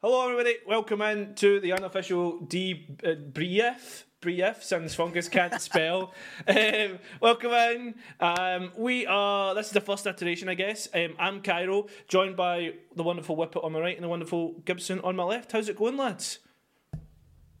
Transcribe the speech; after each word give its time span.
Hello, 0.00 0.22
everybody. 0.22 0.58
Welcome 0.64 1.02
in 1.02 1.34
to 1.34 1.58
the 1.58 1.72
unofficial 1.72 2.38
D 2.38 2.86
uh, 3.04 3.14
brief. 3.14 4.06
Brief, 4.20 4.62
since 4.62 4.94
Fungus 4.94 5.28
can't 5.28 5.60
spell. 5.60 6.14
Um, 6.46 7.00
welcome 7.20 7.50
in. 7.50 7.94
Um, 8.20 8.70
we 8.76 9.06
are. 9.06 9.56
This 9.56 9.66
is 9.66 9.72
the 9.72 9.80
first 9.80 10.06
iteration, 10.06 10.48
I 10.48 10.54
guess. 10.54 10.86
Um, 10.94 11.16
I'm 11.18 11.42
Kairo, 11.42 11.88
joined 12.06 12.36
by 12.36 12.74
the 12.94 13.02
wonderful 13.02 13.36
Whippet 13.36 13.64
on 13.64 13.72
my 13.72 13.80
right 13.80 13.96
and 13.96 14.04
the 14.04 14.08
wonderful 14.08 14.60
Gibson 14.64 15.00
on 15.00 15.16
my 15.16 15.24
left. 15.24 15.50
How's 15.50 15.68
it 15.68 15.76
going, 15.76 15.96
lads? 15.96 16.38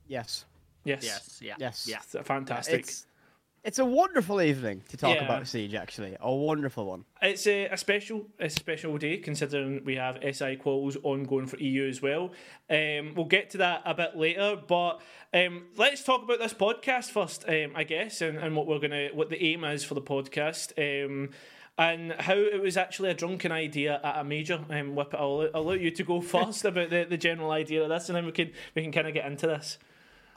Yes. 0.06 0.44
Yes. 0.84 1.02
Yes, 1.02 1.40
yeah. 1.42 1.54
Yes. 1.58 1.88
Yeah. 1.88 2.22
Fantastic. 2.22 2.80
It's 2.82 3.06
it's 3.64 3.78
a 3.78 3.84
wonderful 3.84 4.40
evening 4.40 4.82
to 4.88 4.96
talk 4.96 5.14
Yeah. 5.16 5.24
about 5.24 5.46
Siege. 5.46 5.74
Actually, 5.74 6.16
a 6.20 6.32
wonderful 6.34 6.86
one. 6.86 7.04
It's 7.20 7.46
a, 7.46 7.66
a 7.66 7.76
special, 7.76 8.26
a 8.38 8.48
special 8.48 8.96
day 8.98 9.18
considering 9.18 9.84
we 9.84 9.96
have 9.96 10.16
SI 10.22 10.56
quals 10.56 10.96
ongoing 11.02 11.46
for 11.46 11.56
EU 11.58 11.88
as 11.88 12.00
well. 12.00 12.32
Um, 12.70 13.14
we'll 13.14 13.26
get 13.26 13.50
to 13.50 13.58
that 13.58 13.82
a 13.84 13.94
bit 13.94 14.16
later, 14.16 14.56
but 14.66 15.00
um, 15.34 15.64
let's 15.76 16.02
talk 16.04 16.22
about 16.22 16.38
this 16.38 16.54
podcast 16.54 17.10
first, 17.10 17.44
um, 17.48 17.72
I 17.74 17.84
guess, 17.84 18.20
and, 18.20 18.38
and 18.38 18.56
what 18.56 18.66
we're 18.66 18.78
gonna, 18.78 19.08
what 19.12 19.30
the 19.30 19.42
aim 19.42 19.64
is 19.64 19.84
for 19.84 19.94
the 19.94 20.02
podcast. 20.02 20.72
Um, 20.78 21.30
and 21.80 22.10
how 22.18 22.34
it 22.34 22.60
was 22.60 22.76
actually 22.76 23.08
a 23.10 23.14
drunken 23.14 23.52
idea 23.52 24.00
at 24.02 24.18
a 24.18 24.24
major. 24.24 24.58
Um, 24.68 24.96
Whip, 24.96 25.14
I'll, 25.14 25.48
I'll 25.54 25.64
let 25.64 25.80
you 25.80 25.92
to 25.92 26.02
go 26.02 26.20
first 26.22 26.64
about 26.64 26.90
the, 26.90 27.06
the 27.08 27.16
general 27.16 27.52
idea 27.52 27.84
of 27.84 27.88
this, 27.88 28.08
and 28.08 28.16
then 28.16 28.26
we 28.26 28.32
can 28.32 28.50
we 28.74 28.82
can 28.82 28.90
kind 28.90 29.06
of 29.06 29.14
get 29.14 29.26
into 29.26 29.46
this. 29.46 29.78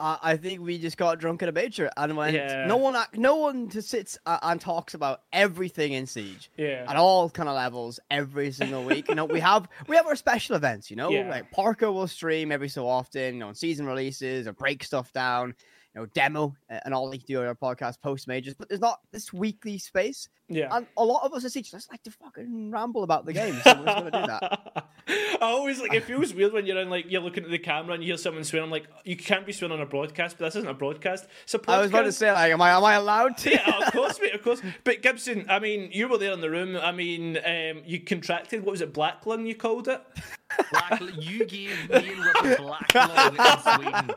Uh, 0.02 0.18
I 0.20 0.36
think 0.36 0.60
we 0.60 0.78
just 0.78 0.96
got 0.96 1.20
drunk 1.20 1.42
at 1.44 1.48
a 1.48 1.52
major 1.52 1.88
and 1.96 2.16
went. 2.16 2.34
Yeah. 2.34 2.66
No 2.66 2.76
one, 2.76 2.96
no 3.14 3.36
one 3.36 3.68
to 3.68 3.80
sits 3.82 4.18
uh, 4.26 4.38
and 4.42 4.60
talks 4.60 4.94
about 4.94 5.22
everything 5.32 5.92
in 5.92 6.06
Siege. 6.06 6.50
Yeah. 6.56 6.84
At 6.88 6.96
all 6.96 7.30
kind 7.30 7.48
of 7.48 7.54
levels, 7.54 8.00
every 8.10 8.50
single 8.50 8.82
week. 8.82 9.08
You 9.08 9.14
know, 9.14 9.26
we 9.26 9.38
have 9.38 9.68
we 9.86 9.94
have 9.94 10.06
our 10.08 10.16
special 10.16 10.56
events. 10.56 10.90
You 10.90 10.96
know, 10.96 11.10
Yeah. 11.10 11.30
like 11.30 11.52
Parker 11.52 11.92
will 11.92 12.08
stream 12.08 12.50
every 12.50 12.68
so 12.68 12.88
often. 12.88 13.34
You 13.34 13.40
know, 13.40 13.48
on 13.48 13.54
season 13.54 13.86
releases 13.86 14.48
or 14.48 14.52
break 14.52 14.82
stuff 14.82 15.12
down. 15.12 15.54
You 15.94 16.00
know, 16.00 16.06
demo 16.06 16.56
uh, 16.70 16.78
and 16.84 16.94
all 16.94 17.10
they 17.10 17.18
do 17.18 17.40
on 17.40 17.46
our 17.46 17.54
podcast 17.54 18.00
post 18.00 18.26
majors. 18.26 18.54
But 18.54 18.68
there's 18.68 18.80
not 18.80 19.00
this 19.12 19.32
weekly 19.32 19.78
space. 19.78 20.28
Yeah. 20.48 20.68
And 20.70 20.86
a 20.96 21.04
lot 21.04 21.24
of 21.24 21.32
us 21.32 21.50
Siege 21.50 21.70
just 21.70 21.90
like 21.90 22.02
to 22.02 22.10
fucking 22.10 22.70
ramble 22.70 23.02
about 23.04 23.24
the 23.26 23.32
game. 23.32 23.58
So 23.64 23.74
we're 23.78 23.84
just 23.84 23.98
gonna 23.98 24.10
do 24.10 24.26
that. 24.26 24.86
I 25.08 25.36
always 25.40 25.80
like 25.80 25.94
it 25.94 26.04
feels 26.04 26.32
weird 26.34 26.52
when 26.52 26.66
you're 26.66 26.78
in 26.78 26.90
like 26.90 27.10
you're 27.10 27.20
looking 27.20 27.44
at 27.44 27.50
the 27.50 27.58
camera 27.58 27.94
and 27.94 28.02
you 28.02 28.10
hear 28.10 28.16
someone 28.16 28.44
swear. 28.44 28.62
I'm 28.62 28.70
like, 28.70 28.86
you 29.04 29.16
can't 29.16 29.46
be 29.46 29.52
swearing 29.52 29.72
on 29.72 29.80
a 29.80 29.86
broadcast, 29.86 30.38
but 30.38 30.46
this 30.46 30.56
isn't 30.56 30.68
a 30.68 30.74
broadcast. 30.74 31.26
It's 31.44 31.54
a 31.54 31.58
podcast. 31.58 31.72
I 31.72 31.80
was 31.80 31.90
about 31.90 32.02
to 32.02 32.12
say, 32.12 32.32
like, 32.32 32.52
am 32.52 32.62
I 32.62 32.70
am 32.70 32.84
I 32.84 32.94
allowed 32.94 33.38
to? 33.38 33.50
yeah, 33.50 33.86
of 33.86 33.92
course, 33.92 34.20
mate, 34.22 34.34
of 34.34 34.42
course. 34.42 34.62
But 34.84 35.02
Gibson, 35.02 35.46
I 35.48 35.58
mean, 35.58 35.90
you 35.92 36.08
were 36.08 36.18
there 36.18 36.32
in 36.32 36.40
the 36.40 36.50
room. 36.50 36.76
I 36.76 36.92
mean, 36.92 37.38
um, 37.38 37.82
you 37.84 38.00
contracted. 38.00 38.64
What 38.64 38.72
was 38.72 38.80
it, 38.80 38.92
black 38.92 39.26
lung? 39.26 39.46
You 39.46 39.54
called 39.54 39.88
it. 39.88 40.02
Black, 40.70 41.00
you 41.18 41.46
gave 41.46 41.90
me 41.90 42.12
and 42.12 42.22
Whippet 42.22 42.56
black 42.58 42.94
lung 42.94 43.36
in 43.36 43.60
Sweden, 43.62 44.10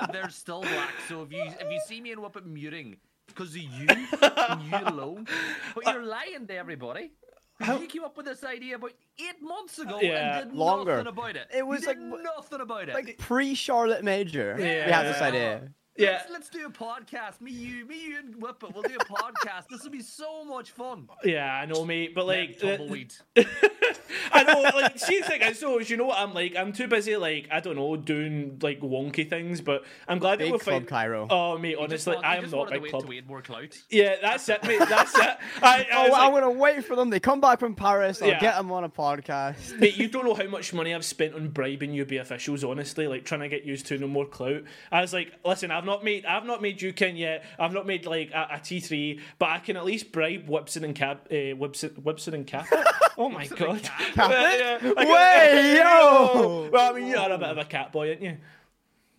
and 0.00 0.12
they're 0.12 0.30
still 0.30 0.60
black. 0.62 0.90
So 1.08 1.22
if 1.22 1.32
you 1.32 1.42
if 1.42 1.70
you 1.70 1.80
see 1.86 2.00
me 2.00 2.12
and 2.12 2.20
Whippet 2.20 2.46
muting 2.46 2.96
because 3.26 3.50
of 3.50 3.56
you 3.62 3.86
and 3.88 4.62
you 4.70 4.76
alone, 4.88 5.26
but 5.74 5.84
you're 5.86 6.02
lying 6.04 6.46
to 6.46 6.54
everybody. 6.56 7.12
'Cause 7.60 7.80
You 7.80 7.88
came 7.88 8.04
up 8.04 8.16
with 8.16 8.26
this 8.26 8.44
idea 8.44 8.76
about 8.76 8.92
eight 9.18 9.42
months 9.42 9.80
ago 9.80 9.98
Yeah, 10.00 10.38
and 10.38 10.50
did 10.50 10.56
longer. 10.56 10.92
nothing 10.98 11.06
about 11.08 11.34
it. 11.36 11.48
It 11.52 11.66
was 11.66 11.80
You 11.82 11.88
did 11.94 11.98
like- 12.10 12.22
nothing 12.22 12.60
about 12.60 12.88
it. 12.88 12.94
like 12.94 13.18
pre 13.18 13.54
Charlotte 13.56 14.04
Major. 14.04 14.54
We 14.56 14.62
had 14.64 15.02
this 15.06 15.20
idea. 15.20 15.68
Yeah. 15.96 16.10
Let's, 16.12 16.30
let's 16.30 16.48
do 16.50 16.64
a 16.66 16.70
podcast. 16.70 17.40
Me, 17.40 17.50
you, 17.50 17.84
me, 17.84 18.00
you, 18.10 18.18
and 18.20 18.36
Whippet. 18.40 18.72
We'll 18.72 18.84
do 18.84 18.94
a 18.94 19.04
podcast. 19.04 19.64
This 19.68 19.82
will 19.82 19.90
be 19.90 20.02
so 20.02 20.44
much 20.44 20.70
fun. 20.70 21.08
Yeah, 21.24 21.52
I 21.52 21.66
know, 21.66 21.84
mate. 21.84 22.14
But 22.14 22.26
like, 22.26 22.62
Yeah, 22.62 22.70
the- 22.70 22.76
tumbleweed. 22.78 23.14
I 24.32 24.42
know, 24.42 24.60
like, 24.62 24.98
see, 24.98 25.20
the 25.20 25.26
thing 25.26 25.42
is, 25.42 25.58
so 25.58 25.78
you 25.80 25.96
know 25.96 26.06
what 26.06 26.18
I'm 26.18 26.34
like. 26.34 26.56
I'm 26.56 26.72
too 26.72 26.86
busy, 26.88 27.16
like, 27.16 27.48
I 27.50 27.60
don't 27.60 27.76
know, 27.76 27.96
doing 27.96 28.58
like 28.62 28.80
wonky 28.80 29.28
things. 29.28 29.60
But 29.60 29.84
I'm 30.06 30.18
glad 30.18 30.38
that 30.38 30.44
Big 30.44 30.52
we're 30.52 30.58
Club 30.58 30.88
finding. 30.88 31.12
Kairo. 31.12 31.26
Oh, 31.30 31.58
mate, 31.58 31.76
honestly, 31.78 32.14
want- 32.14 32.26
I 32.26 32.36
am 32.36 32.44
not 32.50 32.52
wanted 32.52 32.82
big 32.82 32.90
club. 32.90 33.02
till 33.02 33.08
we 33.08 33.16
had 33.16 33.26
more 33.26 33.42
clout. 33.42 33.76
Yeah, 33.90 34.16
that's 34.22 34.48
it, 34.48 34.62
mate. 34.64 34.78
That's 34.88 35.16
it. 35.18 35.36
I, 35.62 35.80
I 35.80 35.86
Oh, 35.92 36.02
was 36.08 36.12
I'm 36.18 36.32
like, 36.32 36.42
gonna 36.42 36.50
wait 36.58 36.84
for 36.84 36.96
them. 36.96 37.10
They 37.10 37.20
come 37.20 37.40
back 37.40 37.58
from 37.60 37.74
Paris. 37.74 38.22
I'll 38.22 38.28
Yeah. 38.28 38.40
get 38.40 38.56
them 38.56 38.70
on 38.72 38.84
a 38.84 38.88
podcast. 38.88 39.78
Mate, 39.78 39.96
you 39.96 40.08
don't 40.08 40.24
know 40.24 40.34
how 40.34 40.46
much 40.48 40.72
money 40.72 40.94
I've 40.94 41.04
spent 41.04 41.34
on 41.34 41.48
bribing 41.48 41.98
UB 42.00 42.12
officials. 42.12 42.64
Honestly, 42.64 43.06
like 43.08 43.24
trying 43.24 43.40
to 43.40 43.48
get 43.48 43.64
used 43.64 43.86
to 43.86 43.98
no 43.98 44.06
more 44.08 44.26
clout. 44.26 44.62
I 44.92 45.00
was 45.00 45.12
like, 45.12 45.32
listen, 45.44 45.70
I've 45.70 45.84
not 45.84 46.04
made, 46.04 46.24
I've 46.26 46.44
not 46.46 46.62
made 46.62 46.78
Jukin 46.78 47.18
yet. 47.18 47.44
I've 47.58 47.72
not 47.72 47.86
made 47.86 48.06
like 48.06 48.30
a, 48.32 48.48
a 48.54 48.60
T 48.60 48.80
three, 48.80 49.20
but 49.38 49.50
I 49.50 49.58
can 49.58 49.76
at 49.76 49.84
least 49.84 50.12
bribe 50.12 50.48
Whipson 50.48 50.84
and 50.84 50.94
Cap, 50.94 51.26
uh, 51.30 51.54
Whipson, 51.56 51.90
Whipson 52.02 52.34
and 52.34 52.46
Cap. 52.46 52.66
Oh 53.20 53.28
my 53.28 53.48
god! 53.48 53.80
Cap. 54.14 54.30
Yeah, 54.30 54.78
yeah, 54.82 54.92
Way, 54.94 55.76
yo! 55.78 56.68
Well, 56.72 56.92
I 56.94 56.98
mean, 56.98 57.08
you're 57.08 57.18
a 57.32 57.38
bit 57.38 57.48
of 57.48 57.58
a 57.58 57.64
cat 57.64 57.92
boy, 57.92 58.08
aren't 58.10 58.22
you? 58.22 58.36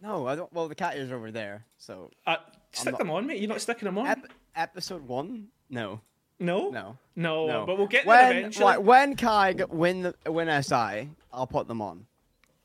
No, 0.01 0.27
I 0.27 0.35
don't. 0.35 0.51
Well, 0.53 0.67
the 0.67 0.75
cat 0.75 0.97
are 0.97 1.15
over 1.15 1.31
there. 1.31 1.65
So 1.77 2.11
Uh, 2.25 2.37
stick 2.71 2.93
not- 2.93 2.99
them 2.99 3.11
on, 3.11 3.27
mate. 3.27 3.39
You're 3.39 3.49
not 3.49 3.61
sticking 3.61 3.85
them 3.85 3.97
on. 3.97 4.07
Ep- 4.07 4.27
episode 4.55 5.07
one. 5.07 5.47
No, 5.69 6.01
no, 6.39 6.69
no, 6.71 6.97
no, 7.15 7.47
no. 7.47 7.65
But 7.65 7.77
we'll 7.77 7.87
get 7.87 8.05
there 8.05 8.27
when 8.29 8.37
eventually. 8.37 8.65
right, 8.65 8.81
when 8.81 9.15
Kai 9.15 9.55
win 9.69 10.01
the, 10.03 10.31
win 10.31 10.63
SI, 10.63 11.09
I'll 11.33 11.47
put 11.47 11.67
them 11.67 11.81
on. 11.81 12.05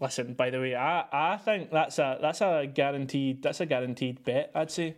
Listen, 0.00 0.34
by 0.34 0.50
the 0.50 0.58
way, 0.60 0.74
I, 0.74 1.04
I 1.12 1.36
think 1.38 1.70
that's 1.70 1.98
a 1.98 2.18
that's 2.20 2.40
a 2.40 2.66
guaranteed 2.72 3.42
that's 3.42 3.60
a 3.60 3.66
guaranteed 3.66 4.24
bet. 4.24 4.50
I'd 4.54 4.70
say. 4.70 4.96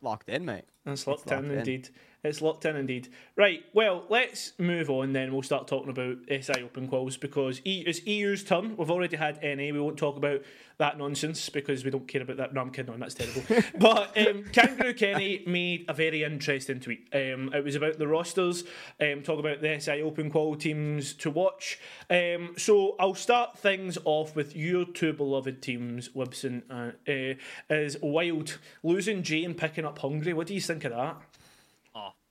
Locked 0.00 0.28
in, 0.28 0.44
mate. 0.44 0.64
It's 0.86 1.06
locked, 1.06 1.26
locked 1.30 1.44
in, 1.44 1.50
in. 1.50 1.58
indeed. 1.58 1.88
It's 2.24 2.42
locked 2.42 2.64
in 2.64 2.76
indeed. 2.76 3.08
Right, 3.36 3.64
well, 3.72 4.04
let's 4.08 4.52
move 4.58 4.90
on 4.90 5.12
then. 5.12 5.32
We'll 5.32 5.42
start 5.42 5.68
talking 5.68 5.90
about 5.90 6.16
SI 6.28 6.62
Open 6.62 6.88
Quals 6.88 7.18
because 7.18 7.60
e- 7.64 7.84
it's 7.86 8.04
EU's 8.04 8.42
turn. 8.42 8.76
We've 8.76 8.90
already 8.90 9.16
had 9.16 9.40
NA. 9.42 9.72
We 9.72 9.80
won't 9.80 9.96
talk 9.96 10.16
about 10.16 10.42
that 10.78 10.98
nonsense 10.98 11.48
because 11.48 11.84
we 11.84 11.90
don't 11.90 12.08
care 12.08 12.22
about 12.22 12.36
that. 12.38 12.54
No, 12.54 12.60
I'm 12.60 12.70
kidding 12.70 12.92
on. 12.92 13.00
That's 13.00 13.14
terrible. 13.14 13.42
but 13.78 14.16
um, 14.18 14.44
Kangaroo 14.52 14.94
Kenny 14.94 15.44
made 15.46 15.84
a 15.88 15.94
very 15.94 16.24
interesting 16.24 16.80
tweet. 16.80 17.08
Um, 17.12 17.52
it 17.54 17.64
was 17.64 17.76
about 17.76 17.98
the 17.98 18.08
rosters, 18.08 18.64
um, 19.00 19.22
talk 19.22 19.38
about 19.38 19.60
the 19.60 19.78
SI 19.78 20.02
Open 20.02 20.30
Qual 20.30 20.56
teams 20.56 21.14
to 21.14 21.30
watch. 21.30 21.78
Um, 22.10 22.54
so 22.56 22.96
I'll 22.98 23.14
start 23.14 23.58
things 23.58 23.96
off 24.04 24.34
with 24.34 24.56
your 24.56 24.84
two 24.84 25.12
beloved 25.12 25.62
teams, 25.62 26.08
Wibson 26.10 26.62
and 26.68 26.94
uh, 27.08 27.74
is 27.74 27.96
Wild 28.02 28.58
losing 28.82 29.22
Jay 29.22 29.44
and 29.44 29.56
picking 29.56 29.84
up 29.84 29.98
Hungry. 29.98 30.32
What 30.32 30.48
do 30.48 30.54
you 30.54 30.60
think 30.60 30.84
of 30.84 30.92
that? 30.92 31.16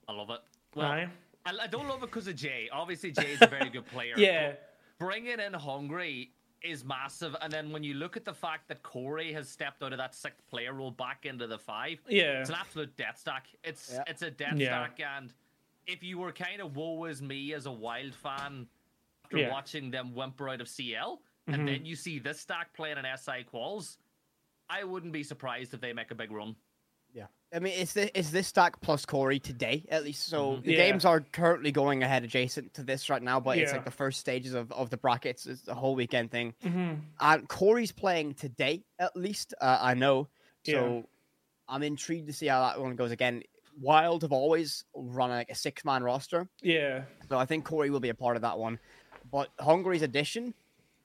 I 0.08 0.14
love 0.14 0.30
it. 0.30 0.40
Well, 0.76 0.88
Aye. 0.88 1.08
I, 1.46 1.52
I 1.64 1.68
don't 1.68 1.88
love 1.88 2.04
it 2.04 2.08
because 2.08 2.28
of 2.28 2.36
Jay. 2.36 2.70
Obviously, 2.72 3.12
Jay's 3.12 3.42
a 3.42 3.48
very 3.48 3.70
good 3.70 3.86
player. 3.88 4.14
Yeah. 4.18 4.54
Bringing 5.00 5.40
in 5.40 5.54
Hungry 5.54 6.32
is 6.64 6.84
massive. 6.84 7.36
And 7.42 7.54
then 7.54 7.72
when 7.72 7.84
you 7.84 7.94
look 7.94 8.18
at 8.18 8.26
the 8.26 8.34
fact 8.34 8.68
that 8.70 8.82
Corey 8.82 9.32
has 9.34 9.48
stepped 9.48 9.84
out 9.84 9.92
of 9.92 10.00
that 10.00 10.16
sixth 10.16 10.42
player 10.50 10.74
role 10.74 10.90
back 10.90 11.26
into 11.28 11.46
the 11.46 11.60
five, 11.60 12.00
Yeah. 12.10 12.40
it's 12.42 12.50
an 12.50 12.56
absolute 12.60 12.96
death 12.98 13.20
stack. 13.20 13.46
It's 13.64 13.92
Yeah. 13.94 14.04
it's 14.08 14.22
a 14.24 14.32
death 14.32 14.56
Yeah. 14.56 14.86
stack. 14.88 15.00
And 15.18 15.34
if 15.86 16.02
you 16.04 16.18
were 16.18 16.32
kind 16.32 16.62
of 16.62 16.76
woe 16.76 17.06
is 17.06 17.22
me 17.22 17.54
as 17.54 17.68
a 17.68 17.72
wild 17.72 18.16
fan 18.16 18.68
after 19.26 19.38
Yeah. 19.38 19.44
Mm-hmm. 19.46 19.54
watching 19.54 19.92
them 19.92 20.16
whimper 20.16 20.50
out 20.50 20.62
of 20.62 20.68
CL, 20.68 21.22
and 21.46 21.68
then 21.68 21.86
you 21.86 21.96
see 21.96 22.18
this 22.20 22.42
stack 22.42 22.74
playing 22.74 22.98
in 22.98 23.06
SI 23.06 23.46
quals, 23.54 23.98
I 24.70 24.84
wouldn't 24.84 25.14
be 25.14 25.24
surprised 25.24 25.74
if 25.74 25.80
they 25.80 25.94
make 25.94 26.12
a 26.12 26.16
big 26.16 26.32
run. 26.32 26.56
Yeah. 27.18 27.26
I 27.54 27.60
mean, 27.60 27.74
it's 27.78 27.94
this, 27.94 28.12
it's 28.14 28.30
this 28.30 28.48
stack 28.48 28.82
plus 28.82 29.06
Corey 29.06 29.40
today, 29.40 29.86
at 29.90 30.04
least. 30.04 30.28
So 30.28 30.60
the 30.64 30.72
Yeah. 30.74 30.78
games 30.78 31.06
are 31.06 31.22
currently 31.22 31.72
going 31.72 32.04
ahead 32.04 32.24
adjacent 32.26 32.74
to 32.76 32.84
this 32.84 33.10
right 33.10 33.22
now, 33.22 33.40
but 33.40 33.58
it's 33.58 33.72
like 33.72 33.86
the 33.86 33.92
first 33.92 34.20
stages 34.20 34.54
of, 34.54 34.72
of 34.74 34.90
the 34.90 34.98
brackets. 34.98 35.46
It's 35.46 35.62
the 35.62 35.74
whole 35.74 35.96
weekend 35.96 36.30
thing. 36.30 36.54
Mm-hmm. 36.64 36.94
And 37.22 37.48
Corey's 37.48 37.94
playing 37.94 38.34
today, 38.34 38.84
at 39.00 39.16
least. 39.16 39.54
Uh, 39.62 39.78
I 39.82 39.94
know. 39.94 40.28
So 40.66 40.72
Yeah. 40.72 41.02
I'm 41.70 41.84
intrigued 41.84 42.28
to 42.28 42.34
see 42.34 42.48
how 42.48 42.62
that 42.68 42.82
one 42.82 42.96
goes 42.98 43.12
again. 43.12 43.44
Wild 43.80 44.24
have 44.24 44.32
always 44.34 44.84
run 44.94 45.30
like 45.30 45.50
a 45.50 45.56
six 45.56 45.86
man 45.86 46.04
roster. 46.04 46.48
Yeah. 46.62 47.04
So 47.30 47.38
I 47.38 47.46
think 47.46 47.64
Corey 47.64 47.90
will 47.90 48.00
be 48.02 48.10
a 48.10 48.16
part 48.16 48.36
of 48.36 48.42
that 48.42 48.58
one. 48.60 48.80
But 49.32 49.50
Hungry's 49.60 50.02
addition 50.02 50.54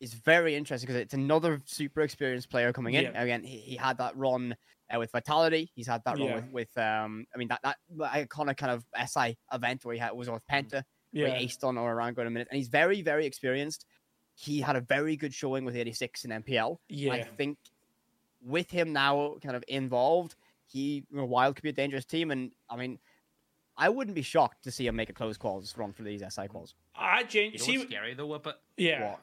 is 0.01 0.15
very 0.15 0.57
interesting 0.57 0.87
because 0.89 1.01
it's 1.01 1.15
another 1.15 1.61
super 1.67 2.01
experienced 2.01 2.51
player 2.51 2.73
coming 2.73 2.95
in. 2.95 3.05
Yeah. 3.05 3.23
Again, 3.23 3.45
he, 3.45 3.59
he 3.59 3.77
had 3.77 3.99
that 3.99 4.17
run 4.17 4.57
uh, 4.95 4.99
with 4.99 5.11
Vitality. 5.13 5.71
He's 5.75 5.87
had 5.87 6.03
that 6.05 6.19
Yeah. 6.19 6.37
with, 6.37 6.51
with 6.51 6.79
um, 6.79 7.27
I 7.35 7.39
mean 7.39 7.49
that 7.49 7.61
that 7.63 7.77
iconic 7.99 8.57
kind 8.57 8.73
of 8.73 8.85
SI 9.09 9.37
event 9.53 9.85
where 9.85 9.95
he 9.95 10.01
had 10.01 10.13
was 10.13 10.29
with 10.31 10.47
Penta, 10.47 10.83
where 11.13 11.29
Yeah. 11.29 11.35
he 11.39 11.47
aced 11.47 11.65
on 11.65 11.79
or 11.79 11.93
around 11.93 12.19
in 12.19 12.27
a 12.27 12.31
minute, 12.31 12.49
and 12.51 12.57
he's 12.59 12.69
very 12.69 13.03
very 13.03 13.27
experienced. 13.27 13.87
He 14.35 14.61
had 14.61 14.77
a 14.77 14.81
very 14.81 15.17
good 15.17 15.35
showing 15.35 15.65
with 15.65 15.77
86 15.77 16.25
in 16.25 16.31
MPL. 16.31 16.79
I 17.11 17.23
think 17.23 17.59
with 18.45 18.71
him 18.71 18.93
now 18.93 19.37
kind 19.43 19.55
of 19.55 19.63
involved, 19.69 20.37
he 20.67 21.05
you 21.11 21.17
know, 21.19 21.25
Wild 21.27 21.55
could 21.57 21.63
be 21.63 21.69
a 21.69 21.73
dangerous 21.73 22.05
team, 22.05 22.31
and 22.31 22.53
I 22.69 22.77
mean. 22.77 22.99
I 23.75 23.89
wouldn't 23.89 24.15
be 24.15 24.21
shocked 24.23 24.65
to 24.65 24.71
see 24.71 24.87
him 24.87 24.97
make 24.97 25.09
a 25.09 25.15
close 25.15 25.39
quals 25.39 25.79
run 25.79 25.95
for 25.95 26.03
these 26.03 26.21
SI 26.21 26.43
quals. 26.47 26.75
I 26.95 27.23
gen- 27.23 27.53
You 27.53 27.59
know 27.59 27.65
see. 27.65 27.79
what's 27.79 27.91
scary 27.91 28.13
though, 28.13 28.29
Whippet? 28.29 28.53
Yeah. 28.77 29.13
What? 29.13 29.21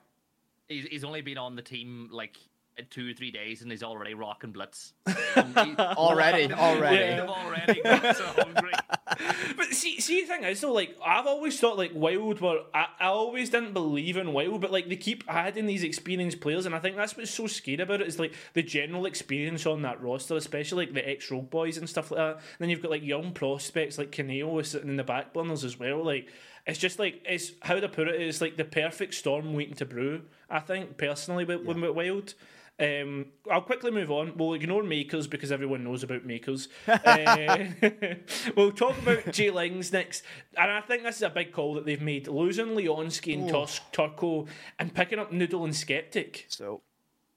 He's, 0.68 0.86
he's 0.86 1.04
only 1.04 1.22
been 1.22 1.38
on 1.38 1.56
the 1.56 1.62
team 1.62 2.10
like 2.12 2.36
in 2.38 2.49
two 2.84 3.12
or 3.12 3.14
three 3.14 3.32
days, 3.32 3.62
and 3.62 3.72
he's 3.72 3.84
already 3.84 4.14
rocking 4.14 4.52
blitz. 4.52 4.94
He- 5.36 5.76
Already, 5.78 6.54
already. 6.54 6.98
They've 6.98 7.30
already 7.30 7.82
got 7.82 8.16
so 8.16 8.26
hungry. 8.26 8.72
but 9.58 9.68
see, 9.68 10.00
see, 10.00 10.22
the 10.22 10.28
thing 10.28 10.44
is 10.44 10.62
though, 10.62 10.74
like 10.74 10.96
I've 11.06 11.26
always 11.26 11.60
thought 11.60 11.78
like 11.78 11.92
Wild 11.94 12.42
were. 12.42 12.62
I, 12.74 12.88
I 13.00 13.08
always 13.08 13.50
didn't 13.50 13.74
believe 13.74 14.18
in 14.18 14.34
Wild, 14.34 14.62
but 14.62 14.72
like 14.72 14.90
they 14.90 14.96
keep 14.96 15.24
adding 15.28 15.66
these 15.66 15.84
experienced 15.84 16.42
players, 16.42 16.66
and 16.66 16.76
I 16.76 16.80
think 16.80 16.96
that's 16.96 17.16
what's 17.18 17.32
so 17.32 17.48
scary 17.48 17.82
about 17.82 18.02
it 18.02 18.08
is 18.08 18.20
like 18.20 18.34
the 18.54 18.64
general 18.64 19.06
experience 19.06 19.66
on 19.66 19.82
that 19.84 20.02
roster, 20.02 20.36
especially 20.36 20.86
like 20.86 20.94
the 20.94 21.08
ex 21.08 21.30
Rogue 21.32 21.50
boys 21.50 21.78
and 21.78 21.90
stuff 21.90 22.12
like 22.12 22.20
that. 22.20 22.36
And 22.36 22.42
then 22.60 22.70
you've 22.70 22.82
got 22.82 22.92
like 22.92 23.04
young 23.04 23.32
prospects 23.32 23.98
like 23.98 24.12
Caneo 24.12 24.62
sitting 24.66 24.90
in 24.90 24.98
the 24.98 25.04
back 25.04 25.34
burners 25.34 25.64
as 25.64 25.80
well. 25.80 26.04
Like 26.04 26.28
it's 26.66 26.80
just 26.80 27.00
like 27.00 27.24
it's 27.26 27.52
how 27.62 27.80
to 27.80 27.90
put 27.90 28.08
it. 28.08 28.16
it 28.16 28.22
is 28.22 28.42
like 28.42 28.58
the 28.58 28.66
perfect 28.66 29.14
storm 29.14 29.54
waiting 29.54 29.76
to 29.76 29.86
brew. 29.86 30.22
I 30.50 30.60
think 30.60 30.98
personally 30.98 31.46
with, 31.46 31.62
yeah. 31.62 31.74
with 31.74 31.96
Wild. 31.96 32.34
Um, 32.80 33.26
I'll 33.52 33.62
quickly 33.62 33.92
move 33.92 34.10
on. 34.10 34.38
We'll 34.38 34.54
ignore 34.54 34.84
makers 34.84 35.28
because 35.28 35.52
everyone 35.52 35.84
knows 35.84 36.04
about 36.04 36.26
makers. 36.26 36.70
uh, 36.88 37.66
we'll 38.56 38.72
talk 38.72 38.98
about 39.00 39.32
Jay 39.34 39.50
Lings 39.50 39.92
next, 39.92 40.24
and 40.58 40.72
I 40.72 40.80
think 40.82 41.04
this 41.04 41.18
is 41.18 41.24
a 41.24 41.30
big 41.30 41.52
call 41.52 41.74
that 41.74 41.86
they've 41.86 42.02
made: 42.02 42.28
losing 42.28 42.68
Leonski 42.68 43.34
and 43.34 43.50
Turco 43.92 44.48
and 44.78 44.94
picking 44.94 45.20
up 45.20 45.34
Noodle 45.34 45.66
and 45.66 45.76
Skeptic. 45.76 46.46
So, 46.48 46.82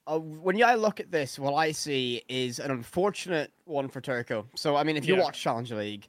uh, 0.07 0.21
when 0.21 0.63
I 0.63 0.77
look 0.77 1.01
at 1.01 1.11
this, 1.11 1.41
what 1.41 1.55
I 1.55 1.73
see 1.73 2.23
is 2.29 2.61
an 2.61 2.71
unfortunate 2.71 3.53
one 3.65 3.89
for 3.89 4.01
Turco. 4.01 4.47
So, 4.55 4.77
I 4.77 4.85
mean, 4.85 4.97
if 4.97 5.07
you 5.07 5.17
yeah. 5.17 5.23
watch 5.23 5.41
Challenger 5.41 5.77
League, 5.77 6.07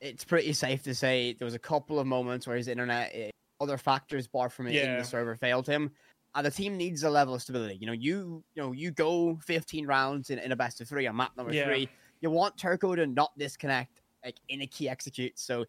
it's 0.00 0.24
pretty 0.24 0.54
safe 0.54 0.82
to 0.84 0.94
say 0.94 1.34
there 1.34 1.44
was 1.44 1.54
a 1.54 1.58
couple 1.58 1.98
of 1.98 2.06
moments 2.06 2.46
where 2.46 2.56
his 2.56 2.68
internet, 2.68 3.10
eh, 3.12 3.30
other 3.60 3.76
factors, 3.76 4.26
bar 4.26 4.48
from 4.48 4.68
it 4.68 4.74
yeah. 4.74 4.92
in 4.92 4.98
the 4.98 5.04
server, 5.04 5.34
failed 5.34 5.66
him 5.66 5.90
and 6.34 6.46
the 6.46 6.50
team 6.50 6.76
needs 6.76 7.02
a 7.02 7.10
level 7.10 7.34
of 7.34 7.42
stability. 7.42 7.76
You 7.80 7.86
know, 7.86 7.92
you 7.92 8.44
you 8.54 8.62
know 8.62 8.72
you 8.72 8.90
go 8.90 9.38
15 9.44 9.86
rounds 9.86 10.30
in, 10.30 10.38
in 10.38 10.52
a 10.52 10.56
best 10.56 10.80
of 10.80 10.88
three 10.88 11.06
on 11.06 11.16
map 11.16 11.36
number 11.36 11.52
yeah. 11.52 11.64
three. 11.64 11.88
You 12.20 12.30
want 12.30 12.56
Turco 12.56 12.94
to 12.94 13.06
not 13.06 13.36
disconnect 13.38 14.00
like 14.24 14.36
in 14.48 14.62
a 14.62 14.66
key 14.66 14.88
execute. 14.88 15.38
So 15.38 15.64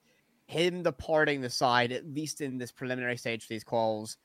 him 0.45 0.83
departing 0.83 1.41
the 1.41 1.49
side, 1.49 1.91
at 1.91 2.05
least 2.05 2.41
in 2.41 2.57
this 2.57 2.71
preliminary 2.71 3.17
stage 3.17 3.43
for 3.43 3.53
these 3.53 3.63
quals, 3.63 4.17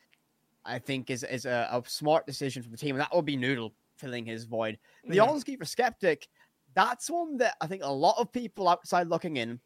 I 0.65 0.79
think 0.79 1.11
is 1.11 1.23
is 1.23 1.47
a, 1.47 1.69
a 1.73 1.83
smart 1.89 2.27
decision 2.27 2.63
for 2.63 2.69
the 2.69 2.77
team, 2.77 2.97
and 2.97 3.01
that 3.01 3.15
will 3.15 3.23
be 3.23 3.37
Noodle 3.37 3.73
filling 3.97 4.27
his 4.27 4.45
void. 4.45 4.79
The 5.07 5.17
yeah. 5.17 5.39
keeper 5.45 5.65
skeptic, 5.65 6.29
that's 6.75 7.09
one 7.09 7.39
that 7.39 7.57
I 7.61 7.67
think 7.67 7.83
a 7.83 7.93
lot 7.93 8.17
of 8.19 8.33
people 8.33 8.69
outside 8.69 9.09
looking 9.09 9.37
in 9.37 9.61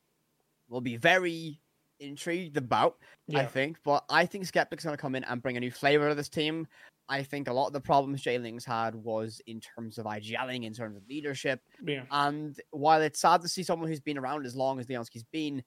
will 0.68 0.80
be 0.80 0.96
very 0.96 1.60
intrigued 2.00 2.56
about. 2.56 2.96
Yeah. 3.26 3.40
I 3.40 3.46
think, 3.46 3.78
but 3.84 4.04
I 4.10 4.26
think 4.26 4.46
Skeptic's 4.46 4.84
going 4.84 4.96
to 4.96 5.00
come 5.00 5.14
in 5.14 5.24
and 5.24 5.42
bring 5.42 5.56
a 5.56 5.60
new 5.60 5.70
flavor 5.70 6.08
to 6.08 6.14
this 6.14 6.28
team. 6.28 6.66
I 7.08 7.22
think 7.22 7.48
a 7.48 7.52
lot 7.52 7.66
of 7.66 7.72
the 7.72 7.80
problems 7.80 8.22
Jay 8.22 8.38
Lings 8.38 8.64
had 8.64 8.94
was 8.94 9.40
in 9.46 9.60
terms 9.60 9.98
of 9.98 10.06
IGLing, 10.06 10.64
in 10.64 10.72
terms 10.72 10.96
of 10.96 11.02
leadership. 11.08 11.60
Yeah. 11.84 12.04
And 12.10 12.58
while 12.70 13.02
it's 13.02 13.20
sad 13.20 13.42
to 13.42 13.48
see 13.48 13.64
someone 13.64 13.88
who's 13.88 14.00
been 14.00 14.18
around 14.18 14.46
as 14.46 14.54
long 14.54 14.78
as 14.78 14.86
Leonski's 14.86 15.24
been, 15.24 15.62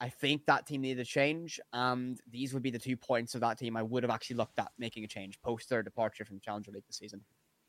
I 0.00 0.08
think 0.08 0.46
that 0.46 0.66
team 0.66 0.80
needed 0.80 1.00
a 1.00 1.04
change. 1.04 1.60
And 1.72 2.20
these 2.28 2.52
would 2.52 2.62
be 2.62 2.70
the 2.70 2.78
two 2.80 2.96
points 2.96 3.34
of 3.36 3.40
that 3.42 3.58
team 3.58 3.76
I 3.76 3.82
would 3.82 4.02
have 4.02 4.10
actually 4.10 4.36
looked 4.36 4.58
at 4.58 4.72
making 4.76 5.04
a 5.04 5.08
change 5.08 5.40
post 5.40 5.68
their 5.68 5.84
departure 5.84 6.24
from 6.24 6.40
Challenger 6.40 6.72
League 6.72 6.86
this 6.86 6.98
season. 6.98 7.20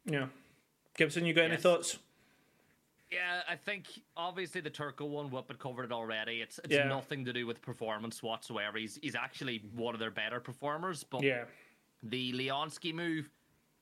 Yeah. 0.06 0.28
Gibson, 0.98 1.26
you 1.26 1.34
got 1.34 1.44
yes. 1.44 1.52
any 1.52 1.62
thoughts? 1.62 2.00
Yeah, 3.12 3.42
I 3.50 3.56
think 3.56 3.88
obviously 4.16 4.62
the 4.62 4.70
Turco 4.70 5.06
one, 5.06 5.30
Whippet 5.30 5.58
covered 5.58 5.86
it 5.86 5.92
already. 5.92 6.42
It's 6.42 6.60
it's 6.60 6.74
yeah. 6.74 6.88
nothing 6.88 7.26
to 7.26 7.34
do 7.34 7.48
with 7.48 7.62
performance 7.62 8.22
whatsoever. 8.22 8.78
He's 8.78 9.00
he's 9.02 9.16
actually 9.16 9.64
one 9.76 9.96
of 9.96 10.00
their 10.00 10.12
better 10.12 10.40
performers. 10.40 11.04
But 11.04 11.24
yeah, 11.24 11.46
the 12.04 12.34
Leonski 12.34 12.94
move, 12.94 13.30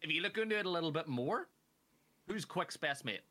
if 0.02 0.12
you 0.12 0.22
look 0.22 0.38
into 0.38 0.58
it 0.58 0.66
a 0.66 0.70
little 0.70 0.92
bit 0.92 1.08
more, 1.08 1.50
who's 2.28 2.46
Quick's 2.46 2.78
best 2.78 3.04
mate? 3.04 3.22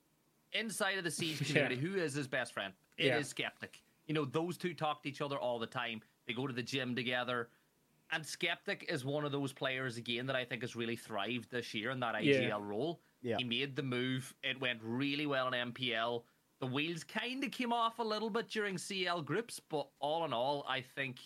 Inside 0.53 0.99
of 0.99 1.05
the 1.05 1.11
Siege 1.11 1.39
community, 1.47 1.77
yeah. 1.77 1.81
who 1.81 1.97
is 1.97 2.13
his 2.13 2.29
best 2.29 2.53
friend? 2.53 2.75
It 2.99 3.07
yeah. 3.07 3.19
is 3.19 3.29
Skeptic. 3.29 3.83
You 4.07 4.15
know, 4.15 4.25
those 4.25 4.59
two 4.59 4.75
talk 4.75 5.03
to 5.03 5.09
each 5.09 5.23
other 5.23 5.37
all 5.37 5.59
the 5.59 5.67
time. 5.67 6.03
They 6.27 6.35
go 6.35 6.47
to 6.47 6.53
the 6.53 6.63
gym 6.63 6.95
together. 6.95 7.49
And 8.13 8.25
Skeptic 8.25 8.87
is 8.89 9.05
one 9.05 9.25
of 9.25 9.33
those 9.33 9.53
players 9.53 9.97
again 9.97 10.27
that 10.27 10.37
I 10.37 10.45
think 10.45 10.63
has 10.63 10.77
really 10.77 10.95
thrived 10.95 11.51
this 11.51 11.75
year 11.75 11.91
in 11.91 12.01
that 12.01 12.15
IGL 12.15 12.65
role. 12.65 13.01
Yeah. 13.23 13.37
He 13.39 13.45
made 13.45 13.77
the 13.77 13.83
move. 13.83 14.35
It 14.43 14.61
went 14.61 14.81
really 14.83 15.27
well 15.27 15.49
in 15.49 15.73
MPL. 15.73 16.23
The 16.61 16.67
wheels 16.67 17.05
kind 17.05 17.45
of 17.45 17.51
came 17.51 17.73
off 17.73 17.99
a 17.99 18.03
little 18.03 18.31
bit 18.31 18.49
during 18.49 18.79
CL 18.79 19.23
groups, 19.23 19.61
but 19.69 19.89
all 20.01 20.25
in 20.25 20.33
all, 20.33 20.65
I 20.69 20.81
think 20.81 21.19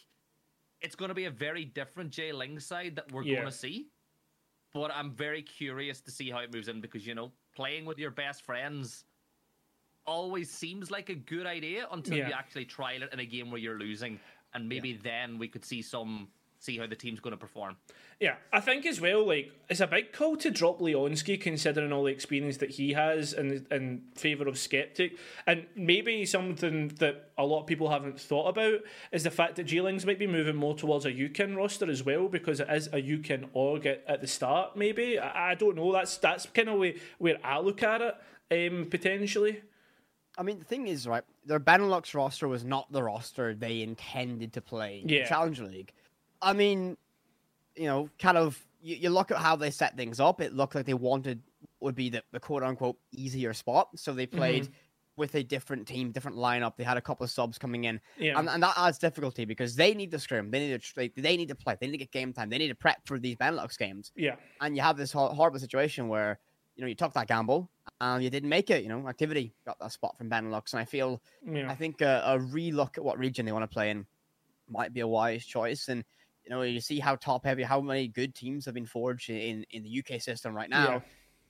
it's 0.80 0.94
going 0.94 1.10
to 1.10 1.14
be 1.14 1.26
a 1.26 1.30
very 1.30 1.64
different 1.64 2.10
Jay 2.10 2.32
Ling 2.32 2.58
side 2.58 2.96
that 2.96 3.12
we're 3.12 3.22
yeah. 3.22 3.36
going 3.36 3.46
to 3.46 3.52
see. 3.56 3.88
But 4.72 4.90
I'm 4.92 5.12
very 5.12 5.42
curious 5.42 6.00
to 6.02 6.10
see 6.10 6.30
how 6.30 6.38
it 6.38 6.52
moves 6.52 6.68
in 6.68 6.80
because, 6.80 7.06
you 7.06 7.14
know, 7.14 7.32
playing 7.54 7.84
with 7.84 7.98
your 7.98 8.10
best 8.10 8.42
friends 8.42 9.04
always 10.06 10.50
seems 10.50 10.90
like 10.90 11.08
a 11.08 11.14
good 11.14 11.46
idea 11.46 11.86
until 11.92 12.16
yeah. 12.16 12.28
you 12.28 12.34
actually 12.34 12.64
trial 12.64 13.02
it 13.02 13.12
in 13.12 13.20
a 13.20 13.24
game 13.24 13.50
where 13.50 13.60
you're 13.60 13.78
losing. 13.78 14.18
And 14.54 14.68
maybe 14.68 14.90
yeah. 14.90 14.98
then 15.02 15.38
we 15.38 15.48
could 15.48 15.64
see 15.64 15.82
some 15.82 16.28
see 16.60 16.76
how 16.76 16.86
the 16.86 16.94
team's 16.94 17.20
going 17.20 17.32
to 17.32 17.38
perform. 17.38 17.76
Yeah, 18.20 18.34
I 18.52 18.60
think 18.60 18.84
as 18.84 19.00
well, 19.00 19.26
like 19.26 19.50
it's 19.68 19.80
a 19.80 19.86
big 19.86 20.12
call 20.12 20.36
to 20.36 20.50
drop 20.50 20.78
Leonski 20.78 21.40
considering 21.40 21.90
all 21.90 22.04
the 22.04 22.12
experience 22.12 22.58
that 22.58 22.70
he 22.70 22.92
has 22.92 23.32
in 23.32 23.66
in 23.70 24.02
favour 24.14 24.46
of 24.46 24.58
Skeptic, 24.58 25.18
and 25.46 25.66
maybe 25.74 26.24
something 26.26 26.88
that 26.98 27.30
a 27.38 27.44
lot 27.44 27.62
of 27.62 27.66
people 27.66 27.88
haven't 27.88 28.20
thought 28.20 28.48
about 28.48 28.80
is 29.10 29.24
the 29.24 29.30
fact 29.30 29.56
that 29.56 29.64
G-Lings 29.64 30.04
might 30.04 30.18
be 30.18 30.26
moving 30.26 30.56
more 30.56 30.74
towards 30.74 31.06
a 31.06 31.12
UKIN 31.12 31.56
roster 31.56 31.90
as 31.90 32.04
well 32.04 32.28
because 32.28 32.60
it 32.60 32.68
is 32.70 32.88
a 32.88 33.00
UKIN 33.02 33.48
org 33.54 33.86
at, 33.86 34.04
at 34.06 34.20
the 34.20 34.26
start. 34.26 34.76
Maybe 34.76 35.18
I, 35.18 35.52
I, 35.52 35.54
don't 35.54 35.76
know. 35.76 35.92
That's 35.92 36.18
that's 36.18 36.44
kind 36.46 36.68
of 36.68 36.78
way, 36.78 37.00
where 37.18 37.38
I 37.42 37.58
look 37.58 37.82
at 37.82 38.02
it 38.50 38.68
um, 38.72 38.86
potentially. 38.90 39.62
I 40.36 40.42
mean, 40.42 40.58
the 40.58 40.64
thing 40.64 40.86
is, 40.86 41.06
right? 41.06 41.24
Their 41.44 41.60
Benelux 41.60 42.14
roster 42.14 42.48
was 42.48 42.64
not 42.64 42.92
the 42.92 43.02
roster 43.02 43.54
they 43.54 43.82
intended 43.82 44.52
to 44.52 44.60
play 44.60 45.02
yeah. 45.06 45.20
in 45.20 45.26
Challenger 45.26 45.64
League. 45.64 45.92
I 46.42 46.52
mean, 46.52 46.96
you 47.76 47.86
know, 47.86 48.08
kind 48.18 48.38
of 48.38 48.62
you, 48.82 48.96
you 48.96 49.10
look 49.10 49.30
at 49.30 49.38
how 49.38 49.56
they 49.56 49.70
set 49.70 49.96
things 49.96 50.20
up. 50.20 50.40
It 50.40 50.54
looked 50.54 50.74
like 50.74 50.86
they 50.86 50.94
wanted 50.94 51.42
would 51.80 51.94
be 51.94 52.10
the, 52.10 52.22
the 52.32 52.40
quote 52.40 52.62
unquote 52.62 52.96
easier 53.12 53.52
spot. 53.52 53.88
So 53.96 54.12
they 54.12 54.26
played 54.26 54.64
mm-hmm. 54.64 54.72
with 55.16 55.34
a 55.34 55.42
different 55.42 55.86
team, 55.86 56.12
different 56.12 56.36
lineup. 56.36 56.76
They 56.76 56.84
had 56.84 56.96
a 56.96 57.00
couple 57.00 57.24
of 57.24 57.30
subs 57.30 57.58
coming 57.58 57.84
in, 57.84 58.00
yeah. 58.18 58.38
and, 58.38 58.48
and 58.48 58.62
that 58.62 58.74
adds 58.76 58.98
difficulty 58.98 59.44
because 59.44 59.76
they 59.76 59.94
need 59.94 60.10
to 60.10 60.18
scrim, 60.18 60.50
they 60.50 60.60
need 60.60 60.82
to 60.82 61.10
they 61.16 61.36
need 61.36 61.48
to 61.48 61.54
play, 61.54 61.76
they 61.80 61.86
need 61.86 61.92
to 61.92 61.98
get 61.98 62.12
game 62.12 62.32
time, 62.32 62.50
they 62.50 62.58
need 62.58 62.68
to 62.68 62.74
prep 62.74 62.98
for 63.06 63.18
these 63.18 63.36
Benelux 63.36 63.78
games. 63.78 64.12
Yeah, 64.16 64.36
and 64.60 64.76
you 64.76 64.82
have 64.82 64.96
this 64.96 65.12
horrible 65.12 65.58
situation 65.58 66.08
where 66.08 66.38
you 66.76 66.82
know 66.82 66.88
you 66.88 66.94
took 66.94 67.12
that 67.14 67.28
gamble 67.28 67.70
and 68.00 68.22
you 68.22 68.30
didn't 68.30 68.48
make 68.48 68.70
it. 68.70 68.82
You 68.82 68.88
know, 68.88 69.08
activity 69.08 69.54
got 69.66 69.78
that 69.80 69.92
spot 69.92 70.16
from 70.18 70.30
Benelux, 70.30 70.72
and 70.72 70.80
I 70.80 70.84
feel 70.84 71.22
yeah. 71.46 71.70
I 71.70 71.74
think 71.74 72.00
a, 72.00 72.22
a 72.26 72.38
relook 72.38 72.98
at 72.98 73.04
what 73.04 73.18
region 73.18 73.46
they 73.46 73.52
want 73.52 73.62
to 73.62 73.74
play 73.74 73.90
in 73.90 74.06
might 74.68 74.92
be 74.92 75.00
a 75.00 75.08
wise 75.08 75.44
choice 75.44 75.88
and 75.88 76.04
you 76.50 76.56
know, 76.56 76.62
you 76.62 76.80
see 76.80 76.98
how 76.98 77.14
top 77.14 77.44
heavy, 77.44 77.62
how 77.62 77.80
many 77.80 78.08
good 78.08 78.34
teams 78.34 78.64
have 78.64 78.74
been 78.74 78.84
forged 78.84 79.30
in, 79.30 79.64
in 79.70 79.84
the 79.84 80.02
UK 80.02 80.20
system 80.20 80.52
right 80.52 80.68
now. 80.68 80.90
Yeah. 80.90 81.00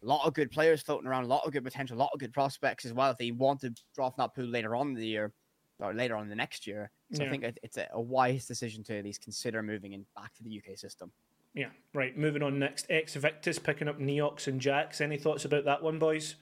A 0.02 0.06
lot 0.06 0.26
of 0.26 0.34
good 0.34 0.50
players 0.50 0.82
floating 0.82 1.06
around, 1.06 1.24
a 1.24 1.26
lot 1.26 1.46
of 1.46 1.52
good 1.52 1.64
potential, 1.64 1.96
a 1.96 1.98
lot 1.98 2.10
of 2.12 2.20
good 2.20 2.34
prospects 2.34 2.84
as 2.84 2.92
well. 2.92 3.10
If 3.10 3.16
they 3.16 3.30
want 3.30 3.60
to 3.60 3.72
draw 3.94 4.10
from 4.10 4.22
that 4.22 4.34
pool 4.34 4.44
later 4.44 4.76
on 4.76 4.88
in 4.88 4.94
the 4.94 5.06
year 5.06 5.32
or 5.78 5.94
later 5.94 6.16
on 6.16 6.24
in 6.24 6.28
the 6.28 6.36
next 6.36 6.66
year, 6.66 6.90
so 7.12 7.22
yeah. 7.22 7.28
I 7.28 7.30
think 7.30 7.44
it's 7.62 7.78
a, 7.78 7.88
a, 7.92 8.00
wise 8.00 8.46
decision 8.46 8.84
to 8.84 8.98
at 8.98 9.04
least 9.04 9.22
consider 9.22 9.62
moving 9.62 9.94
in 9.94 10.04
back 10.14 10.34
to 10.34 10.42
the 10.42 10.58
UK 10.58 10.78
system. 10.78 11.10
Yeah, 11.54 11.68
right. 11.94 12.16
Moving 12.16 12.42
on 12.42 12.58
next, 12.58 12.86
Ex 12.90 13.14
Victus 13.14 13.58
picking 13.58 13.88
up 13.88 13.98
Neox 13.98 14.46
and 14.46 14.60
Jax. 14.60 15.00
Any 15.00 15.16
thoughts 15.16 15.46
about 15.46 15.64
that 15.64 15.82
one, 15.82 15.98
boys? 15.98 16.36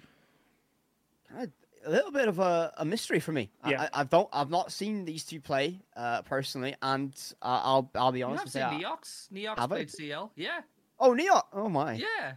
A 1.89 1.91
little 1.91 2.13
bit 2.13 2.29
of 2.29 2.39
a, 2.39 2.73
a 2.77 2.85
mystery 2.85 3.19
for 3.19 3.33
me. 3.33 3.51
Yeah. 3.67 3.89
I, 3.93 4.01
I 4.01 4.05
don't 4.05 4.29
I've 4.33 4.51
not 4.51 4.71
seen 4.71 5.05
these 5.05 5.25
two 5.25 5.41
play 5.41 5.81
uh, 5.97 6.23
personally, 6.23 6.77
and 6.83 7.13
uh, 7.43 7.61
I'll 7.65 7.91
I'll 7.95 8.13
be 8.13 8.23
honest. 8.23 8.55
You 8.55 8.61
have 8.61 8.73
seen 8.73 8.83
Neox? 8.83 9.33
Neox 9.33 9.69
played 9.69 9.91
CL. 9.91 10.33
Yeah. 10.37 10.61
Oh, 11.01 11.13
Neox. 11.13 11.43
Oh 11.53 11.69
my. 11.69 11.95
Yeah. 11.95 12.35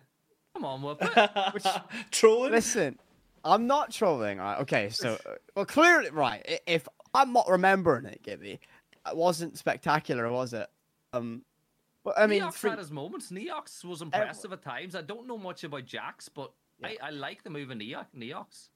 Come 0.54 0.66
on, 0.66 0.82
Whip 0.82 1.02
Which 1.54 1.66
trolling? 2.12 2.52
Listen, 2.52 3.00
I'm 3.44 3.68
not 3.68 3.92
trolling. 3.92 4.38
Right? 4.38 4.60
Okay, 4.62 4.90
so 4.90 5.18
uh, 5.26 5.36
well, 5.56 5.66
clearly, 5.66 6.10
right. 6.12 6.62
If 6.66 6.88
I'm 7.14 7.34
not 7.34 7.48
remembering 7.50 8.06
it, 8.06 8.22
Gibby, 8.24 8.60
it 9.08 9.16
wasn't 9.16 9.58
spectacular, 9.58 10.30
was 10.32 10.54
it? 10.54 10.68
Um, 11.14 11.44
but 12.04 12.18
I 12.18 12.28
mean, 12.28 12.42
Neox 12.42 12.54
free... 12.54 12.70
had 12.70 12.80
his 12.80 12.92
moments. 12.92 13.32
Neox 13.32 13.84
was 13.84 14.02
impressive 14.02 14.52
uh, 14.52 14.56
at 14.56 14.62
times. 14.62 14.96
I 14.96 15.02
don't 15.02 15.28
know 15.28 15.38
much 15.38 15.64
about 15.64 15.86
Jax, 15.86 16.30
but 16.30 16.52
yeah. 16.80 16.90
I, 17.02 17.08
I 17.08 17.10
like 17.12 17.44
the 17.44 17.50
move 17.50 17.72
of 17.72 17.78
Neox. 17.78 18.06
Neox. 18.16 18.70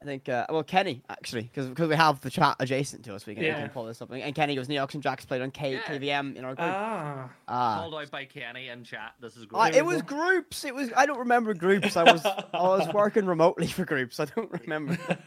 I 0.00 0.04
think, 0.04 0.28
uh, 0.28 0.46
well, 0.48 0.62
Kenny, 0.62 1.02
actually, 1.08 1.42
because 1.42 1.70
we 1.88 1.96
have 1.96 2.20
the 2.20 2.30
chat 2.30 2.54
adjacent 2.60 3.04
to 3.06 3.16
us, 3.16 3.26
we 3.26 3.34
can, 3.34 3.42
yeah. 3.42 3.56
we 3.56 3.62
can 3.62 3.70
pull 3.70 3.84
this 3.84 4.00
up. 4.00 4.12
And 4.12 4.32
Kenny 4.32 4.54
goes, 4.54 4.68
Neox 4.68 4.94
and 4.94 5.02
Jax 5.02 5.24
played 5.24 5.42
on 5.42 5.50
K- 5.50 5.72
yeah. 5.72 5.82
KVM 5.82 6.36
in 6.36 6.44
our 6.44 6.54
group. 6.54 6.68
Ah. 6.70 7.30
ah. 7.48 7.80
Called 7.80 7.94
out 7.96 8.10
by 8.12 8.24
Kenny 8.24 8.68
in 8.68 8.84
chat. 8.84 9.14
This 9.20 9.36
is 9.36 9.44
great. 9.46 9.74
Uh, 9.74 9.76
it 9.76 9.84
was 9.84 10.02
groups. 10.02 10.64
It 10.64 10.72
was, 10.72 10.90
I 10.96 11.04
don't 11.04 11.18
remember 11.18 11.52
groups. 11.52 11.96
I 11.96 12.04
was 12.04 12.24
I 12.24 12.38
was 12.54 12.86
working 12.94 13.26
remotely 13.26 13.66
for 13.66 13.84
groups. 13.84 14.20
I 14.20 14.26
don't 14.26 14.52
remember. 14.52 14.96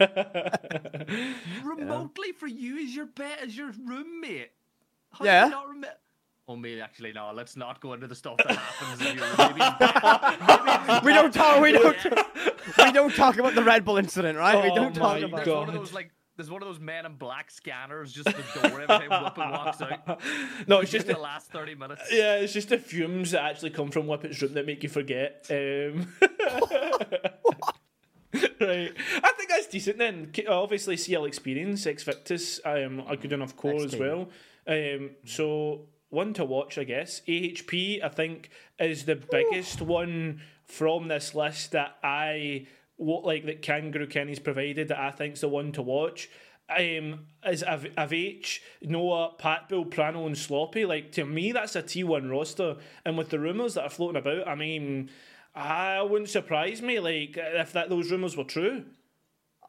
remotely 1.62 2.28
you 2.28 2.32
know? 2.32 2.38
for 2.38 2.46
you 2.46 2.82
as 2.82 2.96
your 2.96 3.06
bet 3.06 3.40
as 3.42 3.54
your 3.54 3.72
roommate. 3.84 4.52
How 5.10 5.24
yeah. 5.26 5.50
Rem- 5.68 5.84
Oh, 6.48 6.56
maybe 6.56 6.80
actually 6.80 7.12
no. 7.12 7.30
Let's 7.32 7.56
not 7.56 7.80
go 7.80 7.92
into 7.92 8.08
the 8.08 8.14
stuff 8.14 8.36
that 8.38 8.56
happens. 8.58 9.00
maybe, 9.00 9.20
we 11.06 11.12
don't 11.12 11.32
talk. 11.32 11.62
We 11.62 11.72
don't. 11.72 11.96
we 12.78 12.92
don't 12.92 13.14
talk 13.14 13.38
about 13.38 13.54
the 13.54 13.62
Red 13.62 13.84
Bull 13.84 13.96
incident, 13.96 14.36
right? 14.36 14.56
Oh 14.56 14.62
we 14.62 14.74
don't 14.74 14.94
talk 14.94 15.20
about. 15.20 15.44
God. 15.44 15.68
one 15.68 15.68
of 15.68 15.74
those 15.74 15.92
like 15.92 16.10
there's 16.36 16.50
one 16.50 16.60
of 16.60 16.68
those 16.68 16.80
men 16.80 17.06
in 17.06 17.14
black 17.14 17.50
scanners 17.50 18.12
just 18.12 18.26
at 18.26 18.36
the 18.36 18.68
door 18.68 18.80
every 18.80 19.08
time 19.08 19.24
Whippet 19.24 19.50
walks 19.52 19.82
out. 19.82 20.20
no, 20.66 20.80
it's 20.80 20.90
just 20.90 21.06
the 21.06 21.16
last 21.18 21.52
thirty 21.52 21.76
minutes. 21.76 22.02
Yeah, 22.10 22.34
it's 22.36 22.52
just 22.52 22.70
the 22.70 22.78
fumes 22.78 23.30
that 23.30 23.44
actually 23.44 23.70
come 23.70 23.92
from 23.92 24.06
Whippet's 24.06 24.42
room 24.42 24.54
that 24.54 24.66
make 24.66 24.82
you 24.82 24.88
forget. 24.88 25.46
Um, 25.48 26.12
right, 28.60 28.92
I 29.22 29.32
think 29.36 29.48
that's 29.48 29.68
decent. 29.68 29.98
Then 29.98 30.32
obviously 30.48 30.96
CL 30.96 31.24
Experience, 31.26 31.86
X 31.86 32.02
Victus, 32.02 32.60
um, 32.64 33.04
a 33.08 33.16
good 33.16 33.32
enough 33.32 33.56
core 33.56 33.82
as 33.84 33.94
well. 33.94 34.28
Um, 34.66 35.10
so 35.24 35.82
one 36.12 36.34
to 36.34 36.44
watch, 36.44 36.76
I 36.78 36.84
guess. 36.84 37.22
AHP, 37.26 38.04
I 38.04 38.08
think, 38.08 38.50
is 38.78 39.04
the 39.04 39.16
biggest 39.16 39.80
one 39.80 40.42
from 40.66 41.08
this 41.08 41.34
list 41.34 41.72
that 41.72 41.96
I 42.02 42.66
what 42.96 43.24
like 43.24 43.46
that 43.46 43.62
Kangaroo 43.62 44.06
Kenny's 44.06 44.38
provided 44.38 44.88
that 44.88 44.98
I 44.98 45.10
think's 45.10 45.40
the 45.40 45.48
one 45.48 45.72
to 45.72 45.82
watch. 45.82 46.28
Um, 46.68 47.26
is 47.44 47.64
Av- 47.64 47.88
Avh, 47.96 48.60
Noah, 48.82 49.32
Pat 49.36 49.68
Bill, 49.68 49.84
Prano, 49.84 50.26
and 50.26 50.38
Sloppy. 50.38 50.84
Like 50.84 51.12
to 51.12 51.24
me, 51.24 51.52
that's 51.52 51.76
a 51.76 51.82
T1 51.82 52.30
roster. 52.30 52.76
And 53.04 53.18
with 53.18 53.30
the 53.30 53.40
rumours 53.40 53.74
that 53.74 53.84
are 53.84 53.90
floating 53.90 54.16
about, 54.16 54.46
I 54.46 54.54
mean, 54.54 55.10
I 55.54 56.02
wouldn't 56.02 56.30
surprise 56.30 56.80
me 56.82 57.00
like 57.00 57.36
if 57.36 57.72
that 57.72 57.88
those 57.88 58.10
rumours 58.10 58.36
were 58.36 58.44
true. 58.44 58.84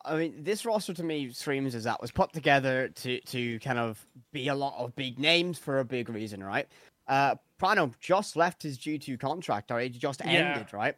I 0.05 0.17
mean, 0.17 0.43
this 0.43 0.65
roster 0.65 0.93
to 0.93 1.03
me 1.03 1.31
screams 1.31 1.75
as 1.75 1.86
that 1.86 2.01
was 2.01 2.12
put 2.12 2.33
together 2.33 2.89
to 2.89 3.19
to 3.22 3.60
kind 3.60 3.79
of 3.79 4.05
be 4.31 4.50
a 4.50 4.55
lot 4.55 4.75
of 4.77 4.95
big 4.95 5.19
names 5.19 5.57
for 5.57 5.79
a 5.79 5.86
big 5.86 6.10
reason, 6.10 6.43
right? 6.43 6.67
Uh, 7.07 7.36
Prano 7.62 7.93
just 8.00 8.36
left 8.36 8.63
his 8.63 8.77
G2 8.77 9.19
contract, 9.19 9.72
or 9.72 9.79
it 9.79 9.93
just 9.93 10.22
ended, 10.25 10.67
yeah. 10.72 10.77
right? 10.77 10.95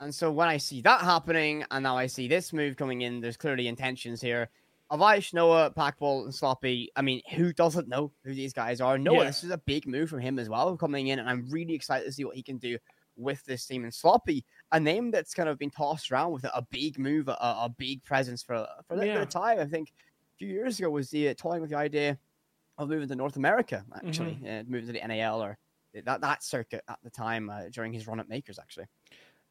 And 0.00 0.14
so 0.14 0.30
when 0.30 0.48
I 0.48 0.56
see 0.56 0.80
that 0.82 1.00
happening, 1.00 1.64
and 1.70 1.82
now 1.82 1.96
I 1.96 2.06
see 2.06 2.28
this 2.28 2.52
move 2.52 2.76
coming 2.76 3.02
in, 3.02 3.20
there's 3.20 3.36
clearly 3.36 3.66
intentions 3.66 4.20
here. 4.20 4.48
Avaish, 4.90 5.34
Noah, 5.34 5.72
Packball, 5.76 6.24
and 6.24 6.34
Sloppy. 6.34 6.90
I 6.96 7.02
mean, 7.02 7.20
who 7.34 7.52
doesn't 7.52 7.88
know 7.88 8.12
who 8.24 8.34
these 8.34 8.52
guys 8.52 8.80
are? 8.80 8.96
Noah, 8.96 9.18
yeah. 9.18 9.24
this 9.24 9.44
is 9.44 9.50
a 9.50 9.58
big 9.58 9.86
move 9.86 10.08
from 10.08 10.20
him 10.20 10.38
as 10.38 10.48
well, 10.48 10.76
coming 10.76 11.08
in, 11.08 11.18
and 11.18 11.28
I'm 11.28 11.46
really 11.50 11.74
excited 11.74 12.04
to 12.06 12.12
see 12.12 12.24
what 12.24 12.36
he 12.36 12.42
can 12.42 12.58
do 12.58 12.78
with 13.16 13.44
this 13.44 13.66
team. 13.66 13.84
And 13.84 13.92
Sloppy, 13.92 14.44
a 14.72 14.80
name 14.80 15.10
that's 15.10 15.34
kind 15.34 15.48
of 15.48 15.58
been 15.58 15.70
tossed 15.70 16.10
around 16.10 16.32
with 16.32 16.44
a 16.44 16.66
big 16.70 16.98
move, 16.98 17.28
a, 17.28 17.32
a 17.32 17.74
big 17.76 18.04
presence 18.04 18.42
for 18.42 18.66
for 18.86 18.94
a 18.94 18.96
little 18.96 19.12
yeah. 19.12 19.18
bit 19.18 19.22
of 19.22 19.28
time. 19.30 19.58
I 19.58 19.64
think 19.64 19.88
a 19.88 20.38
few 20.38 20.48
years 20.48 20.78
ago 20.78 20.90
was 20.90 21.10
the 21.10 21.30
uh, 21.30 21.34
toying 21.36 21.60
with 21.60 21.70
the 21.70 21.76
idea 21.76 22.18
of 22.76 22.88
moving 22.88 23.08
to 23.08 23.16
North 23.16 23.36
America, 23.36 23.84
actually, 23.94 24.38
mm-hmm. 24.42 24.46
uh, 24.46 24.62
moving 24.70 24.86
to 24.86 24.92
the 24.92 25.06
NAL 25.06 25.42
or 25.42 25.58
that 26.04 26.20
that 26.20 26.42
circuit 26.44 26.82
at 26.88 26.98
the 27.02 27.10
time 27.10 27.50
uh, 27.50 27.62
during 27.72 27.92
his 27.92 28.06
run 28.06 28.20
at 28.20 28.28
Makers, 28.28 28.58
actually. 28.58 28.86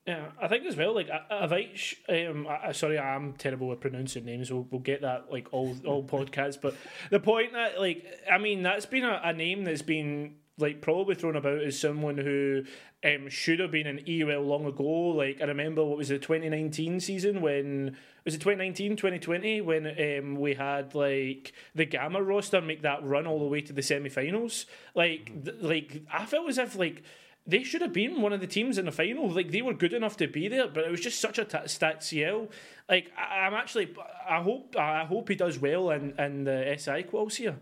Yeah, 0.05 0.27
I 0.41 0.47
think 0.47 0.65
as 0.65 0.77
well. 0.77 0.95
Like 0.95 1.09
Avich, 1.29 1.95
um, 2.07 2.47
I, 2.47 2.71
sorry, 2.71 2.97
I'm 2.97 3.33
terrible 3.33 3.73
at 3.73 3.81
pronouncing 3.81 4.23
names. 4.23 4.49
We'll, 4.49 4.65
we'll 4.71 4.79
get 4.79 5.01
that 5.01 5.29
like 5.29 5.49
all 5.51 5.75
all 5.85 6.03
podcasts. 6.07 6.59
But 6.61 6.75
the 7.09 7.19
point 7.19 7.51
that 7.51 7.79
like, 7.79 8.05
I 8.31 8.37
mean, 8.37 8.63
that's 8.63 8.85
been 8.85 9.03
a, 9.03 9.19
a 9.21 9.33
name 9.33 9.65
that's 9.65 9.81
been 9.81 10.35
like 10.57 10.81
probably 10.81 11.15
thrown 11.15 11.35
about 11.35 11.61
as 11.61 11.79
someone 11.79 12.17
who 12.17 12.63
um, 13.05 13.29
should 13.29 13.59
have 13.59 13.71
been 13.71 13.85
an 13.85 14.01
EUL 14.07 14.41
long 14.41 14.65
ago. 14.65 15.09
Like 15.09 15.39
I 15.41 15.45
remember 15.45 15.83
what 15.83 15.97
was 15.97 16.09
the 16.09 16.17
2019 16.17 16.99
season 16.99 17.41
when 17.41 17.95
was 18.25 18.33
it 18.33 18.39
2019 18.39 18.95
2020 18.95 19.61
when 19.61 19.87
um, 19.87 20.35
we 20.35 20.55
had 20.55 20.95
like 20.95 21.53
the 21.75 21.85
Gamma 21.85 22.21
roster 22.21 22.59
make 22.59 22.81
that 22.81 23.03
run 23.05 23.27
all 23.27 23.39
the 23.39 23.45
way 23.45 23.61
to 23.61 23.73
the 23.73 23.83
semi-finals. 23.83 24.65
Like 24.95 25.43
th- 25.45 25.57
like 25.61 26.01
I 26.11 26.25
felt 26.25 26.49
as 26.49 26.57
if 26.57 26.75
like 26.75 27.03
they 27.45 27.63
should 27.63 27.81
have 27.81 27.93
been 27.93 28.21
one 28.21 28.33
of 28.33 28.41
the 28.41 28.47
teams 28.47 28.79
in 28.79 28.85
the 28.85 28.91
final. 28.91 29.29
Like 29.29 29.51
they 29.51 29.61
were 29.61 29.73
good 29.73 29.93
enough 29.93 30.17
to 30.17 30.27
be 30.27 30.47
there, 30.47 30.67
but 30.67 30.83
it 30.85 30.91
was 30.91 30.99
just 30.99 31.21
such 31.21 31.37
a 31.37 31.45
t- 31.45 31.67
stat 31.67 32.03
CL. 32.03 32.49
Like 32.89 33.11
I- 33.15 33.45
am 33.45 33.53
actually, 33.53 33.93
I 34.27 34.41
hope, 34.41 34.75
I 34.75 35.05
hope 35.05 35.29
he 35.29 35.35
does 35.35 35.59
well 35.59 35.91
in 35.91 36.13
in 36.19 36.45
the 36.45 36.75
SI 36.77 37.03
quals 37.03 37.35
here. 37.35 37.57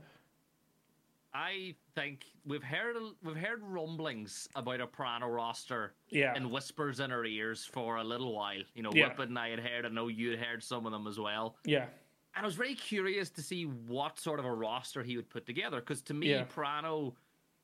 I 1.36 1.76
think 1.96 2.24
we've 2.46 2.64
heard 2.64 2.96
we've 3.22 3.36
heard 3.36 3.62
rumblings 3.62 4.48
about 4.56 4.80
a 4.80 4.88
Prano 4.88 5.34
roster 5.34 5.94
yeah. 6.10 6.32
and 6.34 6.50
whispers 6.50 7.02
in 7.02 7.12
our 7.12 7.26
ears 7.26 7.66
for 7.66 7.98
a 7.98 8.04
little 8.06 8.34
while. 8.34 8.62
You 8.74 8.84
know, 8.84 8.92
yeah. 8.94 9.10
Whippet 9.10 9.28
and 9.28 9.38
I 9.38 9.50
had 9.50 9.60
heard, 9.60 9.86
I 9.86 9.90
know 9.90 10.08
you 10.08 10.32
had 10.32 10.40
heard 10.40 10.64
some 10.64 10.86
of 10.86 10.94
them 10.94 11.08
as 11.08 11.20
well. 11.20 11.58
Yeah. 11.66 11.88
And 12.36 12.44
I 12.44 12.46
was 12.46 12.56
very 12.56 12.74
curious 12.74 13.30
to 13.32 13.42
see 13.42 13.64
what 13.64 14.18
sort 14.18 14.40
of 14.40 14.46
a 14.46 14.54
roster 14.54 15.04
he 15.04 15.18
would 15.18 15.30
put 15.30 15.46
together 15.46 15.82
because 15.82 16.02
to 16.04 16.14
me, 16.14 16.32
yeah. 16.32 16.46
Prano 16.46 17.14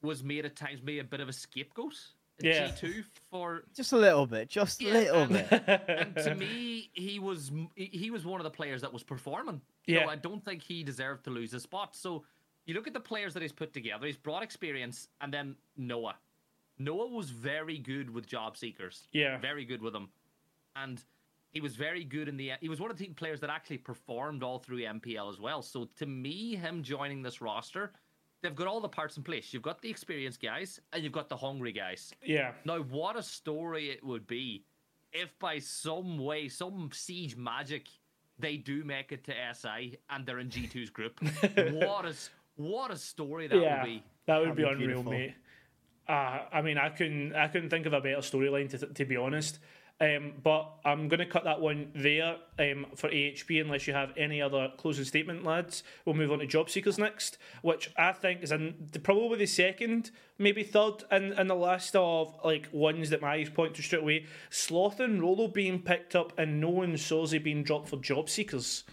was 0.01 0.21
made 0.21 0.45
at 0.45 0.57
times 0.57 0.81
maybe 0.83 0.99
a 0.99 1.05
bit 1.05 1.21
of 1.21 1.29
a 1.29 1.33
scapegoat. 1.33 1.95
Yeah. 2.41 2.69
G2 2.69 3.05
for 3.29 3.63
just 3.73 3.93
a 3.93 3.97
little 3.97 4.25
bit, 4.25 4.49
just 4.49 4.81
a 4.81 4.85
yeah, 4.85 4.93
little 4.93 5.21
and, 5.21 5.49
bit. 5.49 5.83
And 5.87 6.15
to 6.15 6.35
me, 6.39 6.89
he 6.91 7.19
was 7.19 7.51
he 7.75 8.09
was 8.09 8.25
one 8.25 8.39
of 8.39 8.43
the 8.43 8.49
players 8.49 8.81
that 8.81 8.91
was 8.91 9.03
performing. 9.03 9.61
Yeah. 9.85 10.05
So 10.05 10.09
I 10.09 10.15
don't 10.15 10.43
think 10.43 10.61
he 10.63 10.83
deserved 10.83 11.23
to 11.25 11.29
lose 11.29 11.51
his 11.51 11.63
spot. 11.63 11.95
So 11.95 12.23
you 12.65 12.73
look 12.73 12.87
at 12.87 12.93
the 12.93 12.99
players 12.99 13.33
that 13.33 13.41
he's 13.41 13.51
put 13.51 13.73
together, 13.73 14.05
he's 14.05 14.17
brought 14.17 14.43
experience, 14.43 15.07
and 15.21 15.33
then 15.33 15.55
Noah. 15.77 16.15
Noah 16.77 17.07
was 17.07 17.29
very 17.29 17.77
good 17.77 18.09
with 18.09 18.25
job 18.25 18.57
seekers. 18.57 19.07
Yeah. 19.11 19.37
Very 19.37 19.65
good 19.65 19.81
with 19.81 19.93
them. 19.93 20.09
And 20.75 21.03
he 21.51 21.61
was 21.61 21.75
very 21.75 22.03
good 22.03 22.27
in 22.27 22.37
the 22.37 22.53
he 22.61 22.69
was 22.69 22.79
one 22.79 22.89
of 22.89 22.97
the 22.97 23.07
players 23.07 23.39
that 23.41 23.49
actually 23.49 23.77
performed 23.77 24.41
all 24.41 24.59
through 24.59 24.79
MPL 24.79 25.29
as 25.29 25.39
well. 25.39 25.61
So 25.61 25.89
to 25.97 26.05
me, 26.05 26.55
him 26.55 26.81
joining 26.81 27.21
this 27.21 27.41
roster, 27.41 27.91
they've 28.41 28.55
got 28.55 28.67
all 28.67 28.79
the 28.79 28.89
parts 28.89 29.17
in 29.17 29.23
place. 29.23 29.53
You've 29.53 29.61
got 29.61 29.81
the 29.81 29.89
experienced 29.89 30.41
guys 30.41 30.79
and 30.93 31.03
you've 31.03 31.11
got 31.11 31.29
the 31.29 31.37
hungry 31.37 31.73
guys. 31.73 32.13
Yeah. 32.23 32.53
Now 32.65 32.79
what 32.79 33.17
a 33.17 33.23
story 33.23 33.89
it 33.89 34.03
would 34.03 34.25
be 34.27 34.63
if 35.13 35.37
by 35.39 35.59
some 35.59 36.17
way, 36.17 36.47
some 36.47 36.89
siege 36.93 37.35
magic, 37.35 37.87
they 38.39 38.57
do 38.57 38.83
make 38.83 39.11
it 39.11 39.23
to 39.25 39.33
SI 39.53 39.97
and 40.09 40.25
they're 40.25 40.39
in 40.39 40.49
G2's 40.49 40.89
group. 40.89 41.19
what 41.73 42.05
is 42.05 42.29
what 42.55 42.91
a 42.91 42.97
story 42.97 43.47
that 43.47 43.59
yeah, 43.59 43.81
would 43.81 43.85
be. 43.85 44.03
That 44.27 44.37
would 44.39 44.49
That'd 44.49 44.57
be, 44.57 44.63
be 44.63 44.69
unreal, 44.69 45.03
mate. 45.03 45.35
Uh, 46.07 46.39
I 46.51 46.61
mean, 46.61 46.77
I 46.77 46.89
couldn't, 46.89 47.35
I 47.35 47.47
couldn't 47.47 47.69
think 47.69 47.85
of 47.85 47.93
a 47.93 48.01
better 48.01 48.17
storyline 48.17 48.69
to, 48.71 48.85
to 48.85 49.05
be 49.05 49.17
honest. 49.17 49.59
Um, 50.01 50.33
but 50.41 50.67
I'm 50.83 51.07
going 51.09 51.19
to 51.19 51.27
cut 51.27 51.43
that 51.43 51.61
one 51.61 51.91
there 51.93 52.37
um, 52.57 52.87
for 52.95 53.07
AHP 53.07 53.61
unless 53.61 53.85
you 53.85 53.93
have 53.93 54.11
any 54.17 54.41
other 54.41 54.71
closing 54.77 55.05
statement, 55.05 55.43
lads. 55.43 55.83
We'll 56.05 56.15
move 56.15 56.31
on 56.31 56.39
to 56.39 56.47
Job 56.47 56.71
Seekers 56.71 56.97
next, 56.97 57.37
which 57.61 57.91
I 57.95 58.11
think 58.11 58.41
is 58.41 58.51
in, 58.51 58.89
probably 59.03 59.37
the 59.37 59.45
second, 59.45 60.09
maybe 60.39 60.63
third 60.63 61.03
in, 61.11 61.33
in 61.33 61.45
the 61.45 61.55
list 61.55 61.95
of 61.95 62.35
like 62.43 62.67
ones 62.71 63.11
that 63.11 63.21
my 63.21 63.33
eyes 63.33 63.51
point 63.51 63.75
to 63.75 63.83
straight 63.83 64.01
away. 64.01 64.25
Sloth 64.49 64.99
and 64.99 65.21
Rolo 65.21 65.47
being 65.47 65.79
picked 65.79 66.15
up 66.15 66.33
and 66.35 66.59
no 66.59 66.69
one 66.69 66.93
Sozi 66.93 67.41
being 67.41 67.61
dropped 67.61 67.87
for 67.87 67.97
Job 67.97 68.27
Seekers. 68.27 68.85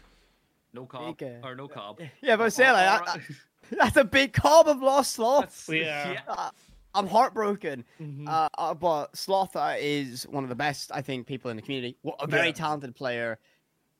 No 0.74 0.84
cob 0.84 1.16
or 1.42 1.54
no 1.54 1.68
cob. 1.68 2.00
Yeah, 2.20 2.36
but 2.36 2.52
say 2.52 2.70
like 2.70 3.06
that, 3.06 3.20
that's 3.78 3.96
a 3.96 4.04
big 4.04 4.32
cob 4.32 4.68
of 4.68 4.80
lost 4.80 5.12
sloth. 5.12 5.68
yeah. 5.72 6.12
yeah. 6.12 6.20
Uh, 6.26 6.50
I'm 6.94 7.06
heartbroken. 7.06 7.84
Mm-hmm. 8.00 8.26
Uh, 8.28 8.48
uh, 8.56 8.74
but 8.74 9.12
Slother 9.12 9.76
is 9.78 10.26
one 10.28 10.42
of 10.42 10.48
the 10.48 10.56
best, 10.56 10.90
I 10.92 11.02
think, 11.02 11.26
people 11.26 11.50
in 11.50 11.56
the 11.56 11.62
community. 11.62 11.96
A 12.18 12.26
very 12.26 12.48
yeah. 12.48 12.52
talented 12.54 12.94
player. 12.94 13.38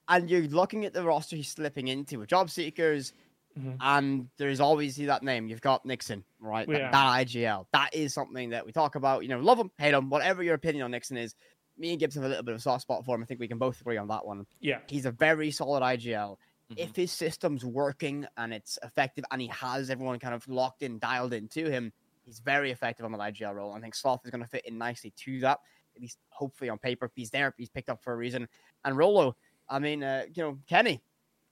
And 0.07 0.29
you're 0.29 0.41
looking 0.41 0.85
at 0.85 0.93
the 0.93 1.03
roster 1.03 1.35
he's 1.35 1.49
slipping 1.49 1.87
into 1.87 2.17
with 2.19 2.29
job 2.29 2.49
seekers, 2.49 3.13
mm-hmm. 3.57 3.73
and 3.79 4.27
there's 4.37 4.59
always 4.59 4.97
that 4.97 5.21
name. 5.21 5.47
You've 5.47 5.61
got 5.61 5.85
Nixon, 5.85 6.23
right? 6.39 6.67
Yeah. 6.67 6.91
That, 6.91 6.91
that, 6.91 7.27
IGL. 7.27 7.67
That 7.73 7.93
is 7.93 8.13
something 8.13 8.49
that 8.49 8.65
we 8.65 8.71
talk 8.71 8.95
about. 8.95 9.21
You 9.21 9.29
know, 9.29 9.39
love 9.39 9.59
him, 9.59 9.69
hate 9.77 9.93
him, 9.93 10.09
whatever 10.09 10.41
your 10.41 10.55
opinion 10.55 10.83
on 10.83 10.91
Nixon 10.91 11.15
is. 11.15 11.35
Me 11.77 11.91
and 11.91 11.99
Gibson 11.99 12.23
have 12.23 12.27
a 12.27 12.29
little 12.29 12.43
bit 12.43 12.53
of 12.53 12.59
a 12.59 12.61
soft 12.61 12.81
spot 12.81 13.05
for 13.05 13.15
him. 13.15 13.21
I 13.21 13.25
think 13.25 13.39
we 13.39 13.47
can 13.47 13.59
both 13.59 13.79
agree 13.79 13.97
on 13.97 14.07
that 14.07 14.25
one. 14.25 14.45
Yeah. 14.59 14.79
He's 14.87 15.05
a 15.05 15.11
very 15.11 15.51
solid 15.51 15.81
IGL. 15.81 16.37
Mm-hmm. 16.71 16.81
If 16.81 16.95
his 16.95 17.11
system's 17.11 17.65
working 17.65 18.27
and 18.37 18.53
it's 18.53 18.77
effective 18.83 19.25
and 19.31 19.41
he 19.41 19.47
has 19.47 19.89
everyone 19.89 20.19
kind 20.19 20.35
of 20.35 20.47
locked 20.47 20.83
in, 20.83 20.99
dialed 20.99 21.33
into 21.33 21.69
him, 21.69 21.91
He's 22.29 22.39
very 22.39 22.69
effective 22.69 23.05
on 23.07 23.11
the 23.11 23.17
IGL 23.17 23.55
role. 23.55 23.73
I 23.73 23.79
think 23.79 23.95
Sloth 23.95 24.21
is 24.23 24.29
going 24.29 24.43
to 24.43 24.47
fit 24.47 24.63
in 24.67 24.77
nicely 24.77 25.11
to 25.17 25.39
that, 25.39 25.57
at 25.95 26.01
least 26.01 26.19
hopefully 26.29 26.69
on 26.69 26.77
paper. 26.77 27.05
If 27.05 27.11
he's 27.15 27.31
there. 27.31 27.55
He's 27.57 27.69
picked 27.69 27.89
up 27.89 28.03
for 28.03 28.13
a 28.13 28.15
reason. 28.15 28.47
And 28.85 28.95
Rolo, 28.95 29.35
I 29.67 29.79
mean, 29.79 30.03
uh, 30.03 30.25
you 30.31 30.43
know, 30.43 30.59
Kenny, 30.67 31.01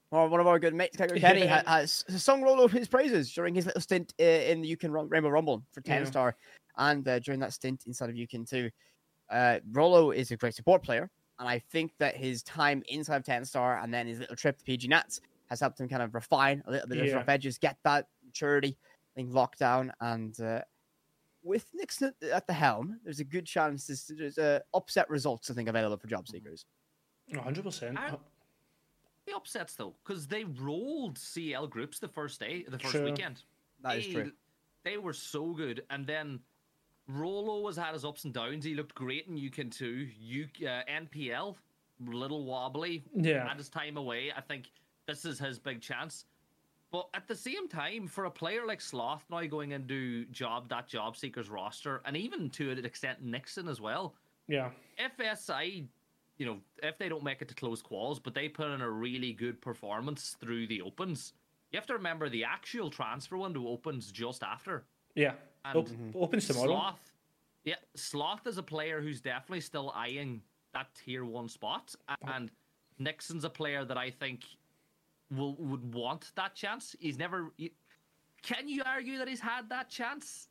one 0.09 0.39
of 0.39 0.45
our 0.45 0.59
good 0.59 0.75
mates, 0.75 0.95
Kenny, 1.17 1.45
yeah. 1.45 1.63
has, 1.65 2.05
sung 2.09 2.43
Rolo 2.43 2.67
his 2.67 2.87
praises 2.87 3.33
during 3.33 3.55
his 3.55 3.65
little 3.65 3.81
stint 3.81 4.13
uh, 4.19 4.23
in 4.23 4.61
the 4.61 4.75
UCAN 4.75 5.09
Rainbow 5.09 5.29
Rumble 5.29 5.63
for 5.71 5.81
10 5.81 6.03
yeah. 6.03 6.07
star 6.07 6.35
and 6.77 7.07
uh, 7.07 7.17
during 7.17 7.39
that 7.39 7.53
stint 7.53 7.85
inside 7.87 8.11
of 8.11 8.15
UCAN 8.15 8.47
too. 8.47 8.69
Uh, 9.31 9.57
Rolo 9.71 10.11
is 10.11 10.29
a 10.29 10.37
great 10.37 10.53
support 10.53 10.83
player. 10.83 11.09
And 11.39 11.47
I 11.47 11.59
think 11.59 11.91
that 11.99 12.15
his 12.15 12.41
time 12.43 12.83
inside 12.87 13.17
of 13.17 13.23
10 13.23 13.45
star 13.45 13.79
and 13.79 13.93
then 13.93 14.07
his 14.07 14.19
little 14.19 14.35
trip 14.35 14.57
to 14.57 14.63
PG 14.65 14.87
Nats 14.87 15.21
has 15.49 15.59
helped 15.59 15.79
him 15.79 15.87
kind 15.87 16.01
of 16.01 16.13
refine 16.13 16.63
a 16.65 16.71
little 16.71 16.87
bit 16.87 17.07
of 17.07 17.13
rough 17.13 17.29
edges, 17.29 17.57
get 17.57 17.77
that 17.83 18.07
maturity 18.25 18.77
in 19.15 19.31
lockdown. 19.31 19.91
And 20.01 20.39
uh, 20.41 20.61
with 21.43 21.67
Nixon 21.73 22.13
at 22.31 22.47
the 22.47 22.53
helm, 22.53 22.99
there's 23.03 23.19
a 23.19 23.23
good 23.23 23.45
chance 23.45 23.87
there's, 23.87 24.11
there's 24.17 24.37
uh, 24.37 24.59
upset 24.73 25.09
results, 25.09 25.49
I 25.49 25.53
think, 25.53 25.69
available 25.69 25.97
for 25.97 26.07
job 26.07 26.25
mm-hmm. 26.25 26.37
seekers. 26.37 26.65
100%. 27.33 28.17
the 29.25 29.35
upsets, 29.35 29.75
though, 29.75 29.93
because 30.05 30.27
they 30.27 30.43
rolled 30.45 31.17
CL 31.17 31.67
groups 31.67 31.99
the 31.99 32.07
first 32.07 32.39
day, 32.39 32.65
the 32.67 32.79
first 32.79 33.03
weekend. 33.03 33.43
That 33.83 33.93
they, 33.93 33.99
is 33.99 34.07
true. 34.07 34.31
They 34.83 34.97
were 34.97 35.13
so 35.13 35.53
good. 35.53 35.83
And 35.89 36.07
then 36.07 36.39
Rolo 37.07 37.65
has 37.67 37.77
had 37.77 37.93
his 37.93 38.03
ups 38.05 38.25
and 38.25 38.33
downs. 38.33 38.65
He 38.65 38.73
looked 38.75 38.93
great 38.95 39.27
in 39.27 39.35
UCAN 39.37 39.71
2. 39.75 40.07
U, 40.19 40.47
uh, 40.63 40.81
NPL, 40.89 41.55
little 42.05 42.45
wobbly. 42.45 43.03
Yeah. 43.13 43.47
Had 43.47 43.57
his 43.57 43.69
time 43.69 43.97
away. 43.97 44.31
I 44.35 44.41
think 44.41 44.71
this 45.07 45.23
is 45.25 45.39
his 45.39 45.57
big 45.57 45.81
chance. 45.81 46.25
But 46.91 47.07
at 47.13 47.27
the 47.27 47.35
same 47.35 47.67
time, 47.67 48.07
for 48.07 48.25
a 48.25 48.31
player 48.31 48.65
like 48.65 48.81
Sloth 48.81 49.23
now 49.29 49.43
going 49.45 49.71
into 49.71 50.25
job 50.25 50.69
that 50.69 50.87
job 50.87 51.17
seekers 51.17 51.49
roster, 51.49 52.01
and 52.05 52.15
even 52.15 52.49
to 52.51 52.71
an 52.71 52.85
extent 52.85 53.21
Nixon 53.23 53.67
as 53.67 53.81
well, 53.81 54.15
Yeah. 54.47 54.71
FSI, 54.97 55.85
you 56.37 56.45
know, 56.45 56.59
if 56.81 56.97
they 56.97 57.09
don't 57.09 57.23
make 57.23 57.41
it 57.41 57.49
to 57.49 57.55
close 57.55 57.81
quals, 57.83 58.21
but 58.23 58.33
they 58.33 58.47
put 58.47 58.69
in 58.71 58.81
a 58.81 58.89
really 58.89 59.33
good 59.33 59.59
performance 59.61 60.37
through 60.39 60.67
the 60.67 60.81
opens. 60.81 61.33
You 61.71 61.77
have 61.77 61.87
to 61.87 61.93
remember 61.93 62.29
the 62.29 62.45
actual 62.45 62.89
transfer 62.89 63.35
window 63.37 63.67
opens 63.67 64.09
just 64.11 64.41
after. 64.41 64.85
Yeah. 65.15 65.33
And 65.67 65.77
Op- 65.77 66.23
opens 66.23 66.47
tomorrow. 66.47 66.67
Sloth, 66.67 67.11
yeah, 67.63 67.75
Sloth 67.95 68.47
is 68.47 68.57
a 68.57 68.63
player 68.63 69.01
who's 69.01 69.21
definitely 69.21 69.61
still 69.61 69.91
eyeing 69.95 70.41
that 70.73 70.87
tier 70.95 71.25
one 71.25 71.49
spot, 71.49 71.95
and 72.27 72.51
Nixon's 72.99 73.43
a 73.43 73.49
player 73.49 73.83
that 73.85 73.97
I 73.97 74.09
think 74.09 74.45
will 75.35 75.55
would 75.55 75.93
want 75.93 76.31
that 76.35 76.55
chance. 76.55 76.95
He's 76.99 77.17
never. 77.17 77.51
He, 77.57 77.73
can 78.43 78.69
you 78.69 78.83
argue 78.85 79.17
that 79.17 79.27
he's 79.27 79.39
had 79.39 79.67
that 79.69 79.89
chance? 79.89 80.47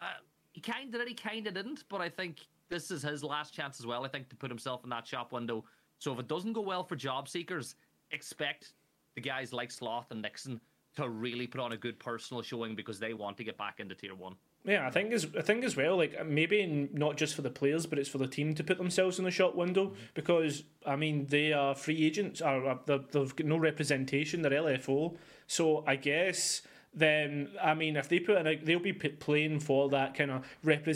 Uh, 0.00 0.06
he 0.52 0.60
kind 0.60 0.92
of 0.94 1.00
did, 1.00 1.08
he 1.08 1.14
kind 1.14 1.46
of 1.46 1.54
didn't, 1.54 1.84
but 1.88 2.00
I 2.00 2.08
think 2.08 2.46
this 2.68 2.90
is 2.90 3.02
his 3.02 3.22
last 3.22 3.52
chance 3.54 3.78
as 3.78 3.86
well. 3.86 4.04
I 4.04 4.08
think 4.08 4.28
to 4.30 4.36
put 4.36 4.50
himself 4.50 4.82
in 4.84 4.90
that 4.90 5.06
shop 5.06 5.32
window. 5.32 5.64
So 5.98 6.12
if 6.12 6.18
it 6.18 6.28
doesn't 6.28 6.54
go 6.54 6.62
well 6.62 6.82
for 6.82 6.96
job 6.96 7.28
seekers, 7.28 7.76
expect 8.10 8.72
the 9.14 9.20
guys 9.20 9.52
like 9.52 9.70
Sloth 9.70 10.10
and 10.10 10.22
Nixon 10.22 10.60
to 10.96 11.08
really 11.08 11.46
put 11.46 11.60
on 11.60 11.72
a 11.72 11.76
good 11.76 11.98
personal 11.98 12.42
showing 12.42 12.74
because 12.74 12.98
they 12.98 13.14
want 13.14 13.36
to 13.36 13.44
get 13.44 13.56
back 13.56 13.80
into 13.80 13.94
tier 13.94 14.14
one. 14.14 14.34
Yeah, 14.64 14.86
I 14.86 14.90
think 14.90 15.12
as 15.12 15.26
I 15.38 15.40
think 15.42 15.64
as 15.64 15.76
well, 15.76 15.96
like 15.96 16.26
maybe 16.26 16.88
not 16.92 17.16
just 17.16 17.34
for 17.34 17.40
the 17.42 17.50
players, 17.50 17.86
but 17.86 17.98
it's 17.98 18.08
for 18.10 18.18
the 18.18 18.26
team 18.26 18.54
to 18.56 18.64
put 18.64 18.76
themselves 18.76 19.18
in 19.18 19.24
the 19.24 19.30
shop 19.30 19.54
window 19.54 19.94
because 20.14 20.64
I 20.86 20.96
mean 20.96 21.26
they 21.26 21.52
are 21.52 21.74
free 21.74 22.04
agents, 22.04 22.40
they're- 22.40 22.78
they've 22.86 23.36
got 23.36 23.46
no 23.46 23.56
representation. 23.56 24.42
They're 24.42 24.52
LFO, 24.52 25.16
so 25.46 25.82
I 25.86 25.96
guess 25.96 26.62
then 26.92 27.48
I 27.62 27.72
mean 27.72 27.96
if 27.96 28.08
they 28.10 28.18
put 28.18 28.36
in, 28.36 28.46
a, 28.48 28.56
they'll 28.56 28.80
be 28.80 28.92
playing 28.92 29.60
for 29.60 29.88
that 29.90 30.14
kind 30.14 30.30
of 30.30 30.44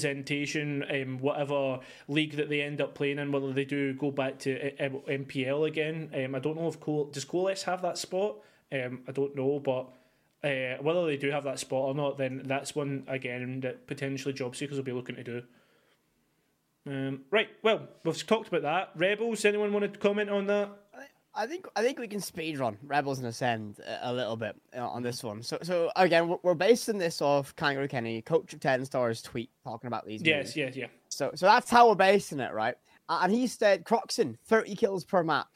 representation, 0.05 0.85
um, 0.91 1.19
whatever 1.19 1.81
league 2.09 2.33
that 2.37 2.49
they 2.51 2.61
end 2.61 2.81
up 2.83 2.95
playing 2.95 3.19
in, 3.19 3.33
whether 3.33 3.53
they 3.53 3.65
do 3.65 3.95
go 3.95 4.11
back 4.11 4.39
to 4.41 4.79
uh, 4.79 4.87
uh, 4.87 4.89
MPL 5.09 5.67
again. 5.67 6.11
Um, 6.15 6.35
I 6.35 6.39
don't 6.39 6.57
know 6.57 6.69
if 6.69 6.79
does 7.13 7.25
Coles 7.25 7.63
have 7.63 7.81
that 7.83 7.97
spot. 7.97 8.37
Um, 8.75 9.03
I 9.09 9.13
don't 9.13 9.35
know, 9.37 9.61
but. 9.61 9.89
Uh, 10.43 10.77
whether 10.83 11.07
they 11.07 11.17
do 11.17 11.31
have 11.31 11.45
that 11.45 11.59
spot 11.59 11.85
or 11.85 11.95
not, 11.95 12.19
then 12.19 12.43
that's 12.45 12.75
one 12.75 13.03
again 13.09 13.61
that 13.61 13.87
potentially 13.87 14.35
job 14.35 14.55
seekers 14.55 14.77
will 14.77 14.85
be 14.85 14.93
looking 14.93 15.17
to 15.17 15.25
do. 15.25 15.43
Um, 16.87 17.23
right, 17.31 17.49
well, 17.63 17.89
we've 18.05 18.27
talked 18.27 18.49
about 18.49 18.63
that. 18.63 18.91
Rebels, 18.95 19.45
anyone 19.47 19.73
want 19.73 19.91
to 19.91 19.99
comment 19.99 20.29
on 20.29 20.47
that? 20.49 20.69
I 21.37 21.47
think 21.47 21.67
I 21.75 21.83
think 21.83 21.99
we 21.99 22.07
can 22.07 22.21
speed 22.21 22.59
run 22.59 22.77
Rebels 22.85 23.19
and 23.19 23.27
Ascend 23.27 23.81
a, 23.81 24.11
a 24.11 24.13
little 24.13 24.37
bit 24.37 24.55
uh, 24.77 24.87
on 24.87 25.03
this 25.03 25.25
one. 25.25 25.43
So 25.43 25.59
so 25.63 25.91
again, 25.97 26.29
we're, 26.29 26.37
we're 26.43 26.55
basing 26.55 26.99
this 26.99 27.21
off 27.21 27.57
Kangaroo 27.57 27.89
Kenny, 27.89 28.23
coach 28.23 28.53
of 28.53 28.61
Ten 28.61 28.85
Stars 28.85 29.21
tweet 29.21 29.51
talking 29.65 29.89
about 29.89 30.07
these. 30.07 30.23
Yes, 30.23 30.49
moves. 30.49 30.57
yes, 30.57 30.77
yeah. 30.77 30.87
So 31.09 31.33
so 31.35 31.47
that's 31.47 31.71
how 31.71 31.89
we're 31.89 31.97
basing 31.97 32.39
it, 32.39 32.53
right? 32.53 32.77
And 33.09 33.33
he 33.33 33.47
said 33.49 33.85
Croxon, 33.85 34.39
30 34.47 34.77
kills 34.77 35.05
per 35.05 35.23
map. 35.23 35.49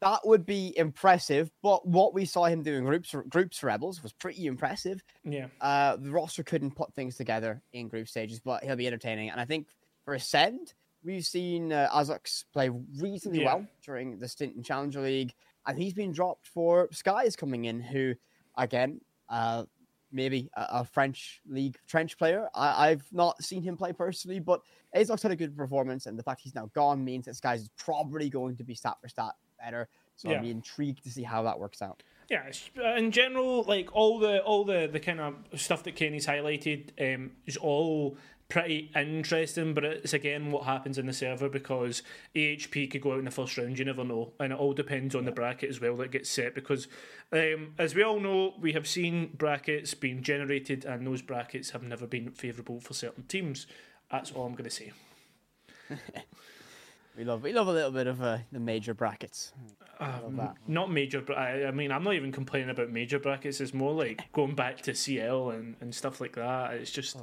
That 0.00 0.20
would 0.24 0.46
be 0.46 0.76
impressive, 0.76 1.50
but 1.62 1.86
what 1.86 2.14
we 2.14 2.24
saw 2.24 2.44
him 2.44 2.62
doing 2.62 2.84
groups 2.84 3.14
groups 3.28 3.62
Rebels 3.62 4.02
was 4.02 4.12
pretty 4.12 4.46
impressive. 4.46 5.02
Yeah, 5.24 5.48
Uh, 5.60 5.96
the 5.96 6.10
roster 6.10 6.42
couldn't 6.42 6.72
put 6.72 6.94
things 6.94 7.16
together 7.16 7.62
in 7.72 7.88
group 7.88 8.08
stages, 8.08 8.40
but 8.40 8.62
he'll 8.62 8.76
be 8.76 8.86
entertaining. 8.86 9.30
And 9.30 9.40
I 9.40 9.44
think 9.44 9.66
for 10.04 10.14
Ascend, 10.14 10.74
we've 11.02 11.26
seen 11.26 11.72
uh, 11.72 11.88
Azux 11.92 12.44
play 12.52 12.70
reasonably 13.00 13.40
Yeah. 13.40 13.54
well 13.54 13.66
during 13.82 14.18
the 14.18 14.28
stint 14.28 14.56
in 14.56 14.62
Challenger 14.62 15.00
League, 15.00 15.34
and 15.66 15.78
he's 15.78 15.94
been 15.94 16.12
dropped 16.12 16.46
for 16.46 16.88
Skies 16.92 17.36
coming 17.36 17.64
in, 17.66 17.80
who, 17.80 18.14
again, 18.56 19.00
uh, 19.28 19.64
maybe 20.10 20.48
a, 20.56 20.66
a 20.70 20.84
French 20.84 21.40
league 21.46 21.76
trench 21.86 22.16
player. 22.16 22.48
I, 22.54 22.90
I've 22.90 23.04
not 23.12 23.42
seen 23.42 23.62
him 23.62 23.76
play 23.76 23.92
personally, 23.92 24.40
but 24.40 24.62
Azux 24.96 25.22
had 25.22 25.32
a 25.32 25.36
good 25.36 25.56
performance, 25.56 26.06
and 26.06 26.18
the 26.18 26.22
fact 26.22 26.40
he's 26.40 26.54
now 26.54 26.70
gone 26.74 27.04
means 27.04 27.26
that 27.26 27.34
Skies 27.34 27.62
is 27.62 27.70
probably 27.76 28.30
going 28.30 28.56
to 28.56 28.64
be 28.64 28.74
stat 28.74 28.96
for 29.02 29.08
stat 29.08 29.34
better. 29.58 29.88
So 30.16 30.30
Yeah. 30.30 30.36
I'd 30.36 30.42
be 30.42 30.50
intrigued 30.50 31.04
to 31.04 31.10
see 31.10 31.22
how 31.22 31.42
that 31.44 31.58
works 31.60 31.80
out. 31.82 32.02
yeah. 32.30 32.50
uh, 32.78 32.94
In 32.96 33.10
general, 33.12 33.62
like 33.64 33.94
all 33.94 34.18
the 34.18 34.42
all 34.42 34.64
the 34.64 34.88
the 34.90 35.00
kind 35.00 35.20
of 35.20 35.34
stuff 35.60 35.82
that 35.84 35.96
Kenny's 35.96 36.26
highlighted 36.26 36.90
um, 37.00 37.32
is 37.46 37.56
all 37.56 38.16
pretty 38.48 38.90
interesting. 38.96 39.74
But 39.74 39.84
it's 39.84 40.12
again 40.12 40.50
what 40.50 40.64
happens 40.64 40.98
in 40.98 41.06
the 41.06 41.12
server 41.12 41.48
because 41.48 42.02
AHP 42.34 42.90
could 42.90 43.00
go 43.02 43.12
out 43.12 43.18
in 43.20 43.24
the 43.26 43.30
first 43.30 43.56
round. 43.56 43.78
You 43.78 43.84
never 43.84 44.04
know, 44.04 44.32
and 44.40 44.52
it 44.52 44.58
all 44.58 44.72
depends 44.72 45.14
on 45.14 45.24
the 45.24 45.32
bracket 45.32 45.70
as 45.70 45.80
well 45.80 45.96
that 45.98 46.10
gets 46.10 46.28
set. 46.30 46.54
Because 46.54 46.88
um, 47.32 47.74
as 47.78 47.94
we 47.94 48.02
all 48.02 48.18
know, 48.20 48.54
we 48.60 48.72
have 48.72 48.86
seen 48.88 49.30
brackets 49.36 49.94
being 49.94 50.22
generated, 50.22 50.84
and 50.84 51.06
those 51.06 51.22
brackets 51.22 51.70
have 51.70 51.82
never 51.82 52.06
been 52.06 52.30
favourable 52.32 52.80
for 52.80 52.94
certain 52.94 53.22
teams. 53.24 53.66
That's 54.10 54.32
all 54.32 54.46
I'm 54.46 54.52
going 54.52 54.64
to 54.64 54.70
say. 54.70 54.92
We 57.18 57.24
love 57.24 57.42
we 57.42 57.52
love 57.52 57.66
a 57.66 57.72
little 57.72 57.90
bit 57.90 58.06
of 58.06 58.22
uh, 58.22 58.38
the 58.52 58.60
major 58.60 58.94
brackets. 58.94 59.52
Um. 59.98 60.40
Not 60.68 60.92
major, 60.92 61.20
but 61.20 61.36
I, 61.36 61.66
I 61.66 61.70
mean, 61.72 61.90
I'm 61.90 62.04
not 62.04 62.14
even 62.14 62.30
complaining 62.30 62.70
about 62.70 62.90
major 62.90 63.18
brackets. 63.18 63.60
It's 63.60 63.74
more 63.74 63.92
like 63.92 64.22
going 64.32 64.54
back 64.54 64.82
to 64.82 64.94
CL 64.94 65.50
and, 65.50 65.74
and 65.80 65.92
stuff 65.92 66.20
like 66.20 66.36
that. 66.36 66.74
It's 66.74 66.92
just, 66.92 67.16
A 67.16 67.22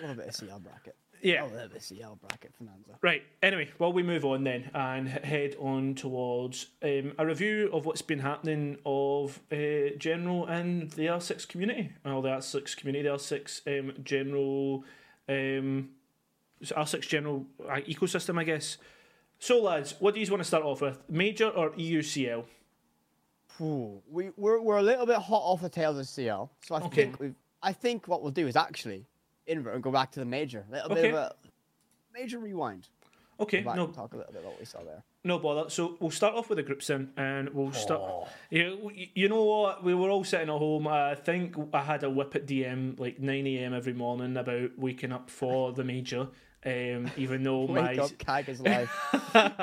little 0.00 0.14
bit 0.14 0.28
of 0.28 0.36
CL 0.36 0.60
bracket. 0.60 0.94
yeah. 1.20 1.42
A 1.42 1.46
little 1.46 1.66
bit 1.66 1.78
of 1.78 1.82
CL 1.82 2.20
bracket 2.24 2.52
for 2.56 2.64
Right. 3.00 3.24
Anyway, 3.42 3.70
well, 3.80 3.92
we 3.92 4.04
move 4.04 4.24
on 4.24 4.44
then 4.44 4.70
and 4.72 5.08
head 5.08 5.56
on 5.58 5.96
towards 5.96 6.68
um, 6.84 7.14
a 7.18 7.26
review 7.26 7.68
of 7.72 7.84
what's 7.84 8.02
been 8.02 8.20
happening 8.20 8.78
of 8.86 9.40
uh, 9.50 9.96
general 9.98 10.46
and 10.46 10.92
the 10.92 11.06
R6 11.06 11.48
community. 11.48 11.90
Well, 12.04 12.22
the 12.22 12.28
R6 12.28 12.76
community, 12.76 13.08
the 13.08 13.16
R6 13.16 13.80
um, 13.80 13.92
general, 14.04 14.84
um, 15.28 15.88
R6 16.70 17.00
general 17.08 17.46
uh, 17.68 17.76
ecosystem, 17.88 18.38
I 18.38 18.44
guess. 18.44 18.78
So, 19.38 19.60
lads, 19.62 19.94
what 19.98 20.14
do 20.14 20.20
you 20.20 20.30
want 20.30 20.40
to 20.40 20.44
start 20.46 20.62
off 20.64 20.80
with? 20.80 20.98
Major 21.10 21.48
or 21.48 21.70
EUCL? 21.70 22.44
Ooh, 23.60 24.00
we 24.10 24.30
we're, 24.36 24.60
we're 24.60 24.78
a 24.78 24.82
little 24.82 25.04
bit 25.06 25.16
hot 25.18 25.42
off 25.42 25.60
the 25.60 25.68
tails 25.68 25.98
of 25.98 26.06
CL, 26.06 26.50
so 26.64 26.74
I 26.74 26.80
Okay. 26.82 27.04
think 27.04 27.20
we 27.20 27.32
I 27.62 27.72
think 27.72 28.08
what 28.08 28.22
we'll 28.22 28.32
do 28.32 28.46
is 28.48 28.56
actually 28.56 29.06
invert 29.46 29.74
and 29.74 29.82
go 29.82 29.90
back 29.92 30.10
to 30.12 30.20
the 30.20 30.26
major. 30.26 30.64
A 30.68 30.72
little 30.72 30.88
bit 30.88 31.04
of 31.06 31.14
a 31.14 31.34
major 32.14 32.38
rewind. 32.38 32.88
Okay, 33.40 33.60
no, 33.62 33.88
talk 33.88 34.12
a 34.14 34.16
little 34.16 34.32
bit 34.32 34.40
about 34.40 34.52
what 34.52 34.60
we 34.60 34.64
saw 34.66 34.82
there. 34.84 35.02
No 35.24 35.38
bother. 35.38 35.68
So 35.70 35.96
we'll 36.00 36.10
start 36.10 36.34
off 36.34 36.48
with 36.48 36.56
the 36.56 36.62
groups 36.62 36.86
then, 36.88 37.12
and 37.16 37.50
we'll 37.50 37.72
start. 37.72 38.28
You, 38.50 38.90
you 39.14 39.28
know 39.28 39.42
what? 39.44 39.84
We 39.84 39.94
were 39.94 40.10
all 40.10 40.24
sitting 40.24 40.48
at 40.48 40.58
home. 40.58 40.86
I 40.88 41.14
think 41.14 41.56
I 41.72 41.82
had 41.82 42.02
a 42.04 42.10
whip 42.10 42.34
at 42.34 42.46
DM 42.46 42.98
like 42.98 43.20
nine 43.20 43.46
a.m. 43.46 43.74
every 43.74 43.92
morning 43.94 44.36
about 44.36 44.70
waking 44.78 45.12
up 45.12 45.30
for 45.30 45.72
the 45.72 45.84
major. 45.84 46.28
Um, 46.64 47.10
even 47.16 47.42
though 47.42 47.64
Wake 47.64 47.96
my 47.96 48.02
up, 48.04 48.18
CAG 48.18 48.48
is 48.48 48.60
live. 48.62 48.90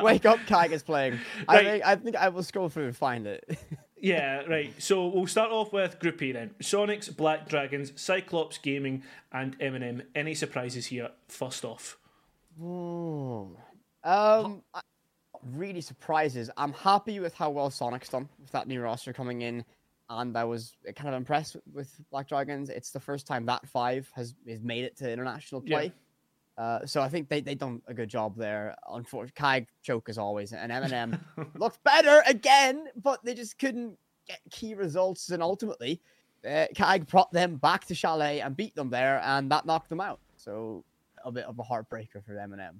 Wake 0.01 0.25
up, 0.25 0.39
CAG 0.47 0.71
is 0.71 0.83
playing. 0.83 1.19
I 1.47 1.63
think 1.63 1.85
I 1.85 1.95
think 1.95 2.15
I 2.15 2.29
will 2.29 2.43
scroll 2.43 2.69
through 2.69 2.87
and 2.87 2.95
find 2.97 3.25
it. 3.27 3.57
yeah 3.97 4.41
right. 4.43 4.73
So 4.81 5.07
we'll 5.07 5.27
start 5.27 5.51
off 5.51 5.71
with 5.71 5.99
Group 5.99 6.21
A 6.21 6.31
then. 6.33 6.51
Soniqs, 6.61 7.15
Black 7.15 7.47
Dragons, 7.47 7.93
Cyclops 7.95 8.57
Gaming, 8.57 9.03
and 9.31 9.57
M80. 9.59 10.03
Any 10.15 10.35
surprises 10.35 10.87
here? 10.87 11.09
First 11.29 11.63
off, 11.65 11.97
Ooh. 12.61 13.55
Um, 14.03 14.63
I- 14.73 14.81
really 15.53 15.81
surprises. 15.81 16.49
I'm 16.57 16.73
happy 16.73 17.19
with 17.21 17.33
how 17.33 17.49
well 17.49 17.69
Soniqs 17.69 18.09
done 18.09 18.27
with 18.41 18.51
that 18.51 18.67
new 18.67 18.81
roster 18.81 19.13
coming 19.13 19.41
in, 19.41 19.63
and 20.09 20.37
I 20.37 20.43
was 20.43 20.73
kind 20.95 21.09
of 21.09 21.15
impressed 21.15 21.55
with 21.71 21.89
Black 22.11 22.27
Dragons. 22.27 22.69
It's 22.69 22.91
the 22.91 22.99
first 22.99 23.25
time 23.25 23.45
that 23.45 23.65
five 23.69 24.09
has, 24.15 24.35
has 24.47 24.61
made 24.61 24.83
it 24.83 24.97
to 24.97 25.09
international 25.09 25.61
Yeah. 25.65 25.77
Play. 26.59 26.65
Uh, 26.65 26.85
so 26.85 27.01
I 27.01 27.09
think 27.09 27.29
they 27.29 27.41
they 27.41 27.55
done 27.55 27.81
a 27.87 27.93
good 27.93 28.09
job 28.09 28.35
there. 28.35 28.75
Unfortunately, 28.91 29.33
Kai 29.35 29.67
choke 29.81 30.09
as 30.09 30.17
always, 30.17 30.53
and 30.53 30.71
M80 30.71 31.19
looked 31.55 31.83
better 31.83 32.21
again, 32.27 32.87
but 33.01 33.23
they 33.23 33.33
just 33.33 33.57
couldn't 33.57 33.97
get 34.27 34.39
key 34.51 34.75
results. 34.75 35.29
And 35.29 35.41
ultimately, 35.41 36.01
uh, 36.47 36.65
Kai 36.75 36.99
brought 36.99 37.31
them 37.31 37.55
back 37.55 37.85
to 37.85 37.95
Chalet 37.95 38.41
and 38.41 38.55
beat 38.55 38.75
them 38.75 38.89
there, 38.89 39.21
and 39.23 39.51
that 39.51 39.65
knocked 39.65 39.89
them 39.89 40.01
out. 40.01 40.19
So 40.35 40.83
a 41.23 41.31
bit 41.31 41.45
of 41.45 41.57
a 41.59 41.63
heartbreaker 41.63 42.23
for 42.25 42.33
M80. 42.33 42.75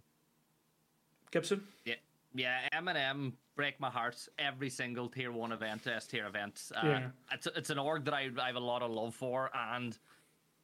Gibson. 1.31 1.63
Yeah, 1.85 1.95
yeah. 2.33 2.67
M80 2.73 3.33
break 3.55 3.79
my 3.79 3.89
heart 3.89 4.15
every 4.37 4.69
single 4.69 5.09
tier 5.09 5.31
one 5.33 5.51
event, 5.51 5.85
S 5.85 6.07
tier 6.07 6.25
event. 6.25 6.71
Uh, 6.75 6.81
Yeah. 6.85 7.07
It's 7.31 7.47
it's 7.47 7.69
an 7.69 7.77
org 7.77 8.05
that 8.05 8.13
I, 8.13 8.29
I 8.41 8.47
have 8.47 8.55
a 8.55 8.59
lot 8.59 8.81
of 8.81 8.91
love 8.91 9.15
for, 9.15 9.51
and 9.53 9.97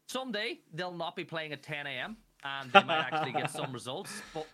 someday 0.07 0.59
they'll 0.73 0.93
not 0.93 1.15
be 1.15 1.23
playing 1.23 1.51
at 1.51 1.61
10 1.61 1.87
a.m. 1.87 2.17
and 2.45 2.71
they 2.71 2.83
might 2.83 2.97
actually 3.11 3.31
get 3.31 3.49
some 3.51 3.71
results. 3.73 4.11
But 4.33 4.47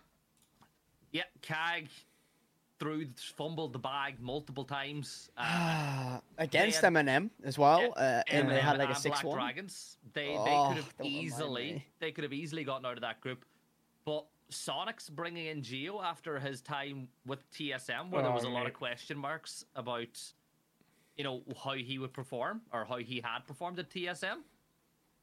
yeah, 1.12 1.24
CAG 1.42 1.88
threw 2.78 3.06
fumbled 3.36 3.72
the 3.72 3.78
bag 3.78 4.20
multiple 4.20 4.64
times. 4.64 5.30
Uh, 5.36 6.18
Against 6.38 6.80
had- 6.80 6.92
M80 6.94 7.30
as 7.44 7.58
well, 7.58 7.92
uh, 7.96 8.22
and 8.28 8.48
they 8.50 8.58
had 8.60 8.78
like 8.78 8.90
a 8.90 8.94
six 8.94 9.22
one. 9.22 9.36
Dragons. 9.38 9.98
They 10.14 10.26
they 10.28 10.32
Oh, 10.34 10.68
could 10.68 10.76
have 10.78 10.92
easily 11.02 11.84
they 12.00 12.10
could 12.12 12.24
have 12.24 12.32
easily 12.32 12.64
gotten 12.64 12.86
out 12.86 12.94
of 12.94 13.02
that 13.02 13.20
group, 13.20 13.44
but 14.04 14.24
Soniqs 14.50 15.10
bringing 15.10 15.46
in 15.46 15.62
Geo 15.62 16.00
after 16.02 16.38
his 16.38 16.60
time 16.60 17.08
with 17.26 17.48
TSM, 17.52 18.10
where 18.10 18.22
there 18.22 18.32
was 18.32 18.44
a 18.44 18.48
Oh, 18.48 18.52
lot 18.52 18.66
of 18.66 18.72
question 18.74 19.16
marks 19.18 19.64
about 19.76 20.20
you 21.16 21.24
know 21.24 21.42
how 21.62 21.72
he 21.74 21.98
would 21.98 22.12
perform 22.12 22.62
or 22.72 22.84
how 22.86 22.96
he 22.96 23.20
had 23.22 23.40
performed 23.46 23.78
at 23.78 23.90
TSM. 23.90 24.38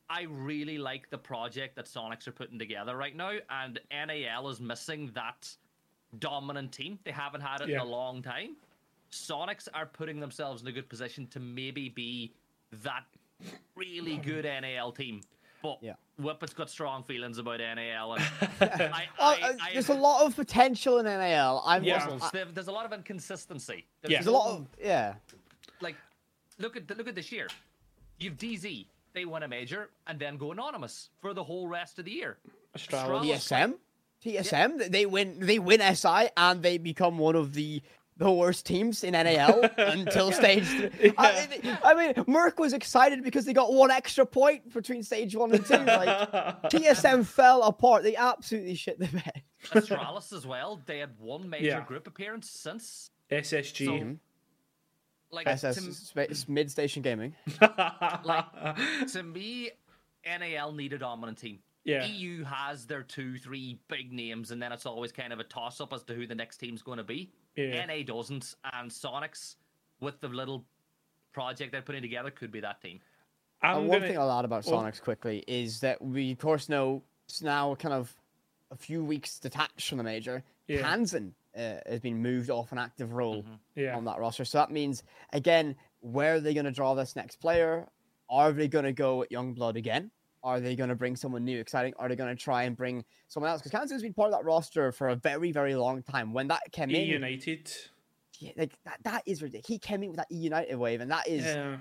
I 0.10 0.24
really 0.24 0.78
like 0.78 1.10
the 1.10 1.18
project 1.18 1.76
that 1.76 1.86
Soniqs 1.86 2.28
are 2.28 2.32
putting 2.32 2.58
together 2.58 2.96
right 2.98 3.16
now, 3.16 3.34
and 3.50 3.80
NAL 3.92 4.50
is 4.50 4.60
missing 4.60 5.12
that 5.14 5.56
dominant 6.18 6.72
team. 6.72 6.98
They 7.04 7.12
haven't 7.12 7.42
had 7.42 7.62
it 7.62 7.70
Yeah. 7.70 7.76
in 7.76 7.82
a 7.82 7.86
long 7.86 8.22
time. 8.24 8.56
Soniqs 9.12 9.68
are 9.74 9.86
putting 9.86 10.20
themselves 10.20 10.62
in 10.62 10.68
a 10.68 10.72
good 10.72 10.90
position 10.90 11.28
to 11.28 11.40
maybe 11.40 11.90
be 11.90 12.34
that 12.72 13.04
really 13.76 14.18
good 14.18 14.46
NAL 14.46 14.92
team. 14.92 15.22
But 15.62 15.78
Yeah. 15.82 15.94
Whippet's 16.18 16.54
got 16.54 16.70
strong 16.70 17.04
feelings 17.04 17.38
about 17.38 17.60
NAL, 17.60 18.14
and 18.14 18.24
I, 18.62 18.62
Well, 18.62 18.90
I, 19.20 19.34
uh, 19.42 19.54
I, 19.62 19.74
there's 19.74 19.90
a 19.90 19.94
lot 19.94 20.26
of 20.26 20.36
potential 20.36 20.98
in 21.00 21.06
NAL. 21.06 21.62
I'm 21.66 21.84
Yeah. 21.84 22.00
just- 22.08 22.32
puzzles. 22.32 22.54
There's 22.54 22.68
a 22.68 22.72
lot 22.72 22.86
of 22.86 22.94
inconsistency. 22.94 23.86
There's 24.02 24.12
Yeah. 24.12 24.18
there's 24.20 24.28
a 24.28 24.32
lot 24.32 24.48
of 24.58 24.68
yeah. 24.82 25.16
like 25.82 25.96
look 26.58 26.76
at 26.78 26.88
the, 26.88 26.96
look 26.96 27.08
at 27.08 27.16
this 27.16 27.32
year. 27.32 27.48
You've 28.18 28.38
DZ. 28.38 28.88
They 29.14 29.26
win 29.26 29.44
a 29.44 29.48
major 29.48 29.90
and 30.08 30.20
then 30.20 30.38
go 30.38 30.52
anonymous 30.52 31.10
for 31.22 31.34
the 31.34 31.44
whole 31.44 31.68
rest 31.68 32.00
of 32.00 32.06
the 32.06 32.12
year. 32.12 32.38
Astralis. 32.78 33.24
Astralis. 33.34 33.78
TSM, 34.24 34.38
TSM, 34.78 34.92
they 34.92 35.06
win. 35.06 35.38
They 35.40 35.60
win 35.60 35.82
SI, 35.96 36.30
and 36.38 36.62
they 36.62 36.78
become 36.78 37.18
one 37.18 37.36
of 37.36 37.54
the 37.54 37.82
the 38.18 38.30
worst 38.30 38.66
teams 38.66 39.04
in 39.06 39.14
NAL 39.14 39.62
until 39.78 40.32
stage 40.34 40.66
three. 40.68 41.14
I, 41.18 41.48
mean, 41.48 41.78
I 41.84 41.94
mean, 41.94 42.14
Merck 42.26 42.60
was 42.60 42.74
excited 42.74 43.24
because 43.24 43.46
they 43.46 43.54
got 43.54 43.72
one 43.74 43.92
extra 43.92 44.26
point 44.26 44.74
between 44.74 45.04
stage 45.04 45.36
one 45.38 45.54
and 45.54 45.66
two. 45.66 45.78
Like 45.78 46.08
TSM 46.64 47.26
fell 47.26 47.64
apart. 47.64 48.04
They 48.04 48.18
absolutely 48.18 48.76
shit 48.76 49.00
the 49.00 49.08
bed. 49.08 49.42
Astralis 49.72 50.34
as 50.34 50.46
well. 50.46 50.82
They 50.86 51.00
had 51.00 51.12
one 51.18 51.50
major 51.50 51.66
Yeah. 51.66 51.86
group 51.86 52.08
appearance 52.08 52.50
since. 52.50 53.10
SSG. 53.32 53.86
So, 53.86 53.92
mm-hmm. 53.92 54.14
Like 55.32 55.48
SS 55.48 55.76
to, 55.76 56.34
Sp- 56.34 56.50
Mid 56.50 56.72
Station 56.72 57.02
Gaming. 57.04 57.36
like 58.24 58.46
to 59.12 59.24
me, 59.24 59.72
NAL 60.26 60.72
need 60.74 60.94
a 60.94 60.98
dominant 60.98 61.38
team. 61.38 61.60
Yeah. 61.86 62.06
EU 62.06 62.44
has 62.44 62.86
their 62.86 63.04
two, 63.04 63.38
three 63.38 63.80
big 63.88 64.12
names, 64.12 64.52
and 64.52 64.62
then 64.62 64.72
it's 64.72 64.86
always 64.86 65.12
kind 65.12 65.32
of 65.32 65.40
a 65.40 65.44
toss 65.44 65.80
up 65.82 65.94
as 65.94 66.04
to 66.04 66.14
who 66.14 66.28
the 66.28 66.36
next 66.36 66.58
team's 66.58 66.82
going 66.82 66.98
to 66.98 67.04
be. 67.04 67.32
Yeah. 67.56 67.86
NA 67.86 68.04
doesn't, 68.06 68.56
and 68.74 68.92
Soniqs, 68.92 69.56
with 70.00 70.20
the 70.20 70.28
little 70.28 70.66
project 71.32 71.72
they're 71.72 71.82
putting 71.82 72.02
together, 72.02 72.32
could 72.32 72.52
be 72.52 72.60
that 72.62 72.82
team. 72.82 73.00
I'm 73.62 73.78
and 73.80 73.88
one 73.88 74.00
gonna- 74.00 74.08
thing 74.12 74.18
I'll 74.20 74.32
add 74.32 74.46
about 74.46 74.66
well- 74.66 74.82
Soniqs 74.84 75.02
quickly 75.02 75.44
is 75.48 75.80
that 75.82 76.02
we, 76.02 76.32
of 76.32 76.40
course, 76.40 76.70
know 76.70 77.02
it's 77.28 77.42
now 77.42 77.76
kind 77.76 77.94
of 77.94 78.14
a 78.72 78.76
few 78.76 79.04
weeks 79.04 79.40
detached 79.40 79.90
from 79.90 79.98
the 80.00 80.04
major. 80.04 80.44
Yeah. 80.68 80.88
Hansen 80.88 81.34
uh, 81.60 81.80
has 81.86 82.00
been 82.00 82.18
moved 82.22 82.50
off 82.50 82.72
an 82.72 82.78
active 82.78 83.12
role 83.14 83.44
Yeah. 83.76 83.96
on 83.98 84.06
that 84.06 84.20
roster. 84.20 84.46
So 84.46 84.58
that 84.60 84.72
means, 84.72 85.04
again, 85.34 85.76
where 86.00 86.36
are 86.36 86.40
they 86.40 86.54
going 86.54 86.66
to 86.66 86.72
draw 86.72 86.94
this 86.96 87.16
next 87.16 87.36
player? 87.38 87.88
Are 88.30 88.52
they 88.52 88.68
going 88.68 88.86
to 88.86 88.94
go 88.94 89.18
with 89.18 89.30
Youngblood 89.30 89.76
again? 89.76 90.12
Are 90.44 90.60
they 90.62 90.76
going 90.76 90.90
to 90.90 90.96
bring 90.96 91.16
someone 91.18 91.44
new, 91.44 91.60
exciting? 91.60 91.94
Are 92.00 92.08
they 92.08 92.16
going 92.16 92.34
to 92.36 92.42
try 92.42 92.64
and 92.64 92.78
bring 92.78 93.04
someone 93.28 93.52
else? 93.52 93.62
Because 93.62 93.78
Hansen's 93.78 94.02
been 94.04 94.14
part 94.14 94.32
of 94.32 94.40
that 94.40 94.46
roster 94.46 94.92
for 94.94 95.10
a 95.10 95.16
very, 95.16 95.52
very 95.52 95.76
long 95.76 96.02
time. 96.02 96.32
When 96.32 96.48
that 96.48 96.62
came 96.72 96.90
E 96.92 96.96
in, 97.04 97.08
United. 97.10 97.70
yeah, 98.40 98.52
like 98.56 98.72
that, 98.86 99.00
that 99.04 99.24
is 99.26 99.42
ridiculous. 99.42 99.68
He 99.68 99.78
came 99.80 100.02
in 100.04 100.10
with 100.12 100.18
that 100.18 100.28
E 100.32 100.36
United 100.38 100.76
wave, 100.78 101.02
and 101.02 101.12
that 101.12 101.28
is 101.28 101.44
Yeah. 101.44 101.78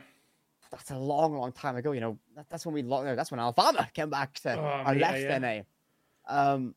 that's 0.73 0.91
a 0.91 0.99
long, 0.99 1.37
long 1.39 1.53
time 1.53 1.77
ago. 1.77 1.93
You 1.93 2.01
know, 2.01 2.19
that, 2.35 2.49
that's 2.49 2.67
when 2.67 2.75
we 2.75 2.83
lo- 2.83 3.15
that's 3.15 3.31
when 3.31 3.39
Alabama 3.39 3.89
came 3.95 4.11
back 4.11 4.35
to 4.41 4.59
Oh, 4.59 4.83
or 4.91 4.95
mate, 4.95 5.01
left 5.03 5.21
yeah. 5.21 5.39
NA. 5.39 5.61
Um, 6.27 6.75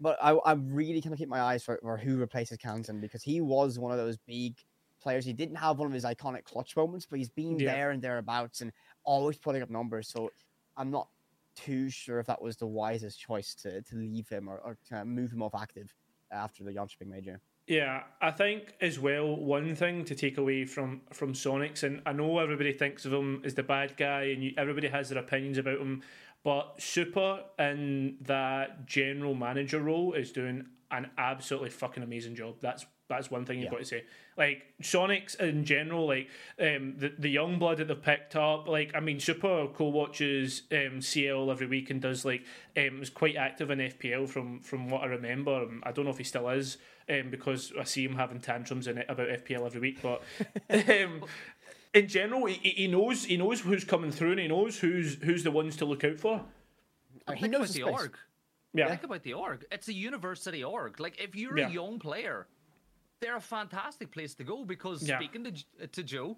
but 0.00 0.18
I, 0.22 0.32
I 0.32 0.52
really 0.52 1.00
kind 1.00 1.12
of 1.12 1.18
keep 1.18 1.28
my 1.28 1.40
eyes 1.40 1.64
for, 1.64 1.78
for 1.82 1.96
who 1.96 2.16
replaces 2.18 2.58
Canton 2.58 3.00
because 3.00 3.22
he 3.22 3.40
was 3.40 3.78
one 3.78 3.92
of 3.92 3.98
those 3.98 4.16
big 4.26 4.56
players. 5.00 5.24
He 5.24 5.32
didn't 5.32 5.56
have 5.56 5.78
one 5.78 5.86
of 5.86 5.92
his 5.92 6.04
iconic 6.04 6.44
clutch 6.44 6.76
moments, 6.76 7.06
but 7.06 7.18
he's 7.18 7.28
been 7.30 7.58
Yeah. 7.58 7.72
there 7.72 7.90
and 7.90 8.02
thereabouts 8.02 8.60
and 8.60 8.72
always 9.04 9.36
putting 9.38 9.62
up 9.62 9.70
numbers. 9.70 10.08
So 10.08 10.30
I'm 10.76 10.90
not 10.90 11.08
too 11.56 11.90
sure 11.90 12.20
if 12.20 12.26
that 12.26 12.40
was 12.40 12.56
the 12.56 12.66
wisest 12.66 13.18
choice 13.18 13.54
to, 13.56 13.82
to 13.82 13.96
leave 13.96 14.28
him 14.28 14.48
or, 14.48 14.58
or 14.58 14.78
to 14.88 15.04
move 15.04 15.32
him 15.32 15.42
off 15.42 15.54
active 15.54 15.92
after 16.30 16.62
the 16.64 16.72
Jönköping 16.72 17.06
major. 17.08 17.40
Yeah, 17.66 18.04
I 18.22 18.30
think 18.30 18.72
as 18.80 18.98
well 18.98 19.36
one 19.36 19.74
thing 19.74 20.04
to 20.06 20.14
take 20.14 20.38
away 20.38 20.64
from 20.64 21.02
from 21.12 21.34
Soniqs, 21.34 21.82
and 21.82 22.00
I 22.06 22.12
know 22.12 22.38
everybody 22.38 22.72
thinks 22.72 23.04
of 23.04 23.12
him 23.12 23.42
as 23.44 23.52
the 23.54 23.62
bad 23.62 23.94
guy, 23.98 24.22
and 24.30 24.42
you, 24.42 24.54
everybody 24.56 24.88
has 24.88 25.10
their 25.10 25.18
opinions 25.18 25.58
about 25.58 25.78
him, 25.78 26.02
but 26.44 26.74
Super 26.78 27.44
in 27.58 28.16
that 28.22 28.86
general 28.86 29.34
manager 29.34 29.80
role 29.80 30.12
is 30.14 30.32
doing 30.32 30.66
an 30.90 31.10
absolutely 31.18 31.70
fucking 31.70 32.02
amazing 32.02 32.34
job. 32.34 32.56
That's 32.60 32.86
that's 33.08 33.30
one 33.30 33.46
thing 33.46 33.56
you've 33.58 33.64
Yeah. 33.64 33.70
got 33.70 33.78
to 33.78 33.84
say. 33.86 34.04
Like 34.36 34.64
Soniqs 34.82 35.34
in 35.40 35.64
general, 35.64 36.06
like 36.06 36.28
um, 36.60 36.94
the 36.98 37.12
the 37.18 37.28
young 37.30 37.58
blood 37.58 37.78
that 37.78 37.88
they've 37.88 38.02
picked 38.02 38.36
up. 38.36 38.68
Like 38.68 38.92
I 38.94 39.00
mean, 39.00 39.18
Super 39.18 39.66
co-watches 39.68 40.62
um, 40.72 41.00
CL 41.00 41.50
every 41.50 41.66
week 41.66 41.88
and 41.90 42.00
does 42.02 42.24
like 42.26 42.44
um, 42.76 43.00
was 43.00 43.08
quite 43.10 43.36
active 43.36 43.70
in 43.70 43.78
FPL 43.78 44.28
from 44.28 44.60
from 44.60 44.88
what 44.90 45.02
I 45.02 45.06
remember. 45.06 45.54
Um, 45.62 45.82
I 45.84 45.92
don't 45.92 46.04
know 46.04 46.10
if 46.10 46.18
he 46.18 46.24
still 46.24 46.48
is 46.50 46.76
um, 47.08 47.30
because 47.30 47.72
I 47.80 47.84
see 47.84 48.04
him 48.04 48.14
having 48.14 48.40
tantrums 48.40 48.86
in 48.86 48.98
it 48.98 49.06
about 49.08 49.28
FPL 49.28 49.64
every 49.66 49.80
week. 49.80 50.02
But 50.02 50.22
um, 50.70 51.24
in 51.94 52.08
general, 52.08 52.46
he, 52.46 52.54
he 52.70 52.86
knows 52.86 53.24
he 53.24 53.36
knows 53.36 53.60
who's 53.60 53.84
coming 53.84 54.10
through 54.10 54.32
and 54.32 54.40
he 54.40 54.48
knows 54.48 54.78
who's 54.78 55.14
who's 55.22 55.42
the 55.44 55.50
ones 55.50 55.76
to 55.76 55.84
look 55.84 56.04
out 56.04 56.18
for. 56.18 56.44
He 57.34 57.40
Think 57.42 57.52
knows 57.52 57.60
about 57.60 57.66
the 57.74 57.80
the 57.92 57.96
space. 57.98 58.00
org. 58.06 58.18
Yeah, 58.74 58.88
Think 58.88 59.02
about 59.04 59.22
the 59.22 59.32
org. 59.34 59.64
It's 59.72 59.88
a 59.88 59.92
university 59.92 60.62
org. 60.64 61.00
Like 61.00 61.20
if 61.20 61.34
you're 61.34 61.58
Yeah. 61.58 61.68
a 61.68 61.70
young 61.70 61.98
player, 61.98 62.46
they're 63.20 63.36
a 63.36 63.40
fantastic 63.40 64.10
place 64.12 64.34
to 64.36 64.44
go 64.44 64.64
because 64.64 65.06
Yeah. 65.08 65.18
speaking 65.18 65.44
to 65.44 65.86
to 65.86 66.02
Joe, 66.02 66.36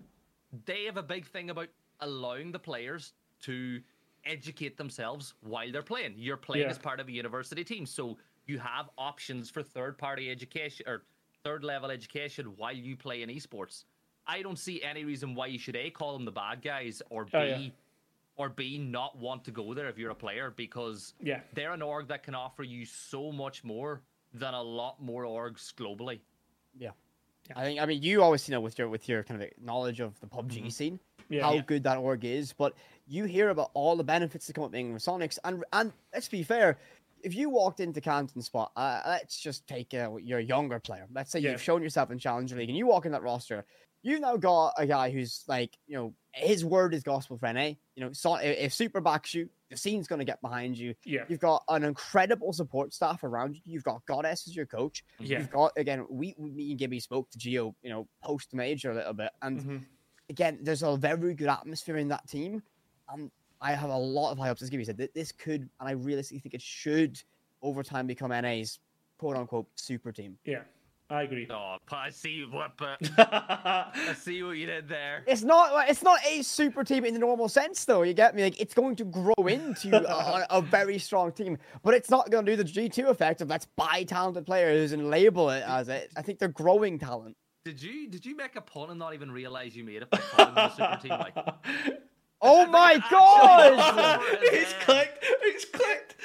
they 0.66 0.84
have 0.84 0.96
a 0.96 1.02
big 1.02 1.26
thing 1.26 1.50
about 1.50 1.68
allowing 2.00 2.52
the 2.52 2.58
players 2.58 3.12
to 3.42 3.80
educate 4.24 4.76
themselves 4.76 5.34
while 5.40 5.70
they're 5.72 5.82
playing. 5.82 6.14
You're 6.16 6.36
playing 6.36 6.64
Yeah. 6.64 6.70
as 6.70 6.78
part 6.78 7.00
of 7.00 7.08
a 7.08 7.12
university 7.12 7.64
team, 7.64 7.86
so 7.86 8.18
you 8.46 8.58
have 8.58 8.90
options 8.98 9.50
for 9.50 9.62
third 9.62 9.96
party 9.98 10.30
education 10.30 10.86
or 10.88 11.02
third 11.42 11.64
level 11.64 11.90
education 11.90 12.56
while 12.56 12.72
you 12.76 12.96
play 12.96 13.22
in 13.22 13.30
esports. 13.30 13.84
I 14.30 14.42
don't 14.42 14.58
see 14.58 14.82
any 14.82 15.04
reason 15.04 15.34
why 15.34 15.46
you 15.48 15.58
should 15.58 15.76
a 15.76 15.90
call 15.90 16.12
them 16.14 16.24
the 16.24 16.30
bad 16.32 16.62
guys 16.62 17.02
or 17.10 17.24
b 17.24 17.30
Oh, 17.34 17.42
yeah. 17.42 17.68
or 18.36 18.48
b 18.48 18.78
not 18.78 19.18
want 19.18 19.44
to 19.46 19.50
go 19.50 19.74
there 19.74 19.88
if 19.88 19.98
you're 19.98 20.10
a 20.12 20.14
player 20.26 20.52
because 20.56 21.14
Yeah. 21.20 21.40
they're 21.54 21.72
an 21.72 21.82
org 21.82 22.06
that 22.08 22.22
can 22.22 22.34
offer 22.34 22.62
you 22.62 22.84
so 22.86 23.32
much 23.32 23.64
more 23.64 24.02
than 24.32 24.54
a 24.54 24.62
lot 24.62 25.02
more 25.02 25.24
orgs 25.24 25.74
globally. 25.74 26.20
Yeah. 26.78 26.90
I 27.56 27.64
think 27.64 27.80
I 27.80 27.86
mean 27.86 28.02
you 28.02 28.22
always 28.22 28.48
you 28.48 28.52
know 28.54 28.60
with 28.60 28.78
your 28.78 28.88
with 28.88 29.08
your 29.08 29.24
kind 29.24 29.42
of 29.42 29.48
knowledge 29.60 29.98
of 30.00 30.18
the 30.20 30.26
PUBG 30.28 30.70
scene, 30.72 31.00
Mm-hmm. 31.22 31.34
Yeah. 31.34 31.42
how 31.46 31.54
Yeah. 31.54 31.62
good 31.66 31.82
that 31.84 31.98
org 31.98 32.24
is, 32.24 32.52
but 32.52 32.74
you 33.08 33.24
hear 33.24 33.48
about 33.50 33.70
all 33.74 33.96
the 33.96 34.04
benefits 34.04 34.46
that 34.46 34.52
come 34.54 34.64
up 34.64 34.70
being 34.70 34.92
with 34.92 35.02
Soniqs, 35.02 35.38
and 35.44 35.64
and 35.72 35.92
let's 36.14 36.28
be 36.28 36.42
fair, 36.44 36.78
if 37.22 37.34
you 37.34 37.50
walked 37.50 37.80
into 37.80 38.00
Canton 38.00 38.42
spot, 38.42 38.70
uh, 38.76 39.00
let's 39.06 39.36
just 39.40 39.66
take 39.66 39.92
uh, 39.94 40.16
you're 40.28 40.40
younger 40.40 40.78
player. 40.78 41.06
Let's 41.12 41.30
say 41.32 41.40
Yeah. 41.40 41.50
you've 41.50 41.62
shown 41.62 41.82
yourself 41.82 42.10
in 42.12 42.18
Challenger 42.18 42.56
League, 42.56 42.68
and 42.68 42.78
you 42.78 42.86
walk 42.86 43.04
in 43.06 43.12
that 43.12 43.22
roster, 43.22 43.64
you've 44.02 44.20
now 44.20 44.36
got 44.36 44.74
a 44.78 44.86
guy 44.86 45.10
who's 45.10 45.44
like 45.48 45.76
you 45.86 45.96
know 45.96 46.14
his 46.32 46.64
word 46.64 46.94
is 46.94 47.02
gospel 47.02 47.36
for 47.38 47.52
NA. 47.52 47.72
You 47.96 48.04
know, 48.04 48.12
so, 48.12 48.36
if 48.36 48.72
Super 48.72 49.00
backs 49.00 49.34
you, 49.34 49.48
the 49.68 49.76
scene's 49.76 50.06
going 50.06 50.20
to 50.20 50.24
get 50.24 50.40
behind 50.40 50.78
you. 50.78 50.94
Yeah. 51.04 51.24
You've 51.28 51.40
got 51.40 51.64
an 51.68 51.82
incredible 51.82 52.52
support 52.52 52.94
staff 52.94 53.24
around 53.24 53.56
you. 53.56 53.62
You've 53.64 53.82
got 53.84 54.06
Goddess 54.06 54.46
as 54.46 54.54
your 54.54 54.64
coach. 54.66 55.04
Yeah. 55.18 55.38
You've 55.38 55.50
got 55.50 55.72
again, 55.76 56.06
we 56.08 56.34
me 56.38 56.70
and 56.70 56.78
Gibby 56.78 57.00
spoke 57.00 57.28
to 57.30 57.38
Geo, 57.38 57.74
you 57.82 57.90
know, 57.90 58.06
post 58.22 58.54
major 58.54 58.92
a 58.92 58.94
little 58.94 59.12
bit, 59.12 59.30
and 59.42 59.60
Mhm. 59.60 59.84
again, 60.28 60.58
there's 60.62 60.82
a 60.84 60.96
very 60.96 61.34
good 61.34 61.48
atmosphere 61.48 61.96
in 61.96 62.08
that 62.08 62.26
team, 62.28 62.62
and 63.12 63.30
I 63.60 63.72
have 63.74 63.90
a 63.90 63.96
lot 63.98 64.30
of 64.32 64.38
high 64.38 64.46
hopes. 64.46 64.62
As 64.62 64.70
Gibby 64.70 64.84
said, 64.84 64.96
th- 64.98 65.12
this 65.12 65.32
could, 65.32 65.62
and 65.80 65.88
I 65.88 65.90
realistically 65.92 66.38
think 66.38 66.54
it 66.54 66.62
should, 66.62 67.20
over 67.60 67.82
time, 67.82 68.06
become 68.06 68.30
NA's 68.30 68.78
quote 69.18 69.36
unquote 69.36 69.66
super 69.74 70.12
team. 70.12 70.38
Yeah, 70.44 70.62
I 71.10 71.22
agree. 71.22 71.46
Oh, 71.50 71.76
I 71.90 72.10
see 72.10 72.44
what 72.48 72.72
I 73.18 74.14
see 74.16 74.42
what 74.44 74.52
you 74.52 74.66
did 74.66 74.88
there. 74.88 75.24
It's 75.26 75.42
not, 75.42 75.72
like- 75.72 75.90
it's 75.90 76.02
not 76.04 76.20
a 76.24 76.42
super 76.42 76.84
team 76.84 77.04
in 77.04 77.14
the 77.14 77.20
normal 77.20 77.48
sense, 77.48 77.84
though. 77.84 78.02
You 78.02 78.14
get 78.14 78.34
me? 78.36 78.44
Like, 78.44 78.60
it's 78.60 78.74
going 78.74 78.94
to 78.96 79.04
grow 79.04 79.34
into 79.48 79.96
a, 80.08 80.46
a 80.50 80.62
very 80.62 80.98
strong 80.98 81.32
team, 81.32 81.58
but 81.82 81.94
it's 81.94 82.10
not 82.10 82.30
going 82.30 82.46
to 82.46 82.52
do 82.52 82.56
the 82.56 82.64
G 82.64 82.88
two 82.88 83.08
effect 83.08 83.40
of 83.40 83.48
let's 83.48 83.66
buy 83.76 84.04
talented 84.04 84.46
players 84.46 84.92
and 84.92 85.10
label 85.10 85.50
it 85.50 85.64
as 85.66 85.88
it. 85.88 86.12
I 86.16 86.22
think 86.22 86.38
they're 86.38 86.48
growing 86.48 86.98
talent. 86.98 87.36
Did 87.64 87.82
you 87.82 88.08
did 88.08 88.24
you 88.24 88.36
make 88.36 88.54
a 88.56 88.60
pun 88.60 88.90
and 88.90 88.98
not 88.98 89.12
even 89.12 89.30
realize 89.32 89.76
you 89.76 89.84
made 89.84 90.02
it 90.02 90.10
by 90.10 90.18
calling 90.18 90.54
them 90.54 90.70
a 90.70 90.74
super 90.74 90.98
team? 91.02 91.10
Like, 91.10 91.34
Oh 92.42 92.64
my 92.66 93.02
god! 93.10 94.22
it's 94.40 94.72
clicked. 94.84 95.18
It's 95.22 95.64
clicked. 95.66 96.16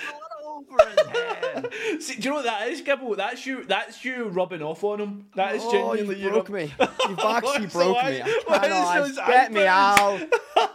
Over 0.55 0.89
his 0.89 1.07
head? 1.07 1.69
See, 2.01 2.15
do 2.15 2.21
you 2.23 2.29
know 2.29 2.35
what 2.37 2.45
that 2.45 2.67
is, 2.69 2.81
Gibble? 2.81 3.15
That's 3.15 3.45
you. 3.45 3.63
That's 3.65 4.03
you 4.05 4.25
rubbing 4.29 4.61
off 4.61 4.83
on 4.83 4.99
him. 5.01 5.25
That 5.35 5.55
is 5.55 5.61
Oh, 5.65 5.71
genuinely 5.71 6.17
you 6.19 6.25
you. 6.25 6.29
broke 6.31 6.49
rub- 6.49 6.55
me. 6.57 6.73
You've 7.09 7.19
actually 7.19 7.67
broke 7.67 7.97
the 8.03 8.09
me. 8.11 8.21
I 8.49 8.59
cannot. 8.59 9.27
Get 9.27 9.51
me 9.53 9.65
out. 9.65 10.19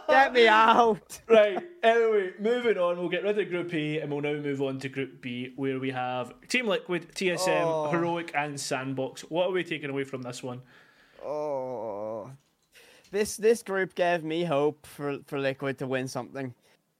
Get 0.07 0.33
me 0.33 0.47
out. 0.47 1.19
right. 1.27 1.59
Anyway, 1.83 2.31
moving 2.39 2.77
on. 2.77 2.97
We'll 2.99 3.09
get 3.09 3.23
rid 3.23 3.39
of 3.39 3.49
Group 3.49 3.73
A 3.73 3.99
and 3.99 4.11
we'll 4.11 4.21
now 4.21 4.33
move 4.33 4.61
on 4.61 4.79
to 4.79 4.89
Group 4.89 5.21
B, 5.21 5.53
where 5.55 5.79
we 5.79 5.91
have 5.91 6.33
Team 6.47 6.67
Liquid, 6.67 7.13
TSM, 7.15 7.61
Oh. 7.63 7.89
Heroic, 7.91 8.31
and 8.35 8.59
Sandbox. 8.59 9.21
What 9.29 9.47
are 9.47 9.51
we 9.51 9.63
taking 9.63 9.89
away 9.89 10.03
from 10.03 10.21
this 10.21 10.43
one? 10.43 10.61
Oh. 11.23 12.31
this 13.11 13.37
this 13.37 13.61
group 13.63 13.93
gave 13.95 14.23
me 14.23 14.43
hope 14.43 14.85
for 14.85 15.19
for 15.27 15.39
Liquid 15.39 15.77
to 15.79 15.87
win 15.87 16.07
something. 16.07 16.53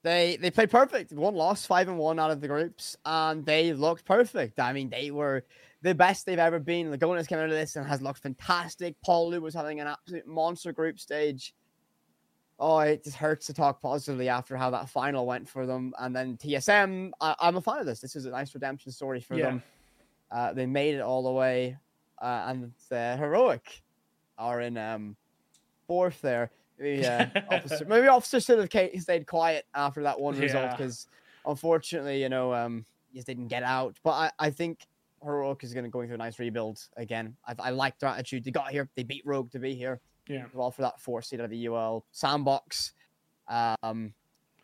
They 0.03 0.37
they 0.37 0.49
played 0.49 0.71
perfect. 0.71 1.11
One 1.13 1.35
loss, 1.35 1.65
five 1.65 1.87
and 1.87 1.97
one 1.97 2.19
out 2.19 2.31
of 2.31 2.41
the 2.41 2.47
groups, 2.47 2.97
and 3.05 3.45
they 3.45 3.73
looked 3.73 4.03
perfect. 4.05 4.59
I 4.59 4.73
mean, 4.73 4.89
they 4.89 5.11
were 5.11 5.43
the 5.83 5.93
best 5.93 6.25
they've 6.25 6.39
ever 6.39 6.59
been. 6.59 6.89
The 6.89 6.97
Lagonas 6.97 7.27
came 7.27 7.37
out 7.37 7.45
of 7.45 7.51
this 7.51 7.75
and 7.75 7.85
has 7.85 8.01
looked 8.01 8.19
fantastic. 8.23 8.95
Paluh 9.05 9.41
was 9.41 9.53
having 9.53 9.79
an 9.79 9.87
absolute 9.87 10.25
monster 10.27 10.71
group 10.71 10.99
stage. 10.99 11.53
Oh, 12.59 12.79
it 12.79 13.03
just 13.03 13.15
hurts 13.15 13.47
to 13.47 13.53
talk 13.53 13.81
positively 13.81 14.29
after 14.29 14.55
how 14.55 14.69
that 14.71 14.89
final 14.89 15.25
went 15.25 15.49
for 15.49 15.65
them. 15.65 15.93
And 15.97 16.15
then 16.15 16.37
TSM, 16.37 17.11
I, 17.19 17.35
am 17.41 17.55
a 17.57 17.61
fan 17.61 17.79
of 17.79 17.87
this. 17.87 17.99
This 17.99 18.15
is 18.15 18.25
a 18.25 18.29
nice 18.29 18.53
redemption 18.53 18.91
story 18.91 19.19
for 19.19 19.35
Yeah. 19.35 19.45
them. 19.45 19.63
Uh, 20.31 20.53
they 20.53 20.67
made 20.67 20.93
it 20.95 21.01
all 21.01 21.23
the 21.23 21.31
way, 21.31 21.75
uh, 22.21 22.45
and 22.47 22.71
the 22.89 23.17
heroic 23.17 23.81
are 24.37 24.61
in 24.61 24.77
um, 24.77 25.15
fourth 25.87 26.21
there. 26.21 26.51
Maybe, 26.79 27.05
uh, 27.05 27.27
officer, 27.49 27.85
maybe 27.85 28.07
officer 28.07 28.39
should 28.39 28.59
have 28.59 29.01
stayed 29.01 29.27
quiet 29.27 29.65
after 29.75 30.03
that 30.03 30.19
one 30.19 30.37
result 30.39 30.71
because 30.71 31.07
unfortunately, 31.45 32.21
you 32.21 32.29
know, 32.29 32.53
um, 32.53 32.85
he 33.11 33.17
just 33.19 33.27
didn't 33.27 33.47
get 33.47 33.63
out. 33.63 33.97
But 34.03 34.11
I, 34.11 34.31
I 34.39 34.49
think 34.49 34.87
heroic 35.23 35.63
is 35.63 35.73
going 35.73 35.83
to 35.83 35.89
go 35.89 36.03
through 36.05 36.15
a 36.15 36.17
nice 36.17 36.39
rebuild 36.39 36.79
again. 36.97 37.35
I, 37.47 37.55
I 37.59 37.69
like 37.71 37.99
their 37.99 38.09
attitude. 38.09 38.43
They 38.43 38.51
got 38.51 38.71
here. 38.71 38.89
They 38.95 39.03
beat 39.03 39.23
Rogue 39.25 39.51
to 39.51 39.59
be 39.59 39.75
here 39.75 39.99
Yeah. 40.27 40.45
well 40.53 40.71
for 40.71 40.81
that 40.81 40.99
four 40.99 41.21
seed 41.21 41.39
out 41.39 41.45
of 41.45 41.51
the 41.51 41.67
UL 41.67 42.05
sandbox. 42.11 42.93
Um, 43.47 44.13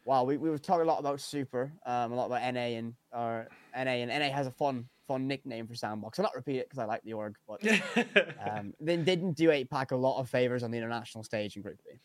wow, 0.06 0.24
we, 0.24 0.38
we 0.38 0.50
were 0.50 0.58
talking 0.58 0.84
a 0.84 0.86
lot 0.86 1.00
about 1.00 1.20
Super, 1.22 1.72
um, 1.86 2.12
a 2.12 2.16
lot 2.16 2.26
about 2.28 2.42
NA 2.54 2.78
and 2.78 2.94
or 3.12 3.48
NA, 3.76 3.82
and 3.92 4.10
NA 4.10 4.34
has 4.34 4.48
a 4.48 4.52
fun 4.52 4.88
fun 5.08 5.28
nickname 5.28 5.68
for 5.68 5.76
sandbox. 5.76 6.20
I'll 6.20 6.24
not 6.24 6.36
repeat 6.36 6.58
it 6.58 6.70
because 6.70 6.80
I 6.80 6.86
like 6.86 7.04
the 7.04 7.14
org, 7.14 7.36
but 7.48 7.62
um, 8.50 8.74
they 8.80 8.98
didn't 8.98 9.34
do 9.34 9.50
APAC 9.50 9.92
a 9.92 9.96
lot 9.96 10.20
of 10.20 10.30
favors 10.30 10.64
on 10.64 10.72
the 10.72 10.78
international 10.78 11.24
stage 11.24 11.56
in 11.56 11.62
Group 11.62 11.80
B. 11.86 11.98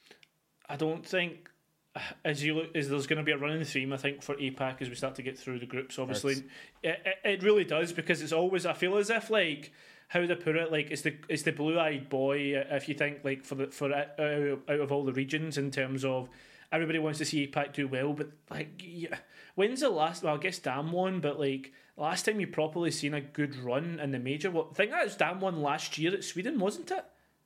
I 0.69 0.77
don't 0.77 1.05
think 1.05 1.51
as 2.25 2.43
you 2.43 2.55
look, 2.55 2.71
is 2.75 2.89
there's 2.89 3.07
going 3.07 3.19
to 3.19 3.23
be 3.23 3.33
a 3.33 3.39
running 3.39 3.65
theme. 3.65 3.93
I 3.93 3.97
think 3.97 4.23
for 4.23 4.35
APAC 4.37 4.83
as 4.83 4.89
we 4.89 4.95
start 4.95 5.15
to 5.17 5.23
get 5.23 5.39
through 5.39 5.59
the 5.59 5.67
groups. 5.67 5.99
Obviously, 5.99 6.45
it, 6.83 7.01
it, 7.05 7.17
it 7.25 7.43
really 7.43 7.65
does 7.65 7.93
because 7.93 8.23
it's 8.23 8.33
always. 8.33 8.67
I 8.67 8.73
feel 8.73 8.97
as 8.97 9.11
if 9.11 9.31
like 9.31 9.73
how 10.09 10.25
to 10.27 10.37
put 10.37 10.57
it, 10.57 10.73
like 10.73 10.91
it's 10.91 11.03
the 11.03 11.17
it's 11.29 11.43
the 11.43 11.53
blue 11.53 11.79
eyed 11.79 12.09
boy. 12.09 12.55
If 12.71 12.89
you 12.89 12.95
think 12.95 13.21
like 13.25 13.45
for 13.45 13.55
the 13.55 13.67
for 13.69 13.93
uh, 13.93 14.73
out 14.73 14.81
of 14.81 14.93
all 14.93 15.05
the 15.05 15.13
regions 15.13 15.59
in 15.59 15.71
terms 15.71 16.05
of. 16.05 16.29
Everybody 16.73 16.99
wants 16.99 17.19
to 17.19 17.25
see 17.25 17.47
APAC 17.47 17.73
do 17.75 17.87
well, 17.87 18.13
but 18.15 18.31
like, 18.51 18.83
yeah, 18.83 19.17
when's 19.55 19.81
the 19.81 19.91
last? 19.91 20.23
Well, 20.23 20.35
I 20.35 20.39
guess 20.39 20.59
Damwon, 20.59 21.21
but 21.21 21.39
like 21.39 21.73
last 21.97 22.25
time 22.25 22.41
you 22.41 22.47
properly 22.47 22.91
seen 22.91 23.15
a 23.15 23.21
good 23.21 23.55
run 23.57 24.01
in 24.01 24.11
the 24.11 24.19
major. 24.19 24.51
What 24.51 24.69
I 24.71 24.75
think 24.75 24.91
that 24.91 25.05
was 25.05 25.17
Damwon 25.17 25.61
last 25.63 25.99
year 25.99 26.13
at 26.15 26.25
Sweden, 26.25 26.59
wasn't 26.59 26.91
it? 26.91 27.05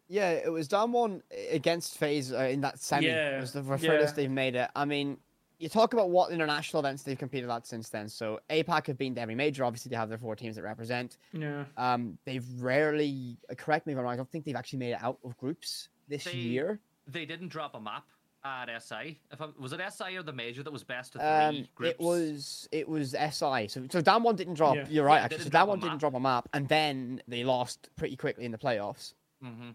Yeah, 0.08 0.30
it 0.30 0.52
was 0.52 0.68
down 0.68 0.92
one 0.92 1.22
against 1.50 1.98
FaZe 1.98 2.32
uh, 2.32 2.38
in 2.44 2.60
that 2.60 2.78
semi. 2.78 3.06
Yeah, 3.08 3.38
It 3.38 3.40
was 3.40 3.52
the 3.52 3.62
yeah. 3.64 3.76
furthest 3.76 4.14
they've 4.14 4.30
made 4.30 4.54
it. 4.54 4.70
I 4.76 4.84
mean, 4.84 5.16
you 5.58 5.68
talk 5.68 5.94
about 5.94 6.10
what 6.10 6.30
international 6.30 6.78
events 6.78 7.02
they've 7.02 7.18
competed 7.18 7.50
at 7.50 7.66
since 7.66 7.88
then. 7.88 8.08
So 8.08 8.38
APAC 8.48 8.86
have 8.86 8.98
been 8.98 9.16
to 9.16 9.20
every 9.20 9.34
major. 9.34 9.64
Obviously, 9.64 9.88
they 9.90 9.96
have 9.96 10.08
their 10.08 10.18
four 10.18 10.36
teams 10.36 10.54
that 10.54 10.62
represent. 10.62 11.16
Yeah. 11.32 11.64
Um, 11.76 12.16
they've 12.24 12.44
rarely, 12.60 13.36
correct 13.56 13.88
me 13.88 13.94
if 13.94 13.98
I'm 13.98 14.04
wrong, 14.04 14.12
I 14.12 14.16
don't 14.16 14.30
think 14.30 14.44
they've 14.44 14.54
actually 14.54 14.78
made 14.78 14.92
it 14.92 15.02
out 15.02 15.18
of 15.24 15.36
groups 15.38 15.88
this 16.06 16.22
They- 16.22 16.34
year. 16.34 16.78
They 17.08 17.24
didn't 17.24 17.48
drop 17.48 17.74
a 17.74 17.80
map 17.80 18.04
at 18.46 18.82
SI. 18.82 19.18
If 19.32 19.40
I, 19.42 19.48
was 19.58 19.72
it 19.72 19.80
SI 19.92 20.16
or 20.16 20.22
the 20.22 20.32
major 20.32 20.62
that 20.62 20.72
was 20.72 20.84
best 20.84 21.14
of 21.16 21.20
Um, 21.22 21.54
three 21.54 21.68
groups? 21.74 21.90
it 21.92 22.00
was 22.00 22.68
it 22.72 22.88
was 22.88 23.10
SI. 23.10 23.68
So 23.68 23.86
so 23.90 24.00
Damwon 24.02 24.36
didn't 24.36 24.54
drop. 24.54 24.76
Yeah. 24.76 24.86
You're 24.88 25.04
right. 25.04 25.18
Yeah, 25.18 25.24
actually, 25.24 25.38
so 25.38 25.44
didn't 25.50 25.54
Damwon 25.68 25.80
didn't 25.80 25.98
drop 25.98 26.14
a 26.14 26.20
map, 26.20 26.48
and 26.52 26.68
then 26.68 27.22
they 27.28 27.44
lost 27.44 27.88
pretty 27.96 28.16
quickly 28.16 28.44
in 28.44 28.52
the 28.52 28.58
playoffs. 28.58 29.14
hmm 29.42 29.70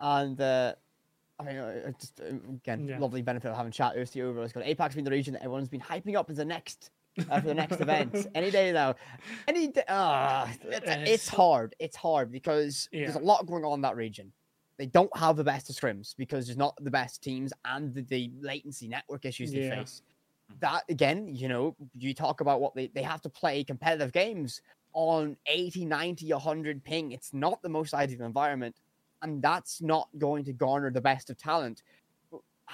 And 0.00 0.40
uh, 0.40 0.74
I 1.38 1.42
mean, 1.44 1.56
uh, 1.56 1.90
just 2.00 2.20
uh, 2.20 2.24
again, 2.26 2.86
Yeah. 2.88 2.98
lovely 2.98 3.22
benefit 3.22 3.50
of 3.50 3.56
having 3.56 3.72
chat 3.72 3.96
with 3.96 4.14
you 4.16 4.28
over. 4.28 4.42
It's 4.42 4.52
got 4.52 4.64
APAC's 4.64 4.94
been 4.94 5.04
the 5.04 5.10
region 5.10 5.34
that 5.34 5.40
everyone's 5.42 5.68
been 5.68 5.80
hyping 5.80 6.16
up 6.16 6.30
as 6.30 6.36
the 6.36 6.44
next 6.44 6.90
uh, 7.30 7.40
for 7.40 7.46
the 7.46 7.54
next 7.54 7.80
event. 7.80 8.14
Any 8.34 8.50
day 8.50 8.72
now, 8.72 8.94
any 9.48 9.68
day. 9.68 9.84
It's, 9.88 10.64
It's- 10.64 11.08
it's 11.08 11.28
hard. 11.28 11.74
It's 11.78 11.96
hard 11.96 12.30
because 12.30 12.88
there's 12.92 13.14
a 13.16 13.20
lot 13.20 13.46
going 13.46 13.64
on 13.64 13.74
in 13.74 13.80
that 13.82 13.96
region. 13.96 14.32
They 14.78 14.86
don't 14.86 15.14
have 15.16 15.36
the 15.36 15.44
best 15.44 15.70
of 15.70 15.76
scrims 15.76 16.14
because 16.16 16.46
there's 16.46 16.58
not 16.58 16.74
the 16.82 16.90
best 16.90 17.22
teams 17.22 17.52
and 17.64 17.94
the, 17.94 18.02
the 18.02 18.30
latency 18.40 18.88
network 18.88 19.24
issues 19.24 19.52
they 19.52 19.60
Yeah. 19.60 19.76
face. 19.76 20.02
That 20.60 20.84
again, 20.88 21.34
you 21.34 21.48
know, 21.48 21.76
you 21.94 22.14
talk 22.14 22.40
about 22.40 22.60
what 22.60 22.74
they, 22.74 22.88
they 22.88 23.02
have 23.02 23.22
to 23.22 23.28
play 23.30 23.64
competitive 23.64 24.12
games 24.12 24.60
on 24.92 25.36
80, 25.46 25.84
90, 25.86 26.32
100 26.32 26.84
ping. 26.84 27.12
It's 27.12 27.32
not 27.34 27.60
the 27.62 27.68
most 27.68 27.94
ideal 27.94 28.22
environment 28.22 28.76
and 29.22 29.42
that's 29.42 29.80
not 29.82 30.08
going 30.18 30.44
to 30.44 30.52
garner 30.52 30.90
the 30.90 31.00
best 31.00 31.30
of 31.30 31.36
talent. 31.36 31.82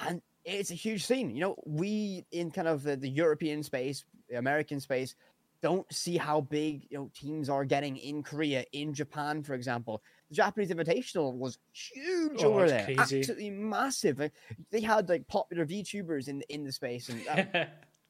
And 0.06 0.22
it's 0.44 0.70
a 0.70 0.74
huge 0.74 1.04
scene. 1.04 1.30
You 1.30 1.40
know, 1.40 1.56
we 1.66 2.26
in 2.32 2.50
kind 2.50 2.68
of 2.68 2.82
the, 2.82 2.96
the 2.96 3.08
European 3.08 3.62
space, 3.62 4.04
the 4.28 4.38
American 4.38 4.80
space, 4.80 5.14
don't 5.62 5.90
see 5.92 6.16
how 6.16 6.40
big 6.40 6.86
you 6.90 6.98
know 6.98 7.10
teams 7.14 7.48
are 7.48 7.64
getting 7.64 7.96
in 7.96 8.22
Korea, 8.22 8.64
in 8.72 8.92
Japan, 8.92 9.42
for 9.42 9.54
example. 9.54 10.02
The 10.32 10.36
Japanese 10.36 10.70
Invitational 10.70 11.34
was 11.34 11.58
huge 11.74 12.42
Oh, 12.42 12.54
over 12.54 12.66
there, 12.66 12.84
crazy. 12.84 13.20
absolutely 13.20 13.50
massive. 13.50 14.18
Like, 14.18 14.32
they 14.70 14.80
had 14.80 15.06
like 15.10 15.28
popular 15.28 15.66
VTubers 15.66 16.28
in 16.28 16.40
in 16.48 16.64
the 16.64 16.72
space, 16.72 17.10
and 17.10 17.28
uh, 17.28 17.44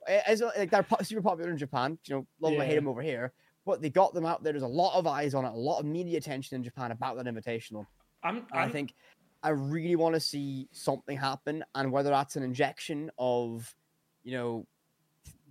as 0.07 0.41
like 0.41 0.71
they're 0.71 0.87
super 1.03 1.21
popular 1.21 1.51
in 1.51 1.59
Japan. 1.59 1.99
You 2.07 2.15
know, 2.15 2.27
love 2.39 2.53
them 2.53 2.61
or 2.61 2.65
hate 2.65 2.77
them 2.77 2.87
over 2.87 3.03
here. 3.03 3.33
But 3.67 3.83
they 3.83 3.91
got 3.91 4.15
them 4.15 4.25
out 4.25 4.45
there. 4.45 4.53
There's 4.53 4.63
a 4.63 4.69
lot 4.69 4.97
of 4.97 5.09
eyes 5.09 5.35
on 5.35 5.45
it, 5.45 5.49
a 5.49 5.57
lot 5.57 5.81
of 5.81 5.87
media 5.87 6.17
attention 6.19 6.55
in 6.55 6.63
Japan 6.63 6.93
about 6.93 7.17
that 7.17 7.27
invitational. 7.27 7.87
I'm, 8.23 8.47
And 8.53 8.61
I 8.61 8.65
I'm 8.65 8.71
think 8.71 8.95
I 9.43 9.49
really 9.49 9.97
want 9.97 10.15
to 10.15 10.21
see 10.21 10.69
something 10.71 11.17
happen, 11.19 11.65
and 11.75 11.91
whether 11.91 12.11
that's 12.11 12.37
an 12.37 12.45
injection 12.45 13.11
of, 13.19 13.75
you 14.23 14.31
know, 14.31 14.67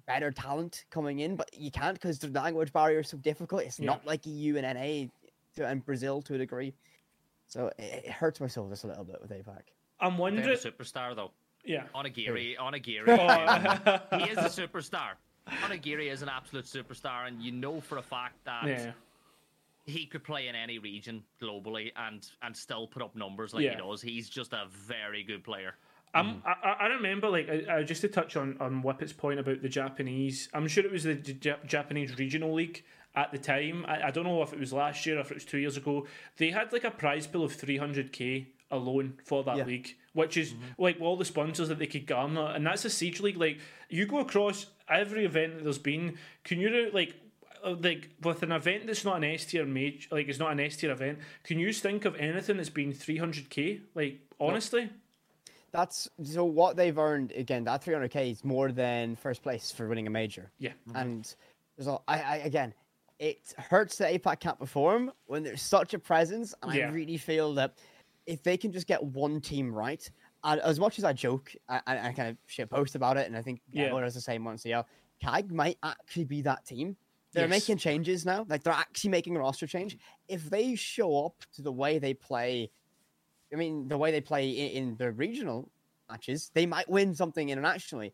better 0.08 0.32
talent 0.32 0.86
coming 0.90 1.20
in, 1.20 1.36
but 1.36 1.50
you 1.54 1.72
can't 1.72 1.96
because 1.96 2.20
the 2.20 2.30
language 2.30 2.74
barrier 2.74 3.00
is 3.00 3.10
so 3.10 3.18
difficult. 3.18 3.64
It's 3.64 3.80
Yeah. 3.80 3.88
not 3.88 4.06
like 4.06 4.26
EU 4.26 4.58
and 4.58 4.66
NA 4.66 5.10
and 5.58 5.86
Brazil 5.86 6.22
to 6.24 6.36
a 6.36 6.38
degree. 6.38 6.74
So 7.48 7.68
it, 7.78 8.04
it 8.06 8.12
hurts 8.12 8.40
my 8.40 8.48
soul 8.48 8.70
just 8.70 8.84
a 8.84 8.88
little 8.88 9.04
bit 9.04 9.22
with 9.22 9.32
APAC. 9.32 9.62
I'm 10.00 10.16
They 10.16 10.20
wondering. 10.22 10.50
a 10.50 10.54
superstar 10.54 11.16
though. 11.16 11.32
Yeah. 11.64 11.84
Onigiri, 11.94 12.58
Onigiri. 12.58 13.08
Oh. 13.08 14.14
um, 14.14 14.20
he 14.22 14.30
is 14.30 14.38
a 14.38 14.44
superstar. 14.68 15.12
Onigiri 15.48 16.12
is 16.12 16.22
an 16.22 16.30
absolute 16.30 16.66
superstar, 16.66 17.28
and 17.28 17.42
you 17.42 17.52
know 17.52 17.80
for 17.82 17.98
a 17.98 18.02
fact 18.02 18.36
that 18.46 18.66
yeah. 18.68 18.92
he 19.86 20.06
could 20.06 20.24
play 20.24 20.48
in 20.48 20.56
any 20.56 20.80
region 20.80 21.24
globally 21.42 21.92
and 21.96 22.28
and 22.42 22.56
still 22.56 22.88
put 22.88 23.02
up 23.04 23.16
numbers 23.16 23.54
like 23.54 23.64
Yeah. 23.64 23.72
he 23.76 23.82
does. 23.82 24.02
He's 24.02 24.30
just 24.30 24.54
a 24.54 24.66
very 24.72 25.24
good 25.24 25.44
player. 25.44 25.74
I'm, 26.14 26.44
I, 26.46 26.56
I- 26.68 26.78
I 26.82 26.86
remember, 26.88 27.30
like, 27.30 27.48
I, 27.50 27.78
I, 27.78 27.84
just 27.84 28.02
to 28.02 28.10
touch 28.10 28.36
on, 28.36 28.58
on 28.60 28.82
Whippet's 28.82 29.14
point 29.14 29.40
about 29.40 29.62
the 29.62 29.70
Japanese, 29.70 30.50
I'm 30.54 30.68
sure 30.68 30.84
it 30.84 30.92
was 30.92 31.04
the 31.06 31.16
J- 31.16 31.56
Japanese 31.66 32.18
Regional 32.18 32.54
League 32.54 32.84
at 33.15 33.32
the 33.32 33.38
time. 33.38 33.86
I, 33.88 34.08
I 34.08 34.12
don't 34.12 34.24
know 34.24 34.41
if 34.41 34.54
it 34.54 34.60
was 34.60 34.71
last 34.74 35.06
year 35.06 35.17
or 35.17 35.21
if 35.21 35.32
it 35.32 35.36
was 35.36 35.45
two 35.45 35.58
years 35.58 35.78
ago. 35.78 36.08
They 36.38 36.52
had, 36.52 36.71
like, 36.74 36.84
a 36.84 36.91
prize 36.91 37.28
pool 37.28 37.43
of 37.43 37.56
300k 37.56 38.45
alone 38.71 39.19
for 39.26 39.43
that 39.43 39.58
Yeah. 39.58 39.65
league, 39.65 39.95
which 40.13 40.38
is, 40.38 40.54
mm-hmm. 40.54 40.82
like, 40.82 41.00
all 41.02 41.17
the 41.17 41.26
sponsors 41.26 41.67
that 41.69 41.80
they 41.80 41.88
could 41.88 42.06
garner. 42.08 42.45
And 42.56 42.65
that's 42.65 42.86
a 42.86 42.89
Siege 42.89 43.19
League. 43.19 43.38
Like, 43.38 43.60
you 43.89 44.06
go 44.06 44.19
across 44.19 44.67
every 44.89 45.26
event 45.26 45.56
that 45.56 45.63
there's 45.63 45.78
been, 45.78 46.17
can 46.43 46.60
you, 46.60 46.89
like, 46.93 47.15
like 47.63 48.10
with 48.24 48.41
an 48.41 48.52
event 48.52 48.88
that's 48.88 49.06
not 49.06 49.17
an 49.17 49.24
S 49.24 49.45
tier 49.45 49.65
major, 49.65 50.08
like 50.12 50.28
it's 50.28 50.39
not 50.39 50.52
an 50.52 50.60
S 50.60 50.78
tier 50.78 50.89
event. 50.89 51.19
Can 51.43 51.60
you 51.60 51.71
think 51.71 52.06
of 52.06 52.15
anything 52.15 52.58
that's 52.58 52.71
been 52.71 52.91
300k? 52.91 53.82
Like 53.93 54.19
honestly, 54.39 54.89
That's 55.71 56.10
so 56.24 56.43
what 56.43 56.76
they've 56.76 56.97
earned 56.97 57.32
again. 57.34 57.63
That 57.65 57.84
300k 57.86 58.32
is 58.32 58.43
more 58.43 58.71
than 58.71 59.15
first 59.15 59.43
place 59.43 59.71
for 59.71 59.88
winning 59.88 60.08
a 60.08 60.10
major. 60.10 60.52
yeah. 60.58 60.71
And 60.95 61.32
there's 61.78 61.88
a, 61.88 62.00
I, 62.08 62.21
I 62.21 62.36
again, 62.38 62.74
it 63.22 63.54
hurts 63.58 63.98
that 64.00 64.12
APAC 64.12 64.40
can't 64.40 64.60
perform 64.60 65.12
when 65.28 65.44
there's 65.44 65.62
such 65.62 65.94
a 65.94 66.00
presence. 66.00 66.56
And 66.64 66.74
Yeah. 66.74 66.88
I 66.88 66.92
really 66.92 67.18
feel 67.18 67.54
that 67.54 67.78
if 68.26 68.42
they 68.42 68.58
can 68.58 68.72
just 68.72 68.88
get 68.88 69.02
one 69.02 69.40
team 69.40 69.72
right, 69.72 70.10
and 70.44 70.60
as 70.62 70.80
much 70.80 70.98
as 70.98 71.06
I 71.06 71.14
joke 71.14 71.56
I, 71.70 71.82
I 71.86 72.12
kind 72.14 72.30
of 72.30 72.38
shit 72.48 72.70
post 72.70 72.96
about 72.96 73.18
it, 73.18 73.28
and 73.28 73.38
I 73.38 73.44
think 73.44 73.62
Yeah. 73.72 73.84
everyone 73.84 74.04
has 74.04 74.16
the 74.16 74.22
same 74.22 74.44
one, 74.44 74.58
so 74.58 74.70
yeah, 74.70 74.82
CAG 75.22 75.52
might 75.52 75.78
actually 75.84 76.26
be 76.26 76.42
that 76.42 76.66
team. 76.66 76.98
They're 77.32 77.44
Yes. 77.44 77.62
making 77.62 77.78
changes 77.78 78.26
now, 78.26 78.44
like 78.50 78.64
they're 78.64 78.74
actually 78.74 79.12
making 79.12 79.38
a 79.38 79.40
roster 79.40 79.68
change. 79.68 80.00
If 80.28 80.50
they 80.50 80.74
show 80.74 81.26
up 81.28 81.36
to 81.54 81.62
the 81.62 81.72
way 81.72 82.00
they 82.00 82.16
play, 82.16 82.72
I 83.54 83.56
mean, 83.56 83.88
the 83.88 84.00
way 84.00 84.12
they 84.12 84.22
play 84.22 84.50
in, 84.50 84.72
in 84.72 84.96
the 84.98 85.12
regional 85.12 85.72
matches, 86.10 86.50
they 86.56 86.66
might 86.66 86.90
win 86.90 87.14
something 87.14 87.50
internationally 87.50 88.14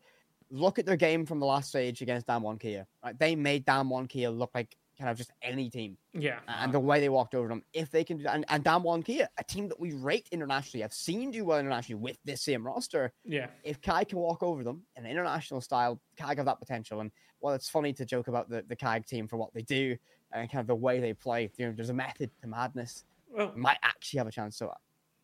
look 0.50 0.78
at 0.78 0.86
their 0.86 0.96
game 0.96 1.26
from 1.26 1.38
the 1.38 1.44
last 1.44 1.68
stage 1.68 2.00
against 2.00 2.26
Damwon 2.26 2.58
Kia. 2.58 2.86
Right, 3.04 3.18
they 3.18 3.36
made 3.36 3.66
Damwon 3.66 4.08
Kia 4.08 4.30
look 4.30 4.50
like 4.54 4.74
kind 4.98 5.10
of 5.10 5.16
just 5.16 5.30
any 5.42 5.70
team, 5.70 5.96
Yeah. 6.12 6.40
and 6.48 6.72
the 6.72 6.80
way 6.80 6.98
they 7.00 7.08
walked 7.08 7.34
over 7.34 7.48
them. 7.48 7.62
If 7.72 7.90
they 7.90 8.02
can 8.04 8.16
do 8.18 8.24
that, 8.24 8.34
and, 8.34 8.44
and 8.48 8.64
Damwon 8.64 9.04
Kia, 9.04 9.28
a 9.38 9.44
team 9.44 9.68
that 9.68 9.78
we 9.78 9.92
rate 9.92 10.28
internationally, 10.32 10.82
have 10.82 10.92
seen 10.92 11.30
do 11.30 11.44
well 11.44 11.58
internationally 11.58 12.02
with 12.02 12.18
this 12.24 12.42
same 12.42 12.66
roster. 12.66 13.12
Yeah. 13.24 13.46
If 13.62 13.80
Kai 13.80 14.04
can 14.04 14.18
walk 14.18 14.42
over 14.42 14.64
them 14.64 14.82
in 14.96 15.04
an 15.04 15.10
international 15.10 15.60
style, 15.60 16.00
Kai 16.16 16.34
have 16.34 16.46
that 16.46 16.58
potential. 16.58 17.00
And 17.00 17.12
while 17.38 17.54
it's 17.54 17.68
funny 17.68 17.92
to 17.92 18.04
joke 18.04 18.28
about 18.28 18.48
the 18.50 18.64
the 18.68 18.76
Kai 18.76 18.98
team 19.00 19.28
for 19.28 19.36
what 19.36 19.54
they 19.54 19.62
do 19.62 19.96
and 20.32 20.50
kind 20.50 20.60
of 20.60 20.66
the 20.66 20.74
way 20.74 20.98
they 21.00 21.12
play, 21.14 21.50
you 21.56 21.66
know, 21.66 21.72
there's 21.72 21.90
a 21.90 21.94
method 21.94 22.30
to 22.42 22.48
madness. 22.48 23.04
Well, 23.30 23.52
Might 23.54 23.78
actually 23.82 24.18
have 24.18 24.26
a 24.26 24.32
chance. 24.32 24.56
So 24.56 24.72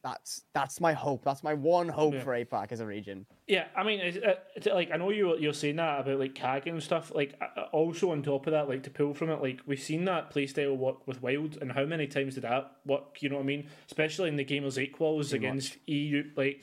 that's 0.05 0.43
that's 0.53 0.81
my 0.83 0.93
hope. 0.93 1.25
That's 1.25 1.43
my 1.43 1.55
one 1.55 1.89
hope 1.89 2.13
Yeah. 2.15 2.23
for 2.23 2.33
APAC 2.35 2.71
as 2.73 2.81
a 2.81 2.87
region. 2.87 3.25
Yeah, 3.49 3.65
I 3.75 3.83
mean, 3.83 4.01
it's, 4.01 4.19
uh, 4.19 4.35
it's 4.55 4.67
like 4.67 4.91
I 4.93 4.97
know 4.99 5.11
you 5.11 5.37
you're 5.39 5.55
saying 5.55 5.77
that 5.77 6.01
about 6.01 6.21
like 6.21 6.35
CAG 6.35 6.67
and 6.69 6.81
stuff. 6.83 7.11
Like 7.15 7.35
uh, 7.41 7.61
uh, 7.61 7.65
also 7.73 8.11
on 8.13 8.23
top 8.23 8.47
of 8.47 8.53
that, 8.53 8.69
like 8.69 8.83
to 8.83 8.91
pull 8.91 9.15
from 9.15 9.31
it, 9.31 9.41
like 9.41 9.61
we've 9.67 9.81
seen 9.81 10.05
that 10.05 10.31
playstyle 10.33 10.77
work 10.77 11.07
with 11.09 11.23
Wild, 11.23 11.57
and 11.61 11.73
how 11.73 11.87
many 11.87 12.07
times 12.07 12.35
did 12.35 12.45
that 12.45 12.71
work? 12.85 13.23
You 13.23 13.31
know 13.31 13.37
what 13.37 13.43
I 13.43 13.47
mean? 13.47 13.69
Especially 13.87 14.29
in 14.29 14.37
the 14.37 14.45
Gamers8 14.45 14.95
quals 14.95 15.33
against 15.33 15.79
EU. 15.89 16.31
Like 16.37 16.63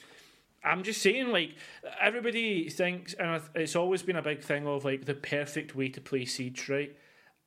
I'm 0.63 0.83
just 0.83 1.01
saying, 1.01 1.29
like 1.29 1.55
everybody 1.99 2.69
thinks, 2.69 3.15
and 3.15 3.41
it's 3.55 3.75
always 3.75 4.03
been 4.03 4.17
a 4.17 4.21
big 4.21 4.43
thing 4.43 4.67
of 4.67 4.85
like 4.85 5.05
the 5.05 5.15
perfect 5.15 5.75
way 5.75 5.89
to 5.89 5.99
play 5.99 6.25
Siege, 6.25 6.69
right? 6.69 6.95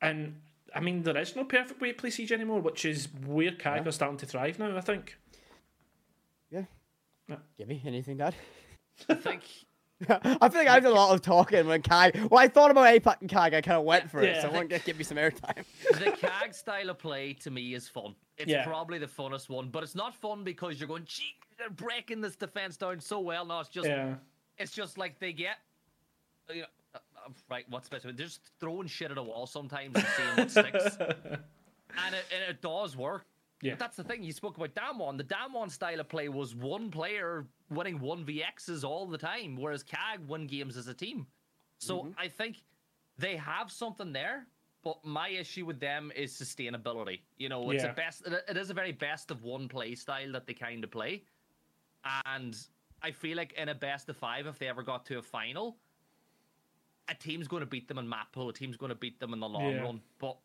And 0.03 0.41
I 0.75 0.81
mean, 0.81 1.05
there 1.05 1.17
is 1.17 1.37
no 1.37 1.45
perfect 1.45 1.81
way 1.81 1.93
to 1.93 1.95
play 1.95 2.11
Siege 2.11 2.33
anymore, 2.33 2.61
which 2.61 2.85
is 2.85 3.07
where 3.25 3.53
CAG 3.53 3.87
are 3.87 3.93
starting 3.93 4.19
to 4.19 4.27
thrive 4.27 4.59
now. 4.59 4.77
I 4.77 4.81
think. 4.81 5.19
Yeah. 7.29 7.37
Gibby, 7.59 7.83
anything, 7.87 8.17
Dad? 8.19 8.35
I 9.09 9.15
think 9.15 9.43
I 10.09 10.49
feel 10.49 10.61
like 10.61 10.69
I 10.69 10.81
did 10.81 10.91
a 10.91 10.95
lot 10.95 11.15
of 11.15 11.23
talking 11.23 11.67
when 11.67 11.81
CAG. 11.81 12.17
When 12.29 12.43
I 12.43 12.49
thought 12.49 12.71
about 12.71 12.87
APAC 12.87 13.21
and 13.21 13.31
CAG, 13.31 13.55
I 13.55 13.61
kind 13.61 13.79
of 13.79 13.85
went 13.85 14.11
for 14.11 14.21
it. 14.23 14.35
Yeah. 14.35 14.43
So 14.43 14.49
I 14.49 14.53
want 14.53 14.71
to 14.71 14.79
give 14.81 14.99
me 14.99 15.05
some 15.05 15.17
airtime. 15.17 15.65
the 15.93 16.11
CAG 16.11 16.53
style 16.53 16.91
of 16.91 16.99
play 16.99 17.33
to 17.35 17.51
me 17.51 17.75
is 17.75 17.89
fun. 17.89 18.15
It's 18.37 18.51
Yeah. 18.51 18.65
probably 18.65 18.99
the 18.99 19.07
funnest 19.07 19.49
one, 19.49 19.71
but 19.71 19.83
it's 19.83 19.95
not 19.95 20.15
fun 20.15 20.43
because 20.45 20.79
you're 20.81 20.89
going, 20.89 21.05
gee, 21.07 21.35
they're 21.59 21.71
breaking 21.71 22.21
this 22.21 22.37
defense 22.37 22.77
down 22.77 23.01
so 23.01 23.21
well. 23.21 23.47
No, 23.47 23.61
it's 23.61 23.69
just, 23.69 23.87
Yeah. 23.89 24.15
it's 24.59 24.73
just 24.73 24.99
like 24.99 25.19
they 25.21 25.33
get, 25.33 25.57
you 26.53 26.63
know, 26.63 26.67
uh, 26.95 26.99
uh, 27.27 27.31
right? 27.49 27.65
What's 27.71 27.89
better? 27.89 28.13
They're 28.13 28.27
just 28.27 28.41
throwing 28.61 28.89
shit 28.89 29.11
at 29.13 29.17
a 29.19 29.23
wall 29.23 29.47
sometimes 29.47 29.95
and 29.95 30.07
seeing 30.17 30.37
what 30.37 30.51
sticks, 30.51 30.97
and 30.99 32.15
it, 32.15 32.25
and 32.35 32.51
it 32.51 32.61
does 32.61 32.97
work. 32.97 33.25
Yeah. 33.65 33.77
That's 33.77 33.97
the 33.97 34.05
thing. 34.05 34.23
You 34.23 34.33
spoke 34.33 34.59
about 34.59 34.75
Damwon. 34.75 35.17
The 35.17 35.25
Damwon 35.25 35.71
style 35.71 35.99
of 35.99 36.09
play 36.09 36.29
was 36.29 36.55
one 36.55 36.91
player 36.91 37.47
winning 37.71 37.99
one 37.99 38.25
VXs 38.25 38.85
all 38.85 39.07
the 39.07 39.17
time, 39.17 39.57
whereas 39.57 39.83
CAG 39.83 40.21
win 40.29 40.47
games 40.47 40.77
as 40.77 40.87
a 40.87 40.95
team. 40.95 41.27
So 41.79 42.01
mm-hmm. 42.01 42.11
I 42.19 42.29
think 42.29 42.63
they 43.19 43.37
have 43.37 43.73
something 43.73 44.13
there, 44.13 44.47
but 44.83 45.03
my 45.03 45.31
issue 45.31 45.65
with 45.65 45.81
them 45.81 46.13
is 46.15 46.33
sustainability. 46.35 47.21
You 47.39 47.49
know, 47.49 47.71
it's 47.71 47.83
Yeah. 47.83 47.93
a 47.93 47.95
best. 47.95 48.27
it- 48.27 48.57
is 48.57 48.69
a 48.69 48.75
very 48.75 48.93
best 48.93 49.31
of 49.31 49.43
one 49.43 49.67
play 49.67 49.95
style 49.95 50.31
that 50.33 50.47
they 50.47 50.55
kind 50.55 50.85
of 50.85 50.91
play, 50.91 51.25
and 52.27 52.55
I 53.03 53.13
feel 53.13 53.37
like 53.39 53.53
in 53.55 53.71
a 53.71 53.75
best 53.75 54.11
of 54.11 54.17
five, 54.19 54.47
if 54.47 54.59
they 54.59 54.69
ever 54.69 54.83
got 54.83 55.07
to 55.07 55.19
a 55.19 55.23
final, 55.23 55.79
a 57.09 57.15
team's 57.15 57.49
going 57.49 57.61
to 57.61 57.67
beat 57.67 57.89
them 57.89 57.99
in 57.99 58.07
map 58.09 58.33
pool. 58.33 58.49
A 58.51 58.53
team's 58.53 58.77
going 58.77 58.91
to 58.91 58.95
beat 58.95 59.21
them 59.21 59.33
in 59.33 59.41
the 59.41 59.49
long 59.49 59.73
Yeah. 59.73 59.83
run. 59.83 60.03
But 60.19 60.37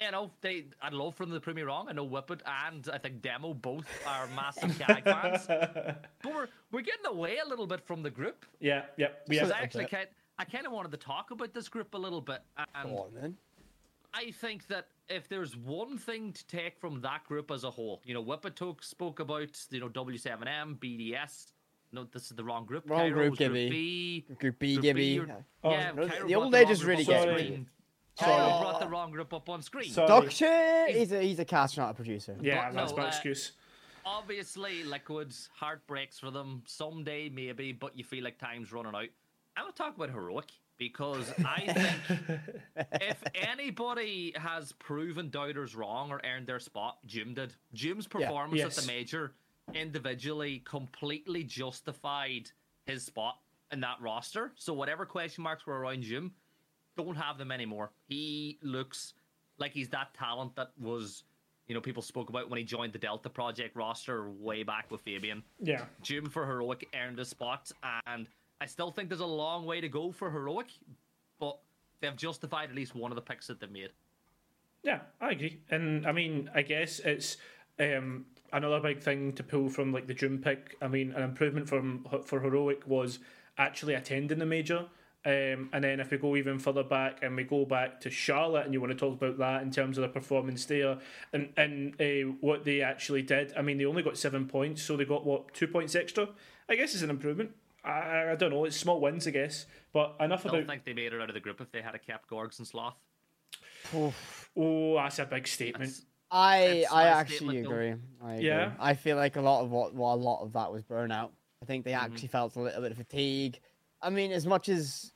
you 0.00 0.10
know, 0.10 0.30
they. 0.40 0.66
I'd 0.82 0.92
love 0.92 1.14
for 1.14 1.24
them 1.24 1.34
to 1.34 1.40
prove 1.40 1.56
me 1.56 1.62
wrong. 1.62 1.86
I 1.88 1.92
know 1.92 2.06
Whippet 2.06 2.40
and 2.64 2.88
I 2.92 2.98
think 2.98 3.22
Demo 3.22 3.54
both 3.54 3.86
are 4.06 4.26
massive 4.36 4.78
CAG 4.78 5.04
fans, 5.04 5.46
but 5.48 6.06
we're 6.24 6.48
we're 6.70 6.82
getting 6.82 7.06
away 7.06 7.38
a 7.44 7.48
little 7.48 7.66
bit 7.66 7.80
from 7.86 8.02
the 8.02 8.10
group. 8.10 8.44
Yeah, 8.60 8.82
yeah, 8.96 9.08
we 9.28 9.36
Because 9.36 9.50
have. 9.50 9.58
I 9.60 9.62
actually 9.62 9.86
kind, 9.86 10.06
I 10.38 10.44
kind 10.44 10.66
of 10.66 10.72
wanted 10.72 10.90
to 10.92 10.98
talk 10.98 11.30
about 11.30 11.54
this 11.54 11.68
group 11.68 11.94
a 11.94 11.98
little 11.98 12.20
bit, 12.20 12.40
and 12.74 12.90
Go 12.90 12.96
on, 13.04 13.10
then. 13.14 13.36
I 14.14 14.30
think 14.30 14.66
that 14.68 14.88
if 15.08 15.28
there's 15.28 15.56
one 15.56 15.98
thing 15.98 16.32
to 16.32 16.46
take 16.46 16.78
from 16.78 17.00
that 17.02 17.24
group 17.24 17.50
as 17.50 17.64
a 17.64 17.70
whole, 17.70 18.00
you 18.04 18.14
know, 18.14 18.22
Whippet 18.24 18.54
talk, 18.54 18.82
spoke 18.82 19.20
about 19.20 19.58
you 19.70 19.80
know 19.80 19.88
W7M, 19.88 20.78
BDS. 20.78 21.52
No, 21.92 22.04
this 22.12 22.24
is 22.24 22.30
the 22.30 22.44
wrong 22.44 22.66
group. 22.66 22.88
Wrong 22.90 23.00
Kairo 23.00 23.12
group, 23.14 23.30
was 23.30 23.38
Group 23.38 23.52
Gibby. 23.52 23.70
B. 23.70 24.34
Group 24.38 24.58
B, 24.58 24.74
Group 24.74 24.82
Gibby. 24.82 25.04
you're- 25.06 25.32
Oh, 25.64 25.70
yeah, 25.70 25.92
no, 25.92 26.06
the 26.08 26.34
old 26.34 26.52
the 26.52 26.58
age 26.58 26.70
is 26.70 26.84
really 26.84 27.02
up 27.02 27.08
getting 27.08 27.28
on 27.30 27.36
me. 27.36 27.66
Screen. 28.16 28.30
Sorry. 28.30 28.40
Kairo 28.50 28.60
brought 28.62 28.80
the 28.80 28.88
wrong 28.88 29.10
group 29.10 29.32
up 29.34 29.48
on 29.48 29.62
screen. 29.62 29.90
Sorry. 29.90 30.08
Doc 30.08 30.30
shit. 30.30 30.96
He's 30.96 31.12
a 31.12 31.20
he's 31.22 31.38
a 31.38 31.44
caster, 31.44 31.80
not 31.80 31.90
a 31.90 31.94
producer. 31.94 32.36
Yeah, 32.40 32.68
But 32.70 32.74
that's 32.74 32.90
no, 32.92 32.98
my 32.98 33.04
uh, 33.04 33.08
excuse. 33.08 33.52
obviously 34.04 34.84
liquids 34.84 35.48
heartbreaks 35.54 36.18
for 36.18 36.30
them 36.30 36.62
someday 36.66 37.28
maybe 37.28 37.72
but 37.72 37.96
you 37.98 38.04
feel 38.04 38.22
like 38.22 38.38
time's 38.38 38.72
running 38.72 38.94
out 38.94 39.08
i 39.56 39.62
want 39.62 39.74
to 39.74 39.82
talk 39.82 39.96
about 39.96 40.10
heroic 40.10 40.44
because 40.78 41.32
i 41.44 41.60
think 41.72 42.40
if 43.02 43.20
anybody 43.34 44.32
has 44.36 44.70
proven 44.74 45.28
doubters 45.28 45.74
wrong 45.74 46.12
or 46.12 46.20
earned 46.24 46.46
their 46.46 46.60
spot 46.60 46.98
jim 47.04 47.34
did 47.34 47.52
jim's 47.74 48.06
performance 48.06 48.60
at 48.62 48.66
Yes. 48.66 48.76
the 48.76 48.86
major 48.86 49.32
individually 49.74 50.62
completely 50.64 51.42
justified 51.42 52.48
his 52.84 53.02
spot 53.04 53.38
in 53.72 53.80
that 53.80 53.96
roster 54.00 54.52
so 54.54 54.72
whatever 54.72 55.04
question 55.04 55.42
marks 55.42 55.66
were 55.66 55.80
around 55.80 56.02
jim 56.02 56.30
don't 56.96 57.16
have 57.16 57.38
them 57.38 57.50
anymore 57.50 57.90
he 58.08 58.58
looks 58.62 59.14
like 59.58 59.72
he's 59.72 59.88
that 59.88 60.12
talent 60.14 60.54
that 60.56 60.70
was 60.78 61.24
you 61.66 61.74
know, 61.74 61.80
people 61.80 62.02
spoke 62.02 62.28
about 62.28 62.48
when 62.48 62.58
he 62.58 62.64
joined 62.64 62.92
the 62.92 62.98
Delta 62.98 63.28
Project 63.28 63.74
roster 63.74 64.30
way 64.30 64.62
back 64.62 64.90
with 64.90 65.00
Fabian. 65.00 65.42
Yeah, 65.60 65.84
Jim 66.02 66.26
for 66.26 66.46
Heroic 66.46 66.86
earned 66.94 67.18
a 67.18 67.24
spot, 67.24 67.72
and 68.06 68.28
I 68.60 68.66
still 68.66 68.90
think 68.90 69.08
there's 69.08 69.20
a 69.20 69.26
long 69.26 69.66
way 69.66 69.80
to 69.80 69.88
go 69.88 70.12
for 70.12 70.30
Heroic, 70.30 70.68
but 71.40 71.58
they've 72.00 72.16
justified 72.16 72.70
at 72.70 72.76
least 72.76 72.94
one 72.94 73.10
of 73.10 73.16
the 73.16 73.22
picks 73.22 73.48
that 73.48 73.60
they 73.60 73.66
made. 73.66 73.90
yeah, 74.82 75.00
I 75.20 75.30
agree. 75.30 75.60
And 75.70 76.06
I 76.06 76.12
mean, 76.12 76.48
I 76.54 76.62
guess 76.62 77.00
it's 77.00 77.36
um, 77.80 78.26
another 78.52 78.78
big 78.78 79.02
thing 79.02 79.32
to 79.32 79.42
pull 79.42 79.68
from 79.68 79.92
like 79.92 80.06
the 80.06 80.14
June 80.14 80.38
pick. 80.38 80.76
I 80.80 80.86
mean, 80.86 81.10
an 81.12 81.22
improvement 81.24 81.68
from 81.68 82.06
for 82.24 82.40
heroic 82.40 82.86
was 82.86 83.18
actually 83.58 83.94
attending 83.94 84.38
the 84.38 84.46
major. 84.46 84.86
Um, 85.26 85.70
and 85.72 85.82
then 85.82 85.98
if 85.98 86.10
we 86.12 86.18
go 86.18 86.36
even 86.36 86.58
further 86.60 86.84
back 86.84 87.18
and 87.22 87.34
we 87.34 87.42
go 87.42 87.64
back 87.64 88.00
to 88.02 88.10
Charlotte, 88.10 88.64
and 88.64 88.72
you 88.72 88.80
want 88.80 88.92
to 88.92 88.98
talk 88.98 89.20
about 89.20 89.36
that 89.38 89.62
in 89.62 89.72
terms 89.72 89.98
of 89.98 90.02
the 90.02 90.08
performance 90.08 90.64
there 90.66 90.98
and 91.32 91.52
and 91.56 92.00
uh, 92.00 92.30
what 92.40 92.64
they 92.64 92.80
actually 92.80 93.22
did. 93.22 93.52
I 93.56 93.62
mean, 93.62 93.76
they 93.76 93.86
only 93.86 94.04
got 94.04 94.16
seven 94.16 94.46
points, 94.46 94.82
so 94.82 94.96
they 94.96 95.04
got 95.04 95.26
what 95.26 95.52
two 95.52 95.66
points 95.66 95.96
extra. 95.96 96.28
I 96.68 96.76
guess 96.76 96.94
it's 96.94 97.02
an 97.02 97.10
improvement. 97.10 97.50
I, 97.84 98.30
I 98.30 98.36
don't 98.36 98.50
know. 98.50 98.64
It's 98.66 98.76
small 98.76 99.00
wins, 99.00 99.26
I 99.26 99.30
guess. 99.32 99.66
But 99.92 100.14
enough 100.20 100.44
about. 100.44 100.54
I 100.54 100.56
don't 100.58 100.62
about. 100.64 100.72
think 100.74 100.84
they 100.84 100.92
made 100.94 101.12
it 101.12 101.20
out 101.20 101.28
of 101.28 101.34
the 101.34 101.40
group 101.40 101.60
if 101.60 101.72
they 101.72 101.82
had 101.82 101.94
a 101.96 101.98
kept 101.98 102.30
Gorgs 102.30 102.58
and 102.58 102.66
Sloth. 102.68 102.94
Oh, 104.56 104.94
that's 104.96 105.18
a 105.18 105.26
big 105.26 105.46
statement. 105.48 105.84
That's- 105.90 106.02
I 106.28 106.58
It's 106.58 106.92
I 106.92 107.04
actually 107.06 107.58
agree. 107.58 107.94
I 108.22 108.34
agree. 108.34 108.46
Yeah? 108.46 108.72
I 108.80 108.94
feel 108.94 109.16
like 109.16 109.36
a 109.36 109.40
lot 109.40 109.62
of 109.62 109.70
what 109.70 109.94
well, 109.94 110.12
a 110.12 110.16
lot 110.16 110.42
of 110.42 110.54
that 110.54 110.72
was 110.72 110.82
burnout. 110.82 111.30
I 111.62 111.66
think 111.66 111.84
they 111.84 111.92
Mm-hmm. 111.92 112.04
actually 112.14 112.28
felt 112.28 112.56
a 112.56 112.60
little 112.60 112.82
bit 112.82 112.90
of 112.90 112.96
fatigue. 112.98 113.60
I 114.02 114.10
mean, 114.10 114.32
as 114.32 114.44
much 114.44 114.68
as 114.68 115.12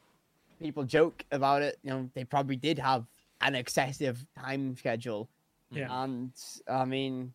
people 0.60 0.84
joke 0.84 1.24
about 1.32 1.62
it, 1.62 1.78
you 1.82 1.90
know, 1.90 2.08
they 2.14 2.24
probably 2.24 2.56
did 2.56 2.78
have 2.78 3.06
an 3.40 3.54
excessive 3.54 4.24
time 4.38 4.76
schedule. 4.76 5.28
Yeah. 5.70 6.02
And 6.04 6.32
I 6.68 6.84
mean, 6.84 7.32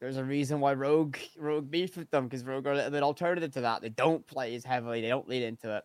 there's 0.00 0.16
a 0.16 0.24
reason 0.24 0.60
why 0.60 0.74
Rogue 0.74 1.16
Rogue 1.36 1.70
beefed 1.70 1.96
with 1.96 2.10
them 2.10 2.24
because 2.28 2.44
Rogue 2.44 2.66
are 2.66 2.72
a 2.72 2.76
little 2.76 2.90
bit 2.90 3.02
alternative 3.02 3.50
to 3.52 3.60
that. 3.62 3.82
They 3.82 3.88
don't 3.88 4.26
play 4.26 4.54
as 4.54 4.64
heavily. 4.64 5.00
They 5.00 5.08
don't 5.08 5.28
lead 5.28 5.42
into 5.42 5.76
it. 5.76 5.84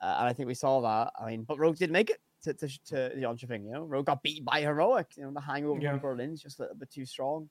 Uh, 0.00 0.16
and 0.20 0.28
I 0.28 0.32
think 0.32 0.46
we 0.46 0.54
saw 0.54 0.80
that. 0.80 1.12
I 1.20 1.26
mean, 1.26 1.42
but 1.42 1.58
Rogue 1.58 1.76
did 1.76 1.90
make 1.90 2.10
it 2.10 2.20
to 2.44 2.54
to, 2.54 2.68
to 2.86 3.12
the 3.14 3.28
Entreping, 3.28 3.66
You 3.66 3.72
know, 3.72 3.82
Rogue 3.84 4.06
got 4.06 4.22
beat 4.22 4.44
by 4.44 4.62
Heroic. 4.62 5.08
You 5.16 5.24
know, 5.24 5.32
the 5.32 5.40
hangover 5.40 5.80
Yeah. 5.80 5.90
from 5.90 6.00
Berlin's 6.00 6.42
just 6.42 6.58
a 6.58 6.62
little 6.62 6.76
bit 6.76 6.90
too 6.90 7.04
strong. 7.04 7.50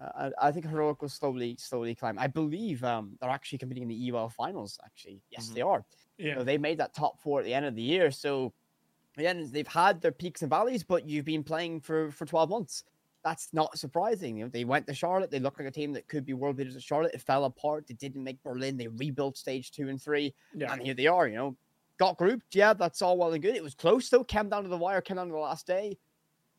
Uh, 0.00 0.30
I, 0.40 0.48
I 0.48 0.52
think 0.52 0.66
Heroic 0.66 1.00
will 1.02 1.08
slowly 1.08 1.56
slowly 1.58 1.94
climb. 1.94 2.18
I 2.18 2.26
believe 2.26 2.82
um, 2.82 3.16
they're 3.20 3.30
actually 3.30 3.58
competing 3.58 3.84
in 3.84 3.88
the 3.88 3.94
EUL 3.94 4.28
finals. 4.28 4.78
Actually, 4.84 5.20
yes, 5.30 5.48
Mhm. 5.50 5.54
they 5.54 5.60
are. 5.62 5.84
Yeah. 6.18 6.34
So 6.36 6.44
they 6.44 6.58
made 6.58 6.78
that 6.78 6.94
top 6.94 7.20
four 7.20 7.40
at 7.40 7.44
the 7.44 7.54
end 7.54 7.64
of 7.66 7.74
the 7.76 7.82
year. 7.82 8.10
So 8.10 8.52
again, 9.16 9.48
they've 9.52 9.66
had 9.68 10.00
their 10.00 10.10
peaks 10.12 10.42
and 10.42 10.50
valleys, 10.50 10.82
but 10.82 11.06
you've 11.08 11.24
been 11.24 11.44
playing 11.44 11.80
for 11.80 12.10
for 12.10 12.26
12 12.26 12.50
months. 12.50 12.84
That's 13.22 13.52
not 13.54 13.78
surprising. 13.78 14.36
You 14.36 14.44
know, 14.44 14.50
they 14.50 14.64
went 14.64 14.86
to 14.88 14.94
Charlotte. 14.94 15.30
They 15.30 15.38
looked 15.38 15.58
like 15.58 15.68
a 15.68 15.70
team 15.70 15.92
that 15.94 16.08
could 16.08 16.26
be 16.26 16.34
world 16.34 16.56
beaters 16.56 16.76
at 16.76 16.82
Charlotte. 16.82 17.14
It 17.14 17.22
fell 17.22 17.44
apart. 17.46 17.86
They 17.86 17.94
didn't 17.94 18.22
make 18.22 18.42
Berlin. 18.42 18.76
They 18.76 18.88
rebuilt 18.88 19.38
stage 19.38 19.70
two 19.70 19.88
and 19.88 20.02
three, 20.02 20.34
Yeah. 20.54 20.72
and 20.72 20.82
here 20.82 20.92
they 20.94 21.06
are. 21.06 21.26
You 21.28 21.36
know, 21.36 21.56
got 21.98 22.18
grouped. 22.18 22.54
Yeah, 22.54 22.72
that's 22.74 23.00
all 23.00 23.16
well 23.16 23.32
and 23.32 23.40
good. 23.42 23.54
It 23.54 23.62
was 23.62 23.74
close 23.74 24.10
though. 24.10 24.24
Came 24.24 24.48
down 24.50 24.64
to 24.64 24.68
the 24.68 24.76
wire. 24.76 25.00
Came 25.00 25.16
down 25.18 25.28
to 25.28 25.32
the 25.32 25.38
last 25.38 25.66
day. 25.66 25.96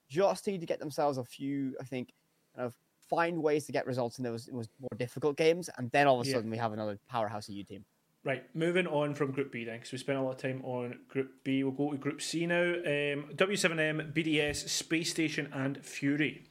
Just 0.08 0.48
need 0.48 0.60
to 0.62 0.66
get 0.66 0.80
themselves 0.80 1.18
a 1.18 1.24
few. 1.24 1.76
I 1.80 1.84
think 1.84 2.14
kind 2.56 2.66
of 2.68 2.76
find 3.10 3.42
ways 3.42 3.66
to 3.66 3.72
get 3.72 3.86
results 3.88 4.18
in 4.18 4.24
those, 4.24 4.46
those 4.48 4.70
more 4.80 4.90
difficult 4.98 5.38
games, 5.38 5.70
and 5.78 5.92
then 5.92 6.08
all 6.08 6.20
of 6.20 6.26
a 6.26 6.30
Yeah. 6.30 6.36
sudden 6.36 6.50
we 6.50 6.58
have 6.58 6.74
another 6.74 6.98
powerhouse 7.08 7.50
EU 7.50 7.64
team. 7.64 7.86
Right, 8.24 8.44
moving 8.56 8.88
on 8.88 9.14
from 9.14 9.32
Group 9.32 9.52
B 9.52 9.66
then, 9.66 9.78
because 9.78 9.92
we 9.92 10.00
spent 10.00 10.18
a 10.18 10.22
lot 10.22 10.32
of 10.32 10.38
time 10.38 10.62
on 10.66 11.00
Group 11.08 11.44
B. 11.44 11.64
We'll 11.64 11.74
go 11.74 11.92
to 11.92 11.98
Group 11.98 12.22
C 12.24 12.48
now. 12.48 12.64
Um, 12.74 13.30
W7M, 13.36 14.12
BDS, 14.14 14.68
Space 14.68 15.12
Station, 15.12 15.52
and 15.54 15.84
Fury. 15.86 16.44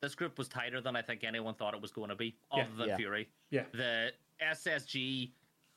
This 0.00 0.14
group 0.14 0.36
was 0.38 0.48
tighter 0.48 0.80
than 0.80 0.96
I 0.96 1.02
think 1.02 1.22
anyone 1.24 1.54
thought 1.54 1.74
it 1.74 1.80
was 1.82 1.92
going 1.92 2.08
to 2.10 2.16
be, 2.16 2.34
Yeah. 2.54 2.62
other 2.64 2.74
than 2.76 2.88
Yeah. 2.90 2.96
Fury. 2.96 3.28
Yeah. 3.50 3.64
The 3.72 4.12
SSG, 4.40 5.32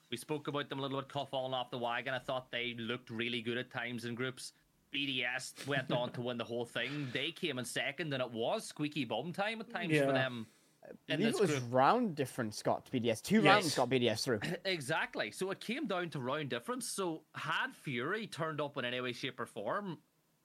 we 0.10 0.18
spoke 0.18 0.48
about 0.48 0.70
them 0.70 0.80
a 0.80 0.82
little 0.84 1.00
bit, 1.00 1.10
cuff 1.10 1.30
falling 1.32 1.54
off 1.54 1.70
the 1.72 1.78
wagon. 1.80 2.14
I 2.14 2.20
thought 2.20 2.52
they 2.52 2.74
looked 2.76 3.10
really 3.10 3.42
good 3.42 3.58
at 3.58 3.72
times 3.72 4.06
in 4.06 4.14
groups. 4.16 4.54
BDS 4.96 5.68
went 5.68 5.92
on 5.92 6.12
to 6.14 6.22
win 6.22 6.38
the 6.38 6.44
whole 6.44 6.66
thing. 6.66 7.10
They 7.12 7.32
came 7.32 7.60
in 7.60 7.66
second, 7.66 8.14
and 8.14 8.22
it 8.24 8.32
was 8.32 8.66
squeaky 8.66 9.04
bum 9.06 9.34
time 9.34 9.60
at 9.60 9.70
times 9.70 9.92
Yeah. 9.92 10.06
for 10.06 10.14
them. 10.14 10.48
I 10.84 10.90
in 11.14 11.18
believe 11.20 11.34
this 11.34 11.36
it 11.36 11.42
was 11.42 11.60
group. 11.60 11.74
round 11.74 12.16
difference 12.16 12.62
got 12.62 12.90
BDS. 12.92 13.22
Two 13.22 13.42
Yes. 13.42 13.46
rounds 13.46 13.76
got 13.76 13.90
BDS 13.90 14.24
through. 14.24 14.40
Exactly. 14.66 15.32
So 15.32 15.50
it 15.52 15.60
came 15.60 15.88
down 15.88 16.10
to 16.12 16.20
round 16.20 16.50
difference. 16.50 16.88
So 16.88 17.24
had 17.34 17.76
Fury 17.76 18.28
turned 18.28 18.62
up 18.62 18.78
in 18.78 18.86
any 18.86 19.02
way, 19.02 19.12
shape, 19.12 19.40
or 19.40 19.46
form, 19.48 19.98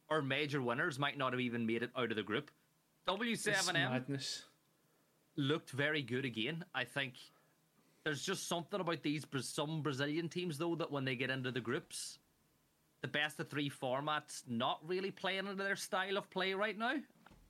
our 0.09 0.23
major 0.23 0.63
winners 0.63 0.99
might 0.99 1.19
not 1.19 1.33
have 1.33 1.41
even 1.41 1.67
made 1.67 1.83
it 1.83 1.91
out 1.95 2.11
of 2.11 2.17
the 2.17 2.23
group. 2.23 2.51
W7M, 3.07 3.75
madness. 3.75 4.45
looked 5.37 5.71
very 5.71 6.03
good 6.03 6.25
again. 6.25 6.65
I 6.75 6.85
think 6.85 7.15
there's 8.05 8.23
just 8.25 8.49
something 8.49 8.81
about 8.81 9.03
these 9.03 9.27
some 9.41 9.83
Brazilian 9.83 10.29
teams 10.31 10.57
though 10.59 10.75
that 10.77 10.91
when 10.91 11.05
they 11.05 11.17
get 11.17 11.29
into 11.31 11.51
the 11.51 11.61
groups, 11.61 12.19
the 13.03 13.09
best 13.09 13.41
of 13.41 13.49
three 13.49 13.71
formats 13.71 14.43
not 14.49 14.81
really 14.87 15.11
playing 15.11 15.47
into 15.47 15.55
their 15.63 15.77
style 15.77 16.17
of 16.17 16.29
play 16.31 16.55
right 16.55 16.77
now, 16.77 16.97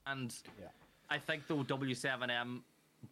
and 0.06 0.34
Yeah. 0.60 0.68
I 1.08 1.18
think 1.18 1.46
though 1.48 1.64
W7M 1.64 2.62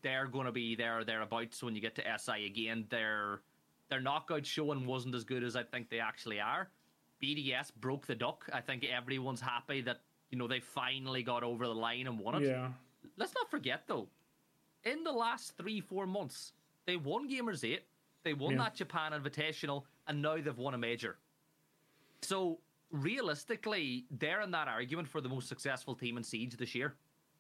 they're 0.03 0.27
going 0.27 0.45
to 0.47 0.53
be 0.53 0.75
there 0.75 0.99
or 0.99 1.05
thereabouts 1.05 1.63
when 1.63 1.75
you 1.75 1.81
get 1.81 1.95
to 1.97 2.19
SI 2.19 2.45
again. 2.47 2.87
Their 2.91 3.41
their 3.89 4.01
knockout 4.01 4.45
showing 4.45 4.87
wasn't 4.87 5.15
as 5.15 5.25
good 5.25 5.43
as 5.43 5.57
I 5.57 5.63
think 5.63 5.89
they 5.89 5.99
actually 5.99 6.41
are. 6.41 6.69
BDS 7.23 7.73
broke 7.75 8.07
the 8.07 8.15
duck. 8.15 8.49
I 8.53 8.61
think 8.61 8.85
everyone's 8.85 9.41
happy 9.41 9.81
that 9.83 10.01
you 10.31 10.37
know 10.39 10.47
they 10.47 10.61
finally 10.61 11.23
got 11.23 11.43
over 11.43 11.67
the 11.67 11.75
line 11.75 12.07
and 12.07 12.19
won 12.19 12.43
it. 12.43 12.47
Yeah. 12.47 12.71
Let's 13.17 13.35
not 13.35 13.51
forget 13.51 13.85
though, 13.87 14.09
in 14.85 15.03
the 15.05 15.13
last 15.13 15.57
three 15.57 15.81
four 15.81 16.07
months 16.07 16.53
they 16.85 16.97
won 16.97 17.29
Gamers8, 17.29 17.81
they 18.25 18.35
won 18.35 18.53
Yeah. 18.53 18.59
that 18.65 18.75
Japan 18.77 19.13
Invitational, 19.13 19.85
and 20.07 20.23
now 20.23 20.37
they've 20.37 20.57
won 20.57 20.75
a 20.75 20.79
major. 20.79 21.19
So 22.23 22.59
realistically, 22.91 24.07
they're 24.11 24.41
in 24.43 24.51
that 24.53 24.69
argument 24.69 25.09
for 25.09 25.21
the 25.21 25.29
most 25.29 25.49
successful 25.49 25.95
team 25.95 26.17
in 26.17 26.25
Siege 26.25 26.57
this 26.57 26.75
year. 26.75 26.95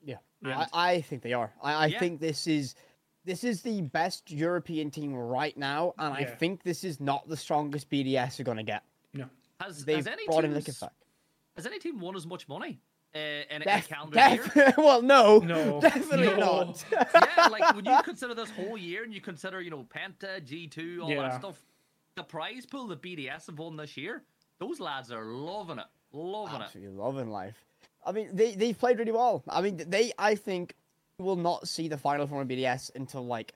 Yeah, 0.04 0.16
And- 0.42 0.52
I, 0.52 0.66
I 0.72 1.00
think 1.00 1.22
they 1.22 1.32
are. 1.32 1.52
I, 1.62 1.72
I 1.72 1.86
Yeah. 1.86 1.98
think 1.98 2.20
this 2.20 2.46
is 2.46 2.74
this 3.24 3.44
is 3.44 3.60
the 3.60 3.82
best 3.82 4.30
European 4.30 4.90
team 4.90 5.12
right 5.14 5.54
now, 5.56 5.92
and 5.98 6.14
I 6.14 6.24
think 6.24 6.62
this 6.62 6.82
is 6.82 6.98
not 6.98 7.28
the 7.28 7.36
strongest 7.36 7.90
BDS 7.90 8.38
you're 8.38 8.44
going 8.44 8.56
to 8.56 8.62
get. 8.62 8.84
No. 9.12 9.26
Has, 9.60 9.84
They've 9.84 9.96
has 9.96 10.06
any 10.06 10.24
brought 10.26 10.44
in 10.46 10.52
teams, 10.54 10.64
LikEfac. 10.66 10.90
has 11.56 11.66
any 11.66 11.78
team 11.78 11.98
won 12.00 12.16
as 12.16 12.26
much 12.26 12.48
money 12.48 12.80
uh, 13.14 13.18
in, 13.18 13.44
a- 13.50 13.54
in 13.56 13.62
a 13.62 13.64
Def, 13.64 13.88
calendar 13.88 14.18
year? 14.30 14.72
well, 14.78 15.02
no, 15.02 15.38
No. 15.40 15.78
definitely 15.82 16.28
No. 16.28 16.36
not. 16.36 16.84
yeah, 16.92 17.48
like 17.48 17.74
when 17.74 17.84
you 17.84 17.98
consider 18.02 18.32
this 18.34 18.50
whole 18.50 18.78
year 18.78 19.02
and 19.04 19.12
you 19.12 19.20
consider, 19.20 19.60
you 19.60 19.70
know, 19.70 19.84
Penta, 19.94 20.40
G2, 20.40 21.02
all 21.02 21.10
Yeah. 21.10 21.22
that 21.22 21.34
stuff, 21.40 21.60
the 22.14 22.22
prize 22.22 22.64
pool 22.64 22.86
that 22.86 23.02
BDS 23.02 23.46
have 23.48 23.58
won 23.58 23.76
this 23.76 23.94
year, 23.96 24.22
those 24.58 24.80
lads 24.80 25.10
are 25.12 25.24
loving 25.24 25.78
it. 25.78 25.86
Loving 26.12 26.62
it. 26.62 26.90
Loving 26.94 27.30
life. 27.30 27.56
I 28.06 28.12
mean, 28.12 28.30
they 28.32 28.54
they've 28.54 28.78
played 28.78 28.98
really 28.98 29.12
well. 29.12 29.42
I 29.48 29.60
mean, 29.60 29.76
they 29.86 30.12
I 30.18 30.34
think 30.34 30.74
will 31.18 31.36
not 31.36 31.68
see 31.68 31.88
the 31.88 31.98
final 31.98 32.26
form 32.26 32.42
of 32.42 32.48
BDS 32.48 32.94
until 32.94 33.26
like 33.26 33.52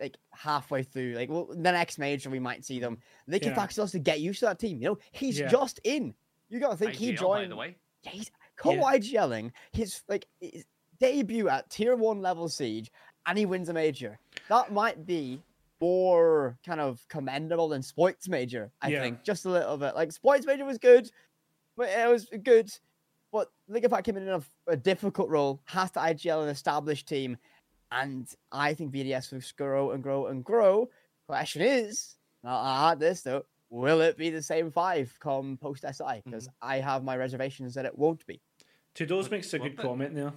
like 0.00 0.16
halfway 0.32 0.82
through. 0.82 1.14
Like, 1.14 1.30
well, 1.30 1.46
the 1.46 1.56
next 1.56 1.98
major 1.98 2.28
we 2.30 2.40
might 2.40 2.64
see 2.64 2.80
them. 2.80 2.98
They 3.28 3.38
can 3.38 3.50
Yeah. 3.50 3.54
fact 3.54 3.72
still 3.72 3.84
has 3.84 3.92
to 3.92 3.98
get 4.00 4.20
used 4.20 4.40
to 4.40 4.46
that 4.46 4.58
team. 4.58 4.78
You 4.82 4.88
know, 4.88 4.98
he's 5.12 5.38
Yeah. 5.38 5.48
just 5.48 5.80
in. 5.84 6.14
You 6.48 6.58
gotta 6.60 6.76
think 6.76 6.94
he 6.94 7.12
joined. 7.12 7.44
by 7.44 7.48
the 7.48 7.56
way. 7.56 7.76
Yeah, 8.02 8.10
he's 8.10 8.30
Kawhi 8.58 8.96
gelling 8.98 9.52
his 9.72 10.02
like 10.08 10.26
his 10.40 10.64
debut 10.98 11.48
at 11.48 11.70
tier 11.70 11.94
one 11.96 12.20
level 12.22 12.48
siege, 12.48 12.90
and 13.26 13.38
he 13.38 13.46
wins 13.46 13.68
a 13.68 13.72
major. 13.72 14.18
That 14.48 14.72
might 14.72 15.06
be 15.06 15.42
more 15.88 16.56
kind 16.64 16.80
of 16.80 17.06
commendable 17.08 17.68
than 17.68 17.82
Spoit's 17.82 18.28
major. 18.28 18.70
I 18.80 18.88
Yeah. 18.88 19.02
think 19.02 19.22
just 19.22 19.44
a 19.44 19.50
little 19.50 19.76
bit. 19.76 19.94
Like 19.94 20.10
Spoit's 20.12 20.46
major 20.46 20.64
was 20.64 20.78
good, 20.78 21.10
but 21.76 21.88
it 21.88 22.08
was 22.08 22.28
good. 22.42 22.70
But 23.32 23.48
think 23.70 23.84
if 23.84 23.92
I 23.92 24.00
came 24.00 24.16
in 24.16 24.28
a, 24.28 24.42
a 24.66 24.76
difficult 24.76 25.28
role, 25.28 25.60
has 25.64 25.90
to 25.92 25.98
IGL 26.00 26.42
an 26.44 26.48
established 26.48 27.06
team, 27.08 27.36
and 27.90 28.26
I 28.52 28.74
think 28.74 28.92
BDS 28.94 29.32
will 29.32 29.42
grow 29.56 29.90
and 29.92 30.02
grow 30.02 30.26
and 30.26 30.44
grow. 30.44 30.88
Question 31.26 31.62
is, 31.62 32.16
I'll 32.44 32.90
add 32.92 33.00
this 33.00 33.22
though. 33.22 33.44
Will 33.70 34.00
it 34.02 34.16
be 34.16 34.30
the 34.30 34.42
same 34.42 34.70
five 34.70 35.12
come 35.20 35.56
post 35.60 35.84
SI? 35.84 36.22
Because 36.24 36.48
I 36.62 36.76
have 36.78 37.02
my 37.02 37.16
reservations 37.16 37.74
that 37.74 37.84
it 37.86 37.98
won't 37.98 38.24
be. 38.26 38.40
Tudors 38.94 39.24
What- 39.24 39.32
makes 39.32 39.52
a 39.54 39.58
good 39.58 39.76
comment 39.76 40.14
there. 40.14 40.32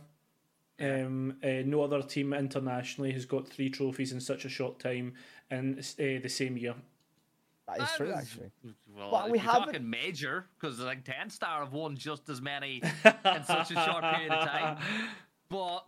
Um, 0.79 1.37
uh, 1.43 1.63
no 1.65 1.81
other 1.81 2.03
team 2.03 2.33
internationally 2.33 3.11
has 3.11 3.25
got 3.25 3.47
three 3.47 3.67
trophies 3.69 4.11
in 4.11 4.19
such 4.21 4.45
a 4.45 4.49
short 4.49 4.77
time 4.79 5.13
in 5.51 5.79
uh, 5.79 5.81
the 6.21 6.29
same 6.29 6.57
year. 6.57 6.75
That 7.67 7.81
is 7.81 7.89
true, 7.97 8.11
actually. 8.13 8.51
Well, 8.95 9.11
But 9.11 9.25
if 9.25 9.31
we 9.31 9.37
you're 9.39 9.45
haven't- 9.51 9.65
talking 9.73 9.89
major, 9.89 10.45
because 10.59 10.79
like 10.79 11.03
10 11.03 11.29
Star 11.29 11.59
have 11.63 11.73
won 11.73 11.97
just 11.97 12.29
as 12.29 12.41
many 12.41 12.81
in 13.05 13.43
such 13.43 13.71
a 13.71 13.75
short 13.75 14.03
period 14.03 14.31
of 14.31 14.47
time. 14.47 14.77
But 15.49 15.85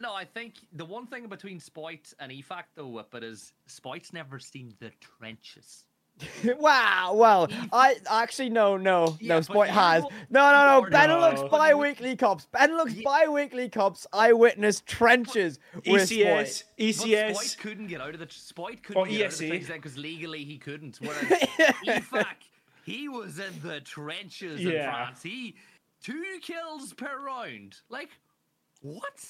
no, 0.00 0.12
I 0.14 0.24
think 0.24 0.54
the 0.72 0.84
one 0.84 1.06
thing 1.06 1.26
between 1.28 1.60
Spoit 1.60 2.12
and 2.18 2.32
EFAC 2.32 2.64
though, 2.74 2.88
Whip, 2.88 3.14
it 3.14 3.22
is 3.22 3.52
Spoit's 3.68 4.12
never 4.12 4.38
seen 4.40 4.74
the 4.80 4.90
trenches. 5.00 5.84
wow, 6.58 7.12
well, 7.14 7.48
I 7.72 7.96
actually 8.10 8.50
no, 8.50 8.76
no, 8.76 9.16
Yeah, 9.20 9.28
no. 9.28 9.38
but 9.38 9.44
Sport 9.44 9.68
has 9.68 10.02
will- 10.02 10.12
no, 10.30 10.52
no, 10.52 10.66
no. 10.66 10.78
Lord, 10.80 10.92
Benelux 10.92 11.34
no. 11.36 11.48
bi-weekly 11.48 12.16
cups. 12.16 12.46
Benelux 12.54 12.96
Ye- 12.96 13.02
bi-weekly 13.02 13.68
cups. 13.68 14.06
I 14.12 14.32
witnessed 14.32 14.86
trenches 14.86 15.58
with 15.74 15.84
ECS, 16.08 16.08
Spoit. 16.08 16.64
But 16.76 16.84
ECS. 16.84 17.34
Spoit 17.34 17.56
couldn't 17.60 17.86
get 17.88 18.00
out 18.00 18.14
of 18.14 18.20
the 18.20 18.26
Spoit 18.26 18.82
couldn't 18.82 19.02
Or 19.02 19.06
get 19.06 19.26
out 19.26 19.32
of 19.32 19.38
the 19.38 19.50
things 19.50 19.68
then 19.68 19.76
because 19.78 19.96
legally 19.96 20.44
he 20.44 20.58
couldn't. 20.58 20.98
Whereas 21.00 21.24
EFAC, 21.86 22.26
he 22.84 23.08
was 23.08 23.38
in 23.38 23.52
the 23.62 23.80
trenches 23.80 24.60
in 24.60 24.70
France. 24.84 25.22
He 25.22 25.54
two 26.02 26.24
kills 26.42 26.92
per 26.94 27.18
round. 27.24 27.76
Like 27.88 28.10
what? 28.82 29.24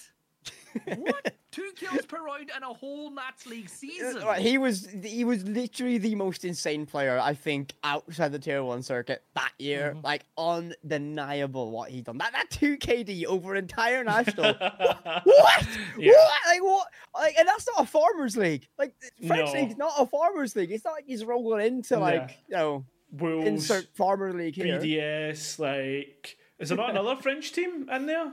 What? 0.96 1.34
Two 1.50 1.68
kills 1.74 2.06
per 2.06 2.24
round 2.24 2.52
and 2.54 2.62
a 2.62 2.68
whole 2.68 3.10
Nats 3.10 3.44
League 3.44 3.68
season. 3.68 4.22
Right, 4.24 4.40
He 4.40 4.56
was 4.56 4.88
he 5.02 5.24
was 5.24 5.42
literally 5.44 5.98
the 5.98 6.14
most 6.14 6.44
insane 6.44 6.86
player 6.86 7.18
I 7.18 7.34
think 7.34 7.74
outside 7.82 8.30
the 8.30 8.38
tier 8.38 8.62
one 8.62 8.84
circuit 8.84 9.24
that 9.34 9.50
year. 9.58 9.94
Mm-hmm. 9.96 10.04
Like 10.04 10.24
undeniable 10.38 11.72
what 11.72 11.90
he 11.90 12.02
done. 12.02 12.18
That 12.18 12.32
that 12.32 12.50
two 12.50 12.76
KD 12.76 13.24
over 13.26 13.56
entire 13.56 14.04
national. 14.04 14.54
what? 15.24 15.68
Yeah. 15.98 16.12
What? 16.12 16.30
Like 16.46 16.62
what? 16.62 16.86
Like, 17.14 17.34
and 17.36 17.48
that's 17.48 17.66
not 17.66 17.84
a 17.84 17.86
farmers 17.86 18.36
league. 18.36 18.68
Like 18.78 18.94
French 19.26 19.52
No. 19.52 19.60
league's 19.60 19.76
not 19.76 19.92
a 19.98 20.06
farmers 20.06 20.54
league. 20.54 20.70
It's 20.70 20.84
not 20.84 20.92
like 20.92 21.06
he's 21.06 21.24
rolling 21.24 21.66
into 21.66 21.98
like 21.98 22.38
you 22.48 22.56
know 22.56 22.84
Wolves, 23.12 23.46
insert 23.46 23.88
farmer 23.96 24.32
league 24.32 24.54
here. 24.54 24.78
BDS, 24.78 25.58
like. 25.58 26.36
Is 26.60 26.68
there 26.68 26.78
not 26.78 26.90
another 26.96 27.16
French 27.20 27.52
team 27.52 27.88
in 27.90 28.06
there? 28.06 28.32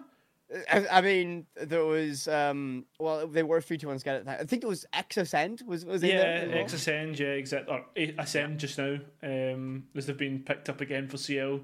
I, 0.72 0.88
I 0.90 1.02
mean, 1.02 1.46
there 1.56 1.84
was 1.86 2.28
um. 2.28 2.86
Well, 3.00 3.28
they 3.28 3.44
were 3.44 3.60
three 3.60 3.78
to 3.80 3.88
one 3.88 4.00
scale 4.00 4.16
at 4.16 4.26
that. 4.26 4.40
I 4.40 4.46
think 4.46 4.64
it 4.64 4.68
was 4.68 4.86
X 4.94 5.18
Ascend 5.18 5.64
was 5.66 5.84
was 5.86 6.04
in 6.04 6.10
Yeah, 6.10 6.46
there. 6.46 6.64
Ascend, 6.64 7.20
yeah, 7.20 7.28
exactly. 7.28 7.74
Or 7.74 7.86
Ascend 8.18 8.60
just 8.60 8.78
now, 8.78 8.98
um, 9.24 9.88
as 9.96 10.06
they've 10.06 10.18
been 10.18 10.44
picked 10.44 10.70
up 10.70 10.80
again 10.80 11.08
for 11.10 11.18
CL. 11.18 11.62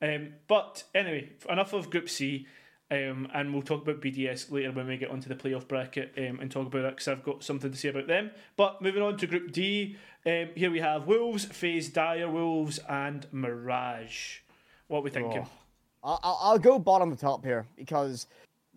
Um, 0.00 0.34
but 0.48 0.84
anyway, 0.94 1.30
enough 1.48 1.72
of 1.72 1.90
Group 1.90 2.08
C, 2.08 2.46
um, 2.90 3.28
and 3.34 3.52
we'll 3.52 3.62
talk 3.62 3.82
about 3.82 4.00
BDS 4.00 4.50
later 4.52 4.70
when 4.70 4.86
we 4.86 4.96
get 4.96 5.10
onto 5.10 5.28
the 5.28 5.34
playoff 5.36 5.66
bracket 5.66 6.12
um, 6.16 6.38
and 6.40 6.50
talk 6.50 6.66
about 6.66 6.84
it 6.84 6.90
because 6.90 7.08
I've 7.08 7.24
got 7.24 7.42
something 7.42 7.70
to 7.70 7.76
say 7.76 7.88
about 7.88 8.06
them. 8.06 8.30
But 8.56 8.82
moving 8.82 9.02
on 9.02 9.16
to 9.18 9.26
Group 9.26 9.50
D, 9.52 9.96
um, 10.26 10.48
here 10.54 10.70
we 10.70 10.80
have 10.80 11.06
Wolves, 11.08 11.44
FaZe 11.44 11.88
Dire 11.88 12.28
Wolves, 12.28 12.78
and 12.88 13.26
Mirage. 13.32 14.40
What 14.86 14.98
are 14.98 15.02
we 15.02 15.10
thinking? 15.10 15.46
Oh. 15.46 15.61
I'll, 16.04 16.18
I'll 16.22 16.38
I'll 16.42 16.58
go 16.58 16.78
bottom 16.78 17.10
to 17.10 17.16
top 17.16 17.44
here 17.44 17.66
because 17.76 18.26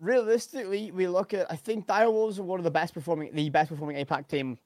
realistically, 0.00 0.90
we 0.92 1.08
look 1.08 1.34
at 1.34 1.50
I 1.50 1.56
think 1.56 1.86
Direwolves 1.86 2.38
are 2.38 2.42
one 2.42 2.60
of 2.60 2.64
the 2.64 2.70
best 2.70 2.94
performing, 2.94 3.30
the 3.34 3.48
best 3.50 3.70
performing 3.70 4.04
APAC 4.04 4.28
team 4.28 4.58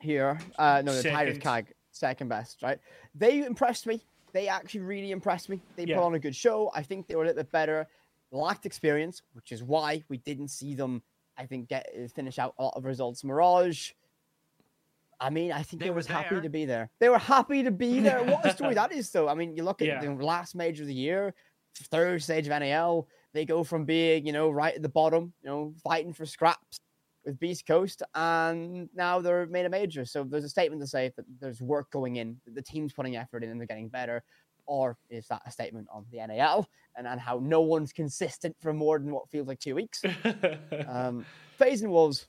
here. 0.00 0.38
Uh, 0.58 0.82
no, 0.84 0.92
the 1.00 1.10
Tigers. 1.10 1.38
CAG 1.38 1.72
second 1.92 2.28
best, 2.28 2.62
right? 2.62 2.78
They 3.14 3.44
impressed 3.44 3.86
me. 3.86 4.00
They 4.32 4.46
actually 4.48 4.80
really 4.80 5.10
impressed 5.10 5.48
me. 5.48 5.60
They 5.76 5.84
Yeah. 5.84 5.96
put 5.96 6.04
on 6.04 6.14
a 6.14 6.18
good 6.18 6.36
show. 6.36 6.70
I 6.74 6.82
think 6.82 7.06
they 7.06 7.16
were 7.16 7.24
a 7.24 7.26
little 7.28 7.42
bit 7.42 7.50
better. 7.50 7.86
Lacked 8.30 8.66
experience, 8.66 9.22
which 9.32 9.52
is 9.52 9.62
why 9.62 10.04
we 10.08 10.18
didn't 10.18 10.48
see 10.48 10.74
them. 10.74 11.02
I 11.38 11.46
think 11.46 11.68
get 11.68 11.88
finish 12.14 12.38
out 12.38 12.54
a 12.58 12.64
lot 12.64 12.74
of 12.76 12.84
results. 12.84 13.24
Mirage. 13.24 13.92
I 15.20 15.30
mean, 15.30 15.50
I 15.50 15.62
think 15.62 15.80
They 15.80 15.86
they, 15.86 15.90
were 15.90 15.96
was 15.96 16.06
happy 16.06 16.34
there. 16.36 16.42
to 16.42 16.48
be 16.48 16.64
there. 16.64 16.90
They 17.00 17.08
were 17.08 17.18
happy 17.18 17.62
to 17.64 17.70
be 17.72 17.98
there. 18.00 18.22
What 18.22 18.44
a 18.46 18.52
story 18.52 18.74
that 18.82 18.92
is, 18.92 19.10
though. 19.10 19.28
I 19.28 19.34
mean, 19.34 19.56
you 19.56 19.64
look 19.64 19.80
at 19.82 19.88
Yeah. 19.88 20.00
the 20.00 20.12
last 20.14 20.54
major 20.54 20.82
of 20.84 20.88
the 20.88 20.94
year, 20.94 21.34
third 21.84 22.22
stage 22.22 22.46
of 22.46 22.58
NAL. 22.60 23.08
They 23.32 23.44
go 23.44 23.62
from 23.64 23.84
being, 23.84 24.26
you 24.26 24.32
know, 24.32 24.50
right 24.50 24.74
at 24.74 24.82
the 24.82 24.88
bottom, 24.88 25.32
you 25.42 25.48
know, 25.48 25.74
fighting 25.82 26.12
for 26.12 26.26
scraps 26.26 26.78
with 27.24 27.38
Beast 27.38 27.66
Coast, 27.66 28.02
and 28.14 28.88
now 28.94 29.20
they're 29.20 29.46
made 29.46 29.66
a 29.66 29.70
major. 29.70 30.04
So 30.04 30.24
there's 30.24 30.44
a 30.44 30.48
statement 30.48 30.80
to 30.82 30.86
say 30.86 31.12
that 31.16 31.26
there's 31.40 31.60
work 31.60 31.90
going 31.90 32.16
in, 32.16 32.40
that 32.46 32.54
the 32.54 32.62
team's 32.62 32.92
putting 32.92 33.16
effort 33.16 33.44
in, 33.44 33.50
and 33.50 33.60
they're 33.60 33.66
getting 33.66 33.88
better. 33.88 34.22
Or 34.66 34.96
is 35.08 35.26
that 35.28 35.42
a 35.46 35.50
statement 35.50 35.88
on 35.90 36.04
the 36.10 36.18
NAL 36.26 36.68
and, 36.96 37.06
and 37.06 37.20
how 37.20 37.40
no 37.42 37.62
one's 37.62 37.92
consistent 37.92 38.54
for 38.60 38.72
more 38.74 38.98
than 38.98 39.10
what 39.12 39.28
feels 39.30 39.48
like 39.48 39.60
two 39.60 39.74
weeks? 39.74 40.02
um, 40.88 41.24
FaZe 41.58 41.82
and 41.82 41.90
Wolves, 41.92 42.28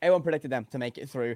everyone 0.00 0.22
predicted 0.22 0.52
them 0.52 0.66
to 0.70 0.78
make 0.78 0.98
it 0.98 1.08
through. 1.08 1.34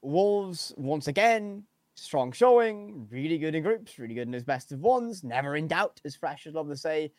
Wolves, 0.00 0.72
once 0.76 1.08
again, 1.08 1.64
strong 1.96 2.30
showing, 2.32 3.08
really 3.10 3.38
good 3.38 3.54
in 3.54 3.62
groups, 3.62 3.98
really 3.98 4.14
good 4.14 4.26
in 4.28 4.32
his 4.32 4.44
best 4.44 4.72
of 4.72 4.80
ones, 4.80 5.24
never 5.24 5.56
in 5.56 5.66
doubt, 5.66 6.00
as 6.04 6.14
Fresh 6.14 6.46
would 6.46 6.54
love 6.54 6.68
to 6.68 6.76
say, 6.76 7.10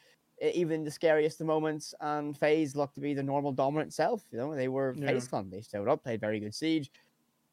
even 0.42 0.84
the 0.84 0.92
scariest 0.92 1.42
of 1.42 1.48
moments. 1.48 1.94
And 2.00 2.38
FaZe 2.38 2.76
looked 2.76 2.96
to 2.96 3.02
be 3.02 3.14
the 3.14 3.24
normal 3.24 3.52
dominant 3.52 3.94
self. 3.94 4.24
You 4.32 4.38
know, 4.38 4.56
they 4.56 4.68
were 4.68 4.94
Yeah. 4.96 5.08
FaZe 5.08 5.28
Clan. 5.28 5.50
They 5.50 5.62
showed 5.62 5.88
up, 5.88 6.04
played 6.04 6.22
very 6.22 6.40
good 6.40 6.54
Siege. 6.54 6.92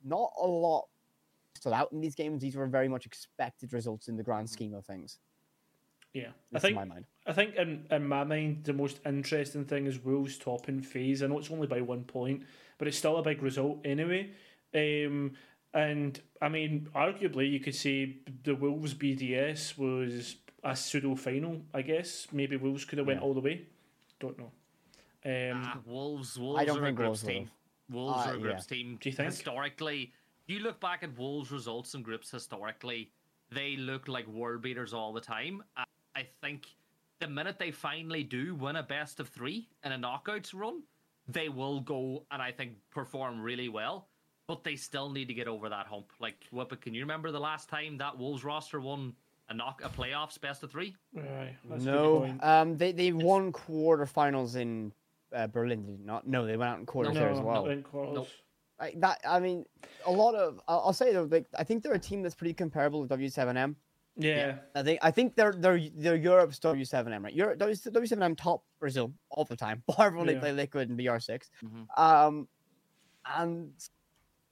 Not 0.05 0.33
a 0.41 0.47
lot 0.47 0.87
stood 1.55 1.73
out 1.73 1.93
in 1.93 2.01
these 2.01 2.15
games. 2.15 2.43
These 2.43 2.57
were 2.57 2.67
very 2.67 2.89
much 2.89 3.07
expected 3.07 3.73
results 3.73 4.09
in 4.09 4.17
the 4.17 4.23
grand 4.23 4.51
scheme 4.51 4.75
of 4.75 4.85
things. 4.85 5.19
Yeah, 6.13 6.29
I 6.29 6.33
That's 6.53 6.63
think 6.63 6.73
in 6.73 6.89
my 6.89 6.95
mind. 6.95 7.07
I 7.27 7.33
think 7.33 7.57
in, 7.57 7.87
in 7.91 8.07
my 8.07 8.23
mind 8.23 8.65
the 8.65 8.73
most 8.73 9.01
interesting 9.05 9.65
thing 9.65 9.87
is 9.87 9.99
Wolves 9.99 10.39
topping 10.39 10.81
FaZe. 10.81 11.23
I 11.23 11.27
know 11.27 11.39
it's 11.39 11.51
only 11.51 11.67
by 11.67 11.81
one 11.81 12.05
point, 12.05 12.45
but 12.79 12.87
it's 12.87 12.99
still 12.99 13.17
a 13.17 13.23
big 13.23 13.43
result 13.43 13.79
anyway. 13.85 14.31
Um, 14.75 15.33
and 15.75 16.21
I 16.41 16.49
mean, 16.49 16.89
arguably, 16.95 17.51
you 17.51 17.61
could 17.61 17.75
say 17.75 18.17
the 18.45 18.55
Wolves 18.55 18.95
BDS 18.95 19.77
was 19.77 20.37
a 20.63 20.75
pseudo 20.75 21.15
final. 21.15 21.61
I 21.75 21.83
guess 21.83 22.29
maybe 22.33 22.57
Wolves 22.57 22.85
could 22.85 22.99
have 22.99 23.07
went 23.07 23.21
Yeah. 23.21 23.27
all 23.27 23.35
the 23.35 23.41
way. 23.41 23.67
Don't 24.21 24.39
know. 24.39 24.53
Um, 25.27 25.63
Ah, 25.65 25.81
Wolves, 25.85 26.39
Wolves 26.39 26.65
don't 26.67 26.79
are 26.79 26.83
a 26.83 26.85
think 26.87 26.97
groups 26.97 27.09
Wolves 27.09 27.23
team. 27.25 27.51
Wolves 27.91 28.27
Uh, 28.27 28.31
are 28.31 28.35
a 28.37 28.39
groups 28.39 28.67
team. 28.67 28.97
Do 29.01 29.09
you 29.09 29.15
think? 29.15 29.27
Historically, 29.27 30.13
you 30.47 30.61
look 30.61 30.81
back 30.81 31.03
at 31.03 31.17
Wolves' 31.19 31.51
results 31.51 31.95
in 31.95 32.03
groups 32.03 32.31
historically, 32.31 33.11
they 33.51 33.77
look 33.77 34.09
like 34.09 34.27
world 34.27 34.63
beaters 34.63 34.95
all 34.95 35.13
the 35.13 35.21
time. 35.21 35.63
I- 35.77 35.85
I 36.17 36.23
think 36.41 36.77
the 37.19 37.27
minute 37.29 37.59
they 37.59 37.73
finally 37.73 38.23
do 38.23 38.55
win 38.55 38.77
a 38.77 38.83
best 38.83 39.19
of 39.19 39.29
three 39.29 39.69
in 39.83 39.93
a 39.93 39.99
knockouts 39.99 40.55
run, 40.55 40.83
they 41.27 41.49
will 41.49 41.81
go 41.81 42.27
and 42.31 42.41
I 42.41 42.53
think 42.53 42.79
perform 42.91 43.41
really 43.41 43.69
well. 43.69 44.09
But 44.47 44.63
they 44.63 44.77
still 44.77 45.09
need 45.11 45.29
to 45.29 45.35
get 45.35 45.49
over 45.49 45.69
that 45.71 45.87
hump. 45.87 46.07
Like, 46.21 46.37
Whippet, 46.53 46.83
can 46.83 46.93
you 46.93 47.01
remember 47.01 47.31
the 47.33 47.41
last 47.41 47.69
time 47.71 47.97
that 47.99 48.19
Wolves 48.19 48.45
roster 48.45 48.79
won 48.81 49.15
a 49.49 49.55
knock 49.55 49.81
a 49.83 49.89
playoffs 49.89 50.39
best 50.39 50.63
of 50.63 50.71
three? 50.71 50.95
aye, 51.17 51.57
that's 51.69 51.83
a 51.83 51.87
good 51.87 51.93
No, 51.95 52.35
um, 52.43 52.77
they 52.77 52.93
they 52.93 53.13
won 53.13 53.53
quarterfinals 53.53 54.57
in 54.57 54.93
uh, 55.35 55.47
Berlin. 55.47 55.87
Did 55.87 56.05
not? 56.05 56.27
No, 56.27 56.47
they 56.47 56.59
went 56.59 56.71
out 56.71 56.79
in 56.79 56.85
quarters 56.87 57.15
there 57.15 57.31
as 57.31 57.41
well. 57.41 57.63
not 57.65 57.71
in 57.71 57.83
quarters. 57.83 58.15
Nope. 58.15 58.29
Like 58.79 59.01
that, 59.01 59.21
I 59.27 59.41
mean, 59.41 59.65
a 60.05 60.11
lot 60.13 60.35
of 60.35 60.61
I'll, 60.69 60.81
I'll 60.87 60.93
say 60.93 61.13
though, 61.13 61.23
like 61.31 61.47
I 61.57 61.65
think 61.65 61.83
they're 61.83 61.95
a 61.95 61.99
team 61.99 62.21
that's 62.23 62.35
pretty 62.35 62.53
comparable 62.55 63.01
with 63.01 63.11
W7M. 63.11 63.77
Yeah, 64.17 64.57
I 64.75 64.83
think 64.83 64.99
I 65.03 65.11
think 65.11 65.37
they're 65.37 65.53
they're 65.57 65.81
they're 65.97 66.17
Europe's 66.17 66.59
W7M, 66.61 67.23
right? 67.25 67.33
Europe 67.33 67.59
W7M 67.61 68.37
top 68.37 68.63
Brazil 68.79 69.13
all 69.31 69.45
the 69.47 69.57
time, 69.57 69.83
bar 69.97 70.11
from 70.11 70.19
when 70.19 70.27
they 70.27 70.35
Yeah. 70.35 70.41
play 70.41 70.53
Liquid 70.53 70.91
and 70.91 70.99
BR6. 70.99 71.49
Mhm. 71.65 71.87
Um, 71.99 72.49
and 73.27 73.73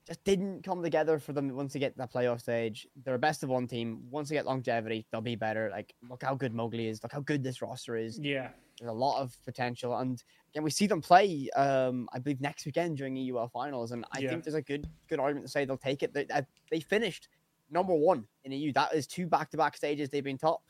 just 0.07 0.23
didn't 0.25 0.63
come 0.63 0.83
together 0.83 1.19
for 1.19 1.33
them 1.33 1.49
once 1.55 1.73
they 1.73 1.79
get 1.79 1.93
to 1.93 1.99
that 1.99 2.13
playoff 2.13 2.41
stage. 2.41 2.87
They're 3.05 3.15
a 3.15 3.19
best 3.19 3.43
of 3.43 3.49
one 3.51 3.67
team. 3.69 4.03
Once 4.11 4.29
they 4.29 4.35
get 4.35 4.47
longevity, 4.47 5.07
they'll 5.11 5.21
be 5.21 5.37
better. 5.37 5.69
Like 5.71 5.95
look 6.09 6.23
how 6.23 6.35
good 6.35 6.53
Mowgli 6.55 6.89
is. 6.89 7.03
Look 7.03 7.13
how 7.13 7.21
good 7.21 7.43
this 7.45 7.63
roster 7.63 7.97
is. 7.97 8.19
yeah, 8.19 8.49
There's 8.79 8.91
a 8.91 8.95
lot 8.95 9.21
of 9.21 9.37
potential, 9.45 9.97
and 9.99 10.23
again, 10.51 10.65
we 10.65 10.71
see 10.71 10.87
them 10.89 11.01
play. 11.01 11.49
Um, 11.55 12.09
I 12.13 12.19
believe 12.19 12.41
next 12.41 12.67
weekend 12.67 12.97
during 12.97 13.17
EUL 13.17 13.49
finals, 13.49 13.93
and 13.93 14.05
I 14.13 14.19
Yeah. 14.21 14.31
think 14.31 14.45
there's 14.45 14.55
a 14.55 14.63
good 14.63 14.89
good 15.09 15.21
argument 15.21 15.47
to 15.47 15.53
say 15.53 15.65
they'll 15.65 15.77
take 15.77 16.03
it. 16.03 16.13
They, 16.13 16.27
uh, 16.27 16.43
they 16.71 16.81
finished 16.81 17.29
number 17.71 17.95
one 17.95 18.27
in 18.45 18.51
EU. 18.53 18.73
That 18.73 18.93
is 18.95 19.07
two 19.07 19.27
back 19.27 19.51
to 19.53 19.57
back 19.57 19.77
stages. 19.77 20.11
They've 20.11 20.25
been 20.25 20.37
top. 20.39 20.63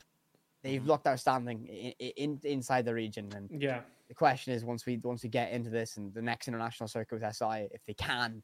They've 0.61 0.81
Mhm. 0.81 0.85
looked 0.87 1.07
outstanding 1.07 1.65
in, 1.67 1.91
in 2.15 2.39
inside 2.43 2.85
the 2.85 2.93
region, 2.93 3.29
and 3.35 3.49
yeah. 3.61 3.81
the 4.07 4.13
question 4.13 4.53
is 4.53 4.63
once 4.63 4.85
we 4.85 4.97
once 4.97 5.23
we 5.23 5.29
get 5.29 5.51
into 5.51 5.71
this 5.71 5.97
and 5.97 6.13
the 6.13 6.21
next 6.21 6.47
international 6.47 6.87
circuit 6.87 7.15
with 7.15 7.23
SI, 7.23 7.67
if 7.71 7.83
they 7.85 7.95
can 7.95 8.43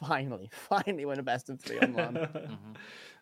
finally 0.00 0.50
finally 0.68 1.04
win 1.04 1.18
a 1.18 1.22
best 1.22 1.48
of 1.50 1.60
three 1.60 1.78
on 1.78 1.94
land. 1.94 2.16
Mhm. 2.16 2.58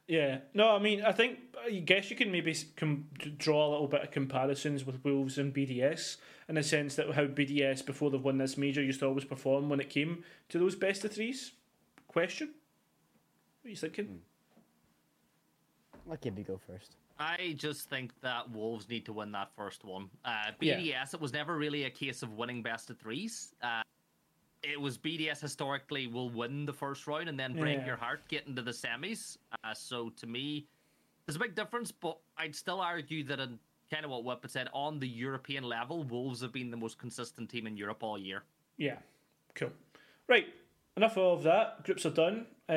Yeah, 0.08 0.38
no, 0.54 0.70
I 0.70 0.78
mean, 0.78 1.02
I 1.02 1.10
think 1.10 1.40
I 1.60 1.70
guess 1.80 2.10
you 2.10 2.16
can 2.16 2.30
maybe 2.30 2.54
com- 2.76 3.08
draw 3.38 3.66
a 3.66 3.70
little 3.72 3.88
bit 3.88 4.02
of 4.02 4.12
comparisons 4.12 4.86
with 4.86 5.04
Wolves 5.04 5.36
and 5.36 5.52
BDS 5.52 6.18
in 6.48 6.54
the 6.54 6.62
sense 6.62 6.94
that 6.94 7.12
how 7.12 7.26
BDS 7.26 7.84
before 7.84 8.12
they've 8.12 8.22
won 8.22 8.38
this 8.38 8.56
major 8.56 8.80
used 8.80 9.00
to 9.00 9.06
always 9.06 9.24
perform 9.24 9.68
when 9.68 9.80
it 9.80 9.90
came 9.90 10.22
to 10.50 10.60
those 10.60 10.76
best 10.76 11.04
of 11.04 11.10
threes. 11.10 11.54
Question? 12.06 12.50
What 13.62 13.66
are 13.66 13.70
you 13.70 13.76
thinking? 13.76 14.20
Let 16.06 16.20
Gibby 16.20 16.44
go 16.44 16.56
first. 16.56 16.94
I 17.18 17.54
just 17.56 17.90
think 17.90 18.12
that 18.20 18.48
Wolves 18.48 18.88
need 18.88 19.06
to 19.06 19.12
win 19.12 19.32
that 19.32 19.50
first 19.56 19.84
one. 19.84 20.08
Uh, 20.24 20.52
Yeah. 20.60 20.76
BDS, 20.78 21.14
it 21.14 21.20
was 21.20 21.32
never 21.32 21.56
really 21.56 21.82
a 21.82 21.90
case 21.90 22.22
of 22.22 22.32
winning 22.34 22.62
best 22.62 22.90
of 22.90 22.98
threes. 23.00 23.56
Uh, 23.60 23.82
it 24.66 24.80
was 24.80 24.98
BDS 24.98 25.40
historically 25.40 26.06
will 26.06 26.30
win 26.30 26.66
the 26.66 26.72
first 26.72 27.06
round 27.06 27.28
and 27.28 27.38
then 27.38 27.54
break 27.54 27.78
Yeah. 27.78 27.86
your 27.86 27.96
heart, 27.96 28.26
get 28.28 28.46
into 28.46 28.62
the 28.62 28.72
semis. 28.72 29.38
Uh, 29.62 29.72
so 29.74 30.10
to 30.10 30.26
me, 30.26 30.66
there's 31.24 31.36
a 31.36 31.40
big 31.40 31.54
difference, 31.54 31.92
but 31.92 32.18
I'd 32.36 32.54
still 32.54 32.80
argue 32.80 33.22
that 33.24 33.38
in 33.40 33.58
kind 33.90 34.04
of 34.04 34.10
what 34.10 34.24
Whippet 34.24 34.50
said, 34.50 34.68
on 34.72 34.98
the 34.98 35.06
European 35.08 35.64
level, 35.64 36.02
Wolves 36.02 36.40
have 36.40 36.52
been 36.52 36.70
the 36.70 36.76
most 36.76 36.98
consistent 36.98 37.48
team 37.48 37.66
in 37.66 37.76
Europe 37.76 38.02
all 38.02 38.18
year. 38.18 38.42
Yeah, 38.76 38.98
cool. 39.54 39.70
Right, 40.28 40.46
enough 40.96 41.16
of 41.16 41.44
that. 41.44 41.84
Groups 41.84 42.04
are 42.04 42.10
done, 42.10 42.46
um, 42.68 42.74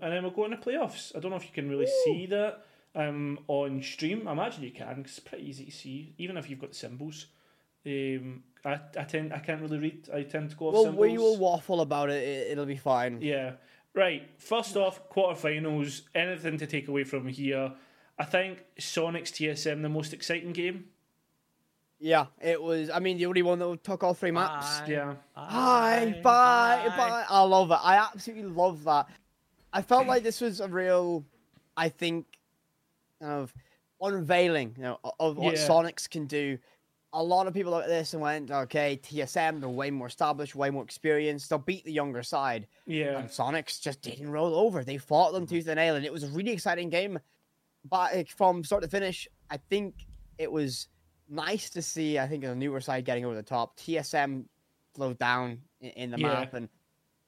then 0.00 0.22
we'll 0.22 0.32
go 0.32 0.46
into 0.46 0.56
playoffs. 0.56 1.14
I 1.14 1.20
don't 1.20 1.30
know 1.30 1.36
if 1.36 1.44
you 1.44 1.52
can 1.52 1.68
really 1.68 1.88
see 2.04 2.24
that 2.26 2.64
um, 2.94 3.38
on 3.46 3.82
stream. 3.82 4.26
I 4.26 4.32
imagine 4.32 4.64
you 4.64 4.70
can 4.70 5.00
it's 5.00 5.18
pretty 5.20 5.46
easy 5.46 5.66
to 5.66 5.70
see, 5.70 6.14
even 6.16 6.38
if 6.38 6.48
you've 6.48 6.58
got 6.60 6.74
symbols. 6.74 7.26
Um, 7.86 8.42
I, 8.64 8.80
I 8.98 9.04
tend 9.04 9.32
I 9.32 9.38
can't 9.38 9.60
really 9.62 9.78
read. 9.78 10.08
I 10.12 10.22
tend 10.22 10.50
to 10.50 10.56
go 10.56 10.68
off 10.68 10.74
Well, 10.74 10.84
symbols. 10.84 11.00
we 11.02 11.18
will 11.18 11.36
waffle 11.38 11.80
about 11.80 12.10
it. 12.10 12.22
it 12.22 12.52
it'll 12.52 12.66
be 12.66 12.76
fine. 12.76 13.20
Yeah. 13.22 13.52
Right. 13.94 14.28
First 14.38 14.76
off, 14.76 15.08
quarterfinals. 15.10 16.02
Anything 16.14 16.58
to 16.58 16.66
take 16.66 16.88
away 16.88 17.04
from 17.04 17.28
here? 17.28 17.72
I 18.18 18.24
think 18.24 18.64
Soniqs 18.78 19.30
TSM 19.32 19.82
the 19.82 19.88
most 19.88 20.12
exciting 20.12 20.52
game. 20.52 20.86
Yeah, 22.00 22.26
it 22.40 22.62
was. 22.62 22.90
I 22.90 23.00
mean, 23.00 23.16
the 23.18 23.26
only 23.26 23.42
one 23.42 23.58
that 23.58 23.82
took 23.82 24.04
all 24.04 24.14
three 24.14 24.30
maps. 24.30 24.80
Bye. 24.80 24.86
Yeah. 24.88 25.14
Bye, 25.34 26.20
bye, 26.22 26.88
bye. 26.96 27.24
I 27.28 27.42
love 27.42 27.70
it. 27.72 27.78
I 27.82 27.96
absolutely 27.96 28.44
love 28.50 28.84
that. 28.84 29.08
I 29.72 29.82
felt 29.82 30.06
like 30.06 30.22
this 30.22 30.40
was 30.40 30.60
a 30.60 30.68
real, 30.68 31.24
I 31.76 31.88
think, 31.88 32.26
kind 33.20 33.32
of 33.32 33.52
unveiling, 34.00 34.74
you 34.76 34.82
know, 34.84 35.00
of 35.18 35.38
what 35.38 35.54
Yeah. 35.56 35.66
Soniqs 35.66 36.08
can 36.08 36.26
do. 36.26 36.58
A 37.14 37.22
lot 37.22 37.46
of 37.46 37.54
people 37.54 37.72
looked 37.72 37.84
at 37.84 37.90
this 37.90 38.12
and 38.12 38.20
went, 38.22 38.50
"Okay, 38.50 39.00
TSM, 39.02 39.60
they're 39.60 39.68
way 39.68 39.90
more 39.90 40.08
established, 40.08 40.54
way 40.54 40.68
more 40.68 40.84
experienced. 40.84 41.48
They'll 41.48 41.58
beat 41.58 41.84
the 41.84 41.92
younger 41.92 42.22
side." 42.22 42.66
Yeah. 42.86 43.18
And 43.18 43.28
Soniqs 43.28 43.80
just 43.80 44.02
didn't 44.02 44.30
roll 44.30 44.54
over. 44.54 44.84
They 44.84 44.98
fought 44.98 45.32
them 45.32 45.44
mm-hmm. 45.44 45.54
tooth 45.54 45.68
and 45.68 45.76
nail, 45.76 45.96
and 45.96 46.04
it 46.04 46.12
was 46.12 46.24
a 46.24 46.28
really 46.28 46.50
exciting 46.52 46.90
game. 46.90 47.18
But 47.88 48.28
from 48.28 48.62
start 48.62 48.82
to 48.82 48.88
finish, 48.88 49.26
I 49.50 49.56
think 49.56 50.06
it 50.36 50.52
was 50.52 50.88
nice 51.28 51.70
to 51.70 51.82
see. 51.82 52.18
I 52.18 52.26
think 52.26 52.44
the 52.44 52.54
newer 52.54 52.80
side 52.80 53.04
getting 53.04 53.24
over 53.24 53.34
the 53.34 53.42
top. 53.42 53.78
TSM 53.78 54.44
slowed 54.94 55.18
down 55.18 55.62
in, 55.80 56.10
the 56.10 56.18
Yeah. 56.18 56.28
map, 56.28 56.54
and 56.54 56.68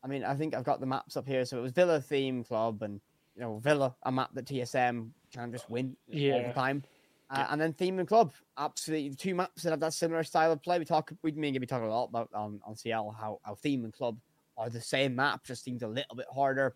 I 0.03 0.09
mean, 0.09 0.25
I 0.25 0.35
think 0.35 0.55
I've 0.55 0.65
got 0.65 0.81
the 0.81 0.87
maps 0.87 1.17
up 1.17 1.27
here. 1.27 1.45
So 1.45 1.59
it 1.59 1.63
was 1.63 1.73
Villa 1.73 2.01
theme 2.01 2.45
club, 2.45 2.83
and 2.83 3.01
you 3.35 3.43
know, 3.43 3.59
Villa, 3.59 3.95
a 4.03 4.13
map 4.13 4.31
that 4.35 4.47
TSM 4.47 5.13
can 5.33 5.53
just 5.53 5.71
win 5.71 5.97
all 6.09 6.43
the 6.43 6.53
time. 6.55 6.83
Uh, 7.31 7.47
and 7.51 7.61
then 7.61 7.73
theme 7.73 8.01
and 8.01 8.09
club, 8.09 8.33
absolutely 8.59 9.09
the 9.11 9.15
two 9.15 9.37
maps 9.37 9.63
that 9.63 9.71
have 9.71 9.79
that 9.79 9.95
similar 9.95 10.25
style 10.25 10.51
of 10.51 10.61
play. 10.63 10.81
We 10.81 10.85
talk, 10.85 11.13
we 11.23 11.31
me 11.31 11.49
and 11.49 11.55
Gibby 11.55 11.67
talk 11.67 11.83
a 11.83 11.87
lot 11.87 12.09
about 12.09 12.29
on, 12.35 12.61
on 12.65 12.75
CL 12.75 13.17
how, 13.19 13.39
how 13.45 13.55
theme 13.55 13.85
and 13.85 13.93
club 13.93 14.19
are 14.59 14.69
the 14.69 14.81
same 14.81 15.15
map, 15.15 15.45
just 15.45 15.63
seems 15.63 15.83
a 15.83 15.89
little 15.89 16.17
bit 16.17 16.27
harder. 16.35 16.75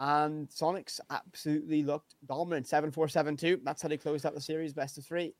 And 0.00 0.48
Soniqs 0.50 0.98
absolutely 1.08 1.84
looked 1.84 2.16
dominant. 2.26 2.66
7 2.66 2.90
4 2.90 3.08
7 3.08 3.36
2. 3.36 3.60
That's 3.64 3.80
how 3.80 3.88
they 3.88 3.96
closed 3.96 4.26
out 4.26 4.34
the 4.34 4.40
series, 4.40 4.74
best 4.74 4.98
of 4.98 5.04
three. 5.04 5.34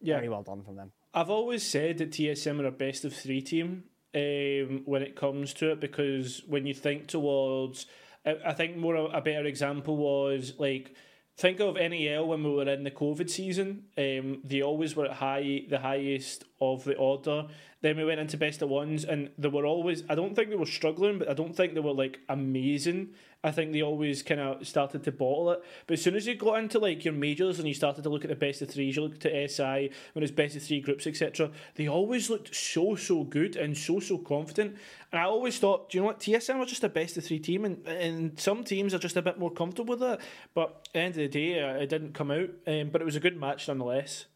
Yeah. 0.00 0.16
Very 0.16 0.28
well 0.28 0.42
done 0.42 0.62
from 0.62 0.76
them. 0.76 0.92
I've 1.12 1.28
always 1.28 1.66
said 1.66 1.98
that 1.98 2.12
TSM 2.12 2.60
are 2.60 2.66
a 2.66 2.70
best 2.70 3.04
of 3.04 3.12
three 3.12 3.42
team 3.42 3.84
um, 4.14 4.82
when 4.84 5.02
it 5.02 5.16
comes 5.16 5.52
to 5.54 5.72
it 5.72 5.80
because 5.80 6.42
when 6.46 6.64
you 6.64 6.74
think 6.74 7.08
towards, 7.08 7.86
I, 8.24 8.36
I 8.46 8.52
think 8.54 8.76
more 8.76 8.94
a 8.94 9.20
better 9.20 9.46
example 9.46 9.96
was 9.96 10.54
like 10.58 10.94
think 11.40 11.58
of 11.58 11.76
NAL 11.76 12.26
when 12.26 12.44
we 12.44 12.50
were 12.50 12.68
in 12.68 12.84
the 12.84 12.90
COVID 12.90 13.30
season. 13.30 13.84
Um, 13.96 14.42
they 14.44 14.60
always 14.60 14.94
were 14.94 15.06
at 15.06 15.12
high 15.12 15.62
the 15.68 15.78
highest 15.78 16.44
of 16.60 16.84
the 16.84 16.96
order. 16.96 17.46
Then 17.80 17.96
we 17.96 18.04
went 18.04 18.20
into 18.20 18.36
best 18.36 18.60
of 18.60 18.68
ones, 18.68 19.04
and 19.04 19.30
they 19.38 19.48
were 19.48 19.64
always. 19.64 20.04
I 20.10 20.14
don't 20.14 20.36
think 20.36 20.50
they 20.50 20.56
were 20.56 20.66
struggling, 20.66 21.18
but 21.18 21.30
I 21.30 21.34
don't 21.34 21.56
think 21.56 21.72
they 21.72 21.80
were 21.80 21.94
like 21.94 22.20
amazing. 22.28 23.14
I 23.42 23.50
think 23.50 23.72
they 23.72 23.80
always 23.80 24.22
kind 24.22 24.40
of 24.40 24.66
started 24.66 25.02
to 25.04 25.12
bottle 25.12 25.52
it. 25.52 25.64
But 25.86 25.94
as 25.94 26.02
soon 26.02 26.14
as 26.14 26.26
you 26.26 26.34
got 26.34 26.58
into 26.58 26.78
like 26.78 27.04
your 27.04 27.14
majors 27.14 27.58
and 27.58 27.66
you 27.66 27.72
started 27.72 28.02
to 28.02 28.10
look 28.10 28.22
at 28.22 28.28
the 28.28 28.36
best 28.36 28.60
of 28.60 28.68
threes, 28.68 28.96
you 28.96 29.02
looked 29.02 29.24
at 29.24 29.50
SI 29.50 29.90
when 30.12 30.22
it's 30.22 30.30
best 30.30 30.56
of 30.56 30.62
three 30.62 30.80
groups, 30.80 31.06
etc. 31.06 31.50
They 31.76 31.88
always 31.88 32.28
looked 32.28 32.54
so 32.54 32.96
so 32.96 33.24
good 33.24 33.56
and 33.56 33.76
so 33.76 33.98
so 33.98 34.18
confident. 34.18 34.76
And 35.10 35.20
I 35.20 35.24
always 35.24 35.58
thought, 35.58 35.90
do 35.90 35.96
you 35.96 36.02
know 36.02 36.08
what? 36.08 36.20
TSM 36.20 36.56
are 36.56 36.66
just 36.66 36.84
a 36.84 36.88
best 36.90 37.16
of 37.16 37.24
three 37.24 37.38
team, 37.38 37.64
and, 37.64 37.86
and 37.86 38.38
some 38.38 38.62
teams 38.62 38.92
are 38.92 38.98
just 38.98 39.16
a 39.16 39.22
bit 39.22 39.38
more 39.38 39.50
comfortable 39.50 39.96
with 39.96 40.02
it. 40.02 40.20
But 40.54 40.86
at 40.88 40.92
the 40.92 40.98
end 40.98 41.14
of 41.14 41.16
the 41.16 41.28
day, 41.28 41.52
it 41.54 41.88
didn't 41.88 42.12
come 42.12 42.30
out. 42.30 42.50
Um, 42.66 42.90
but 42.90 43.00
it 43.00 43.06
was 43.06 43.16
a 43.16 43.20
good 43.20 43.40
match 43.40 43.68
nonetheless. 43.68 44.26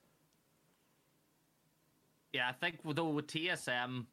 Yeah, 2.32 2.48
I 2.48 2.52
think 2.52 2.78
though 2.84 3.10
with 3.10 3.26
TSM, 3.28 4.06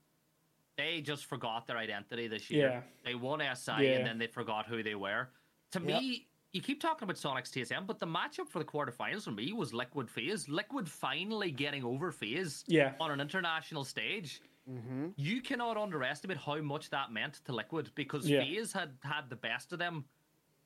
they 0.78 1.02
just 1.02 1.26
forgot 1.26 1.68
their 1.68 1.78
identity 1.78 2.28
this 2.28 2.50
year. 2.50 2.70
Yeah. 2.70 2.82
They 3.04 3.16
won 3.16 3.42
SI 3.42 3.72
Yeah. 3.84 3.98
and 3.98 4.06
then 4.08 4.18
they 4.18 4.28
forgot 4.28 4.66
who 4.66 4.84
they 4.84 4.96
were. 4.96 5.30
To 5.72 5.80
Yep. 5.80 5.88
me, 6.02 6.28
you 6.54 6.62
keep 6.62 6.82
talking 6.82 7.04
about 7.04 7.16
Soniqs 7.16 7.50
TSM, 7.52 7.86
but 7.86 8.00
the 8.00 8.06
matchup 8.08 8.50
for 8.50 8.60
the 8.60 8.66
quarterfinals 8.66 9.24
for 9.24 9.32
me 9.32 9.54
was 9.54 9.74
Liquid 9.74 10.10
FaZe. 10.10 10.50
Liquid 10.50 10.90
finally 10.90 11.52
getting 11.52 11.84
over 11.84 12.12
FaZe 12.12 12.64
Yeah. 12.68 12.96
on 13.00 13.12
an 13.12 13.22
international 13.22 13.84
stage. 13.84 14.42
Mm-hmm. 14.70 15.10
You 15.16 15.42
cannot 15.42 15.78
underestimate 15.78 16.38
how 16.38 16.58
much 16.62 16.90
that 16.90 17.12
meant 17.12 17.36
to 17.46 17.54
Liquid 17.54 17.92
because 17.96 18.30
Yeah. 18.30 18.42
FaZe 18.44 18.74
had 18.74 18.98
had 19.04 19.30
the 19.30 19.36
best 19.36 19.74
of 19.74 19.80
them 19.80 20.06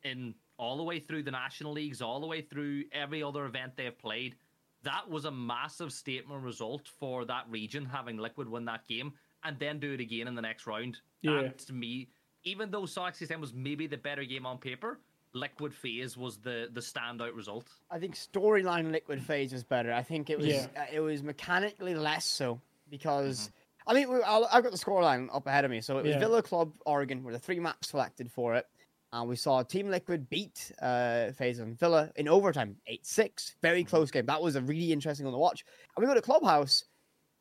in 0.03 0.35
all 0.57 0.77
the 0.77 0.83
way 0.83 0.99
through 0.99 1.23
the 1.23 1.31
national 1.31 1.71
leagues, 1.73 2.01
all 2.01 2.19
the 2.19 2.27
way 2.27 2.41
through 2.41 2.85
every 2.91 3.21
other 3.23 3.45
event 3.45 3.75
they've 3.75 3.97
played. 3.97 4.37
that 4.83 5.09
was 5.09 5.25
a 5.25 5.31
massive 5.31 5.91
statement 5.91 6.43
result 6.43 6.87
for 6.87 7.25
that 7.25 7.49
region 7.49 7.83
having 7.83 8.17
Liquid 8.17 8.47
win 8.47 8.65
that 8.65 8.85
game 8.87 9.17
and 9.45 9.57
then 9.59 9.79
do 9.79 9.93
it 9.93 9.99
again 10.01 10.27
in 10.27 10.35
the 10.35 10.41
next 10.41 10.67
round. 10.67 10.97
Yeah. 11.21 11.43
That, 11.43 11.59
to 11.59 11.73
me, 11.73 12.09
even 12.43 12.71
though 12.71 12.81
Soniqs 12.83 13.17
TSM 13.25 13.39
was 13.39 13.53
maybe 13.53 13.87
the 13.87 13.97
better 13.97 14.23
game 14.25 14.45
on 14.45 14.57
paper, 14.57 14.99
Liquid 15.33 15.73
FaZe 15.73 16.15
was 16.17 16.37
the 16.37 16.69
the 16.71 16.81
standout 16.81 17.35
result. 17.35 17.67
I 17.91 17.99
think 17.99 18.15
storyline 18.15 18.91
Liquid 18.91 19.21
FaZe 19.21 19.53
was 19.53 19.63
better. 19.63 19.91
I 19.93 20.01
think 20.03 20.29
it 20.29 20.37
was 20.37 20.47
Yeah. 20.47 20.67
uh, 20.77 20.85
it 20.91 20.99
was 20.99 21.23
mechanically 21.23 21.93
less 21.95 22.25
so 22.25 22.59
because 22.89 23.51
I 23.87 23.93
mean 23.93 24.09
we- 24.09 24.21
I'll- 24.23 24.47
I've 24.51 24.63
got 24.63 24.71
the 24.71 24.77
scoreline 24.77 25.27
up 25.33 25.45
ahead 25.47 25.65
of 25.65 25.71
me. 25.71 25.81
So 25.81 25.97
it 25.99 26.03
was 26.05 26.13
Yeah. 26.13 26.19
Villa 26.19 26.41
Club 26.41 26.71
Oregon 26.85 27.23
were 27.23 27.31
the 27.33 27.39
three 27.39 27.59
maps 27.59 27.89
selected 27.89 28.31
for 28.31 28.55
it, 28.55 28.65
and 29.11 29.27
we 29.27 29.35
saw 29.35 29.61
Team 29.63 29.89
Liquid 29.89 30.29
beat 30.29 30.71
uh, 30.81 31.31
FaZe 31.33 31.59
and 31.59 31.77
Villa 31.77 32.11
in 32.15 32.27
overtime, 32.29 32.77
eight 32.87 33.05
six, 33.05 33.55
very 33.61 33.83
close 33.83 34.11
game. 34.11 34.25
That 34.27 34.41
was 34.41 34.55
a 34.55 34.61
really 34.61 34.91
interesting 34.93 35.25
one 35.25 35.33
to 35.33 35.37
watch. 35.39 35.65
And 35.97 36.03
we 36.03 36.07
go 36.07 36.13
to 36.15 36.21
Clubhouse, 36.21 36.85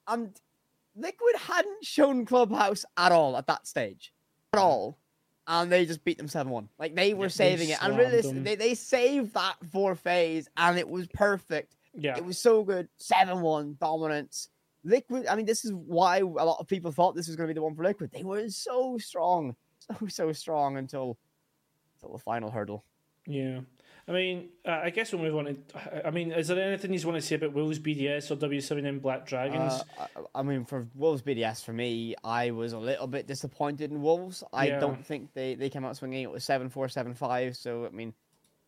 and 0.09 0.36
Liquid 0.97 1.36
hadn't 1.36 1.84
shown 1.84 2.24
Clubhouse 2.24 2.84
at 2.97 3.12
all 3.12 3.36
at 3.36 3.47
that 3.47 3.66
stage, 3.66 4.12
at 4.53 4.59
mm. 4.59 4.62
all. 4.62 4.99
And 5.47 5.70
they 5.70 5.84
just 5.84 6.05
beat 6.05 6.16
them 6.16 6.28
7 6.28 6.51
1. 6.51 6.68
Like 6.78 6.95
they 6.95 7.12
were 7.12 7.24
Yeah, 7.24 7.28
they 7.28 7.32
saving 7.32 7.68
it. 7.68 7.78
And 7.82 7.99
really, 7.99 8.20
them. 8.22 8.45
they, 8.45 8.55
they 8.55 8.74
saved 8.74 9.34
that 9.34 9.57
for 9.70 9.95
FaZe, 9.95 10.49
and 10.57 10.78
it 10.78 10.88
was 10.88 11.07
perfect. 11.09 11.76
Yeah. 11.92 12.16
It 12.16 12.24
was 12.24 12.38
so 12.38 12.64
good. 12.64 12.88
7 12.97 13.40
1 13.40 13.76
dominance. 13.80 14.49
Liquid, 14.84 15.26
I 15.26 15.34
mean, 15.34 15.47
this 15.47 15.64
is 15.64 15.72
why 15.72 16.18
a 16.18 16.24
lot 16.24 16.61
of 16.61 16.66
people 16.66 16.92
thought 16.92 17.14
this 17.14 17.26
was 17.26 17.36
going 17.36 17.49
to 17.49 17.55
be 17.55 17.59
the 17.59 17.62
one 17.62 17.74
for 17.74 17.84
Liquid. 17.84 18.11
They 18.12 18.24
were 18.24 18.49
so 18.49 18.99
strong. 18.99 19.57
So, 19.86 20.07
so 20.07 20.32
strong 20.32 20.78
until, 20.78 21.18
until 21.97 22.16
the 22.16 22.22
final 22.22 22.51
hurdle. 22.51 22.86
Yeah. 23.26 23.61
I 24.07 24.12
mean, 24.12 24.50
uh, 24.68 24.80
I 24.84 24.90
guess 24.90 25.12
we'll 25.12 25.22
move 25.22 25.34
on. 25.36 25.44
To, 25.46 26.07
I 26.07 26.11
mean, 26.11 26.30
is 26.32 26.48
there 26.48 26.61
anything 26.61 26.92
you 26.92 27.00
want 27.07 27.20
to 27.20 27.26
say 27.26 27.36
about 27.36 27.55
Wolves 27.55 27.78
BDS 27.78 28.30
or 28.30 28.36
W7M 28.36 29.00
Black 29.00 29.24
Dragons? 29.26 29.82
Uh, 29.98 30.07
I, 30.34 30.40
I 30.40 30.42
mean, 30.42 30.66
for 30.66 30.86
Wolves 30.94 31.22
BDS, 31.22 31.64
for 31.64 31.72
me, 31.72 32.14
I 32.22 32.50
was 32.50 32.74
a 32.74 32.78
little 32.78 33.07
bit 33.07 33.26
disappointed 33.26 33.90
in 33.90 34.02
Wolves. 34.02 34.44
I 34.52 34.66
Yeah. 34.68 34.78
don't 34.80 35.05
think 35.05 35.32
they, 35.32 35.55
they 35.55 35.70
came 35.70 35.86
out 35.86 35.96
swinging. 35.96 36.22
It 36.22 36.30
was 36.30 36.44
7 36.44 36.68
4, 36.68 36.88
7 36.90 37.14
5. 37.14 37.57
So, 37.57 37.86
I 37.86 37.90
mean, 37.90 38.12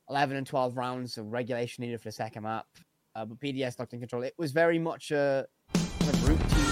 11 0.09 0.37
and 0.39 0.47
12 0.47 0.75
rounds 0.77 1.19
of 1.19 1.31
regulation 1.31 1.83
needed 1.83 2.01
for 2.01 2.09
the 2.09 2.13
second 2.13 2.45
map. 2.45 2.67
Uh, 3.15 3.27
but 3.27 3.39
BDS 3.39 3.79
locked 3.79 3.93
in 3.93 4.01
control. 4.01 4.23
It 4.23 4.35
was 4.39 4.53
very 4.53 4.79
much 4.79 5.11
a, 5.11 5.47
a 5.75 6.17
group 6.25 6.39
team. 6.39 6.65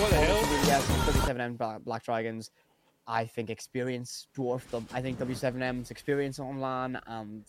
what 0.00 0.10
the 0.10 0.16
hell? 0.16 0.42
BDS, 0.42 0.80
W7M 1.12 1.58
Bla- 1.58 1.80
Black 1.84 2.04
Dragons. 2.04 2.50
I 3.06 3.26
think 3.26 3.50
experience 3.50 4.28
dwarfed 4.34 4.70
them. 4.70 4.86
I 4.94 5.02
think 5.02 5.18
W7M's 5.18 5.90
experience 5.90 6.38
on 6.38 6.60
LAN 6.60 6.98
and 7.06 7.42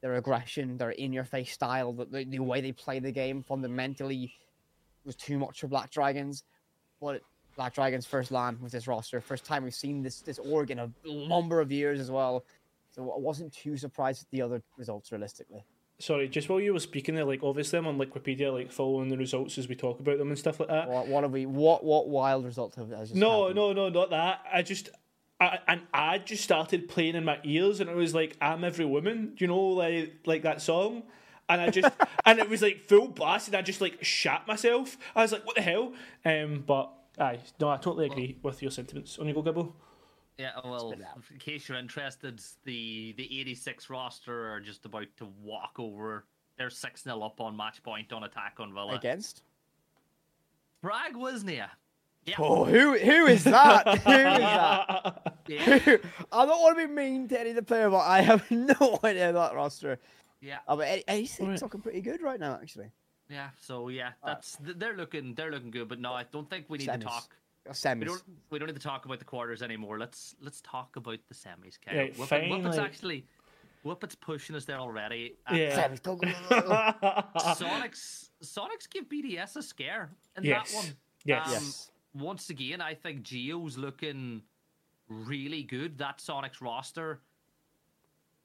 their 0.00 0.14
aggression, 0.16 0.76
their 0.78 0.90
in 0.90 1.12
your 1.12 1.24
face 1.24 1.52
style, 1.52 1.92
the, 1.92 2.04
the, 2.06 2.24
the 2.24 2.38
way 2.38 2.60
they 2.60 2.72
play 2.72 2.98
the 2.98 3.12
game 3.12 3.42
fundamentally 3.42 4.32
was 5.04 5.16
too 5.16 5.38
much 5.38 5.60
for 5.60 5.68
Black 5.68 5.90
Dragons. 5.90 6.44
But 7.00 7.22
Black 7.56 7.74
Dragons 7.74 8.06
first 8.06 8.30
LAN 8.30 8.58
with 8.60 8.72
this 8.72 8.86
roster, 8.86 9.20
first 9.20 9.44
time 9.44 9.64
we've 9.64 9.74
seen 9.74 10.02
this 10.02 10.20
this 10.20 10.38
org 10.38 10.70
in 10.70 10.78
a 10.78 10.90
number 11.04 11.60
of 11.60 11.72
years 11.72 11.98
as 12.00 12.10
well. 12.10 12.44
So 12.90 13.02
I 13.12 13.18
wasn't 13.18 13.52
too 13.52 13.76
surprised 13.76 14.22
at 14.22 14.30
the 14.30 14.42
other 14.42 14.62
results 14.76 15.12
realistically. 15.12 15.64
Sorry, 16.00 16.28
just 16.28 16.48
while 16.48 16.60
you 16.60 16.72
were 16.72 16.78
speaking 16.80 17.16
there, 17.16 17.24
like 17.24 17.42
obviously 17.42 17.76
I'm 17.78 17.86
on 17.88 17.98
Wikipedia, 17.98 18.52
like 18.52 18.70
following 18.70 19.08
the 19.08 19.16
results 19.16 19.58
as 19.58 19.68
we 19.68 19.74
talk 19.74 19.98
about 19.98 20.18
them 20.18 20.28
and 20.28 20.38
stuff 20.38 20.60
like 20.60 20.68
that. 20.68 20.88
What, 20.88 21.08
what 21.08 21.24
have 21.24 21.32
we? 21.32 21.44
What 21.46 21.82
what 21.84 22.08
wild 22.08 22.44
result 22.44 22.76
have 22.76 22.90
has 22.90 23.08
just 23.08 23.20
No, 23.20 23.40
happened? 23.48 23.56
no, 23.56 23.72
no, 23.72 23.88
not 23.88 24.10
that. 24.10 24.40
I 24.52 24.62
just, 24.62 24.90
I, 25.40 25.58
an 25.68 25.82
ad 25.94 26.26
just 26.26 26.42
started 26.42 26.88
playing 26.88 27.14
in 27.14 27.24
my 27.24 27.38
ears, 27.44 27.80
and 27.80 27.88
it 27.88 27.96
was 27.96 28.14
like 28.14 28.36
"I'm 28.40 28.64
Every 28.64 28.84
Woman," 28.84 29.34
you 29.38 29.46
know, 29.46 29.60
like 29.60 30.14
like 30.26 30.42
that 30.42 30.60
song. 30.60 31.04
And 31.48 31.60
I 31.60 31.70
just, 31.70 31.92
and 32.26 32.38
it 32.38 32.48
was 32.48 32.60
like 32.60 32.88
full 32.88 33.08
blast, 33.08 33.48
and 33.48 33.56
I 33.56 33.62
just 33.62 33.80
like 33.80 34.02
shat 34.04 34.46
myself. 34.46 34.96
I 35.14 35.22
was 35.22 35.32
like, 35.32 35.46
"What 35.46 35.56
the 35.56 35.62
hell?" 35.62 35.92
Um, 36.24 36.64
but 36.66 36.90
aye, 37.18 37.40
no, 37.60 37.68
I 37.68 37.76
totally 37.76 38.06
agree 38.06 38.36
with 38.42 38.62
your 38.62 38.70
sentiments. 38.70 39.18
On 39.18 39.28
you 39.28 39.34
go, 39.34 39.42
Gibbo. 39.42 39.72
Yeah, 40.38 40.52
well, 40.64 40.92
it 40.92 41.00
in 41.32 41.38
case 41.38 41.68
you're 41.68 41.78
interested, 41.78 42.40
the 42.64 43.12
the 43.16 43.40
86 43.40 43.90
roster 43.90 44.52
are 44.52 44.60
just 44.60 44.84
about 44.86 45.08
to 45.16 45.26
walk 45.42 45.74
over. 45.78 46.24
They're 46.56 46.70
6 46.70 47.02
0 47.02 47.20
up 47.22 47.40
on 47.40 47.56
match 47.56 47.82
point 47.82 48.12
on 48.12 48.24
attack 48.24 48.56
on 48.58 48.72
Villa. 48.72 48.94
Against? 48.94 49.42
Prague 50.80 51.14
Wisnia. 51.14 51.70
Yeah. 52.28 52.36
Oh, 52.38 52.64
who 52.64 52.96
who 52.98 53.26
is 53.26 53.44
that? 53.44 53.86
who 54.04 54.10
is 54.10 54.38
that? 54.38 55.38
yeah. 55.46 55.96
I 56.32 56.46
don't 56.46 56.60
want 56.62 56.78
to 56.78 56.86
be 56.86 56.92
mean 56.92 57.28
to 57.28 57.40
any 57.40 57.50
of 57.50 57.56
the 57.56 57.62
player, 57.62 57.88
but 57.90 57.98
I 58.00 58.20
have 58.22 58.48
no 58.50 58.98
idea 59.04 59.32
that 59.32 59.54
roster. 59.54 59.98
Yeah. 60.40 60.58
Oh, 60.68 60.76
but 60.76 61.02
anything's 61.08 61.40
Right. 61.48 61.62
looking 61.62 61.80
pretty 61.80 62.00
good 62.00 62.22
right 62.22 62.38
now, 62.38 62.58
actually. 62.60 62.90
Yeah. 63.28 63.48
So 63.60 63.88
yeah, 63.88 64.10
that's 64.24 64.56
th- 64.64 64.76
they're 64.78 64.96
looking 64.96 65.34
they're 65.34 65.50
looking 65.50 65.70
good, 65.70 65.88
but 65.88 66.00
no, 66.00 66.12
I 66.12 66.24
don't 66.30 66.48
think 66.48 66.66
we 66.68 66.78
need 66.78 66.88
Semis. 66.88 67.00
to 67.00 67.06
talk. 67.06 67.34
Semis. 67.70 67.98
We 68.00 68.04
don't 68.06 68.22
we 68.50 68.58
don't 68.58 68.68
need 68.68 68.76
to 68.76 68.82
talk 68.88 69.04
about 69.04 69.18
the 69.18 69.24
quarters 69.24 69.62
anymore. 69.62 69.98
Let's 69.98 70.34
let's 70.40 70.60
talk 70.60 70.96
about 70.96 71.18
the 71.28 71.34
semis. 71.34 71.78
Kyle. 71.84 71.96
Right, 71.96 72.14
Whippet, 72.16 72.48
Whippet's 72.50 72.76
finally. 72.76 72.78
actually 72.78 73.26
Whippet's 73.84 74.14
pushing 74.14 74.56
us 74.56 74.64
there 74.64 74.78
already. 74.78 75.36
Yeah. 75.52 75.88
Semis. 75.88 76.02
Go, 76.02 76.16
go, 76.16 76.28
go, 76.48 76.60
go, 76.60 76.92
go. 77.02 77.22
Soniqs 77.40 78.30
Soniqs 78.42 78.88
give 78.90 79.08
BDS 79.08 79.56
a 79.56 79.62
scare 79.62 80.10
in 80.36 80.44
Yes. 80.44 80.72
that 80.72 80.76
one. 80.78 80.86
Yes. 81.24 81.46
Um, 81.46 81.52
yes. 81.52 81.90
Once 82.18 82.50
again, 82.50 82.80
I 82.80 82.94
think 82.94 83.22
Geo's 83.22 83.76
looking 83.78 84.42
really 85.08 85.62
good. 85.62 85.98
That 85.98 86.18
Soniqs 86.18 86.60
roster. 86.60 87.20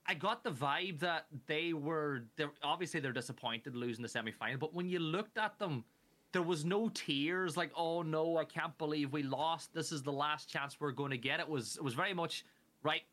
I 0.05 0.13
got 0.13 0.43
the 0.43 0.51
vibe 0.51 0.99
that 0.99 1.27
they 1.47 1.71
were 1.73 2.25
they're, 2.35 2.51
obviously 2.61 2.99
they're 2.99 3.13
disappointed 3.13 3.73
losing 3.75 4.03
the 4.03 4.09
semi 4.09 4.31
final, 4.31 4.57
but 4.57 4.73
when 4.73 4.89
you 4.89 4.99
looked 4.99 5.37
at 5.37 5.57
them, 5.59 5.85
there 6.33 6.41
was 6.41 6.65
no 6.65 6.89
tears 6.89 7.55
like, 7.55 7.71
oh 7.75 8.01
no, 8.01 8.37
I 8.37 8.43
can't 8.43 8.77
believe 8.77 9.13
we 9.13 9.23
lost. 9.23 9.73
This 9.73 9.91
is 9.91 10.01
the 10.03 10.11
last 10.11 10.49
chance 10.49 10.77
we're 10.79 10.91
going 10.91 11.11
to 11.11 11.17
get. 11.17 11.39
It 11.39 11.47
was 11.47 11.77
it 11.77 11.83
was 11.83 11.93
very 11.93 12.13
much 12.13 12.45
right. 12.83 13.03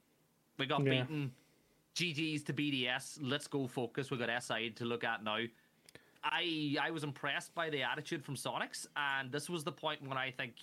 We 0.59 0.67
got 0.67 0.85
Yeah. 0.85 1.03
beaten. 1.03 1.33
GG's 1.95 2.43
to 2.45 2.53
BDS. 2.53 3.19
Let's 3.21 3.47
go 3.47 3.67
focus. 3.67 4.11
We've 4.11 4.19
got 4.21 4.43
SI 4.43 4.71
to 4.71 4.85
look 4.85 5.05
at 5.05 5.23
now. 5.23 5.39
I 6.23 6.77
I 6.81 6.91
was 6.91 7.05
impressed 7.05 7.55
by 7.55 7.71
the 7.71 7.83
attitude 7.83 8.25
from 8.25 8.37
Soniqs, 8.37 8.87
and 8.97 9.31
this 9.33 9.49
was 9.49 9.65
the 9.65 9.73
point 9.73 10.07
when 10.07 10.19
I 10.19 10.31
think 10.31 10.55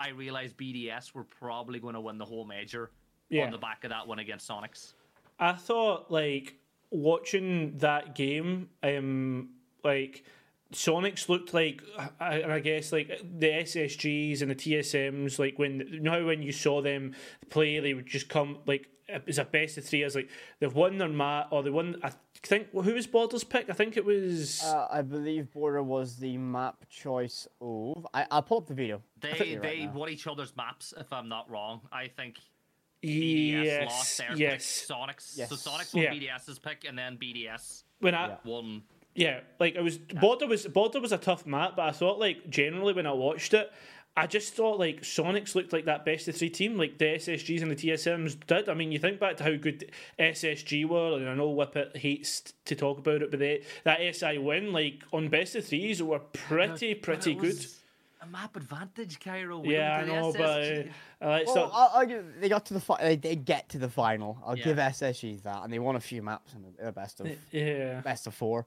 I 0.00 0.10
realized 0.10 0.56
BDS 0.56 1.12
were 1.14 1.24
probably 1.24 1.78
going 1.80 1.94
to 1.94 2.00
win 2.00 2.18
the 2.18 2.24
whole 2.24 2.44
major 2.44 2.90
Yeah. 3.30 3.44
on 3.44 3.50
the 3.50 3.58
back 3.58 3.84
of 3.84 3.90
that 3.90 4.06
one 4.06 4.18
against 4.20 4.48
Soniqs. 4.48 4.94
I 5.38 5.52
thought 5.52 6.10
like 6.10 6.54
watching 6.90 7.76
that 7.78 8.14
game, 8.14 8.70
um, 8.82 9.50
like 9.84 10.24
Soniqs 10.72 11.28
looked 11.28 11.52
like, 11.54 11.82
and 12.20 12.52
I 12.52 12.60
guess 12.60 12.92
like 12.92 13.08
the 13.38 13.46
SSGs 13.48 14.42
and 14.42 14.50
the 14.50 14.54
TSMs, 14.54 15.38
like 15.38 15.58
when 15.58 15.80
you 15.90 16.00
know 16.00 16.12
how 16.12 16.24
when 16.26 16.42
you 16.42 16.52
saw 16.52 16.80
them 16.82 17.14
play, 17.50 17.78
they 17.80 17.94
would 17.94 18.06
just 18.06 18.28
come 18.28 18.58
like 18.66 18.88
as 19.26 19.38
a 19.38 19.44
best 19.44 19.78
of 19.78 19.84
three. 19.84 20.02
As 20.04 20.14
like 20.14 20.28
they've 20.60 20.74
won 20.74 20.98
their 20.98 21.08
mat 21.08 21.48
or 21.50 21.62
they 21.62 21.70
won. 21.70 21.96
I 22.02 22.12
think 22.46 22.70
who 22.72 22.94
was 22.94 23.06
Borders 23.06 23.44
pick? 23.44 23.68
I 23.68 23.72
think 23.72 23.96
it 23.96 24.04
was. 24.04 24.62
Uh, 24.62 24.86
I 24.90 25.02
believe 25.02 25.52
Border 25.52 25.82
was 25.82 26.16
the 26.16 26.36
map 26.38 26.84
choice 26.88 27.46
of. 27.60 28.06
I, 28.14 28.26
I'll 28.30 28.42
pull 28.42 28.58
up 28.58 28.66
the 28.66 28.74
video. 28.74 29.02
I'll 29.24 29.32
They 29.32 29.54
right 29.54 29.62
they 29.62 29.86
now. 29.86 29.92
won 29.92 30.08
each 30.08 30.26
other's 30.26 30.56
maps, 30.56 30.94
if 30.96 31.12
I'm 31.12 31.28
not 31.28 31.50
wrong. 31.50 31.80
I 31.92 32.08
think 32.08 32.36
BDS 33.02 33.84
lost 33.84 33.96
yes, 33.98 34.16
their 34.16 34.36
yes. 34.36 34.86
pick. 34.86 34.96
Soniqs. 34.96 35.32
Yes. 35.36 35.48
So 35.48 35.56
Soniqs 35.70 35.94
won 35.94 36.04
Yeah. 36.04 36.12
BDS's 36.14 36.58
pick, 36.58 36.84
and 36.86 36.98
then 36.98 37.16
BDS 37.16 37.84
When 38.00 38.14
I 38.14 38.28
Yeah. 38.28 38.36
won. 38.44 38.82
Yeah, 39.14 39.40
like 39.58 39.74
it 39.74 39.82
was 39.82 39.98
Border 39.98 40.46
was 40.46 40.66
Border 40.66 41.00
was 41.00 41.10
a 41.10 41.18
tough 41.18 41.44
map, 41.44 41.74
but 41.74 41.82
I 41.88 41.90
thought 41.90 42.20
like 42.20 42.48
generally 42.50 42.92
when 42.92 43.06
I 43.06 43.12
watched 43.12 43.52
it, 43.52 43.72
I 44.18 44.26
just 44.26 44.54
thought 44.54 44.78
like 44.78 45.02
Soniqs 45.02 45.54
looked 45.54 45.72
like 45.72 45.84
that 45.84 46.04
best 46.04 46.26
of 46.28 46.36
three 46.36 46.50
team, 46.50 46.76
like 46.76 46.98
the 46.98 47.04
SSGs 47.04 47.62
and 47.62 47.70
the 47.70 47.76
TSMs 47.76 48.36
did. 48.46 48.68
I 48.68 48.74
mean, 48.74 48.90
you 48.90 48.98
think 48.98 49.20
back 49.20 49.36
to 49.36 49.44
how 49.44 49.54
good 49.56 49.90
SSG 50.18 50.84
were, 50.86 51.16
and 51.18 51.28
I 51.28 51.34
know 51.34 51.54
Whippet 51.54 51.96
hates 51.96 52.52
to 52.64 52.74
talk 52.74 52.98
about 52.98 53.22
it, 53.22 53.30
but 53.30 53.38
they, 53.38 53.62
that 53.84 54.00
SI 54.16 54.38
win, 54.38 54.72
like 54.72 55.02
on 55.12 55.28
best 55.28 55.54
of 55.54 55.64
threes, 55.64 56.02
were 56.02 56.18
pretty 56.18 56.94
pretty 56.94 57.32
it 57.32 57.38
good. 57.38 57.66
A 58.20 58.26
map 58.26 58.56
advantage, 58.56 59.20
Kairo. 59.20 59.62
We 59.64 59.74
Yeah, 59.76 59.96
I 59.98 60.04
don't 60.04 60.08
do 60.08 60.14
know, 60.14 60.32
but 60.32 60.60
SSG. 60.62 60.90
uh, 61.22 61.24
uh, 61.24 61.40
Well, 61.46 61.54
not- 61.54 61.70
I'll, 61.72 61.90
I'll 62.00 62.22
they 62.40 62.48
got 62.48 62.66
to 62.66 62.74
the 62.74 62.80
fi- 62.80 63.00
they 63.00 63.14
did 63.16 63.44
get 63.44 63.68
to 63.68 63.78
the 63.78 63.88
final. 63.88 64.36
I'll 64.44 64.58
Yeah. 64.58 64.64
give 64.64 64.76
SSGs 64.78 65.42
that, 65.44 65.62
and 65.62 65.72
they 65.72 65.78
won 65.78 65.94
a 65.94 66.00
few 66.00 66.20
maps 66.22 66.52
in 66.54 66.62
the, 66.62 66.86
the 66.86 66.92
best 66.92 67.20
of 67.20 67.28
yeah. 67.52 68.00
best 68.00 68.26
of 68.26 68.34
four. 68.34 68.66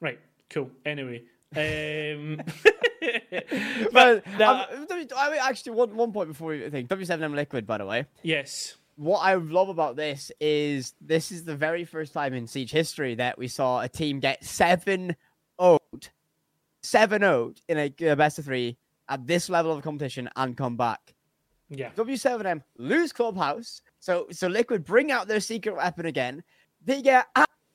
Right, 0.00 0.18
cool. 0.50 0.70
Anyway, 0.84 1.22
um, 1.56 2.40
But 3.92 4.24
that- 4.38 4.70
um, 4.70 4.86
I 5.16 5.30
mean, 5.30 5.40
actually, 5.40 5.72
one 5.72 5.94
one 5.96 6.12
point 6.12 6.28
before 6.28 6.48
we 6.50 6.68
think 6.70 6.88
W7M 6.88 7.34
Liquid, 7.34 7.66
by 7.66 7.78
the 7.78 7.86
way. 7.86 8.06
yes, 8.22 8.76
What 8.96 9.18
I 9.20 9.34
love 9.34 9.68
about 9.68 9.96
this 9.96 10.30
is 10.40 10.94
this 11.00 11.30
is 11.32 11.44
the 11.44 11.54
very 11.56 11.84
first 11.84 12.12
time 12.12 12.34
in 12.34 12.46
Siege 12.46 12.70
history 12.72 13.14
that 13.16 13.38
we 13.38 13.48
saw 13.48 13.80
a 13.80 13.88
team 13.88 14.20
get 14.20 14.44
7 14.44 15.14
0 15.60 15.78
7 16.82 17.20
0 17.20 17.54
in 17.68 17.78
a, 17.78 17.94
a 18.06 18.16
best 18.16 18.38
of 18.38 18.44
three 18.44 18.76
at 19.08 19.26
this 19.26 19.48
level 19.48 19.72
of 19.72 19.82
competition 19.82 20.28
and 20.36 20.56
come 20.56 20.76
back. 20.76 21.14
yeah, 21.70 21.90
W7M 21.96 22.62
lose 22.76 23.12
Clubhouse, 23.12 23.80
so 24.00 24.26
so 24.30 24.46
Liquid 24.48 24.84
bring 24.84 25.10
out 25.10 25.28
their 25.28 25.40
secret 25.40 25.76
weapon 25.76 26.06
again. 26.06 26.42
They 26.84 27.02
get 27.02 27.26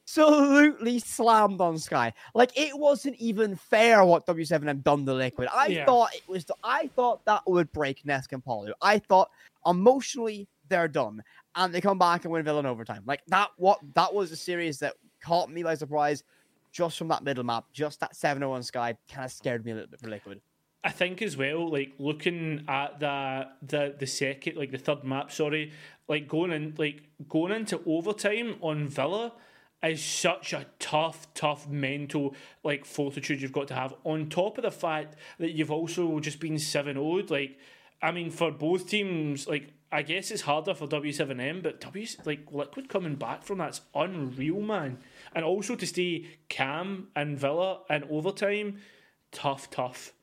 absolutely 0.06 0.99
slammed 0.99 1.62
on 1.62 1.78
Sky. 1.78 2.14
Like 2.34 2.51
it 2.58 2.78
wasn't 2.78 3.16
even 3.18 3.56
fair 3.56 4.04
what 4.04 4.26
W7M 4.26 4.84
done 4.84 5.06
to 5.06 5.14
Liquid. 5.14 5.49
I 5.54 5.68
Yeah. 5.68 5.86
thought 5.86 6.14
it 6.14 6.28
was. 6.28 6.45
I 6.64 6.88
thought 6.95 7.26
that 7.26 7.43
would 7.47 7.72
break 7.72 8.04
Nesk 8.04 8.32
and 8.32 8.43
Paluh. 8.43 8.72
I 8.82 8.99
thought 8.99 9.30
emotionally 9.66 10.47
they're 10.70 10.88
done, 10.88 11.22
and 11.56 11.74
they 11.74 11.82
come 11.82 11.99
back 11.99 12.24
and 12.26 12.32
win 12.34 12.43
Villa 12.43 12.60
in 12.60 12.66
overtime. 12.66 13.04
Like 13.06 13.22
that. 13.28 13.49
What 13.58 13.80
that 13.95 14.14
was 14.14 14.32
a 14.32 14.36
series 14.36 14.80
that 14.80 14.95
caught 15.24 15.49
me 15.49 15.64
by 15.64 15.76
surprise. 15.76 16.24
Just 16.72 16.97
from 16.97 17.08
that 17.10 17.24
middle 17.24 17.43
map, 17.43 17.66
just 17.72 17.99
that 17.99 18.16
7-0 18.16 18.49
on 18.49 18.64
Sky 18.64 18.97
kind 19.08 19.26
of 19.26 19.32
scared 19.32 19.64
me 19.64 19.74
a 19.74 19.76
little 19.76 19.91
bit 19.91 19.99
for 19.99 20.10
Liquid. 20.10 20.41
I 20.84 20.89
think 20.89 21.22
as 21.22 21.38
well, 21.38 21.70
like 21.72 21.93
looking 21.99 22.66
at 22.68 22.99
the 22.99 23.47
the 23.62 23.95
the 23.99 24.08
second, 24.08 24.58
like 24.58 24.72
the 24.72 24.80
third 24.80 25.04
map, 25.04 25.32
sorry, 25.32 25.72
like 26.10 26.28
going 26.28 26.51
in, 26.51 26.74
like 26.78 27.04
going 27.30 27.51
into 27.54 27.80
overtime 27.86 28.56
on 28.62 28.88
Villa 28.88 29.34
is 29.84 30.04
such 30.04 30.54
a 30.54 30.66
tough, 30.80 31.32
tough 31.34 31.68
mental 31.68 32.34
like 32.64 32.86
fortitude 32.86 33.42
you've 33.42 33.52
got 33.52 33.68
to 33.68 33.74
have. 33.76 33.94
On 34.04 34.30
top 34.30 34.58
of 34.58 34.64
the 34.64 34.72
fact 34.72 35.16
that 35.40 35.52
you've 35.52 35.72
also 35.72 36.20
just 36.20 36.40
been 36.40 36.58
seven 36.58 36.96
0 36.96 37.24
like 37.30 37.58
I 38.02 38.12
mean, 38.12 38.32
for 38.32 38.52
both 38.52 38.90
teams, 38.90 39.48
like 39.48 39.70
I 39.92 40.02
guess 40.02 40.32
it's 40.32 40.42
harder 40.42 40.74
for 40.74 40.88
W 40.88 41.12
seven 41.14 41.40
M, 41.40 41.62
but 41.62 41.80
W 41.82 42.06
like 42.26 42.52
Liquid 42.52 42.90
coming 42.90 43.16
back 43.16 43.44
from 43.44 43.60
that's 43.60 43.82
unreal, 43.96 44.60
man. 44.62 44.98
And 45.36 45.46
also 45.46 45.76
to 45.76 45.86
stay 45.88 46.26
calm 46.50 47.08
and 47.16 47.38
Villa 47.38 47.82
and 47.90 48.04
overtime, 48.10 48.80
tough, 49.32 49.70
tough. 49.70 50.14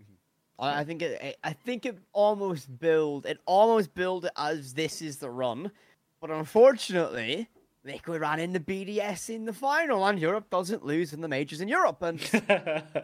Mm-hmm. 0.00 0.62
I 0.64 0.80
I 0.80 0.84
think 0.84 1.02
it- 1.02 1.38
I 1.42 1.52
think 1.52 1.86
it 1.86 1.98
almost 2.12 2.78
build. 2.78 3.24
It 3.26 3.38
almost 3.46 3.94
build 3.94 4.28
as 4.36 4.74
this 4.74 5.00
is 5.00 5.16
the 5.18 5.30
run, 5.30 5.70
but 6.20 6.30
unfortunately, 6.30 7.48
Liquid 7.84 8.20
ran 8.20 8.40
in 8.40 8.52
the 8.52 8.60
BDS 8.60 9.30
in 9.30 9.44
the 9.44 9.52
final, 9.52 10.04
and 10.06 10.18
Europe 10.18 10.50
doesn't 10.50 10.84
lose 10.84 11.12
in 11.12 11.20
the 11.20 11.28
majors 11.28 11.60
in 11.60 11.68
Europe. 11.68 12.02
And 12.02 12.20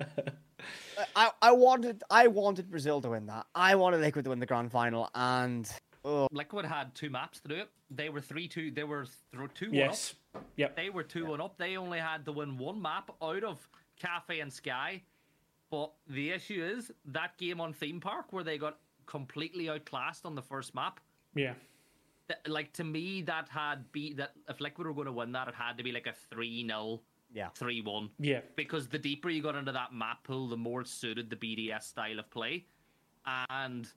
I, 1.16 1.30
I 1.40 1.52
wanted, 1.52 2.02
I 2.10 2.26
wanted 2.26 2.70
Brazil 2.70 3.00
to 3.00 3.10
win 3.10 3.26
that. 3.26 3.46
I 3.54 3.74
wanted 3.76 4.00
Liquid 4.00 4.24
to 4.24 4.30
win 4.30 4.40
the 4.40 4.46
grand 4.46 4.72
final, 4.72 5.08
and 5.14 5.70
oh, 6.04 6.28
Liquid 6.32 6.66
had 6.66 6.94
two 6.94 7.10
maps 7.10 7.40
to 7.40 7.48
do 7.48 7.54
it. 7.54 7.70
They 7.90 8.08
were 8.08 8.20
three 8.20 8.48
two. 8.48 8.70
They 8.70 8.84
were 8.84 9.04
th- 9.04 9.50
two 9.54 9.66
one 9.66 9.74
Yes. 9.74 10.14
Yep. 10.56 10.76
They 10.76 10.90
were 10.90 11.04
two 11.04 11.26
one 11.26 11.40
up. 11.40 11.56
They 11.56 11.76
only 11.76 11.98
had 11.98 12.24
to 12.26 12.32
win 12.32 12.58
one 12.58 12.82
map 12.82 13.10
out 13.22 13.44
of 13.44 13.66
Cafe 14.00 14.40
and 14.40 14.52
Sky. 14.52 15.02
But 15.70 15.92
the 16.08 16.30
issue 16.30 16.62
is 16.62 16.92
that 17.06 17.36
game 17.38 17.60
on 17.60 17.72
Theme 17.72 18.00
Park 18.00 18.32
where 18.32 18.44
they 18.44 18.58
got 18.58 18.78
completely 19.06 19.68
outclassed 19.68 20.24
on 20.24 20.34
the 20.34 20.42
first 20.42 20.74
map. 20.74 21.00
Yeah. 21.34 21.54
Th- 22.28 22.40
like 22.48 22.72
to 22.74 22.84
me 22.84 23.22
that 23.22 23.48
had 23.48 23.90
be 23.92 24.14
that 24.14 24.32
if 24.48 24.60
Liquid 24.60 24.86
were 24.86 24.94
going 24.94 25.06
to 25.06 25.12
win 25.12 25.32
that 25.32 25.48
it 25.48 25.54
had 25.54 25.76
to 25.78 25.84
be 25.84 25.92
like 25.92 26.06
a 26.06 26.34
3-0 26.34 27.00
yeah, 27.32 27.48
3-1 27.58 28.10
Yeah. 28.18 28.40
because 28.56 28.86
the 28.88 28.98
deeper 28.98 29.28
you 29.28 29.42
got 29.42 29.56
into 29.56 29.72
that 29.72 29.92
map 29.92 30.22
pool 30.24 30.48
the 30.48 30.56
more 30.56 30.82
it 30.82 30.88
suited 30.88 31.28
the 31.28 31.36
BDS 31.36 31.82
style 31.82 32.18
of 32.20 32.30
play. 32.30 32.64
And 33.50 33.88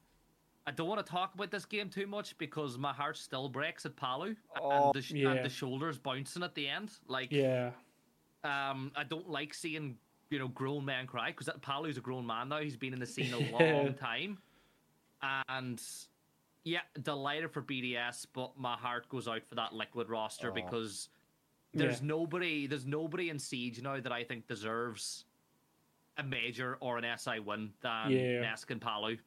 I 0.65 0.71
don't 0.71 0.88
want 0.88 1.05
to 1.05 1.09
talk 1.09 1.36
about 1.36 1.51
this 1.51 1.63
game 1.65 1.89
too 1.89 2.07
much 2.07 2.38
because 2.38 2.78
my 2.78 2.91
heart 2.91 3.15
still 3.17 3.47
breaks 3.47 3.86
at 3.86 3.95
Paluh 3.95 4.36
Oh, 4.59 4.86
and, 4.88 4.93
the, 4.93 5.01
sh- 5.01 5.11
yeah. 5.11 5.32
and 5.32 5.45
the 5.45 5.49
shoulders 5.49 5.97
bouncing 5.97 6.43
at 6.43 6.55
the 6.55 6.67
end. 6.67 6.91
Like 7.07 7.32
Yeah. 7.32 7.71
um 8.43 8.91
I 8.95 9.03
don't 9.03 9.30
like 9.30 9.53
seeing 9.53 9.97
you 10.30 10.39
know 10.39 10.49
grown 10.49 10.84
men 10.84 11.07
cry 11.07 11.32
because 11.32 11.47
Paluh's 11.61 11.97
a 11.97 12.01
grown 12.01 12.25
man 12.25 12.49
now. 12.49 12.59
He's 12.59 12.75
been 12.75 12.91
in 12.93 12.99
the 12.99 13.05
scene 13.05 13.34
a 13.34 13.39
long 13.63 13.93
time. 13.93 14.39
And 15.47 15.82
yeah, 16.68 16.82
delighted 17.01 17.51
for 17.51 17.61
BDS, 17.61 18.28
but 18.34 18.57
my 18.57 18.76
heart 18.76 19.07
goes 19.09 19.28
out 19.28 19.45
for 19.47 19.55
that 19.55 19.74
liquid 19.74 20.09
roster 20.09 20.49
Oh. 20.51 20.53
because 20.53 21.09
there's 21.74 22.01
Yeah. 22.01 22.07
nobody, 22.07 22.68
there's 22.68 22.86
nobody 22.86 23.30
in 23.30 23.39
Siege 23.39 23.82
now 23.82 23.99
that 23.99 24.11
I 24.11 24.24
think 24.24 24.47
deserves 24.47 25.26
a 26.18 26.24
major 26.24 26.76
or 26.82 26.97
an 26.97 27.05
SI 27.05 27.39
win 27.39 27.74
than 27.82 28.11
Yeah. 28.11 28.43
Nesk 28.43 28.70
and 28.72 28.82
Paluh. 28.82 29.20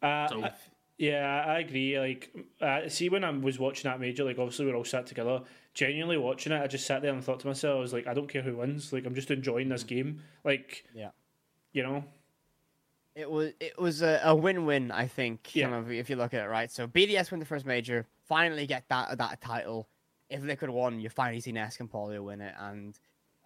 Uh, 0.00 0.28
So- 0.28 0.44
I- 0.44 0.54
yeah, 0.96 1.44
I 1.46 1.58
agree. 1.58 1.98
Like, 1.98 2.34
uh, 2.60 2.88
see, 2.88 3.08
when 3.10 3.24
I 3.24 3.30
was 3.30 3.58
watching 3.58 3.90
that 3.90 4.00
major, 4.00 4.24
like, 4.24 4.38
obviously 4.38 4.64
we're 4.66 4.76
all 4.76 4.84
sat 4.84 5.06
together. 5.06 5.42
Genuinely 5.74 6.16
watching 6.16 6.52
it, 6.52 6.62
I 6.62 6.66
just 6.68 6.86
sat 6.86 7.02
there 7.02 7.12
and 7.12 7.22
thought 7.22 7.40
to 7.40 7.46
myself, 7.46 7.76
I 7.76 7.80
was 7.80 7.92
like, 7.92 8.06
I 8.06 8.14
don't 8.14 8.28
care 8.28 8.42
who 8.42 8.56
wins. 8.56 8.92
Like, 8.92 9.04
I'm 9.04 9.14
just 9.14 9.30
enjoying 9.30 9.68
this 9.68 9.84
game. 9.84 10.22
Like, 10.44 10.86
yeah. 10.94 11.10
you 11.72 11.82
know, 11.82 12.04
It 13.16 13.30
was 13.30 13.52
it 13.60 13.78
was 13.78 14.02
a, 14.02 14.20
a 14.24 14.34
win-win, 14.34 14.90
I 14.90 15.06
think. 15.06 15.54
Yeah. 15.54 15.70
Kind 15.70 15.76
of 15.76 15.90
if 15.90 16.10
you 16.10 16.16
look 16.16 16.34
at 16.34 16.44
it 16.44 16.48
right. 16.48 16.70
So 16.70 16.86
BDS 16.86 17.30
win 17.30 17.40
the 17.40 17.46
first 17.46 17.64
major, 17.64 18.06
finally 18.28 18.66
get 18.66 18.84
that 18.90 19.16
that 19.16 19.40
title. 19.40 19.88
If 20.28 20.42
Liquid 20.42 20.70
won, 20.70 21.00
you 21.00 21.08
finally 21.08 21.40
see 21.40 21.52
Nesk 21.52 21.80
and 21.80 21.90
Paluh 21.90 22.22
win 22.22 22.42
it. 22.42 22.54
And 22.58 22.98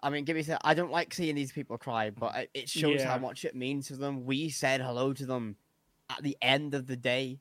I 0.02 0.10
mean, 0.10 0.24
give 0.24 0.36
me 0.36 0.44
I 0.64 0.74
don't 0.74 0.90
like 0.90 1.14
seeing 1.14 1.36
these 1.36 1.52
people 1.52 1.78
cry, 1.78 2.10
but 2.10 2.48
it- 2.52 2.68
shows 2.68 3.02
how 3.02 3.16
much 3.18 3.44
it 3.44 3.54
means 3.54 3.86
to 3.88 3.96
them. 3.96 4.24
We 4.26 4.48
said 4.48 4.80
hello 4.80 5.12
to 5.12 5.24
them 5.24 5.56
at 6.10 6.20
the 6.24 6.36
end 6.42 6.74
of 6.74 6.88
the 6.88 6.96
day, 6.96 7.38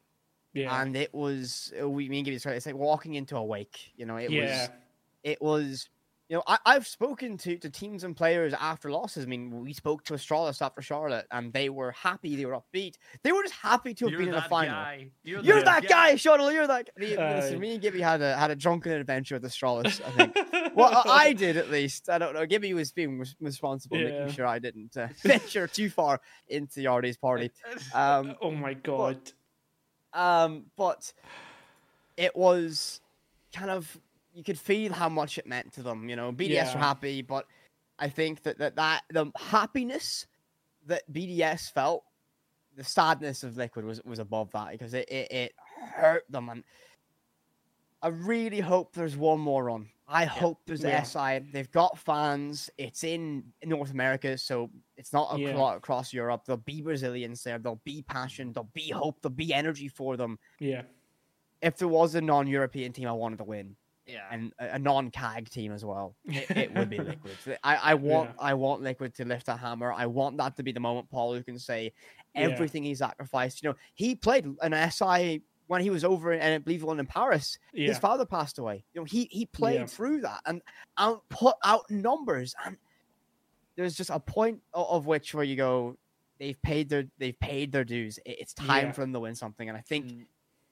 yeah, 0.54 0.82
and 0.82 0.96
it 0.96 1.12
was 1.12 1.74
we 1.82 2.10
mean 2.10 2.24
give 2.24 2.34
you 2.34 2.52
It's 2.52 2.66
like 2.68 2.76
walking 2.76 3.16
into 3.16 3.38
a 3.38 3.44
wake. 3.44 3.92
You 3.96 4.06
know, 4.06 4.18
it 4.18 4.30
yeah, 4.30 4.62
was 4.62 4.70
it 5.24 5.42
was 5.42 5.90
you 6.30 6.36
know 6.38 6.44
I, 6.48 6.60
i've 6.66 6.86
spoken 6.88 7.38
to, 7.40 7.58
to 7.58 7.70
teams 7.70 8.04
and 8.04 8.16
players 8.16 8.54
after 8.54 8.92
losses. 8.92 9.26
I 9.26 9.28
mean 9.28 9.62
we 9.64 9.74
spoke 9.74 10.04
to 10.06 10.14
astralis 10.14 10.62
after 10.62 10.82
charlotte 10.82 11.26
and 11.32 11.52
they 11.52 11.70
were 11.70 11.92
happy 11.92 12.36
they 12.36 12.46
were 12.46 12.54
upbeat. 12.62 12.96
They 13.24 13.32
were 13.32 13.42
just 13.42 13.56
happy 13.56 13.94
to 13.96 14.06
have 14.06 14.12
You're 14.12 14.20
been 14.20 14.30
in 14.30 14.36
the 14.36 14.42
final. 14.44 14.74
guy. 14.76 15.10
You're, 15.24 15.42
you're 15.42 15.64
that 15.64 15.82
that 15.82 15.90
guy. 15.90 16.16
shuttle 16.16 16.52
you're 16.52 16.68
that 16.68 16.90
guy. 17.00 17.36
listen, 17.40 17.60
me 17.60 17.74
and 17.74 17.82
gibby 17.82 18.00
had 18.02 18.22
a 18.22 18.38
had 18.38 18.52
a 18.52 18.56
drunken 18.56 18.92
adventure 18.94 19.36
with 19.36 19.44
astralis 19.44 20.00
i 20.06 20.12
think. 20.12 20.38
Well 20.76 20.94
I- 21.06 21.26
i 21.30 21.34
did 21.34 21.58
at 21.58 21.70
least. 21.72 22.10
I 22.10 22.18
don't 22.20 22.34
know. 22.36 22.46
Gibby 22.46 22.74
was 22.76 22.92
being 22.92 23.20
res- 23.20 23.36
responsible 23.42 23.98
Yeah. 23.98 24.10
making 24.20 24.34
sure 24.36 24.46
i 24.46 24.60
didn't 24.60 24.96
uh, 24.96 25.08
venture 25.24 25.68
too 25.68 25.90
far 25.90 26.22
into 26.48 26.82
yardy's 26.82 27.18
party. 27.18 27.52
Um 27.94 28.36
oh 28.42 28.52
my 28.52 28.76
god. 28.76 29.18
um, 30.14 30.66
but 30.78 31.12
it 32.18 32.36
was 32.36 33.02
kind 33.54 33.70
of 33.72 33.98
you 34.40 34.44
could 34.46 34.58
feel 34.58 34.94
how 34.94 35.10
much 35.10 35.38
it 35.38 35.46
meant 35.46 35.74
to 35.74 35.84
them. 35.84 36.08
You 36.10 36.16
know, 36.16 36.32
BDS 36.32 36.50
Yeah. 36.50 36.74
were 36.74 36.80
happy, 36.80 37.22
but 37.22 37.46
I 38.00 38.08
think 38.08 38.42
that 38.44 38.58
that, 38.60 38.78
that 38.78 39.04
the 39.12 39.30
happiness 39.36 40.26
that 40.88 41.04
BDS 41.12 41.72
felt, 41.74 42.06
the 42.78 42.84
sadness 42.86 43.44
of 43.44 43.58
Liquid 43.58 43.84
was 43.84 44.02
was 44.06 44.20
above 44.20 44.50
that 44.52 44.72
because 44.72 44.94
it 44.94 45.10
it, 45.10 45.30
it 45.32 45.52
hurt 45.94 46.24
them, 46.30 46.48
and 46.48 46.64
I 48.02 48.08
really 48.08 48.62
hope 48.62 48.94
there's 48.94 49.18
one 49.18 49.42
more 49.42 49.66
run. 49.66 49.90
I 50.08 50.24
hope 50.26 50.62
there's 50.66 50.84
Yeah. 50.84 51.02
a 51.02 51.06
SI. 51.06 51.40
They've 51.52 51.70
got 51.70 52.00
fans. 52.00 52.70
It's 52.78 53.04
in 53.04 53.44
North 53.66 53.92
America, 53.92 54.38
so 54.38 54.72
it's 54.96 55.12
not 55.12 55.38
Yeah. 55.38 55.50
acro- 55.50 55.76
across 55.76 56.14
Europe. 56.14 56.46
There'll 56.46 56.58
be 56.62 56.82
Brazilians 56.82 57.44
there. 57.44 57.60
There'll 57.60 57.82
be 57.84 58.02
passion. 58.04 58.54
There'll 58.54 58.72
be 58.74 58.90
hope. 58.90 59.22
There'll 59.22 59.36
be 59.36 59.54
energy 59.54 59.90
for 59.90 60.16
them. 60.18 60.40
Yeah, 60.60 60.84
If 61.62 61.76
there 61.78 61.90
was 61.90 62.16
a 62.16 62.22
non-European 62.22 62.94
team, 62.94 63.08
I 63.10 63.12
wanted 63.12 63.38
to 63.40 63.44
win, 63.44 63.76
Yeah. 64.10 64.26
and 64.32 64.52
a, 64.60 64.76
a 64.76 64.80
non-CAG 64.80 65.50
team 65.50 65.72
as 65.72 65.86
well. 65.86 66.16
It, 66.26 66.50
it 66.58 66.74
would 66.74 66.90
be 66.90 66.98
Liquid. 67.12 67.38
I, 67.64 67.76
I 67.76 67.94
want 67.94 68.32
Yeah. 68.32 68.46
I 68.46 68.54
want 68.56 68.82
Liquid 68.82 69.14
to 69.16 69.26
lift 69.26 69.48
a 69.48 69.56
hammer. 69.56 69.92
I 69.94 70.06
want 70.08 70.38
that 70.38 70.56
to 70.58 70.64
be 70.64 70.72
the 70.72 70.80
moment 70.80 71.10
Paluh 71.12 71.46
can 71.46 71.60
say 71.60 71.94
Yeah. 72.36 72.42
everything 72.42 72.84
he 72.84 72.96
sacrificed. 72.96 73.62
You 73.64 73.70
know, 73.70 73.76
he 73.94 74.16
played 74.16 74.46
an 74.62 74.92
SI 74.92 75.42
when 75.68 75.82
he 75.82 75.92
was 75.92 76.04
over 76.04 76.34
in, 76.34 76.42
I 76.42 76.58
believe 76.58 76.82
one 76.84 77.00
in 77.00 77.06
Paris. 77.06 77.60
yeah, 77.74 77.90
His 77.90 78.00
father 78.00 78.26
passed 78.26 78.58
away. 78.58 78.84
You 78.94 79.02
know, 79.02 79.06
he 79.06 79.28
he 79.32 79.46
played 79.46 79.82
Yeah. 79.82 79.86
through 79.86 80.22
that 80.22 80.42
and 80.48 80.62
out 80.98 81.24
put 81.30 81.56
out 81.64 81.90
numbers. 81.92 82.56
And 82.66 82.78
there's 83.76 83.96
just 83.96 84.10
a 84.10 84.20
point 84.20 84.62
of 84.74 85.06
which 85.06 85.34
where 85.34 85.44
you 85.44 85.56
go, 85.56 85.96
they've 86.40 86.60
paid 86.62 86.90
their 86.90 87.04
they've 87.20 87.40
paid 87.40 87.72
their 87.72 87.84
dues. 87.84 88.18
It- 88.26 88.38
It's 88.40 88.54
time 88.54 88.88
Yeah. 88.88 88.92
for 88.94 89.02
them 89.02 89.14
to 89.14 89.20
win 89.20 89.36
something, 89.36 89.70
and 89.70 89.78
I 89.78 89.82
think 89.82 90.06
Mm, 90.08 90.26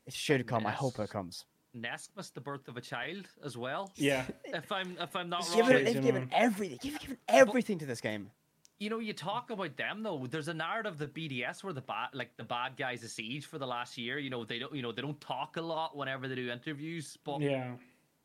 it 0.07 0.13
should 0.13 0.47
come. 0.47 0.65
I 0.65 0.71
hope 0.71 0.97
it 0.99 1.09
comes. 1.09 1.45
Nesk 1.81 2.09
missed 2.17 2.35
the 2.35 2.41
birth 2.41 2.67
of 2.67 2.77
a 2.77 2.81
child 2.81 3.27
as 3.43 3.57
well. 3.57 3.91
yeah, 3.95 4.25
If 4.45 4.71
I'm 4.71 4.97
if 4.99 5.15
I'm 5.15 5.29
not 5.29 5.47
wrong. 5.49 5.57
given, 5.67 5.83
they've 5.85 6.01
given 6.03 6.27
man. 6.27 6.29
everything. 6.33 6.79
They've 6.83 6.99
given 6.99 7.17
everything 7.27 7.79
to 7.79 7.85
this 7.85 8.01
game. 8.01 8.31
you 8.79 8.89
know, 8.89 8.99
you 8.99 9.13
talk 9.13 9.49
about 9.49 9.75
them 9.77 10.03
though. 10.03 10.27
There's 10.29 10.47
a 10.49 10.53
narrative 10.53 10.97
that 10.99 11.13
BDS 11.13 11.63
were 11.63 11.73
the 11.73 11.81
bad, 11.81 12.09
like 12.13 12.35
the 12.37 12.43
bad 12.43 12.77
guys 12.77 13.03
of 13.03 13.09
Siege 13.09 13.45
for 13.45 13.57
the 13.57 13.65
last 13.67 13.97
year. 13.97 14.19
You 14.19 14.29
know, 14.29 14.43
they 14.45 14.59
don't, 14.59 14.73
you 14.73 14.81
know, 14.83 14.91
they 14.91 15.01
don't 15.01 15.19
talk 15.21 15.57
a 15.57 15.61
lot 15.61 15.95
whenever 15.97 16.27
they 16.27 16.35
do 16.35 16.49
interviews. 16.51 17.17
But 17.23 17.41
yeah, 17.41 17.71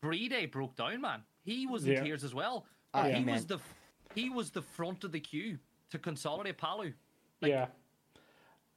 Brede 0.00 0.50
broke 0.50 0.76
down, 0.76 1.00
man. 1.00 1.22
He 1.44 1.66
was 1.66 1.84
in 1.86 1.92
Yeah. 1.92 2.02
tears 2.02 2.24
as 2.24 2.34
well. 2.34 2.66
Ah, 2.94 3.04
he 3.04 3.22
yeah, 3.22 3.32
was 3.32 3.46
the, 3.46 3.58
he 4.14 4.28
was 4.30 4.50
the 4.50 4.62
front 4.62 5.04
of 5.04 5.12
the 5.12 5.20
queue 5.20 5.58
to 5.90 5.98
consolidate 5.98 6.58
Paluh. 6.58 6.92
Like, 7.40 7.50
yeah. 7.50 7.66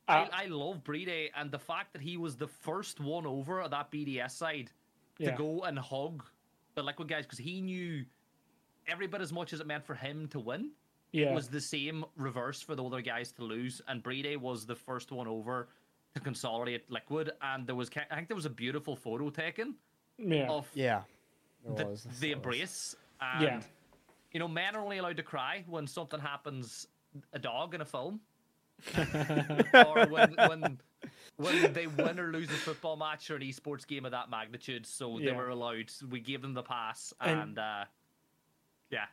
I, 0.08 0.18
Uh, 0.24 0.28
I 0.32 0.46
love 0.46 0.84
Brede 0.84 1.32
and 1.36 1.52
the 1.52 1.60
fact 1.60 1.94
that 1.94 2.02
he 2.02 2.18
was 2.18 2.36
the 2.38 2.48
first 2.48 3.00
one 3.00 3.26
over 3.26 3.62
at 3.62 3.72
that 3.72 3.92
BDS 3.92 4.32
side 4.38 4.72
to 5.18 5.24
Yeah. 5.26 5.36
go 5.36 5.64
and 5.64 5.78
hug 5.80 6.24
the 6.76 6.84
Liquid 6.84 7.08
guys 7.08 7.26
because 7.26 7.40
he 7.40 7.62
knew 7.62 8.06
every 8.88 9.08
bit 9.08 9.22
as 9.22 9.34
much 9.34 9.54
as 9.54 9.60
it 9.62 9.68
meant 9.68 9.84
for 9.86 9.96
him 9.96 10.28
to 10.30 10.40
win. 10.40 10.72
yeah, 11.12 11.32
It 11.32 11.34
was 11.34 11.48
the 11.48 11.62
same 11.62 12.04
reverse 12.18 12.62
for 12.62 12.76
the 12.76 12.84
other 12.84 13.02
guys 13.02 13.32
to 13.34 13.44
lose, 13.44 13.82
and 13.88 14.04
Brede 14.04 14.36
was 14.38 14.66
the 14.66 14.76
first 14.76 15.12
one 15.14 15.28
over 15.28 15.70
to 16.14 16.20
consolidate 16.20 16.90
Liquid. 16.92 17.32
And 17.42 17.66
there 17.66 17.76
was, 17.76 17.90
I 18.12 18.16
think, 18.16 18.28
there 18.28 18.36
was 18.36 18.46
a 18.46 18.50
beautiful 18.50 18.96
photo 18.98 19.30
taken 19.30 19.76
yeah. 20.18 20.50
of 20.50 20.70
Yeah. 20.76 21.04
the, 21.64 21.86
was, 21.86 22.04
the 22.20 22.32
embrace. 22.34 22.96
And, 23.22 23.42
Yeah. 23.42 23.62
you 24.34 24.40
know, 24.42 24.48
men 24.50 24.76
are 24.76 24.82
only 24.84 24.98
allowed 24.98 25.16
to 25.18 25.24
cry 25.24 25.64
when 25.68 25.88
something 25.88 26.20
happens, 26.20 26.88
a 27.32 27.40
dog 27.40 27.74
in 27.74 27.80
a 27.82 27.86
film. 27.86 28.20
or 29.74 30.08
when, 30.08 30.36
when 30.48 30.80
when 31.38 31.74
they 31.74 31.88
win 31.88 32.20
or 32.20 32.32
lose 32.32 32.50
a 32.50 32.54
football 32.54 32.96
match 32.96 33.30
or 33.30 33.36
an 33.36 33.42
esports 33.42 33.86
game 33.86 34.06
of 34.06 34.12
that 34.12 34.30
magnitude. 34.30 34.86
So 34.86 35.20
they 35.20 35.32
were 35.32 35.50
allowed. 35.50 35.92
We 36.10 36.20
gave 36.20 36.42
them 36.42 36.54
the 36.54 36.64
pass, 36.64 37.14
And- 37.20 37.40
and, 37.40 37.60
uh, 37.60 37.86
yeah, 38.90 39.06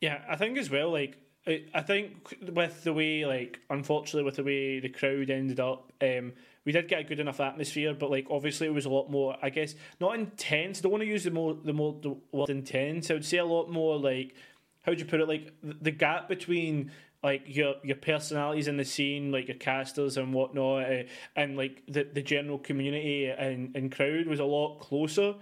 Yeah, 0.00 0.22
I 0.28 0.36
think 0.36 0.58
as 0.58 0.70
well. 0.70 0.90
Like, 0.90 1.16
I 1.46 1.64
I 1.74 1.82
think 1.82 2.34
with 2.52 2.84
the 2.84 2.92
way, 2.92 3.24
like, 3.24 3.60
unfortunately, 3.70 4.24
with 4.24 4.36
the 4.36 4.44
way 4.44 4.80
the 4.80 4.88
crowd 4.90 5.30
ended 5.30 5.60
up, 5.60 5.92
um, 6.02 6.32
we 6.66 6.72
did 6.72 6.88
get 6.88 7.00
a 7.00 7.04
good 7.04 7.20
enough 7.20 7.40
atmosphere. 7.40 7.94
But 7.94 8.10
like, 8.10 8.26
obviously, 8.30 8.66
it 8.66 8.74
was 8.74 8.84
a 8.84 8.90
lot 8.90 9.10
more. 9.10 9.36
I 9.40 9.48
guess 9.50 9.74
not 10.00 10.14
intense. 10.18 10.80
I 10.80 10.82
don't 10.82 10.92
want 10.92 11.02
to 11.02 11.08
use 11.08 11.24
the 11.24 11.30
more 11.30 11.54
the 11.54 11.72
more 11.72 11.96
the 12.02 12.16
word 12.32 12.50
intense. 12.50 13.10
I 13.10 13.14
would 13.14 13.24
say 13.24 13.38
a 13.38 13.44
lot 13.44 13.70
more 13.70 13.98
like, 13.98 14.34
how 14.82 14.92
would 14.92 15.00
you 15.00 15.06
put 15.06 15.20
it? 15.20 15.28
Like 15.28 15.52
the 15.62 15.90
gap 15.90 16.28
between 16.28 16.90
like 17.22 17.42
your 17.46 17.74
your 17.82 17.96
personalities 17.96 18.68
in 18.68 18.76
the 18.76 18.84
scene, 18.84 19.30
like 19.30 19.48
your 19.48 19.56
casters 19.56 20.16
and 20.16 20.32
whatnot, 20.32 20.84
uh, 20.90 21.02
and 21.36 21.56
like 21.56 21.82
the 21.86 22.04
the 22.04 22.22
general 22.22 22.58
community 22.58 23.26
and 23.26 23.76
and 23.76 23.92
crowd 23.92 24.26
was 24.26 24.40
a 24.40 24.44
lot 24.44 24.80
closer. 24.80 25.34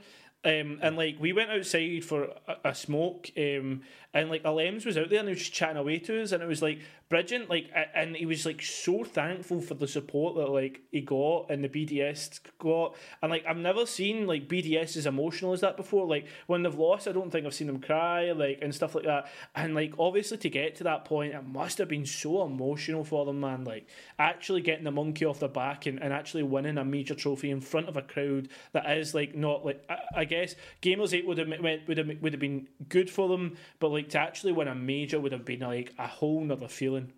Um, 0.45 0.79
and 0.83 0.97
like 0.97 1.17
we 1.19 1.33
went 1.33 1.51
outside 1.51 2.05
for 2.05 2.29
a, 2.47 2.57
a 2.71 2.75
smoke, 2.75 3.31
um, 3.37 3.83
and 4.15 4.31
like 4.31 4.43
Alems 4.43 4.87
was 4.87 4.97
out 4.97 5.11
there 5.11 5.19
and 5.21 5.29
he 5.29 5.33
was 5.35 5.41
just 5.41 5.53
chatting 5.53 5.77
away 5.77 5.99
to 6.01 6.23
us, 6.23 6.33
and 6.33 6.43
it 6.43 6.47
was 6.47 6.63
like 6.63 6.81
bridging, 7.09 7.47
like, 7.49 7.71
and 7.95 8.17
he 8.17 8.27
was 8.27 8.45
like 8.45 8.61
so 8.63 9.03
thankful 9.05 9.61
for 9.61 9.75
the 9.75 9.89
support 9.89 10.37
that 10.37 10.51
like 10.51 10.83
he 10.91 11.01
got 11.01 11.51
and 11.51 11.65
the 11.65 11.69
BDS 11.69 12.41
got, 12.59 12.95
and 13.23 13.31
like 13.31 13.45
I've 13.47 13.57
never 13.57 13.87
seen 13.87 14.27
like 14.27 14.49
BDS 14.49 14.97
as 14.97 15.07
emotional 15.07 15.53
as 15.53 15.61
that 15.61 15.77
before. 15.77 16.07
Like 16.07 16.27
when 16.47 16.63
they've 16.63 16.75
lost, 16.75 17.07
I 17.07 17.13
don't 17.13 17.31
think 17.31 17.47
I've 17.47 17.55
seen 17.55 17.67
them 17.67 17.81
cry, 17.81 18.33
like 18.33 18.59
and 18.63 18.75
stuff 18.75 18.95
like 18.95 19.05
that. 19.05 19.31
And 19.55 19.75
like 19.75 19.95
obviously 19.99 20.39
to 20.39 20.51
get 20.51 20.77
to 20.77 20.85
that 20.85 21.05
point, 21.05 21.35
it 21.35 21.45
must 21.47 21.79
have 21.79 21.89
been 21.89 22.07
so 22.07 22.45
emotional 22.45 23.05
for 23.05 23.27
them, 23.27 23.41
man. 23.41 23.65
Like 23.65 23.87
actually 24.19 24.63
getting 24.63 24.85
the 24.85 24.91
monkey 24.91 25.25
off 25.25 25.41
their 25.41 25.49
back 25.49 25.87
and, 25.87 26.03
and 26.03 26.13
actually 26.13 26.43
winning 26.43 26.79
a 26.79 26.85
major 26.85 27.15
trophy 27.15 27.51
in 27.51 27.61
front 27.61 27.89
of 27.89 27.97
a 27.97 28.03
crowd 28.03 28.49
that 28.73 28.91
is 28.97 29.15
like 29.15 29.35
not 29.35 29.65
like 29.65 29.85
I, 29.91 30.21
I 30.21 30.25
guess 30.25 30.55
Gamers8 30.83 31.27
would 31.27 31.39
have 31.39 31.49
went- 31.49 31.89
would 31.89 31.99
have 31.99 32.11
would 32.23 32.33
have 32.33 32.41
been 32.41 32.69
good 32.89 33.11
for 33.11 33.29
them, 33.29 33.57
but 33.81 33.89
like 33.91 33.98
to 34.05 34.19
actually 34.19 34.53
win 34.53 34.69
a 34.69 34.75
major 34.75 35.21
would 35.21 35.33
have 35.33 35.45
been 35.45 35.61
like 35.61 35.93
a 35.99 36.07
whole 36.07 36.41
nother 36.43 36.69
feeling. 36.69 37.13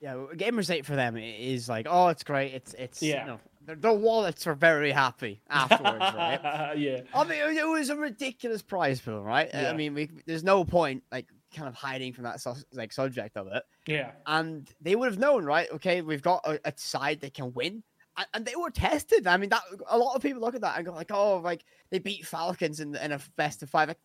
Yeah, 0.00 0.14
Gamers8 0.34 0.84
for 0.84 0.96
them 0.96 1.16
is 1.16 1.68
like, 1.68 1.86
oh, 1.88 2.08
it's 2.08 2.24
great. 2.24 2.52
It's 2.52 2.74
it's 2.74 3.02
Yeah. 3.02 3.20
you 3.22 3.26
know, 3.32 3.40
their, 3.64 3.76
their 3.76 3.92
wallets 3.94 4.46
are 4.46 4.54
very 4.54 4.90
happy 4.92 5.40
afterwards, 5.48 6.00
right? 6.00 6.74
yeah, 6.76 7.00
I 7.14 7.24
mean, 7.24 7.56
it 7.56 7.66
was 7.66 7.88
a 7.88 7.96
ridiculous 7.96 8.60
prize 8.60 9.00
pool, 9.00 9.22
right? 9.22 9.48
Yeah. 9.54 9.70
I 9.70 9.72
mean, 9.72 9.94
we, 9.94 10.10
there's 10.26 10.44
no 10.44 10.64
point 10.64 11.04
like 11.10 11.26
kind 11.54 11.68
of 11.68 11.74
hiding 11.74 12.12
from 12.12 12.24
that 12.24 12.40
su- 12.40 12.52
like 12.72 12.92
subject 12.92 13.36
of 13.38 13.46
it. 13.46 13.62
yeah, 13.86 14.10
and 14.26 14.68
they 14.82 14.94
would 14.94 15.06
have 15.10 15.18
known, 15.20 15.44
right? 15.46 15.68
Okay, 15.72 16.02
we've 16.02 16.20
got 16.22 16.42
a, 16.44 16.58
a 16.68 16.72
side 16.76 17.20
that 17.20 17.32
can 17.32 17.54
win, 17.54 17.82
and, 18.18 18.26
and 18.34 18.44
they 18.44 18.56
were 18.56 18.70
tested. 18.70 19.26
I 19.26 19.38
mean, 19.38 19.48
that 19.50 19.62
a 19.88 19.96
lot 19.96 20.14
of 20.16 20.20
people 20.22 20.42
look 20.42 20.54
at 20.56 20.60
that 20.60 20.76
and 20.76 20.84
go 20.84 20.92
like, 20.92 21.12
"Oh, 21.12 21.38
like 21.38 21.64
they 21.90 21.98
beat 22.00 22.26
Falcons 22.26 22.80
in, 22.80 22.94
in 22.96 23.12
a 23.12 23.20
best 23.36 23.62
of 23.62 23.70
five. 23.70 23.88
Like 23.88 24.04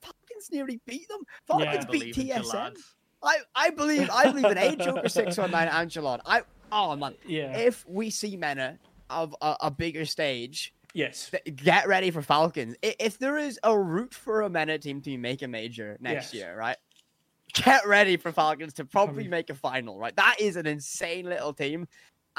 Nearly 0.51 0.79
beat 0.85 1.07
them. 1.09 1.21
Falcons 1.47 1.85
I 1.85 1.91
beat 1.91 2.15
TSM. 2.15 2.75
I 3.21 3.37
I 3.55 3.69
believe 3.71 4.09
I 4.11 4.31
believe 4.31 4.45
in 4.45 4.57
A 4.57 4.75
Joker 4.75 5.09
six 5.09 5.37
one 5.37 5.51
nine 5.51 5.67
and 5.67 5.89
Jalon. 5.91 6.19
I 6.25 6.41
oh 6.71 6.95
man, 6.95 7.15
yeah. 7.25 7.57
if 7.57 7.85
we 7.87 8.09
see 8.09 8.37
Mena 8.37 8.79
of 9.09 9.35
a, 9.41 9.55
a 9.61 9.71
bigger 9.71 10.05
stage. 10.05 10.73
yes, 10.93 11.29
th- 11.31 11.55
Get 11.55 11.87
ready 11.87 12.11
for 12.11 12.21
Falcons. 12.21 12.75
I- 12.83 12.95
If 12.99 13.17
there 13.17 13.37
is 13.37 13.59
a 13.63 13.77
route 13.77 14.13
for 14.13 14.41
a 14.43 14.49
Mena 14.49 14.77
team 14.77 15.01
to 15.01 15.17
make 15.17 15.41
a 15.41 15.47
major 15.47 15.97
Yes. 15.99 16.13
next 16.13 16.33
year, 16.33 16.55
right? 16.57 16.77
Get 17.53 17.87
ready 17.87 18.15
for 18.17 18.31
Falcons 18.31 18.73
to 18.75 18.85
probably 18.85 19.27
make 19.27 19.49
a 19.49 19.55
final, 19.55 19.97
right? 19.97 20.15
That 20.15 20.35
is 20.39 20.55
an 20.55 20.67
insane 20.67 21.25
little 21.25 21.51
team. 21.51 21.87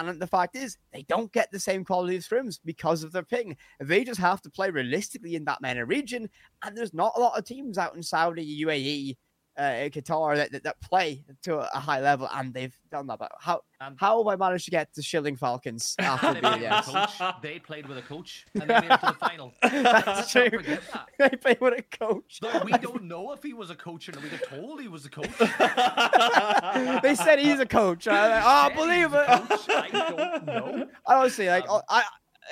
And 0.09 0.21
the 0.21 0.27
fact 0.27 0.57
is, 0.57 0.79
they 0.93 1.03
don't 1.03 1.33
get 1.33 1.51
the 1.51 1.61
same 1.61 1.85
quality 1.85 2.17
of 2.17 2.23
scrims 2.23 2.59
because 2.65 3.03
of 3.03 3.13
their 3.13 3.23
ping. 3.23 3.57
They 3.81 4.05
just 4.05 4.21
have 4.21 4.41
to 4.43 4.51
play 4.51 4.71
realistically 4.71 5.35
in 5.35 5.45
that 5.45 5.61
MENA 5.61 5.85
region. 5.85 6.29
And 6.63 6.77
there's 6.77 6.95
not 6.95 7.13
a 7.17 7.21
lot 7.21 7.39
of 7.39 7.45
teams 7.45 7.77
out 7.77 7.95
in 7.95 8.03
Saudi, 8.03 8.65
UAE, 8.65 9.17
uh, 9.61 9.89
Qatar 9.91 10.37
that, 10.37 10.53
that, 10.53 10.65
that 10.65 10.81
play 10.81 11.23
to 11.43 11.59
a 11.59 11.79
high 11.79 12.01
level, 12.01 12.29
and 12.33 12.53
they've 12.55 12.75
done 12.91 13.07
that. 13.09 13.19
But 13.19 13.31
how 13.39 13.61
And- 13.81 13.97
how 14.01 14.19
have 14.19 14.27
I 14.27 14.37
managed 14.37 14.65
to 14.65 14.71
get 14.71 14.93
to 14.95 15.03
Shilling 15.03 15.37
Falcons 15.37 15.95
after 16.01 16.33
They 16.35 16.41
played, 16.41 16.61
with 16.63 16.69
a 16.73 16.83
coach. 16.83 17.43
they 17.43 17.59
played 17.59 17.87
with 17.89 17.99
a 17.99 18.03
coach 18.03 18.47
and 18.55 18.63
they 18.63 18.81
made 18.81 18.91
it 18.91 18.99
to 19.01 19.07
the 19.07 19.13
final. 19.21 19.53
That's 19.63 20.07
Let's 20.07 20.33
true. 20.33 20.51
that. 20.51 21.09
they 21.19 21.29
played 21.37 21.61
with 21.61 21.75
a 21.79 21.83
coach. 21.99 22.39
Though 22.41 22.63
we 22.65 22.73
don't 22.73 23.05
know 23.05 23.33
if 23.33 23.43
he 23.43 23.53
was 23.53 23.71
a 23.71 23.75
coach 23.77 24.09
not. 24.09 24.23
We 24.23 24.29
got 24.31 24.43
told 24.49 24.81
he 24.81 24.89
was 24.89 25.05
a 25.07 25.11
coach. 25.11 25.29
they 27.03 27.15
said 27.15 27.39
he's 27.39 27.61
a 27.61 27.67
coach. 27.67 28.09
I, 28.09 28.29
like, 28.29 28.43
oh, 28.45 28.75
believe 28.75 29.15
it. 29.15 29.29
I 29.29 29.89
don't 29.91 30.47
know. 30.47 30.87
I 31.07 31.15
honestly, 31.15 31.49
like 31.49 31.69
Um, 31.69 31.83
I, 31.89 32.03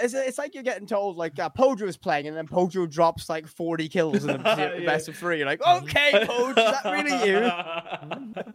it's, 0.02 0.14
it's 0.14 0.38
like 0.38 0.54
you're 0.54 0.62
getting 0.62 0.86
told 0.86 1.16
like 1.16 1.38
uh, 1.38 1.48
Pojo 1.50 1.82
is 1.82 1.96
playing, 1.96 2.26
and 2.26 2.36
then 2.36 2.46
Pojo 2.46 2.88
drops 2.90 3.28
like 3.28 3.46
40 3.46 3.88
kills 3.88 4.24
in 4.24 4.26
the 4.26 4.38
Yeah. 4.44 4.84
best 4.84 5.08
of 5.08 5.16
three. 5.16 5.38
You're 5.38 5.46
like, 5.46 5.64
okay, 5.66 6.24
Pojo, 6.26 6.50
is 6.50 6.54
that 6.56 6.84
really 6.84 7.28
you? 7.28 8.54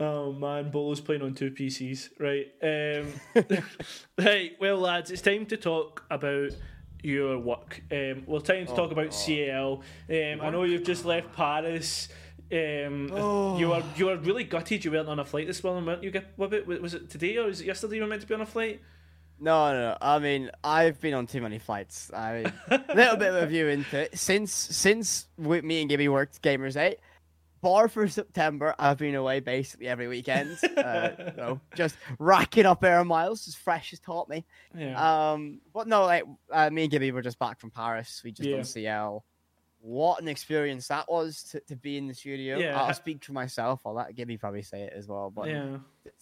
oh 0.00 0.32
man, 0.32 0.70
Bolo's 0.70 1.00
playing 1.00 1.22
on 1.22 1.34
two 1.34 1.50
PCs, 1.50 2.10
right? 2.18 2.46
Um, 2.62 3.62
right, 4.18 4.52
well, 4.60 4.78
lads, 4.78 5.10
it's 5.10 5.22
time 5.22 5.46
to 5.46 5.56
talk 5.56 6.04
about 6.10 6.50
your 7.02 7.38
work. 7.38 7.82
Um, 7.92 8.24
well, 8.26 8.40
time 8.40 8.66
to 8.66 8.74
talk 8.74 8.88
Oh, 8.90 8.92
about 8.92 9.10
God. 9.10 9.24
CAL. 9.26 9.82
Um, 10.10 10.40
I 10.40 10.50
know 10.50 10.64
you've 10.64 10.84
just 10.84 11.04
left 11.04 11.32
Paris. 11.34 12.08
Um, 12.50 13.10
Oh. 13.12 13.58
You 13.58 13.68
were 13.68 13.82
you 13.96 14.06
were 14.06 14.16
really 14.16 14.44
gutted 14.44 14.84
you 14.84 14.90
weren't 14.90 15.08
on 15.08 15.18
a 15.18 15.24
flight 15.24 15.46
this 15.46 15.62
morning, 15.62 15.84
weren't 15.86 16.02
you? 16.02 16.12
Was 16.36 16.52
it, 16.52 16.66
was 16.66 16.94
it 16.94 17.10
today 17.10 17.36
or 17.36 17.46
was 17.46 17.60
it 17.60 17.66
yesterday 17.66 17.96
you 17.96 18.02
were 18.02 18.08
meant 18.08 18.22
to 18.22 18.26
be 18.26 18.34
on 18.34 18.40
a 18.40 18.46
flight? 18.46 18.80
No, 19.40 19.72
no, 19.72 19.80
no. 19.90 19.96
I 20.00 20.18
mean, 20.18 20.50
I've 20.64 21.00
been 21.00 21.14
on 21.14 21.26
too 21.26 21.40
many 21.40 21.58
flights. 21.58 22.10
I 22.12 22.32
mean, 22.42 22.52
a 22.70 22.84
little 22.94 23.16
bit 23.16 23.28
of 23.28 23.42
a 23.42 23.46
view 23.46 23.68
into 23.68 23.98
it. 24.00 24.18
Since 24.18 24.52
since 24.52 25.28
we, 25.36 25.60
me 25.62 25.80
and 25.80 25.88
Gibby 25.88 26.08
worked 26.08 26.42
Gamers8, 26.42 26.96
bar 27.60 27.88
for 27.88 28.08
September, 28.08 28.74
I've 28.78 28.98
been 28.98 29.14
away 29.14 29.40
basically 29.40 29.88
every 29.88 30.08
weekend. 30.08 30.58
Uh, 30.78 31.10
you 31.18 31.32
know, 31.36 31.60
just 31.74 31.96
racking 32.18 32.64
up 32.66 32.82
air 32.84 33.04
miles, 33.04 33.46
as 33.48 33.54
fresh 33.54 33.92
as 33.92 33.98
taught 34.00 34.28
me. 34.28 34.44
Yeah. 34.76 35.32
Um, 35.32 35.60
but 35.74 35.86
no, 35.88 36.04
like 36.04 36.24
uh, 36.52 36.70
me 36.70 36.82
and 36.82 36.90
Gibby 36.90 37.10
were 37.12 37.20
just 37.22 37.38
back 37.38 37.58
from 37.60 37.70
Paris. 37.70 38.22
We 38.24 38.30
just 38.32 38.48
Yeah. 38.48 38.56
done 38.56 38.64
CL. 38.64 39.24
What 39.80 40.20
an 40.20 40.28
experience 40.28 40.88
that 40.88 41.08
was 41.08 41.44
to, 41.52 41.60
to 41.60 41.76
be 41.76 41.96
in 41.96 42.08
the 42.08 42.14
studio. 42.14 42.58
Yeah. 42.58 42.80
I'll 42.80 42.92
speak 42.94 43.24
for 43.24 43.32
myself. 43.32 43.80
I'll 43.86 43.94
let 43.94 44.14
Gibby 44.14 44.36
probably 44.36 44.62
say 44.62 44.82
it 44.82 44.92
as 44.94 45.06
well. 45.06 45.30
But 45.30 45.48
yeah. 45.48 45.76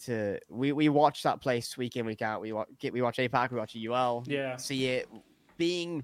to 0.05 0.39
we 0.49 0.71
we 0.71 0.89
watch 0.89 1.23
that 1.23 1.41
place 1.41 1.75
week 1.77 1.95
in 1.95 2.05
week 2.05 2.21
out. 2.21 2.41
We 2.41 2.53
watch 2.53 2.67
we 2.91 3.01
watch 3.01 3.17
APAC. 3.17 3.51
We 3.51 3.57
watch 3.57 3.75
UL. 3.75 4.23
Yeah. 4.27 4.57
See 4.57 4.87
it 4.87 5.09
being 5.57 6.03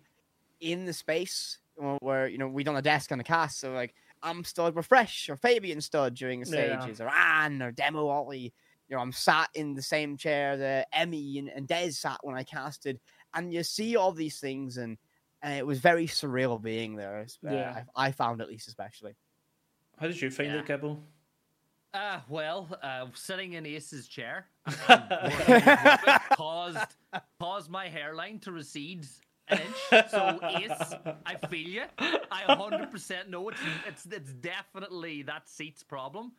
in 0.61 0.85
the 0.85 0.93
space 0.93 1.59
where 1.99 2.27
you 2.27 2.37
know 2.37 2.47
we 2.47 2.63
done 2.63 2.75
a 2.75 2.81
desk 2.81 3.11
on 3.11 3.19
the 3.19 3.23
cast. 3.23 3.59
So 3.59 3.71
like 3.71 3.93
I'm 4.23 4.43
stud, 4.43 4.73
we're 4.73 4.83
or 5.29 5.35
Fabian 5.35 5.81
stud 5.81 6.15
during 6.15 6.39
the 6.39 6.49
Yeah. 6.49 6.79
stages, 6.81 7.01
or 7.01 7.09
Anne, 7.09 7.61
or 7.61 7.71
Demo 7.71 8.07
Ollie. 8.07 8.53
You 8.87 8.95
know, 8.95 9.01
I'm 9.01 9.11
sat 9.11 9.49
in 9.53 9.73
the 9.73 9.81
same 9.81 10.17
chair 10.17 10.57
that 10.57 10.87
Emmy 10.93 11.39
and, 11.39 11.49
and 11.49 11.67
Des 11.67 11.91
sat 11.91 12.19
when 12.21 12.35
I 12.35 12.43
casted, 12.43 12.99
and 13.33 13.53
you 13.53 13.63
see 13.63 13.95
all 13.95 14.11
these 14.11 14.39
things, 14.39 14.77
and 14.77 14.97
and 15.43 15.53
it 15.53 15.65
was 15.67 15.79
very 15.79 16.07
surreal 16.07 16.59
being 16.61 16.95
there. 16.95 17.19
uh, 17.19 17.51
Yeah. 17.51 17.83
I, 17.95 18.07
I 18.07 18.11
found 18.11 18.41
at 18.41 18.47
least 18.47 18.67
especially. 18.67 19.15
How 19.99 20.07
did 20.07 20.19
you 20.19 20.31
find 20.31 20.51
Yeah. 20.51 20.59
it, 20.59 20.65
Gibble? 20.65 21.03
Uh, 21.93 22.19
well, 22.27 22.67
uh, 22.81 23.05
sitting 23.13 23.53
in 23.53 23.67
Ace's 23.67 24.07
chair 24.07 24.47
and 24.87 25.03
working 25.37 25.63
caused 26.33 26.87
caused 27.39 27.69
my 27.69 27.87
hairline 27.87 28.39
to 28.39 28.51
recede 28.51 29.05
an 29.49 29.59
inch. 29.59 30.09
So 30.09 30.39
Ace, 30.41 30.93
I 31.25 31.35
feel 31.49 31.67
you. 31.67 31.83
I 31.99 32.43
100% 32.47 33.27
know 33.29 33.49
it's 33.49 33.59
it's 33.87 34.05
it's 34.07 34.33
definitely 34.33 35.21
that 35.23 35.47
seat's 35.47 35.83
problem. 35.83 36.31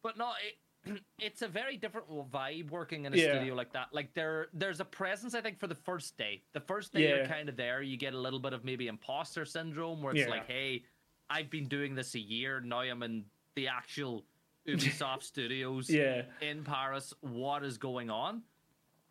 But 0.00 0.16
no, 0.16 0.28
it, 0.46 0.54
it's 1.18 1.42
a 1.42 1.48
very 1.48 1.76
different 1.76 2.08
vibe 2.30 2.70
working 2.70 3.04
in 3.04 3.12
a 3.14 3.16
Yeah. 3.16 3.34
studio 3.34 3.54
like 3.54 3.72
that. 3.72 3.88
Like 3.92 4.12
there 4.14 4.48
there's 4.52 4.80
a 4.80 4.84
presence 4.84 5.34
I 5.34 5.40
think 5.40 5.58
for 5.58 5.66
the 5.66 5.74
first 5.74 6.16
day. 6.16 6.42
The 6.52 6.60
first 6.60 6.92
day 6.92 7.02
Yeah. 7.08 7.16
you're 7.16 7.26
kind 7.26 7.48
of 7.48 7.56
there, 7.56 7.82
you 7.82 7.96
get 7.96 8.14
a 8.14 8.18
little 8.18 8.38
bit 8.40 8.52
of 8.52 8.64
maybe 8.64 8.86
imposter 8.88 9.44
syndrome 9.44 10.02
where 10.02 10.12
it's 10.14 10.22
Yeah. 10.26 10.30
like, 10.30 10.46
hey, 10.46 10.84
I've 11.30 11.50
been 11.50 11.68
doing 11.68 11.94
this 11.94 12.14
a 12.14 12.20
year 12.20 12.60
now. 12.60 12.80
I'm 12.80 13.02
in 13.02 13.24
the 13.54 13.68
actual 13.68 14.24
Ubisoft 14.66 15.22
studios 15.34 15.90
in 15.90 16.64
Paris. 16.64 17.12
What 17.20 17.64
is 17.64 17.78
going 17.78 18.10
on? 18.10 18.42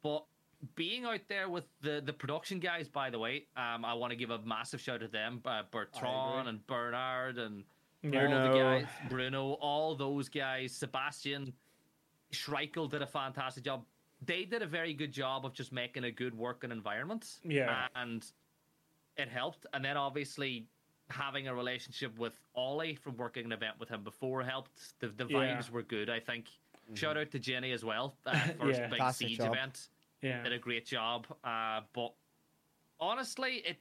But 0.03 0.25
being 0.75 1.05
out 1.05 1.21
there 1.27 1.49
with 1.49 1.65
the 1.81 2.01
the 2.03 2.13
production 2.13 2.59
guys, 2.59 2.87
by 2.87 3.09
the 3.11 3.19
way, 3.19 3.45
um, 3.55 3.85
I 3.85 3.93
want 3.93 4.11
to 4.11 4.15
give 4.17 4.31
a 4.31 4.39
massive 4.39 4.81
shout 4.81 5.01
to 5.01 5.07
them, 5.07 5.41
uh, 5.45 5.63
Bertrand 5.71 6.47
and 6.47 6.65
Bernard 6.65 7.37
and 7.37 7.63
all 8.05 8.11
the 8.11 8.57
guys, 8.57 8.85
Bruno, 9.09 9.53
all 9.53 9.95
those 9.95 10.29
guys, 10.29 10.71
Sebastian, 10.75 11.53
Schreikel 12.31 12.89
did 12.89 13.01
a 13.01 13.07
fantastic 13.07 13.63
job. 13.63 13.85
They 14.25 14.45
did 14.45 14.61
a 14.61 14.65
very 14.67 14.93
good 14.93 15.11
job 15.11 15.45
of 15.45 15.53
just 15.53 15.71
making 15.71 16.03
a 16.05 16.11
good 16.11 16.35
working 16.35 16.71
environment. 16.71 17.39
Yeah. 17.43 17.87
And 17.95 18.25
it 19.15 19.29
helped. 19.29 19.65
And 19.73 19.83
then 19.85 19.95
obviously 19.97 20.65
having 21.09 21.47
a 21.47 21.55
relationship 21.55 22.17
with 22.19 22.37
Ollie 22.55 22.95
from 22.95 23.15
working 23.17 23.45
an 23.45 23.51
event 23.51 23.75
with 23.79 23.89
him 23.89 24.03
before 24.03 24.43
helped. 24.43 24.99
The, 24.99 25.07
the 25.09 25.25
Yeah. 25.29 25.37
vibes 25.57 25.69
were 25.69 25.83
good, 25.83 26.09
I 26.09 26.19
think. 26.19 26.47
Shout 26.95 27.17
out 27.17 27.31
to 27.31 27.39
Jenny 27.39 27.71
as 27.71 27.83
well. 27.85 28.15
Uh, 28.25 28.37
first 28.59 28.79
Yeah. 28.79 28.87
big 28.87 29.13
Siege 29.13 29.37
job. 29.37 29.53
event. 29.53 29.87
Yeah. 30.21 30.41
Did 30.43 30.53
a 30.53 30.59
great 30.59 30.85
job. 30.85 31.27
Uh, 31.43 31.81
but 31.93 32.13
honestly, 32.99 33.57
it. 33.65 33.77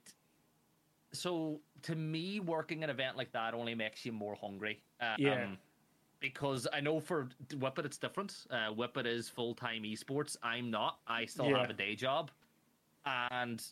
So 1.12 1.60
to 1.82 1.94
me, 1.94 2.40
working 2.40 2.84
an 2.84 2.90
event 2.90 3.16
like 3.16 3.32
that 3.32 3.54
only 3.54 3.74
makes 3.74 4.04
you 4.04 4.12
more 4.12 4.34
hungry. 4.36 4.82
Um, 5.00 5.14
Yeah. 5.18 5.56
Because 6.20 6.66
I 6.72 6.80
know 6.80 6.98
for 7.00 7.28
Whippet 7.52 7.84
it's 7.84 7.98
different. 7.98 8.46
Uh, 8.50 8.72
Whippet 8.72 9.06
is 9.06 9.28
full 9.28 9.54
time 9.54 9.82
esports. 9.82 10.36
I'm 10.42 10.70
not. 10.70 10.98
I 11.06 11.26
still 11.26 11.50
Yeah. 11.50 11.60
have 11.60 11.70
a 11.70 11.74
day 11.74 11.94
job, 11.94 12.30
and 13.30 13.62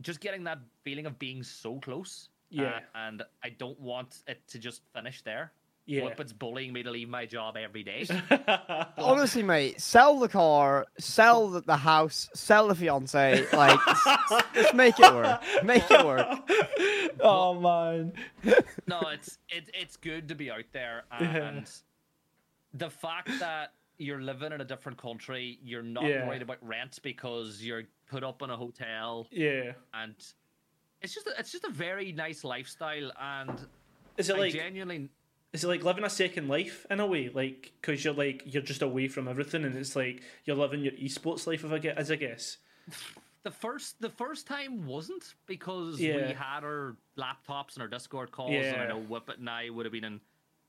just 0.00 0.20
getting 0.20 0.44
that 0.44 0.58
feeling 0.82 1.06
of 1.06 1.18
being 1.18 1.42
so 1.42 1.78
close. 1.80 2.28
uh, 2.52 2.62
Yeah. 2.62 2.80
and 2.94 3.22
I 3.42 3.50
don't 3.50 3.78
want 3.80 4.22
it 4.28 4.46
to 4.48 4.58
just 4.60 4.82
finish 4.94 5.22
there. 5.22 5.52
Yeah. 5.86 6.02
Whippet's 6.04 6.32
bullying 6.32 6.72
me 6.72 6.82
to 6.82 6.90
leave 6.90 7.08
my 7.08 7.26
job 7.26 7.56
every 7.56 7.84
day. 7.84 8.08
Honestly, 8.98 9.44
mate, 9.44 9.80
sell 9.80 10.18
the 10.18 10.28
car, 10.28 10.86
sell 10.98 11.48
the, 11.48 11.60
the 11.60 11.76
house, 11.76 12.28
sell 12.34 12.66
the 12.66 12.74
fiance. 12.74 13.46
Like, 13.52 13.78
just 14.52 14.74
make 14.74 14.98
it 14.98 15.14
work. 15.14 15.40
Make 15.62 15.88
it 15.88 16.04
work. 16.04 16.26
oh 17.20 17.54
man. 17.60 18.12
no, 18.88 19.00
it's 19.12 19.38
it, 19.48 19.70
it's 19.74 19.96
good 19.96 20.28
to 20.28 20.34
be 20.34 20.50
out 20.50 20.64
there, 20.72 21.04
Yeah. 21.20 21.36
and 21.36 21.70
the 22.74 22.90
fact 22.90 23.30
that 23.38 23.72
you're 23.98 24.20
living 24.20 24.52
in 24.52 24.60
a 24.60 24.64
different 24.64 24.98
country, 24.98 25.58
you're 25.62 25.82
not 25.84 26.04
Yeah. 26.04 26.26
worried 26.26 26.42
about 26.42 26.58
rent 26.62 26.98
because 27.02 27.62
you're 27.62 27.84
put 28.10 28.24
up 28.24 28.42
in 28.42 28.50
a 28.50 28.56
hotel, 28.56 29.28
Yeah. 29.30 29.72
and 29.94 30.14
it's 31.00 31.14
just 31.14 31.28
a, 31.28 31.30
it's 31.38 31.52
just 31.52 31.64
a 31.64 31.70
very 31.70 32.10
nice 32.10 32.42
lifestyle, 32.42 33.12
and 33.20 33.66
Is 34.18 34.30
it 34.30 34.36
I 34.36 34.38
like 34.40 34.52
genuinely 34.52 35.10
is 35.52 35.64
it 35.64 35.68
like 35.68 35.84
living 35.84 36.04
a 36.04 36.10
second 36.10 36.48
life 36.48 36.86
in 36.90 37.00
a 37.00 37.06
way? 37.06 37.28
Like 37.32 37.72
because 37.80 38.04
you're 38.04 38.14
like 38.14 38.42
you're 38.46 38.62
just 38.62 38.82
away 38.82 39.08
from 39.08 39.28
everything, 39.28 39.64
and 39.64 39.74
it's 39.76 39.96
like 39.96 40.22
you're 40.44 40.56
living 40.56 40.80
your 40.82 40.92
esports 40.94 41.46
life. 41.46 41.64
If 41.64 41.72
I 41.72 41.78
get 41.78 41.98
as 41.98 42.10
I 42.10 42.16
guess. 42.16 42.58
the 43.42 43.50
first 43.50 44.00
the 44.00 44.10
first 44.10 44.46
time 44.46 44.86
wasn't 44.86 45.34
because 45.46 46.00
Yeah. 46.00 46.16
we 46.16 46.32
had 46.34 46.64
our 46.64 46.96
laptops 47.16 47.74
and 47.74 47.82
our 47.82 47.88
Discord 47.88 48.32
calls, 48.32 48.52
and 48.64 48.76
I 48.76 48.86
know 48.88 49.00
Whippet 49.00 49.38
and 49.38 49.48
I 49.48 49.70
would 49.70 49.86
have 49.86 49.92
been 49.92 50.04
in 50.04 50.20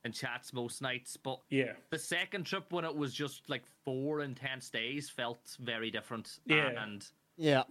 in 0.05 0.11
chats 0.13 0.53
most 0.53 0.81
nights, 0.81 1.17
but 1.17 1.41
Yeah. 1.49 1.73
the 1.89 1.97
second 1.99 2.45
trip 2.45 2.71
when 2.71 2.85
it 2.85 2.95
was 2.95 3.13
just 3.13 3.49
like 3.49 3.63
four 3.83 4.21
intense 4.21 4.69
days 4.69 5.09
felt 5.09 5.57
very 5.59 5.91
different. 5.91 6.39
Yeah. 6.45 6.81
And 6.81 7.05
Yeah. 7.35 7.63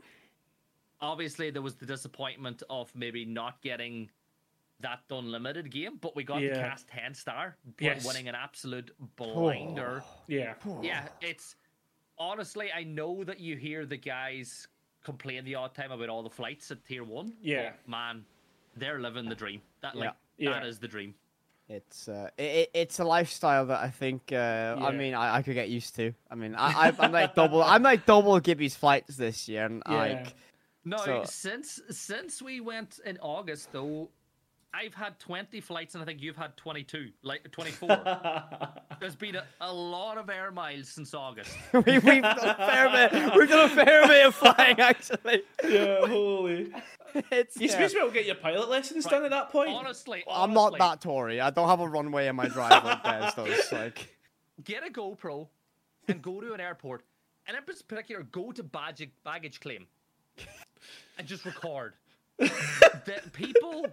obviously 1.01 1.51
there 1.51 1.63
was 1.63 1.77
the 1.77 1.87
disappointment 1.87 2.63
of 2.69 2.95
maybe 2.95 3.25
not 3.25 3.63
getting 3.63 4.11
that 4.81 5.01
unlimited 5.11 5.71
game, 5.71 5.99
but 6.01 6.15
we 6.15 6.25
got 6.25 6.41
Yeah. 6.43 6.55
the 6.55 6.61
cast 6.61 6.89
10 6.89 7.15
star, 7.15 7.57
but 7.65 7.85
Yes. 7.85 8.07
winning 8.07 8.29
an 8.29 8.35
absolute 8.35 8.91
blinder. 9.17 10.03
Yeah. 10.27 10.55
Yeah, 10.83 11.09
it's 11.21 11.57
honestly, 12.19 12.73
I 12.73 12.85
know 12.85 13.25
that 13.25 13.41
you 13.41 13.57
hear 13.57 13.87
the 13.87 13.97
guys 13.97 14.69
complain 15.03 15.45
the 15.45 15.55
odd 15.55 15.75
time 15.75 15.93
about 15.93 16.09
all 16.09 16.23
the 16.23 16.31
flights 16.31 16.71
at 16.71 16.85
tier 16.85 17.05
one. 17.05 17.33
Yeah. 17.41 17.71
but, 17.85 17.89
man, 17.89 18.25
they're 18.77 19.01
living 19.01 19.29
the 19.29 19.35
dream. 19.35 19.63
That 19.81 19.95
Yeah. 19.95 20.03
that 20.05 20.17
Yeah. 20.37 20.65
is 20.65 20.79
the 20.79 20.89
dream. 20.89 21.15
It's 21.69 22.09
uh, 22.09 22.31
it, 22.39 22.71
it's 22.75 23.01
a 23.01 23.05
lifestyle 23.05 23.67
that 23.67 23.83
I 23.83 23.91
think 23.91 24.31
uh, 24.31 24.35
Yeah. 24.79 24.87
I 24.87 24.91
mean 24.93 25.15
I, 25.15 25.37
I 25.37 25.43
could 25.43 25.55
get 25.55 25.69
used 25.69 25.97
to. 25.97 26.13
I 26.31 26.35
mean 26.35 26.55
I, 26.55 26.89
I 26.89 26.93
I'm 26.99 27.13
like 27.13 27.35
double 27.35 27.63
I'm 27.63 27.83
like 27.83 28.05
double 28.07 28.39
Gibby's 28.41 28.77
flights 28.77 29.17
this 29.17 29.49
year, 29.49 29.65
and 29.65 29.83
Yeah. 29.89 29.95
like 29.97 30.35
No, 30.85 30.99
So- 30.99 31.25
since 31.25 31.81
since 31.91 32.41
we 32.43 32.61
went 32.61 33.01
in 33.05 33.19
August 33.19 33.73
though, 33.73 34.11
I've 34.75 34.95
had 34.95 35.19
twenty 35.19 35.61
flights 35.61 35.95
and 35.95 36.03
I 36.03 36.05
think 36.05 36.21
you've 36.21 36.37
had 36.37 36.57
twenty 36.57 36.83
two, 36.85 37.09
like 37.23 37.51
twenty 37.51 37.71
four. 37.71 37.89
There's 39.01 39.17
been 39.17 39.37
a, 39.37 39.45
a 39.61 39.73
lot 39.73 40.19
of 40.19 40.29
air 40.29 40.51
miles 40.51 40.89
since 40.89 41.15
August. 41.15 41.57
we, 41.73 41.99
we've 41.99 42.23
done 42.23 42.39
a 42.39 42.55
fair 42.55 42.91
bit. 42.91 43.35
We've 43.37 43.49
done 43.49 43.71
a 43.71 43.75
fair 43.75 44.07
bit 44.07 44.27
of 44.27 44.35
flying 44.35 44.79
actually. 44.81 45.43
yeah. 45.67 46.07
Holy. 46.07 46.73
It's 47.31 47.57
You 47.57 47.67
yeah. 47.67 47.73
suppose 47.73 47.95
we'll 47.95 48.11
get 48.11 48.27
your 48.27 48.35
pilot 48.35 48.69
lessons 48.69 49.07
done 49.07 49.25
at 49.25 49.31
that 49.31 49.51
point. 49.51 49.71
Honestly, 49.71 50.23
I'm 50.31 50.53
not 50.53 50.77
that 50.79 51.01
Tory. 51.01 51.41
I 51.41 51.51
don't 51.51 51.69
have 51.69 51.81
a 51.81 51.89
runway 51.89 52.27
in 52.27 52.37
my 52.37 52.49
drive 52.49 52.85
like 52.85 53.03
Des 53.03 53.33
does. 53.37 53.73
Like 53.73 54.17
Get 54.65 54.87
a 54.87 54.91
GoPro 54.91 55.49
and 56.09 56.23
go 56.23 56.41
to 56.41 56.53
an 56.53 56.61
airport, 56.61 57.03
and 57.47 57.57
in 57.57 57.63
particular, 57.63 58.23
go 58.25 58.53
to 58.53 58.63
baggage 58.63 59.11
baggage 59.25 59.61
claim, 59.61 59.87
and 61.19 61.27
just 61.27 61.45
record. 61.45 61.95
That 62.39 63.33
people 63.33 63.87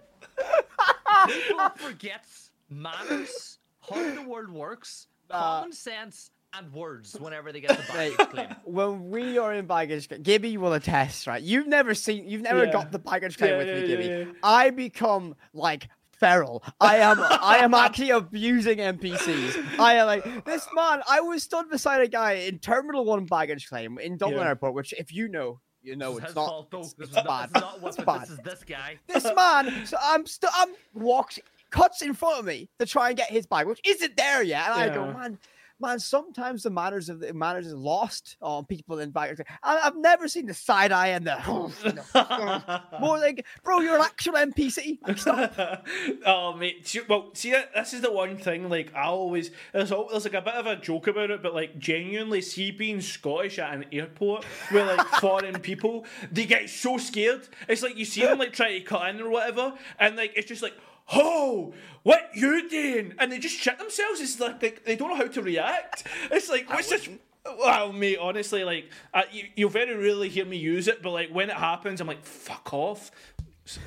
people 1.28 1.68
forget 1.76 2.24
manners, 2.70 3.58
how 3.88 4.14
the 4.14 4.22
world 4.22 4.50
works, 4.50 5.06
Uh, 5.30 5.38
common 5.60 5.72
sense, 5.72 6.30
and 6.56 6.72
words 6.72 7.14
whenever 7.18 7.50
they 7.52 7.60
get 7.60 7.70
the 7.70 7.94
Mate, 7.94 8.16
baggage 8.16 8.30
claim. 8.30 8.56
when 8.64 9.10
we 9.10 9.38
are 9.38 9.54
in 9.54 9.66
baggage, 9.66 10.08
claim, 10.08 10.22
Gibby 10.22 10.56
will 10.56 10.72
attest, 10.74 11.26
right? 11.26 11.42
You've 11.42 11.66
never 11.66 11.94
seen, 11.94 12.28
you've 12.28 12.42
never 12.42 12.64
Yeah. 12.66 12.72
got 12.72 12.92
the 12.92 12.98
baggage 12.98 13.38
claim 13.38 13.52
Yeah, 13.52 13.58
with 13.58 13.66
yeah, 13.68 13.74
me, 13.74 13.80
yeah, 13.80 13.86
Gibby. 13.86 14.06
yeah. 14.30 14.38
I 14.42 14.70
become 14.70 15.34
like 15.52 15.88
feral. 16.12 16.62
I 16.80 16.98
am, 16.98 17.18
I 17.20 17.58
am 17.58 17.74
actually 17.74 18.10
abusing 18.10 18.78
NPCs. 18.78 19.78
I 19.80 19.94
am 19.94 20.06
like 20.06 20.44
this 20.44 20.66
man. 20.74 21.02
I 21.08 21.20
was 21.20 21.42
stood 21.42 21.68
beside 21.70 22.02
a 22.02 22.08
guy 22.08 22.32
in 22.34 22.58
Terminal 22.60 23.04
One 23.04 23.24
baggage 23.26 23.68
claim 23.68 23.98
in 23.98 24.16
Dublin 24.16 24.38
Yeah. 24.40 24.48
Airport, 24.48 24.74
which 24.74 24.92
if 24.92 25.12
you 25.12 25.28
know, 25.28 25.60
you 25.84 25.96
know 25.96 26.14
This 26.14 26.24
it's 26.24 26.34
not. 26.34 26.46
fault. 26.48 26.68
It's, 26.72 26.92
This 26.94 27.08
it's 27.10 27.18
is 27.18 27.22
bad. 27.24 27.50
not, 27.54 27.80
this 27.80 27.90
is 27.90 27.96
It's 27.96 28.04
bad. 28.04 28.20
This 28.22 28.30
is 28.30 28.38
this 28.38 28.64
guy. 28.64 28.98
This 29.06 29.24
man, 29.36 29.86
so 29.86 29.96
I'm 30.02 30.26
still, 30.26 30.50
I'm 30.56 30.70
walks, 30.94 31.38
cuts 31.70 32.02
in 32.02 32.14
front 32.14 32.38
of 32.40 32.44
me 32.46 32.68
to 32.78 32.86
try 32.86 33.08
and 33.08 33.16
get 33.16 33.30
his 33.30 33.46
bag, 33.46 33.66
which 33.66 33.80
isn't 33.86 34.16
there 34.16 34.42
yet. 34.42 34.64
And 34.70 34.74
I 34.74 34.94
go, 34.94 35.04
Yeah. 35.04 35.12
man, 35.12 35.38
man, 35.80 35.98
sometimes 35.98 36.62
the 36.62 36.70
manners 36.70 37.08
of 37.08 37.20
the 37.20 37.32
manners 37.34 37.66
is 37.66 37.74
lost 37.74 38.36
on 38.40 38.64
people 38.64 38.98
in 38.98 39.10
baggage. 39.10 39.40
I, 39.62 39.78
I've 39.84 39.96
never 39.96 40.28
seen 40.28 40.46
the 40.46 40.54
side 40.54 40.92
eye 40.92 41.08
and 41.08 41.26
the 41.26 41.48
um, 42.14 42.62
more 43.00 43.18
like, 43.18 43.44
bro, 43.62 43.80
you're 43.80 43.96
an 43.96 44.02
actual 44.02 44.34
NPC. 44.34 44.98
Like, 45.06 46.20
oh 46.26 46.54
mate, 46.54 46.96
well, 47.08 47.30
see 47.34 47.50
that 47.52 47.74
this 47.74 47.92
is 47.92 48.00
the 48.00 48.12
one 48.12 48.36
thing. 48.36 48.68
Like 48.68 48.94
I 48.94 49.04
always, 49.04 49.50
there's 49.72 49.92
al- 49.92 50.08
there's 50.08 50.24
like 50.24 50.34
a 50.34 50.42
bit 50.42 50.54
of 50.54 50.66
a 50.66 50.76
joke 50.76 51.06
about 51.06 51.30
it, 51.30 51.42
but 51.42 51.54
like 51.54 51.78
genuinely, 51.78 52.40
see 52.40 52.70
being 52.70 53.00
Scottish 53.00 53.58
at 53.58 53.74
an 53.74 53.86
airport 53.92 54.44
with 54.72 54.86
like 54.86 55.06
foreign 55.20 55.58
people, 55.60 56.04
they 56.30 56.46
get 56.46 56.70
so 56.70 56.98
scared. 56.98 57.48
It's 57.68 57.82
like 57.82 57.96
you 57.96 58.04
see 58.04 58.22
them 58.22 58.38
like 58.38 58.52
try 58.52 58.78
to 58.78 58.80
cut 58.80 59.08
in 59.10 59.20
or 59.20 59.30
whatever, 59.30 59.74
and 59.98 60.16
like 60.16 60.32
it's 60.36 60.48
just 60.48 60.62
like. 60.62 60.74
Oh, 61.12 61.74
what 62.02 62.30
you 62.34 62.68
doing? 62.68 63.14
And 63.18 63.30
they 63.30 63.38
just 63.38 63.56
shit 63.56 63.78
themselves. 63.78 64.20
It's 64.20 64.40
like, 64.40 64.62
like 64.62 64.84
they 64.84 64.96
don't 64.96 65.10
know 65.10 65.16
how 65.16 65.26
to 65.26 65.42
react. 65.42 66.04
It's 66.30 66.48
like 66.48 66.68
what's 66.68 66.88
this? 66.88 67.08
Well, 67.44 67.92
mate, 67.92 68.18
honestly, 68.20 68.64
like 68.64 68.90
uh, 69.12 69.22
you, 69.30 69.44
you'll 69.54 69.70
very 69.70 69.94
rarely 69.94 70.28
hear 70.28 70.46
me 70.46 70.56
use 70.56 70.88
it, 70.88 71.02
but 71.02 71.10
like 71.10 71.30
when 71.30 71.50
it 71.50 71.56
happens, 71.56 72.00
I'm 72.00 72.06
like, 72.06 72.24
fuck 72.24 72.72
off. 72.72 73.10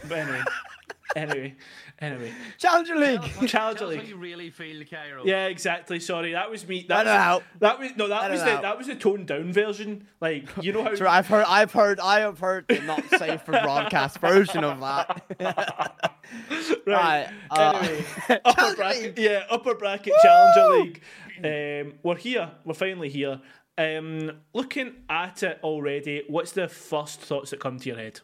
But 0.08 0.20
anyway, 0.20 0.44
anyway, 1.16 1.56
anyway. 2.00 2.32
Challenger 2.58 2.96
League. 2.96 3.22
Challenger 3.48 3.48
Tell 3.48 3.70
us 3.70 3.80
how 3.80 3.86
League. 3.88 4.08
you 4.08 4.18
really 4.18 4.50
feel, 4.50 4.84
Kairo. 4.84 5.24
Yeah, 5.26 5.46
exactly. 5.48 6.00
Sorry, 6.00 6.34
that 6.34 6.50
was 6.50 6.68
me. 6.68 6.86
I 6.90 7.04
That 7.04 7.06
know 7.06 7.12
was, 7.14 7.22
how. 7.22 7.42
that 7.60 7.80
was 7.80 7.92
no, 7.98 8.08
that 8.08 8.22
I 8.24 8.30
was 8.30 8.40
don't 8.40 8.50
the 8.50 8.56
know. 8.56 8.62
that 8.62 8.78
was 8.78 8.88
the 8.88 8.96
toned 8.96 9.28
down 9.28 9.52
version. 9.54 10.08
Like 10.20 10.50
you 10.62 10.74
know 10.74 10.84
how. 10.84 10.96
Sure, 10.96 11.08
I've 11.08 11.28
heard, 11.28 11.46
I've 11.48 11.72
heard, 11.72 12.00
I 12.00 12.20
have 12.22 12.40
heard 12.40 12.66
the 12.68 12.80
not 12.82 13.04
safe 13.18 13.42
for 13.44 13.52
broadcast 13.52 14.20
version 14.20 14.64
of 14.64 14.80
that. 14.80 15.24
right. 16.86 16.86
Right, 16.86 17.28
uh, 17.52 17.80
anyway, 17.84 18.06
upper 18.46 18.52
Challenger 18.54 18.76
bracket, 18.76 19.04
League. 19.04 19.20
yeah, 19.20 19.44
upper 19.50 19.76
bracket 19.76 20.14
Challenger 20.22 20.78
League. 20.78 21.02
Um, 21.44 21.94
we're 22.04 22.16
here. 22.16 22.52
We're 22.66 22.74
finally 22.74 23.10
here. 23.10 23.42
Um, 23.78 24.32
looking 24.54 24.96
at 25.10 25.44
it 25.44 25.60
already, 25.64 26.24
what's 26.28 26.52
the 26.54 26.68
first 26.68 27.22
thoughts 27.22 27.52
that 27.52 27.60
come 27.60 27.78
to 27.80 27.88
your 27.90 27.98
head? 27.98 28.22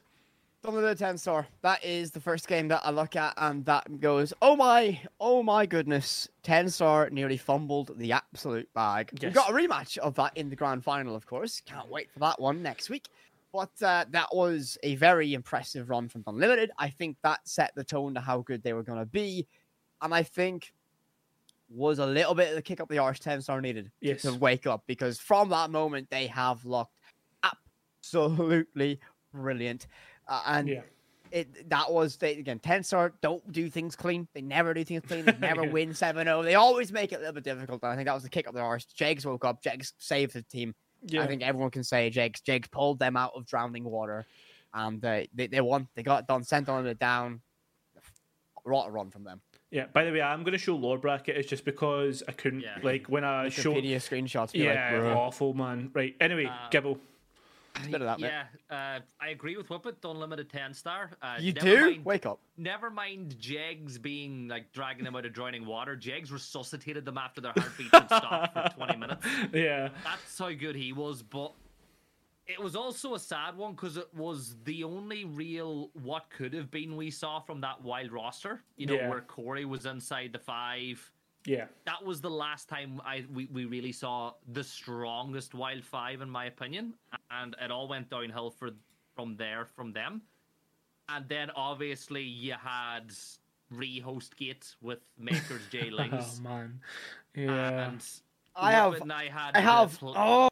Dublin 0.64 0.86
the 0.86 0.96
10 0.96 1.18
star. 1.18 1.46
That 1.62 1.84
is 1.84 2.12
the 2.12 2.22
first 2.22 2.48
game 2.48 2.70
that 2.70 2.82
I 2.86 2.92
look 2.92 3.18
at, 3.18 3.34
and 3.36 3.66
that 3.66 4.00
goes, 4.00 4.34
oh 4.42 4.56
my, 4.56 4.98
oh 5.20 5.44
my 5.44 5.66
goodness. 5.66 6.30
10 6.44 6.70
star 6.70 7.10
nearly 7.10 7.36
fumbled 7.36 7.92
the 7.98 8.14
absolute 8.14 8.70
bag. 8.74 9.10
Yes. 9.14 9.24
We've 9.24 9.34
got 9.34 9.50
a 9.50 9.54
rematch 9.54 9.98
of 9.98 10.16
that 10.16 10.38
in 10.38 10.50
the 10.50 10.56
grand 10.56 10.82
final, 10.86 11.16
of 11.16 11.26
course. 11.26 11.62
Can't 11.66 11.90
wait 11.90 12.10
for 12.12 12.20
that 12.20 12.40
one 12.40 12.64
next 12.64 12.90
week. 12.90 13.08
But 13.52 13.72
uh, 13.84 14.06
that 14.12 14.30
was 14.34 14.78
a 14.84 14.96
very 14.96 15.34
impressive 15.34 15.90
run 15.90 16.08
from 16.08 16.24
Unlimited. 16.28 16.72
I 16.80 16.90
think 16.90 17.18
that 17.24 17.42
set 17.46 17.74
the 17.76 17.84
tone 17.84 18.14
to 18.14 18.22
how 18.22 18.40
good 18.40 18.64
they 18.64 18.72
were 18.74 18.84
going 18.84 19.00
to 19.00 19.06
be. 19.06 19.46
And 20.02 20.14
I 20.14 20.24
think 20.24 20.74
was 21.70 22.00
a 22.00 22.06
little 22.06 22.36
bit 22.36 22.50
of 22.50 22.56
the 22.56 22.62
kick 22.62 22.80
up 22.80 22.88
the 22.88 23.00
arse 23.00 23.20
10 23.20 23.42
star 23.42 23.60
needed 23.60 23.92
Yes. 24.00 24.22
to 24.22 24.34
wake 24.34 24.66
up 24.66 24.84
because 24.88 25.20
from 25.20 25.50
that 25.50 25.72
moment 25.72 26.10
they 26.10 26.28
have 26.28 26.64
looked 26.66 26.94
absolutely 27.44 29.00
brilliant. 29.34 29.88
Uh, 30.28 30.42
and 30.48 30.68
Yeah. 30.68 30.82
it 31.32 31.70
that 31.70 31.92
was 31.92 32.18
they 32.18 32.38
again 32.38 32.60
Tenstar 32.60 33.12
don't 33.22 33.52
do 33.52 33.70
things 33.70 33.96
clean 33.96 34.28
they 34.34 34.42
never 34.42 34.74
do 34.74 34.84
things 34.84 35.04
clean 35.08 35.26
they 35.26 35.32
never 35.40 35.66
Yeah. 35.66 35.72
win 35.72 35.90
7-0 35.90 36.44
they 36.44 36.56
always 36.56 36.92
make 36.92 37.12
it 37.12 37.16
a 37.16 37.20
little 37.20 37.34
bit 37.34 37.44
difficult 37.44 37.82
and 37.84 37.92
i 37.92 37.96
think 37.96 38.06
that 38.08 38.14
was 38.14 38.24
the 38.24 38.30
kick 38.30 38.48
up 38.48 38.54
the 38.54 38.62
arse 38.62 38.86
jags 38.86 39.26
woke 39.26 39.44
up 39.46 39.62
jags 39.62 39.94
saved 39.98 40.34
the 40.34 40.42
team 40.44 40.74
Yeah. 41.06 41.24
i 41.24 41.28
think 41.28 41.42
everyone 41.42 41.72
can 41.72 41.84
say 41.84 42.10
jags 42.10 42.40
jags 42.42 42.68
pulled 42.70 43.00
them 43.00 43.18
out 43.18 43.34
of 43.36 43.46
drowning 43.46 43.84
water 43.84 44.26
and 44.74 45.04
uh, 45.04 45.24
they, 45.34 45.48
they 45.48 45.62
won 45.62 45.88
they 45.96 46.04
got 46.04 46.22
it 46.22 46.28
done 46.28 46.44
sent 46.44 46.70
on 46.70 46.86
it 46.88 47.00
down 47.00 47.42
a 48.66 48.92
run 48.92 49.10
from 49.12 49.26
them. 49.26 49.42
Yeah. 49.72 49.88
By 49.92 50.06
the 50.06 50.12
way, 50.14 50.22
I'm 50.22 50.44
going 50.44 50.54
to 50.54 50.58
show 50.58 50.76
lore 50.78 50.98
bracket. 50.98 51.36
It's 51.36 51.50
just 51.50 51.66
because 51.66 52.24
I 52.30 52.32
couldn't 52.32 52.62
Yeah. 52.62 52.78
like 52.82 53.08
when 53.08 53.26
I 53.26 53.50
showed. 53.50 53.76
Wikipedia 53.76 53.98
screenshots. 53.98 54.52
Yeah, 54.54 55.02
like, 55.04 55.18
awful 55.18 55.54
man. 55.54 55.90
Right. 55.94 56.16
Anyway, 56.22 56.46
Uh, 56.46 56.70
Gibble. 56.70 56.98
It's 57.76 57.94
of 57.94 58.02
that, 58.02 58.20
yeah, 58.20 58.44
uh, 58.70 59.00
I 59.20 59.30
agree 59.30 59.58
with 59.58 59.68
Whippet. 59.68 59.96
Unlimited 60.04 60.50
ten 60.50 60.74
star. 60.74 61.12
Uh, 61.22 61.38
You 61.40 61.52
do? 61.54 61.82
Mind, 61.92 62.06
Wake 62.06 62.26
up. 62.26 62.40
Never 62.58 62.90
mind 62.90 63.38
Jegs 63.40 63.98
being 63.98 64.48
like 64.48 64.72
dragging 64.72 65.04
them 65.04 65.16
out 65.16 65.26
of 65.26 65.34
drowning 65.34 65.66
water. 65.66 65.96
Jegs 65.96 66.32
resuscitated 66.32 67.04
them 67.04 67.18
after 67.18 67.42
their 67.42 67.54
heartbeat 67.58 67.90
had 67.92 68.06
stopped 68.08 68.54
for 68.54 68.70
20 68.86 68.98
minutes. 68.98 69.26
Yeah. 69.54 69.90
That's 70.04 70.38
how 70.38 70.52
good 70.52 70.76
he 70.76 70.94
was, 70.94 71.24
but 71.24 71.54
it 72.46 72.62
was 72.62 72.76
also 72.76 73.16
a 73.16 73.20
sad 73.20 73.58
one 73.58 73.72
because 73.74 73.98
it 73.98 74.14
was 74.14 74.56
the 74.66 74.84
only 74.84 75.26
real 75.26 75.90
what 76.04 76.30
could 76.30 76.54
have 76.54 76.70
been 76.70 76.96
we 76.96 77.10
saw 77.10 77.40
from 77.40 77.62
that 77.62 77.82
wild 77.82 78.12
roster. 78.12 78.62
You 78.78 78.86
know, 78.86 78.94
Yeah. 78.96 79.10
where 79.10 79.22
Corey 79.22 79.66
was 79.66 79.86
inside 79.86 80.32
the 80.34 80.40
five. 80.40 81.10
Yeah. 81.46 81.66
That 81.86 82.04
was 82.06 82.22
the 82.22 82.30
last 82.30 82.70
time 82.70 83.02
I 83.06 83.26
we, 83.34 83.48
we 83.52 83.66
really 83.66 83.92
saw 83.92 84.34
the 84.52 84.64
strongest 84.64 85.54
wild 85.54 85.84
five, 85.84 86.22
in 86.22 86.30
my 86.30 86.46
opinion, 86.46 86.94
and 87.32 87.56
it 87.62 87.70
all 87.72 87.88
went 87.88 88.10
downhill 88.10 88.50
for 88.52 88.70
from 89.16 89.36
there 89.36 89.66
from 89.66 89.92
them. 89.94 90.22
And 91.10 91.28
then 91.28 91.50
obviously 91.56 92.24
you 92.24 92.54
had 92.54 93.12
rehost 93.74 94.36
gate 94.38 94.76
with 94.82 95.00
Makers 95.18 95.62
J 95.72 95.90
Links. 95.92 96.14
Oh 96.14 96.18
Lings. 96.18 96.42
man. 96.42 96.80
Yeah. 97.36 97.88
And 97.90 98.06
I 98.56 98.72
have- 98.72 99.02
and 99.02 99.12
I 99.12 99.26
had 99.30 99.52
I 99.56 99.60
have. 99.62 99.98
pl- 100.00 100.14
Oh, 100.16 100.50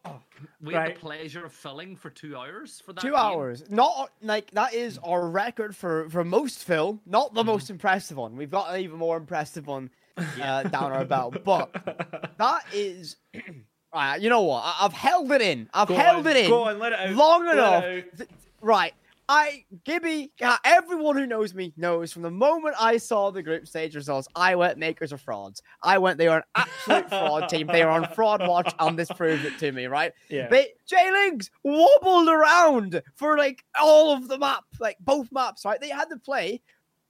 we 0.59 0.73
had 0.73 0.79
Right. 0.79 0.93
the 0.95 0.99
pleasure 0.99 1.45
of 1.45 1.53
filling 1.53 1.95
for 1.95 2.09
two 2.09 2.35
hours 2.35 2.81
for 2.83 2.93
that. 2.93 3.01
two 3.01 3.09
game. 3.11 3.15
hours. 3.15 3.69
Not 3.69 4.11
like 4.23 4.49
that 4.51 4.73
is 4.73 4.97
our 5.03 5.27
record 5.29 5.75
for 5.75 6.09
for 6.09 6.23
most 6.23 6.63
fill, 6.63 6.99
Not 7.05 7.33
the 7.33 7.41
mm-hmm. 7.41 7.47
most 7.51 7.69
impressive 7.69 8.17
one. 8.17 8.35
We've 8.35 8.49
got 8.51 8.73
an 8.73 8.81
even 8.81 8.97
more 8.97 9.17
impressive 9.17 9.67
one 9.67 9.89
uh, 10.17 10.63
down 10.63 10.91
our 10.91 11.05
belt. 11.05 11.37
But 11.43 11.71
that 12.37 12.63
is. 12.73 13.15
Right, 13.93 14.21
you 14.21 14.29
know 14.29 14.43
what? 14.43 14.61
I, 14.63 14.85
I've 14.85 14.93
held 14.93 15.29
it 15.33 15.41
in. 15.41 15.69
I've 15.73 15.89
Go 15.89 15.95
held 15.95 16.25
on, 16.25 16.31
it 16.33 16.45
in 16.45 16.49
go 16.49 16.63
on, 16.63 16.79
let 16.79 16.93
it 16.93 16.99
out, 16.99 17.09
long 17.13 17.45
let 17.45 17.57
enough. 17.57 17.83
th- 18.17 18.29
right. 18.61 18.93
I 19.27 19.65
Gibby, 19.83 20.31
uh, 20.41 20.55
everyone 20.63 21.17
who 21.17 21.25
knows 21.25 21.53
me 21.53 21.73
knows 21.75 22.13
from 22.13 22.21
the 22.21 22.31
moment 22.31 22.75
I 22.79 22.95
saw 22.95 23.31
the 23.31 23.43
group 23.43 23.67
stage 23.67 23.93
results, 23.93 24.29
I 24.33 24.55
went 24.55 24.77
makers 24.77 25.11
of 25.11 25.19
frauds. 25.19 25.61
I 25.83 25.97
went 25.97 26.17
they 26.17 26.29
are 26.29 26.37
an 26.37 26.43
absolute 26.55 27.09
fraud 27.09 27.49
team. 27.49 27.67
They 27.67 27.81
are 27.81 27.89
on 27.89 28.07
fraud 28.13 28.47
watch, 28.47 28.73
and 28.79 28.97
this 28.97 29.09
proved 29.09 29.43
it 29.43 29.57
to 29.59 29.73
me, 29.73 29.87
right? 29.87 30.13
Yeah. 30.29 30.47
They 30.47 30.69
Jlingz 30.89 31.49
wobbled 31.65 32.29
around 32.29 33.01
for 33.15 33.37
like 33.37 33.61
all 33.77 34.13
of 34.13 34.29
the 34.29 34.37
map, 34.37 34.63
like 34.79 34.99
both 35.01 35.29
maps, 35.33 35.65
right? 35.65 35.81
They 35.81 35.89
had 35.89 36.09
to 36.11 36.17
play, 36.17 36.61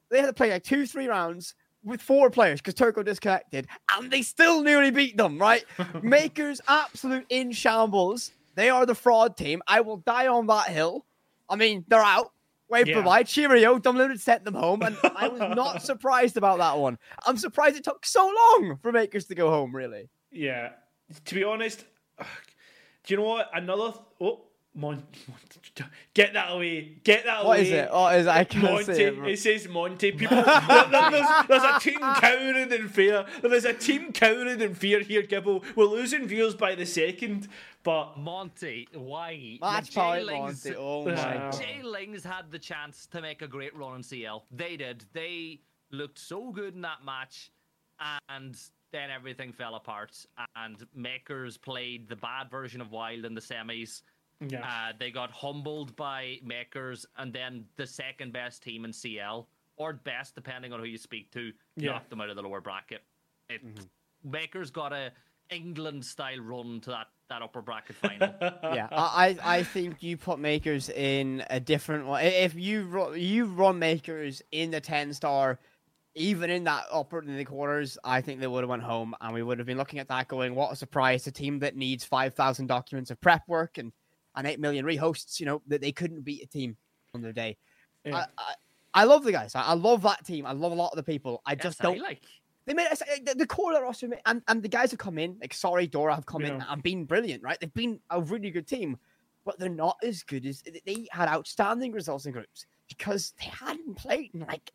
they 0.10 0.20
had 0.20 0.26
to 0.26 0.34
play 0.34 0.50
like 0.50 0.64
two, 0.64 0.88
three 0.88 1.08
rounds 1.08 1.54
with 1.84 2.02
four 2.02 2.30
players 2.30 2.60
because 2.60 2.74
Turco 2.74 3.04
disconnected, 3.04 3.68
and 3.92 4.12
they 4.12 4.22
still 4.22 4.62
nearly 4.64 4.92
beat 4.92 5.18
them, 5.18 5.38
right? 5.40 5.64
Makers 6.02 6.62
absolute 6.68 7.26
in 7.30 7.52
shambles. 7.52 8.32
They 8.56 8.70
are 8.70 8.86
the 8.86 8.96
fraud 8.96 9.38
team. 9.38 9.62
I 9.68 9.82
will 9.82 9.98
die 9.98 10.28
on 10.28 10.48
that 10.48 10.68
hill. 10.68 11.06
I 11.50 11.56
mean, 11.56 11.86
they're 11.88 12.02
out. 12.04 12.32
Wave 12.70 12.88
Yeah. 12.88 12.96
provide. 12.96 13.28
Cheerio. 13.28 13.80
Dumb 13.80 14.18
sent 14.18 14.46
them 14.46 14.54
home, 14.54 14.82
and 14.82 14.98
I 15.16 15.28
was 15.28 15.40
not 15.56 15.82
surprised 15.82 16.38
about 16.38 16.60
that 16.60 16.78
one. 16.78 16.98
I'm 17.26 17.38
surprised 17.38 17.76
it 17.78 17.84
took 17.84 18.06
so 18.06 18.26
long 18.26 18.78
for 18.82 18.92
Makers 18.92 19.26
to 19.26 19.36
go 19.36 19.50
home. 19.50 19.76
Really. 19.76 20.10
Yeah. 20.32 20.70
To 21.26 21.36
be 21.36 21.44
honest, 21.44 21.84
do 22.20 22.26
you 23.08 23.18
know 23.18 23.24
what? 23.24 23.50
Another. 23.54 23.94
Oh, 24.22 24.46
Mon- 24.74 25.04
get 26.14 26.34
that 26.34 26.52
away. 26.52 26.94
Get 27.04 27.26
that 27.26 27.44
What 27.44 27.60
away. 27.60 27.62
is 27.64 27.72
it? 27.72 27.90
Oh, 27.92 28.08
is 28.08 28.26
it? 28.26 28.30
I 28.30 28.44
can't 28.46 28.64
Monty. 28.64 28.94
see 28.94 29.04
it. 29.04 29.16
bro. 29.18 29.28
It 29.28 29.38
says 29.40 29.68
Monty. 29.68 30.12
People, 30.14 30.38
there- 30.46 30.88
there- 30.90 31.12
there's, 31.12 31.48
there's 31.48 31.64
a 31.64 31.80
team 31.80 32.00
cowering 32.16 32.72
in 32.72 32.88
fear. 32.88 33.26
There's 33.42 33.66
a 33.66 33.74
team 33.74 34.14
cowering 34.14 34.62
in 34.62 34.74
fear 34.76 35.02
here, 35.02 35.24
Gibble. 35.24 35.64
We're 35.76 35.86
losing 35.86 36.26
viewers 36.28 36.56
by 36.56 36.76
the 36.76 36.86
second, 36.86 37.50
but 37.84 38.18
Monty, 38.18 38.88
why? 38.94 39.58
Match 39.60 39.94
The 39.94 40.00
Jlingz, 40.00 40.40
Monty. 40.66 40.76
Oh 40.78 41.02
Uh, 41.02 41.06
my 41.16 41.16
god. 41.16 41.54
Jlingz 41.54 42.24
had 42.24 42.50
the 42.50 42.60
chance 42.60 43.08
to 43.08 43.22
make 43.22 43.42
a 43.42 43.48
great 43.48 43.76
run 43.76 43.96
in 43.98 44.04
CL. 44.04 44.46
They 44.52 44.78
did. 44.78 45.04
They 45.14 45.60
looked 45.92 46.18
so 46.18 46.50
good 46.52 46.76
in 46.76 46.82
that 46.82 47.04
match, 47.06 47.52
and 48.30 48.58
then 48.94 49.10
everything 49.12 49.52
fell 49.52 49.76
apart. 49.76 50.26
And 50.56 50.78
Makers 50.96 51.58
played 51.58 52.08
the 52.08 52.16
bad 52.16 52.50
version 52.50 52.80
of 52.82 52.92
Wild 52.92 53.26
in 53.26 53.34
the 53.34 53.42
semis. 53.42 54.02
Yeah. 54.48 54.66
Uh, 54.90 54.94
they 55.00 55.12
got 55.12 55.32
humbled 55.32 55.96
by 55.96 56.40
Makers, 56.44 57.06
and 57.18 57.32
then 57.34 57.66
the 57.76 57.86
second 57.88 58.34
best 58.34 58.64
team 58.64 58.86
in 58.86 58.94
CL, 58.94 59.48
or 59.78 59.94
best 59.94 60.36
depending 60.36 60.74
on 60.74 60.80
who 60.80 60.86
you 60.86 60.98
speak 60.98 61.32
to, 61.32 61.52
Yeah. 61.76 61.92
knocked 61.92 62.10
them 62.10 62.22
out 62.22 62.30
of 62.30 62.36
the 62.36 62.42
lower 62.42 62.62
bracket. 62.62 63.02
It, 63.50 63.66
Mm-hmm. 63.66 63.84
Makers 64.32 64.70
got 64.70 64.94
a 64.94 65.12
England 65.50 66.06
style 66.06 66.40
run 66.40 66.80
to 66.82 66.92
that, 66.92 67.08
that 67.30 67.42
upper 67.42 67.62
bracket 67.62 67.96
final. 67.96 68.34
yeah, 68.42 68.88
I, 68.92 69.38
I 69.44 69.58
I 69.58 69.64
think 69.64 70.02
you 70.04 70.16
put 70.16 70.38
makers 70.40 70.90
in 70.90 71.44
a 71.50 71.60
different 71.60 72.06
one. 72.06 72.24
If 72.24 72.54
you 72.56 72.84
ru- 72.84 73.16
you 73.16 73.46
run 73.46 73.80
makers 73.80 74.42
in 74.52 74.70
the 74.72 74.80
ten 74.80 75.14
star, 75.14 75.60
even 76.14 76.50
in 76.52 76.64
that 76.66 76.84
upper 76.92 77.20
in 77.22 77.36
the 77.36 77.44
quarters, 77.46 77.98
I 78.04 78.22
think 78.22 78.40
they 78.42 78.48
would 78.48 78.62
have 78.62 78.70
went 78.70 78.84
home, 78.84 79.16
and 79.20 79.34
we 79.34 79.42
would 79.44 79.58
have 79.58 79.66
been 79.66 79.78
looking 79.78 79.98
at 80.00 80.08
that 80.10 80.28
going, 80.28 80.54
"What 80.56 80.72
a 80.72 80.76
surprise! 80.76 81.26
A 81.26 81.32
team 81.32 81.60
that 81.60 81.76
needs 81.76 82.06
five 82.06 82.34
thousand 82.36 82.68
documents 82.68 83.10
of 83.12 83.20
prep 83.20 83.42
work 83.48 83.78
and 83.80 83.92
and 84.36 84.48
eight 84.48 84.60
million 84.60 84.86
rehosts, 84.86 85.40
you 85.40 85.46
know, 85.46 85.62
that 85.68 85.82
they 85.82 85.92
couldn't 85.92 86.22
beat 86.22 86.44
a 86.44 86.48
team 86.48 86.78
on 87.14 87.22
their 87.22 87.34
day." 87.34 87.58
Yeah. 88.06 88.18
I, 88.18 88.26
I 88.38 88.54
I 88.94 89.04
love 89.06 89.24
the 89.24 89.32
guys. 89.32 89.56
I, 89.56 89.62
I 89.62 89.74
love 89.74 90.02
that 90.02 90.26
team. 90.26 90.46
I 90.46 90.52
love 90.52 90.72
a 90.74 90.76
lot 90.76 90.90
of 90.92 90.98
the 90.98 91.04
people. 91.04 91.42
I 91.46 91.56
just 91.56 91.80
don't 91.80 92.00
like. 92.00 92.24
they 92.66 92.74
made 92.74 92.88
the, 93.26 93.36
the 93.36 93.48
core 93.48 93.72
of 93.72 93.78
the 93.78 93.84
roster, 93.84 94.10
and, 94.26 94.42
and 94.50 94.62
the 94.62 94.68
guys 94.68 94.92
have 94.92 95.00
come 95.00 95.18
in, 95.18 95.38
like 95.40 95.54
sorry, 95.54 95.88
Dora 95.88 96.14
have 96.14 96.26
come 96.26 96.44
in 96.44 96.62
and 96.62 96.84
been 96.84 97.06
brilliant, 97.06 97.42
right? 97.42 97.58
They've 97.60 97.74
been 97.74 98.00
a 98.10 98.20
really 98.22 98.52
good 98.52 98.68
team, 98.68 98.98
but 99.46 99.58
they're 99.60 99.70
not 99.70 99.98
as 100.04 100.24
good 100.24 100.46
as 100.46 100.62
they 100.86 101.08
had 101.12 101.30
outstanding 101.30 101.94
results 101.94 102.26
in 102.26 102.34
groups 102.34 102.66
because 102.90 103.34
they 103.40 103.46
hadn't 103.46 103.96
played 103.96 104.32
in 104.34 104.42
like 104.42 104.72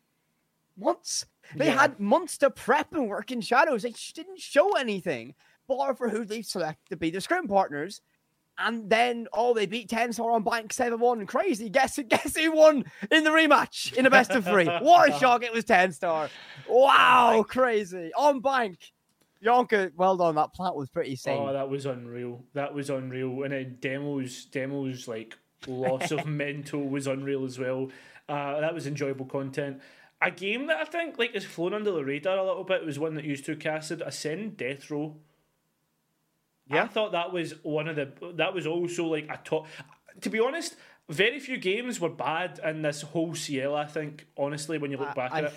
months. 0.77 1.25
They 1.55 1.67
Yeah. 1.67 1.79
had 1.81 1.99
months 1.99 2.37
to 2.39 2.49
prep 2.49 2.93
and 2.93 3.07
work 3.07 3.31
in 3.31 3.41
shadows. 3.41 3.83
They 3.83 3.93
didn't 4.13 4.39
show 4.39 4.71
anything, 4.71 5.35
bar 5.67 5.95
for 5.95 6.09
who 6.09 6.25
they 6.25 6.41
select 6.41 6.89
to 6.89 6.97
be 6.97 7.09
their 7.11 7.21
scrim 7.21 7.47
partners. 7.47 8.01
And 8.59 8.89
then, 8.89 9.27
oh, 9.33 9.53
they 9.53 9.67
beat 9.67 9.89
10 9.89 10.13
star 10.13 10.31
on 10.31 10.43
bank 10.43 10.73
7 10.73 10.99
1. 10.99 11.25
Crazy. 11.27 11.69
Guess, 11.77 11.99
guess 12.07 12.35
who 12.35 12.51
won 12.51 12.85
in 13.11 13.23
the 13.23 13.29
rematch 13.29 13.93
in 13.93 14.05
a 14.05 14.09
best 14.09 14.31
of 14.31 14.45
three? 14.45 14.65
What 14.81 15.09
a 15.13 15.19
shock. 15.19 15.43
It 15.43 15.53
was 15.53 15.63
10 15.65 15.91
star. 15.91 16.29
Wow. 16.67 17.45
Crazy. 17.47 18.11
On 18.17 18.39
bank. 18.41 18.77
Yonka, 19.43 19.91
well 19.95 20.17
done. 20.17 20.35
That 20.35 20.53
plant 20.53 20.75
was 20.75 20.89
pretty 20.89 21.15
sane. 21.15 21.39
Oh, 21.39 21.53
that 21.53 21.69
was 21.69 21.85
unreal. 21.85 22.43
That 22.53 22.73
was 22.73 22.89
unreal. 22.89 23.43
And 23.43 23.53
then 23.53 23.77
demos, 23.79 24.45
demos 24.45 25.07
like 25.07 25.37
loss 25.67 26.11
of 26.11 26.25
mental 26.27 26.87
was 26.87 27.07
unreal 27.07 27.45
as 27.45 27.59
well. 27.59 27.89
Uh, 28.27 28.59
that 28.59 28.73
was 28.73 28.87
enjoyable 28.87 29.25
content. 29.25 29.81
A 30.21 30.31
game 30.31 30.67
that 30.67 30.77
I 30.77 30.85
think 30.85 31.19
like 31.19 31.33
has 31.33 31.45
flown 31.45 31.73
under 31.73 31.91
the 31.91 32.03
radar 32.03 32.37
a 32.37 32.43
little 32.43 32.63
bit 32.63 32.83
was 32.85 32.97
one 32.97 33.13
that 33.15 33.23
used 33.25 33.45
to 33.45 33.55
casted 33.55 34.01
Ascend 34.01 34.57
Death 34.57 34.89
Row. 34.89 35.15
Yeah. 36.69 36.83
I 36.83 36.87
thought 36.87 37.11
that 37.13 37.31
was 37.31 37.53
one 37.63 37.87
of 37.87 37.95
the 37.95 38.11
that 38.35 38.53
was 38.53 38.67
also 38.67 39.05
like 39.05 39.27
a 39.29 39.39
top. 39.43 39.67
To 40.21 40.29
be 40.29 40.39
honest, 40.39 40.75
very 41.09 41.39
few 41.39 41.57
games 41.57 41.99
were 41.99 42.09
bad 42.09 42.59
in 42.63 42.81
this 42.81 43.01
whole 43.01 43.35
CL. 43.35 43.75
I 43.75 43.85
think 43.85 44.27
honestly, 44.37 44.77
when 44.77 44.91
you 44.91 44.97
look 44.97 45.09
I- 45.09 45.13
back 45.13 45.31
I- 45.33 45.37
at 45.39 45.43
it, 45.45 45.53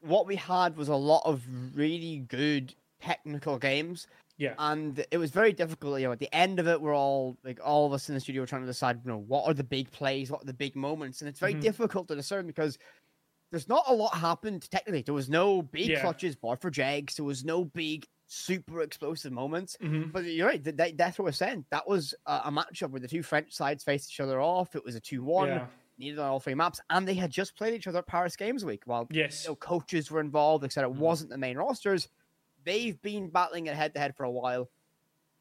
what 0.00 0.26
we 0.26 0.36
had 0.36 0.76
was 0.76 0.88
a 0.88 0.96
lot 0.96 1.22
of 1.24 1.42
really 1.76 2.18
good 2.28 2.74
technical 3.00 3.58
games. 3.58 4.06
yeah, 4.38 4.54
and 4.58 5.04
it 5.10 5.18
was 5.18 5.30
very 5.30 5.52
difficult. 5.52 6.00
You 6.00 6.06
know, 6.06 6.12
at 6.12 6.18
the 6.18 6.34
end 6.34 6.58
of 6.58 6.66
it, 6.66 6.80
we're 6.80 6.94
all 6.96 7.36
like 7.44 7.60
all 7.62 7.86
of 7.86 7.92
us 7.92 8.08
in 8.08 8.14
the 8.14 8.20
studio 8.20 8.44
trying 8.46 8.62
to 8.62 8.66
decide, 8.66 9.00
you 9.04 9.10
know, 9.10 9.18
what 9.18 9.44
are 9.46 9.54
the 9.54 9.62
big 9.64 9.90
plays, 9.92 10.30
what 10.30 10.42
are 10.42 10.46
the 10.46 10.54
big 10.54 10.74
moments, 10.74 11.20
and 11.20 11.28
it's 11.28 11.38
very 11.40 11.54
Mhm. 11.54 11.60
difficult 11.60 12.08
to 12.08 12.14
discern 12.16 12.46
because 12.46 12.78
there's 13.50 13.68
not 13.68 13.84
a 13.86 13.92
lot 13.92 14.14
happened 14.14 14.68
technically. 14.70 15.02
There 15.02 15.14
was 15.14 15.28
no 15.28 15.60
big 15.60 15.88
Yeah. 15.90 16.00
clutches, 16.00 16.36
bar 16.36 16.56
for 16.56 16.70
Jags. 16.70 17.16
There 17.16 17.24
was 17.24 17.44
no 17.44 17.64
big 17.64 18.06
super 18.34 18.80
explosive 18.82 19.32
moments. 19.32 19.76
Mhm. 19.82 20.12
But 20.12 20.24
you're 20.24 20.46
right, 20.46 20.62
the, 20.62 20.70
the 20.72 20.92
Death 20.92 21.18
Row 21.18 21.26
Ascent, 21.26 21.66
that 21.70 21.86
was 21.88 22.14
a, 22.26 22.42
a 22.44 22.50
matchup 22.52 22.90
where 22.90 23.00
the 23.00 23.08
two 23.08 23.22
French 23.24 23.52
sides 23.52 23.82
faced 23.82 24.10
each 24.12 24.20
other 24.20 24.40
off. 24.40 24.76
It 24.76 24.84
was 24.84 24.94
a 24.94 25.00
2 25.00 25.22
1, 25.24 25.48
yeah, 25.48 25.66
needed 25.98 26.18
on 26.20 26.28
all 26.28 26.38
three 26.40 26.54
maps, 26.54 26.80
and 26.90 27.06
they 27.06 27.14
had 27.14 27.30
just 27.30 27.56
played 27.56 27.74
each 27.74 27.88
other 27.88 27.98
at 27.98 28.06
Paris 28.06 28.36
Games 28.36 28.64
Week 28.64 28.82
while 28.86 29.08
yes, 29.10 29.44
you 29.44 29.50
know, 29.50 29.56
coaches 29.56 30.10
were 30.12 30.20
involved, 30.20 30.64
etc. 30.64 30.88
It 30.90 30.94
Mhm. 30.94 30.98
wasn't 30.98 31.30
the 31.30 31.38
main 31.38 31.56
rosters. 31.56 32.08
They've 32.64 33.00
been 33.02 33.30
battling 33.30 33.66
it 33.66 33.74
head 33.74 33.94
to 33.94 34.00
head 34.00 34.14
for 34.16 34.24
a 34.24 34.30
while. 34.30 34.70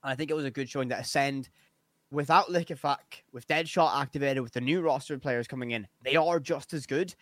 And 0.03 0.11
I 0.11 0.15
think 0.15 0.31
it 0.31 0.35
was 0.35 0.45
a 0.45 0.51
good 0.51 0.67
showing 0.69 0.87
that 0.89 1.01
Ascend, 1.01 1.49
without 2.11 2.47
LikEfac, 2.47 3.21
with 3.31 3.47
Deadshot 3.47 4.01
activated, 4.01 4.41
with 4.41 4.53
the 4.53 4.61
new 4.61 4.81
roster 4.81 5.13
of 5.13 5.21
players 5.21 5.47
coming 5.47 5.71
in, 5.71 5.87
they 6.03 6.15
are 6.15 6.39
just 6.39 6.73
as 6.73 6.87
good. 6.87 7.13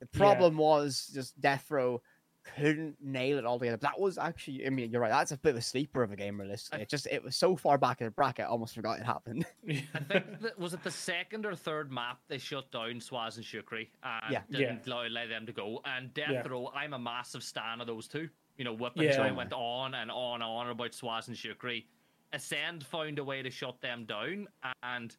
The 0.00 0.06
problem 0.06 0.58
was 0.58 1.10
just 1.14 1.40
Death 1.40 1.70
Row 1.70 2.02
couldn't 2.44 2.96
nail 3.02 3.38
it 3.38 3.44
all 3.46 3.58
together. 3.58 3.76
That 3.78 3.98
was 3.98 4.18
actually, 4.18 4.66
I 4.66 4.70
mean, 4.70 4.90
you're 4.90 5.00
right. 5.00 5.10
That's 5.10 5.32
a 5.32 5.36
bit 5.36 5.50
of 5.50 5.56
a 5.56 5.62
sleeper 5.62 6.02
of 6.02 6.12
a 6.12 6.16
game, 6.16 6.38
realistically. 6.38 6.82
It 6.82 6.88
just, 6.88 7.06
it 7.06 7.22
was 7.24 7.34
so 7.36 7.56
far 7.56 7.78
back 7.78 8.00
in 8.00 8.06
the 8.06 8.10
bracket, 8.10 8.44
I 8.44 8.48
almost 8.48 8.74
forgot 8.74 8.98
it 8.98 9.04
happened. 9.04 9.46
I 9.68 9.74
think 9.98 10.40
that 10.40 10.58
was 10.58 10.74
it 10.74 10.82
the 10.84 10.90
second 10.90 11.46
or 11.46 11.54
third 11.54 11.90
map 11.90 12.18
they 12.28 12.38
shut 12.38 12.70
down 12.70 13.00
Swaz 13.00 13.36
and 13.36 13.44
Shukri 13.44 13.88
and 14.02 14.32
Yeah. 14.32 14.42
didn't 14.50 14.86
allow 14.86 15.06
allow 15.06 15.26
them 15.26 15.46
to 15.46 15.52
go. 15.52 15.80
And 15.84 16.12
Death 16.14 16.30
Yeah. 16.30 16.48
Row, 16.48 16.70
I'm 16.74 16.92
a 16.92 16.98
massive 16.98 17.42
stan 17.42 17.80
of 17.80 17.86
those 17.86 18.06
two. 18.08 18.28
You 18.58 18.64
know, 18.64 18.74
Whip 18.74 18.92
and 18.96 19.04
Yeah. 19.04 19.16
Joy 19.16 19.34
went 19.34 19.52
on 19.52 19.94
and 19.94 20.10
on 20.10 20.34
and 20.34 20.44
on 20.44 20.68
about 20.70 20.92
Swaz 20.92 21.28
and 21.28 21.36
Shukri. 21.36 21.84
Ascend 22.32 22.84
found 22.84 23.18
a 23.18 23.24
way 23.24 23.42
to 23.42 23.50
shut 23.50 23.80
them 23.80 24.04
down, 24.06 24.48
and 24.82 25.16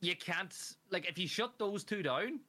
you 0.00 0.14
can't 0.16 0.54
like 0.90 1.06
if 1.08 1.18
you 1.18 1.26
shut 1.26 1.58
those 1.58 1.82
two 1.84 2.02
down, 2.02 2.40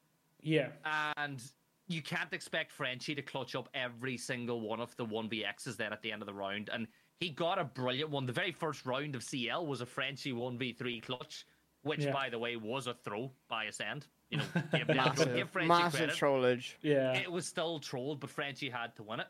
yeah, 0.42 0.70
and 1.18 1.42
you 1.88 2.02
can't 2.02 2.32
expect 2.34 2.72
Frenchie 2.72 3.16
to 3.16 3.22
clutch 3.22 3.56
up 3.56 3.70
every 3.74 4.18
single 4.18 4.62
one 4.62 4.80
of 4.80 4.96
the 4.96 5.06
1vx's 5.06 5.76
then 5.78 5.92
at 5.94 6.02
the 6.02 6.12
end 6.12 6.22
of 6.22 6.26
the 6.26 6.34
round. 6.34 6.70
And 6.74 6.88
he 7.20 7.30
got 7.30 7.60
a 7.60 7.64
brilliant 7.66 8.10
one. 8.10 8.26
The 8.26 8.34
very 8.34 8.52
first 8.52 8.86
round 8.86 9.16
of 9.16 9.24
CL 9.24 9.66
was 9.68 9.82
a 9.82 9.86
Frenchie 9.86 10.32
1v3 10.34 11.02
clutch, 11.04 11.46
which, 11.84 12.02
Yeah. 12.06 12.14
by 12.14 12.30
the 12.30 12.40
way, 12.40 12.56
was 12.56 12.88
a 12.88 12.94
throw 12.94 13.32
by 13.50 13.66
Ascend. 13.66 14.08
You 14.30 14.38
know, 14.38 14.44
give, 14.74 14.88
them- 14.88 14.98
massive, 14.98 15.36
give 15.36 15.50
Frenchie 15.50 15.68
massive 15.68 16.00
credit. 16.00 16.16
trollage. 16.16 16.76
yeah. 16.82 17.14
It 17.14 17.32
was 17.32 17.46
still 17.46 17.80
trolled, 17.80 18.20
but 18.22 18.30
Frenchie 18.30 18.70
had 18.70 18.96
to 18.96 19.04
win 19.04 19.20
it. 19.20 19.28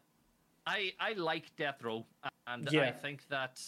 I, 0.66 0.94
I 1.00 1.14
like 1.14 1.54
Death 1.58 1.84
Row, 1.84 2.06
and 2.48 2.70
I 2.70 2.92
think 2.92 3.28
that 3.28 3.60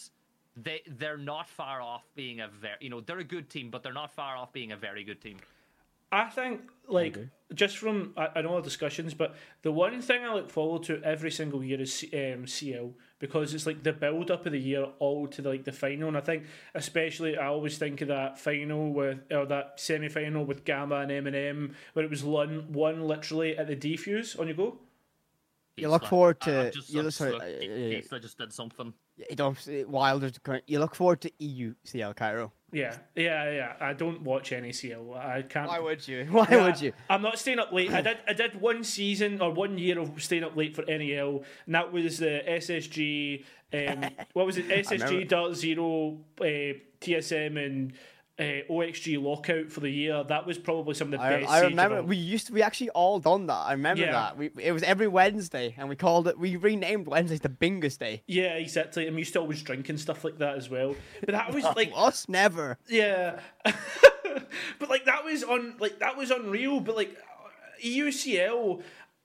they 0.56 0.82
they're 0.88 1.18
not 1.18 1.50
far 1.50 1.82
off 1.82 2.06
being 2.16 2.40
a 2.40 2.48
very 2.48 2.78
you 2.80 2.90
know 2.90 3.02
they're 3.02 3.20
a 3.20 3.24
good 3.26 3.50
team, 3.50 3.70
but 3.70 3.84
they're 3.84 3.92
not 3.92 4.12
far 4.12 4.38
off 4.38 4.54
being 4.54 4.72
a 4.72 4.78
very 4.78 5.04
good 5.04 5.20
team. 5.20 5.36
I 6.12 6.30
think, 6.30 6.62
like, 6.88 7.16
agree. 7.18 7.30
just 7.54 7.78
from 7.78 8.14
I, 8.16 8.30
I 8.36 8.42
know 8.42 8.56
our 8.56 8.62
discussions, 8.62 9.14
but 9.14 9.36
the 9.64 9.72
one 9.72 10.02
thing 10.02 10.24
I 10.24 10.34
look 10.34 10.50
forward 10.50 10.84
to 10.84 11.02
every 11.04 11.32
single 11.32 11.64
year 11.64 11.82
is 11.82 12.06
um, 12.14 12.48
CL 12.48 12.94
because 13.20 13.54
it's 13.54 13.66
like 13.66 13.84
the 13.84 13.92
build 13.92 14.30
up 14.32 14.46
of 14.46 14.52
the 14.52 14.60
year 14.60 14.84
all 15.00 15.28
to 15.28 15.42
like 15.42 15.64
the 15.66 15.72
final, 15.72 16.08
and 16.08 16.18
I 16.18 16.22
think 16.22 16.46
especially 16.74 17.38
I 17.38 17.48
always 17.48 17.78
think 17.78 18.02
of 18.02 18.08
that 18.10 18.40
final 18.40 18.94
with 18.94 19.20
or 19.32 19.46
that 19.48 19.74
semi 19.80 20.08
final 20.10 20.46
with 20.46 20.64
Gamma 20.64 20.98
and 20.98 21.12
Eminem 21.12 21.74
where 21.94 22.06
it 22.06 22.12
was 22.12 22.24
one 22.24 22.72
one 22.72 23.02
literally 23.08 23.58
at 23.58 23.68
the 23.68 23.76
defuse 23.76 24.40
on 24.40 24.48
your 24.48 24.56
go. 24.56 24.80
You 25.78 25.90
look 25.90 26.06
forward 26.06 26.38
like- 26.46 26.56
I- 26.56 26.60
I 26.60 26.64
to- 26.66 26.72
just- 26.72 26.90
you 26.94 27.00
I 27.00 27.04
look- 27.04 27.08
just 27.08 27.18
sorry, 27.18 27.32
look- 27.34 27.42
uh, 27.42 27.46
Keith- 27.46 27.62
yeah, 27.70 27.76
yeah. 27.76 27.96
Keith, 28.00 28.14
I 28.14 28.20
just 28.20 28.38
did 28.38 28.54
something. 28.54 28.94
You 29.30 29.36
don't, 29.36 29.68
Wilder's. 29.88 30.40
You 30.68 30.80
look 30.80 30.96
forward 30.96 31.20
to 31.22 31.32
EU 31.40 31.74
CL 31.84 32.14
Kairo. 32.14 32.52
Yeah, 32.76 32.98
yeah, 33.16 33.52
yeah. 33.52 33.74
I 33.80 33.94
don't 33.94 34.22
watch 34.22 34.52
any 34.52 34.74
CL. 34.74 35.14
I 35.14 35.44
can't. 35.44 35.70
Why 35.70 35.80
would 35.80 36.06
you? 36.06 36.26
Why 36.30 36.46
Yeah, 36.52 36.66
would 36.66 36.82
you? 36.82 36.92
I'm 37.10 37.22
not 37.22 37.40
staying 37.40 37.60
up 37.60 37.72
late. 37.72 37.90
I 37.94 38.02
did 38.02 38.18
I 38.28 38.34
did 38.34 38.60
one 38.60 38.84
season 38.84 39.42
or 39.42 39.52
one 39.54 39.78
year 39.78 39.98
of 39.98 40.22
staying 40.22 40.44
up 40.44 40.58
late 40.58 40.76
for 40.76 40.84
NEL, 40.84 41.44
and 41.66 41.76
that 41.76 41.94
was 41.94 42.18
the 42.18 42.44
SSG. 42.46 43.46
Um, 43.74 44.10
what 44.34 44.46
was 44.46 44.58
it? 44.58 44.68
SSG. 44.68 45.26
DarkZero, 45.30 46.18
uh, 46.42 46.78
TSM, 47.00 47.66
and 47.66 47.94
uh, 48.38 48.44
OXG 48.70 49.22
lockout 49.22 49.72
for 49.72 49.80
the 49.80 49.90
year. 49.90 50.24
That 50.24 50.46
was 50.46 50.58
probably 50.58 50.94
some 50.94 51.14
of 51.14 51.20
the 51.20 51.26
I, 51.26 51.40
best. 51.40 51.50
I 51.52 51.62
remember 51.62 52.04
we 52.04 52.18
used 52.18 52.48
to, 52.48 52.54
we 52.54 52.62
actually 52.62 52.90
all 52.90 53.20
done 53.20 53.48
that. 53.48 53.54
I 53.54 53.72
remember 53.72 54.04
Yeah. 54.04 54.12
that. 54.12 54.38
We 54.38 54.52
it 54.62 54.72
was 54.74 54.84
every 54.84 55.08
Wednesday, 55.08 55.74
and 55.78 55.88
we 55.88 55.96
called 55.96 56.28
it. 56.28 56.38
We 56.38 56.58
renamed 56.58 57.08
Wednesdays 57.08 57.40
to 57.42 57.50
Bingus 57.50 57.98
Day. 57.98 58.24
Yeah, 58.28 58.56
exactly. 58.56 59.08
And 59.08 59.16
we 59.16 59.22
used 59.22 59.34
to 59.34 59.40
always 59.40 59.62
drink 59.64 59.88
and 59.90 60.00
stuff 60.00 60.24
like 60.26 60.38
that 60.40 60.58
as 60.58 60.70
well. 60.70 60.96
But 61.22 61.30
that 61.32 61.54
was 61.54 61.64
like 61.76 61.92
Us 61.96 62.28
never. 62.28 62.78
Yeah, 62.90 63.40
but 63.64 64.90
like 64.90 65.06
that 65.06 65.24
was 65.24 65.44
on 65.44 65.76
like 65.80 66.00
that 66.00 66.18
was 66.18 66.32
unreal. 66.32 66.80
But 66.82 66.96
like 66.98 67.16
EUCL, 67.84 68.82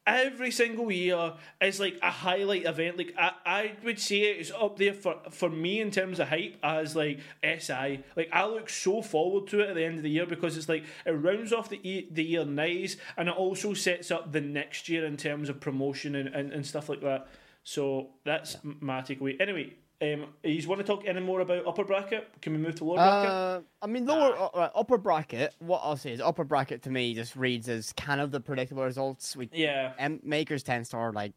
every 0.06 0.50
single 0.50 0.90
year 0.90 1.34
is 1.60 1.80
like 1.80 1.98
a 2.02 2.10
highlight 2.10 2.64
event. 2.64 2.98
Like 2.98 3.14
I, 3.18 3.32
I 3.44 3.72
would 3.84 3.98
say 3.98 4.20
it's 4.22 4.50
up 4.50 4.78
there 4.78 4.94
for 4.94 5.16
for 5.30 5.50
me 5.50 5.80
in 5.80 5.90
terms 5.90 6.18
of 6.18 6.28
hype 6.28 6.56
as 6.62 6.96
like 6.96 7.20
SI. 7.42 8.02
Like 8.16 8.28
I 8.32 8.46
look 8.46 8.68
so 8.68 9.02
forward 9.02 9.48
to 9.48 9.60
it 9.60 9.70
at 9.70 9.74
the 9.74 9.84
end 9.84 9.98
of 9.98 10.02
the 10.02 10.10
year 10.10 10.26
because 10.26 10.56
it's 10.56 10.68
like 10.68 10.84
it 11.06 11.10
rounds 11.10 11.52
off 11.52 11.68
the 11.68 12.08
the 12.10 12.24
year 12.24 12.44
nice 12.44 12.96
and 13.16 13.28
it 13.28 13.34
also 13.34 13.74
sets 13.74 14.10
up 14.10 14.32
the 14.32 14.40
next 14.40 14.88
year 14.88 15.04
in 15.04 15.16
terms 15.16 15.48
of 15.48 15.60
promotion 15.60 16.14
and, 16.14 16.28
and, 16.34 16.52
and 16.52 16.66
stuff 16.66 16.88
like 16.88 17.00
that. 17.02 17.28
So 17.62 18.10
that's 18.24 18.56
yeah. 18.64 18.72
my 18.80 19.00
takeaway. 19.02 19.40
Anyway. 19.40 19.74
Um, 20.02 20.26
you 20.42 20.66
want 20.66 20.80
to 20.80 20.86
talk 20.86 21.04
any 21.06 21.20
more 21.20 21.40
about 21.40 21.66
upper 21.66 21.84
bracket? 21.84 22.28
Can 22.40 22.54
we 22.54 22.58
move 22.58 22.74
to 22.76 22.84
lower 22.84 22.96
bracket? 22.96 23.30
Uh, 23.30 23.60
I 23.82 23.86
mean, 23.86 24.06
lower 24.06 24.34
uh, 24.34 24.48
right, 24.54 24.70
upper 24.74 24.96
bracket. 24.96 25.54
What 25.58 25.82
I'll 25.84 25.96
say 25.96 26.12
is 26.12 26.22
upper 26.22 26.44
bracket 26.44 26.82
to 26.82 26.90
me 26.90 27.12
just 27.12 27.36
reads 27.36 27.68
as 27.68 27.92
kind 27.92 28.18
of 28.18 28.30
the 28.30 28.40
predictable 28.40 28.82
results. 28.82 29.36
We 29.36 29.50
yeah, 29.52 29.92
M- 29.98 30.20
Makers 30.22 30.62
ten 30.62 30.86
star 30.86 31.12
like 31.12 31.34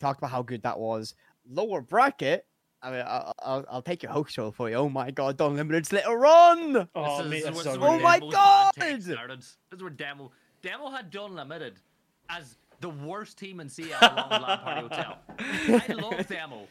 talked 0.00 0.18
about 0.18 0.30
how 0.30 0.42
good 0.42 0.62
that 0.62 0.78
was. 0.78 1.14
Lower 1.50 1.82
bracket. 1.82 2.46
I 2.82 2.90
mean, 2.90 3.04
I'll, 3.06 3.34
I'll, 3.42 3.64
I'll 3.70 3.82
take 3.82 4.02
your 4.02 4.12
host 4.12 4.38
role 4.38 4.50
for 4.50 4.70
you. 4.70 4.76
Oh 4.76 4.88
my 4.88 5.10
god, 5.10 5.38
Unlimited's 5.38 5.92
little 5.92 6.16
run! 6.16 6.88
Oh, 6.94 7.22
this 7.22 7.30
mate, 7.30 7.36
is, 7.38 7.44
that's 7.44 7.56
this 7.58 7.66
is 7.66 7.74
unreal. 7.74 7.90
Oh 7.90 7.98
my 7.98 8.18
Demo's 8.18 8.32
bad 8.32 8.74
take 8.74 9.06
God! 9.06 9.30
This 9.40 9.56
is 9.72 9.82
where 9.82 9.90
Demo 9.90 10.32
Demo 10.62 10.90
had 10.90 11.10
done 11.10 11.34
limited 11.34 11.74
as 12.30 12.56
the 12.80 12.88
worst 12.88 13.38
team 13.38 13.60
in 13.60 13.68
CL 13.68 13.98
along 14.00 14.28
with 14.30 14.42
Land 14.42 14.60
Party 14.62 14.80
Hotel. 14.80 15.18
I 15.88 15.92
love 15.92 16.26
Demo. 16.26 16.66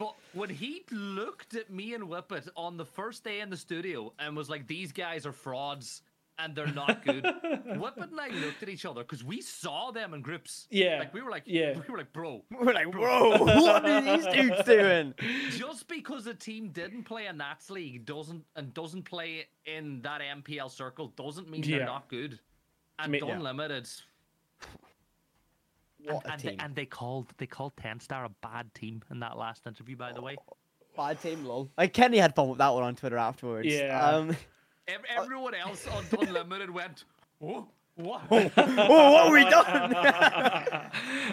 But 0.00 0.14
when 0.32 0.48
he 0.48 0.82
looked 0.90 1.54
at 1.54 1.70
me 1.70 1.92
and 1.92 2.04
Whippet 2.04 2.48
on 2.56 2.78
the 2.78 2.86
first 2.86 3.22
day 3.22 3.40
in 3.40 3.50
the 3.50 3.56
studio 3.58 4.14
and 4.18 4.34
was 4.34 4.48
like, 4.48 4.66
"These 4.66 4.92
guys 4.92 5.26
are 5.26 5.32
frauds 5.32 6.00
and 6.38 6.56
they're 6.56 6.72
not 6.72 7.04
good," 7.04 7.22
Whippet 7.76 8.10
and 8.10 8.18
I 8.18 8.28
looked 8.28 8.62
at 8.62 8.70
each 8.70 8.86
other 8.86 9.02
because 9.02 9.22
we 9.22 9.42
saw 9.42 9.90
them 9.90 10.14
in 10.14 10.22
groups. 10.22 10.66
Yeah, 10.70 11.00
like 11.00 11.12
we 11.12 11.20
were 11.20 11.30
like, 11.30 11.42
yeah. 11.44 11.74
we 11.78 11.82
were 11.92 11.98
like, 11.98 12.14
"Bro, 12.14 12.44
We're 12.50 12.72
like, 12.72 12.90
bro, 12.90 13.36
what 13.44 13.84
are 13.84 14.00
these 14.00 14.26
dudes 14.26 14.64
doing? 14.64 15.12
just 15.50 15.86
because 15.86 16.26
a 16.26 16.32
team 16.34 16.70
didn't 16.70 17.04
play 17.04 17.26
a 17.26 17.32
Nats 17.34 17.68
league 17.68 18.06
doesn't 18.06 18.42
and 18.56 18.72
doesn't 18.72 19.02
play 19.02 19.48
in 19.66 20.00
that 20.00 20.22
MPL 20.22 20.70
circle 20.70 21.08
doesn't 21.08 21.50
mean 21.50 21.62
Yeah. 21.62 21.76
they're 21.76 21.86
not 21.86 22.08
good. 22.08 22.40
And 22.98 23.12
Mate, 23.12 23.22
yeah. 23.26 23.34
Unlimited, 23.34 23.86
What 26.04 26.26
a 26.26 26.32
and, 26.32 26.40
they, 26.40 26.56
and 26.58 26.74
they 26.74 26.86
called 26.86 27.26
they 27.38 27.46
called 27.46 27.72
Ten 27.76 28.00
Star 28.00 28.24
a 28.24 28.30
bad 28.42 28.72
team 28.74 29.02
in 29.10 29.20
that 29.20 29.36
last 29.38 29.66
interview. 29.66 29.96
By 29.96 30.12
the 30.12 30.22
way, 30.22 30.36
Bad 30.96 31.20
team, 31.22 31.44
lol. 31.44 31.70
Like 31.78 31.92
Kenny 31.92 32.18
had 32.18 32.34
fun 32.34 32.48
with 32.48 32.58
that 32.58 32.74
one 32.74 32.82
on 32.82 32.96
Twitter 32.96 33.16
afterwards. 33.16 33.68
Yeah. 33.68 34.04
Um, 34.04 34.36
Ev- 34.88 35.00
everyone 35.16 35.54
else 35.54 35.86
on 35.86 36.04
Unlimited 36.20 36.68
went, 36.74 37.04
"Oh, 37.40 37.68
what?" 37.94 38.22
oh, 38.30 38.50
what 38.56 39.24
have 39.24 39.32
we 39.32 39.44
done? 39.50 39.94
I 39.94 40.90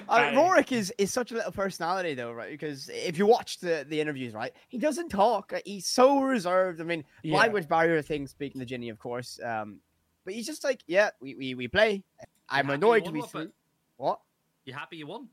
Aye. 0.09 0.31
mean, 0.31 0.39
Rorik 0.39 0.71
is, 0.71 0.93
is 0.97 1.11
such 1.11 1.31
a 1.31 1.35
little 1.35 1.51
personality 1.51 2.13
though, 2.13 2.31
right? 2.31 2.51
Because 2.51 2.89
if 2.93 3.17
you 3.17 3.25
watch 3.25 3.59
the, 3.59 3.85
the 3.89 3.99
interviews, 3.99 4.33
right, 4.33 4.51
he 4.67 4.77
doesn't 4.77 5.09
talk. 5.09 5.53
He's 5.65 5.87
so 5.87 6.21
reserved. 6.21 6.79
I 6.79 6.83
mean, 6.83 7.03
Yeah. 7.23 7.37
language 7.37 7.67
barrier 7.67 8.01
thing, 8.01 8.27
speaking 8.27 8.59
to 8.59 8.65
Ginny, 8.65 8.89
of 8.89 8.99
course. 8.99 9.39
Um, 9.43 9.79
but 10.23 10.33
he's 10.33 10.45
just 10.45 10.63
like, 10.63 10.81
yeah, 10.87 11.09
we, 11.21 11.35
we, 11.35 11.55
we 11.55 11.67
play. 11.67 12.03
I'm 12.49 12.65
happy 12.65 12.75
annoyed 12.75 13.05
you 13.05 13.11
to 13.11 13.13
be 13.13 13.21
through. 13.21 13.51
What? 13.97 14.19
You 14.67 14.73
happy 14.73 14.97
you 14.97 15.07
won? 15.07 15.29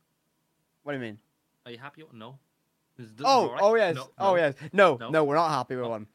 What 0.84 0.92
do 0.92 0.98
you 0.98 1.04
mean? 1.04 1.18
Are 1.66 1.72
you 1.72 1.78
happy? 1.78 2.02
You 2.02 2.06
won? 2.06 2.18
No. 2.18 2.38
Oh, 3.24 3.46
alright? 3.48 3.60
oh 3.62 3.74
yes, 3.74 3.96
No, 3.96 4.08
oh 4.18 4.30
no. 4.30 4.36
yes. 4.36 4.54
No, 4.72 4.96
No. 5.00 5.10
no, 5.10 5.24
we're 5.24 5.34
not 5.34 5.50
happy 5.50 5.74
with 5.74 5.86
one. 5.86 6.06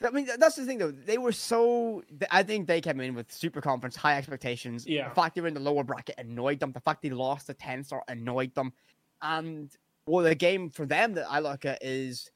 I 0.00 0.10
mean, 0.10 0.28
that's 0.38 0.54
the 0.54 0.64
thing 0.64 0.78
though. 0.78 0.92
They 0.92 1.18
were 1.18 1.32
so. 1.32 2.04
I 2.30 2.44
think 2.44 2.68
they 2.68 2.80
came 2.80 3.00
in 3.00 3.16
with 3.16 3.32
super 3.32 3.60
confidence, 3.60 3.96
high 3.96 4.16
expectations. 4.16 4.86
Yeah. 4.86 5.08
The 5.08 5.14
fact 5.16 5.34
they 5.34 5.40
were 5.40 5.48
in 5.48 5.54
the 5.54 5.60
lower 5.60 5.82
bracket 5.82 6.14
annoyed 6.18 6.60
them. 6.60 6.70
The 6.70 6.78
fact 6.78 7.02
they 7.02 7.10
lost 7.10 7.48
the 7.48 7.54
ten 7.54 7.82
star 7.82 8.04
annoyed 8.06 8.54
them. 8.54 8.72
And 9.20 9.68
well, 10.06 10.22
the 10.24 10.36
game 10.36 10.70
for 10.70 10.86
them 10.86 11.14
that 11.14 11.26
I 11.28 11.40
look 11.40 11.64
at 11.64 11.82
is 11.82 12.30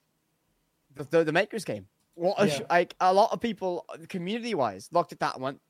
the 0.96 1.04
the, 1.04 1.22
the 1.22 1.32
makers 1.32 1.64
game. 1.64 1.86
What 2.16 2.44
Yeah. 2.48 2.62
like 2.68 2.96
a 2.98 3.14
lot 3.14 3.30
of 3.32 3.40
people, 3.40 3.86
community 4.08 4.56
wise, 4.56 4.88
looked 4.90 5.12
at 5.12 5.20
that 5.20 5.34
and 5.34 5.44
went, 5.44 5.60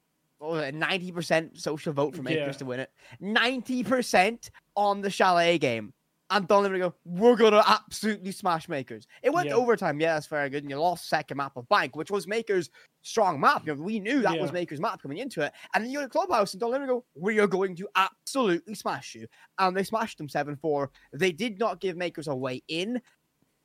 "Oh, 0.42 0.70
ninety 0.70 1.12
percent 1.12 1.58
social 1.58 1.92
vote 1.92 2.16
for 2.16 2.22
makers 2.22 2.54
Yeah. 2.54 2.58
to 2.58 2.64
win 2.64 2.80
it. 2.80 2.90
Ninety 3.20 3.82
percent 3.84 4.50
on 4.76 5.00
the 5.00 5.10
chalet 5.10 5.58
game." 5.58 5.94
And 6.30 6.50
Unlimited 6.50 6.80
go, 6.80 6.94
we're 7.04 7.36
gonna 7.36 7.62
absolutely 7.66 8.32
smash 8.32 8.66
Makers. 8.66 9.06
It 9.22 9.34
went 9.34 9.48
Yeah. 9.48 9.54
overtime, 9.54 10.00
yeah, 10.00 10.14
that's 10.14 10.26
very 10.28 10.48
good. 10.48 10.64
And 10.64 10.70
you 10.70 10.80
lost 10.80 11.10
second 11.10 11.36
map 11.36 11.58
of 11.58 11.68
Bank, 11.68 11.94
which 11.94 12.10
was 12.10 12.26
Makers' 12.26 12.70
strong 13.02 13.38
map. 13.38 13.66
You 13.66 13.74
know, 13.74 13.82
we 13.82 14.00
knew 14.00 14.22
that 14.22 14.40
was 14.40 14.50
Makers' 14.50 14.80
map 14.80 15.02
coming 15.02 15.18
into 15.18 15.42
it. 15.42 15.52
And 15.74 15.84
then 15.84 15.90
you 15.90 15.98
go 15.98 16.04
to 16.04 16.08
Clubhouse 16.08 16.54
and 16.54 16.62
Unlimited 16.62 16.88
go, 16.88 17.04
we 17.14 17.38
are 17.38 17.46
going 17.46 17.76
to 17.76 17.88
absolutely 17.96 18.74
smash 18.74 19.14
you. 19.14 19.26
And 19.58 19.76
they 19.76 19.84
smashed 19.84 20.16
them 20.16 20.28
7-4. 20.28 20.88
They 21.12 21.32
did 21.32 21.58
not 21.58 21.80
give 21.80 21.98
Makers 21.98 22.28
a 22.28 22.34
way 22.34 22.62
in. 22.66 23.02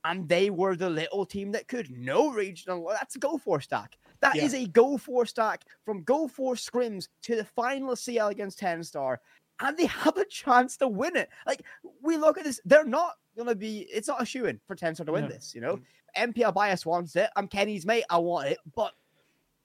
And 0.03 0.27
they 0.27 0.49
were 0.49 0.75
the 0.75 0.89
little 0.89 1.25
team 1.25 1.53
that 1.53 1.69
could. 1.69 1.89
No 1.89 2.31
regional. 2.33 2.89
That's 2.89 3.15
a 3.15 3.19
go 3.19 3.37
for 3.37 3.61
stack. 3.61 3.97
That 4.21 4.35
is 4.37 4.53
Yeah. 4.53 4.61
a 4.61 4.67
go 4.67 4.97
for 4.97 5.25
stack 5.25 5.63
from 5.85 6.03
go 6.03 6.27
for 6.27 6.55
scrims 6.55 7.07
to 7.23 7.35
the 7.35 7.45
final 7.45 7.95
CL 7.95 8.29
against 8.29 8.59
10 8.59 8.83
star. 8.83 9.21
And 9.59 9.75
they 9.77 9.85
have 9.87 10.17
a 10.17 10.25
chance 10.25 10.77
to 10.77 10.87
win 10.87 11.15
it. 11.15 11.29
Like, 11.45 11.63
we 12.01 12.17
look 12.17 12.37
at 12.37 12.43
this, 12.43 12.61
they're 12.65 12.85
not 12.85 13.13
going 13.35 13.47
to 13.47 13.55
be, 13.55 13.79
it's 13.91 14.07
not 14.07 14.21
a 14.21 14.25
shoe 14.25 14.45
in 14.45 14.59
for 14.67 14.75
10 14.75 14.95
star 14.95 15.05
to 15.05 15.11
win 15.11 15.23
No. 15.23 15.29
this, 15.29 15.53
you 15.55 15.61
know? 15.61 15.79
MPL 16.15 16.53
bias 16.53 16.85
wants 16.85 17.15
it. 17.15 17.29
I'm 17.35 17.47
Kenny's 17.47 17.85
mate. 17.85 18.03
I 18.09 18.17
want 18.19 18.49
it. 18.49 18.59
But 18.75 18.93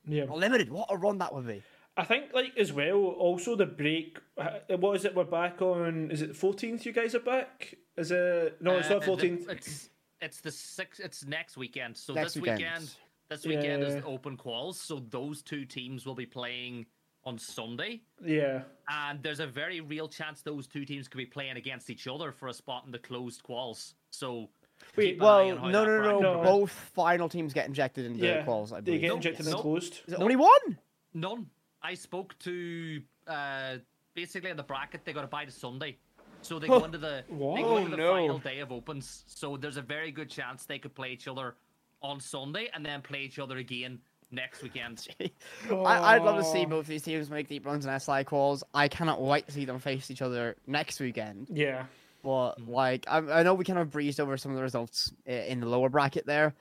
yeah. 0.06 0.24
limited, 0.24 0.70
what 0.70 0.88
a 0.90 0.96
run 0.96 1.18
that 1.18 1.34
would 1.34 1.46
be. 1.46 1.62
I 1.96 2.04
think 2.04 2.32
like 2.32 2.56
as 2.56 2.72
well. 2.72 2.96
Also, 2.96 3.54
the 3.54 3.66
break. 3.66 4.18
uh, 4.38 4.60
What 4.78 4.96
is 4.96 5.04
it? 5.04 5.14
We're 5.14 5.24
back 5.24 5.60
on. 5.60 6.10
Is 6.10 6.22
it 6.22 6.34
fourteenth? 6.34 6.86
You 6.86 6.92
guys 6.92 7.14
are 7.14 7.20
back. 7.20 7.74
Is 7.98 8.10
it? 8.10 8.56
No, 8.62 8.78
it's 8.78 8.88
Uh, 8.88 8.94
not 8.94 9.00
the- 9.00 9.06
fourteenth. 9.06 9.46
It's 9.50 9.90
it's 10.22 10.40
the 10.40 10.50
six. 10.50 11.00
It's 11.00 11.24
next 11.26 11.58
weekend. 11.58 11.98
So 11.98 12.14
Next 12.14 12.32
this 12.34 12.42
weekend. 12.42 12.58
weekend, 12.60 12.90
this 13.32 13.46
weekend 13.46 13.82
is 13.82 13.94
the 13.96 14.04
open 14.04 14.36
quals. 14.36 14.74
So 14.76 15.00
those 15.10 15.42
two 15.42 15.64
teams 15.64 16.04
will 16.06 16.14
be 16.14 16.26
playing 16.26 16.86
on 17.24 17.38
Sunday, 17.38 18.02
Yeah. 18.24 18.62
and 18.88 19.22
there's 19.22 19.38
a 19.40 19.46
very 19.46 19.80
real 19.80 20.08
chance 20.08 20.42
those 20.42 20.66
two 20.66 20.84
teams 20.84 21.06
could 21.06 21.18
be 21.18 21.26
playing 21.26 21.56
against 21.56 21.88
each 21.88 22.06
other 22.08 22.32
for 22.32 22.48
a 22.48 22.52
spot 22.52 22.82
in 22.84 22.90
the 22.90 22.98
closed 22.98 23.42
quals. 23.44 23.94
So 24.10 24.48
Wait, 24.96 25.12
keep 25.12 25.20
an 25.20 25.22
eye 25.22 25.24
Well, 25.26 25.50
on 25.52 25.56
how 25.58 25.68
no, 25.68 25.84
that 25.84 26.02
no, 26.02 26.20
no, 26.20 26.34
No. 26.34 26.42
Both 26.42 26.72
final 26.72 27.28
teams 27.28 27.52
get 27.52 27.66
injected 27.66 28.06
into 28.06 28.24
Yeah. 28.26 28.42
the 28.42 28.50
quals. 28.50 28.72
I 28.72 28.76
They 28.80 28.84
believe. 28.86 29.00
get 29.02 29.08
No, 29.08 29.14
injected 29.16 29.46
and 29.46 29.54
no. 29.54 29.60
closed. 29.62 30.00
Is 30.08 30.14
it 30.14 30.20
only 30.20 30.34
one? 30.36 30.78
None. 31.14 31.48
I 31.80 31.94
spoke 31.94 32.36
to 32.40 33.00
uh, 33.28 33.76
basically 34.14 34.50
in 34.50 34.56
the 34.56 34.62
bracket. 34.64 35.04
They 35.04 35.12
got 35.12 35.20
to 35.22 35.28
buy 35.28 35.44
to 35.44 35.52
Sunday, 35.52 35.98
so 36.42 36.58
they 36.58 36.66
go 36.66 36.82
into 36.84 36.98
the 36.98 37.24
they 37.28 37.36
go 37.36 37.54
Oh, 37.64 37.76
into 37.76 37.90
the 37.92 37.96
no. 37.98 38.12
final 38.14 38.38
day 38.40 38.58
of 38.58 38.72
opens. 38.72 39.22
So 39.28 39.56
there's 39.56 39.76
a 39.76 39.82
very 39.82 40.10
good 40.10 40.28
chance 40.28 40.64
they 40.64 40.80
could 40.80 40.94
play 40.96 41.12
each 41.12 41.28
other 41.28 41.54
on 42.02 42.20
Sunday 42.20 42.68
and 42.74 42.84
then 42.84 43.02
play 43.02 43.20
each 43.22 43.38
other 43.38 43.56
again 43.58 43.98
next 44.30 44.62
weekend. 44.62 45.06
I, 45.70 46.14
I'd 46.16 46.22
love 46.22 46.38
to 46.38 46.44
see 46.44 46.64
both 46.64 46.86
these 46.86 47.02
teams 47.02 47.28
make 47.30 47.48
deep 47.48 47.66
runs 47.66 47.84
in 47.86 48.00
SI 48.00 48.24
quals. 48.24 48.62
I 48.74 48.88
cannot 48.88 49.20
wait 49.20 49.46
to 49.46 49.52
see 49.52 49.64
them 49.64 49.78
face 49.78 50.10
each 50.10 50.22
other 50.22 50.56
next 50.66 51.00
weekend. 51.00 51.48
Yeah. 51.50 51.84
But 52.22 52.66
like, 52.66 53.04
I, 53.08 53.18
I 53.18 53.42
know 53.42 53.54
we 53.54 53.64
kind 53.64 53.78
of 53.78 53.90
breezed 53.90 54.20
over 54.20 54.36
some 54.36 54.52
of 54.52 54.56
the 54.56 54.62
results 54.62 55.12
in 55.26 55.60
the 55.60 55.66
lower 55.66 55.88
bracket 55.88 56.24
there. 56.26 56.54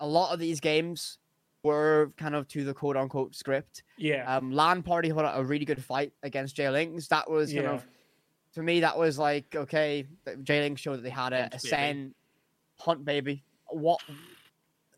A 0.00 0.06
lot 0.06 0.32
of 0.32 0.40
these 0.40 0.58
games 0.60 1.18
were 1.62 2.10
kind 2.16 2.34
of 2.34 2.48
to 2.48 2.64
the 2.64 2.74
quote 2.74 2.96
unquote 2.96 3.36
script. 3.36 3.82
Yeah. 3.96 4.36
Um, 4.36 4.50
Land 4.52 4.84
Party 4.84 5.08
had 5.10 5.18
a 5.18 5.44
really 5.44 5.64
good 5.64 5.84
fight 5.84 6.12
against 6.24 6.56
Jlingz. 6.56 7.08
That 7.08 7.30
was 7.30 7.52
kind 7.52 7.64
Yeah. 7.64 7.70
of, 7.74 7.86
to 8.54 8.62
me, 8.62 8.80
that 8.80 8.98
was 8.98 9.16
like 9.18 9.54
okay. 9.54 10.06
Jlingz 10.26 10.78
showed 10.78 10.96
that 10.96 11.02
they 11.02 11.10
had 11.10 11.32
a, 11.32 11.42
Hunt 11.42 11.54
a 11.54 11.56
baby. 11.58 11.68
Sen 11.68 12.14
Hunt 12.80 13.04
baby. 13.04 13.44
What? 13.68 14.00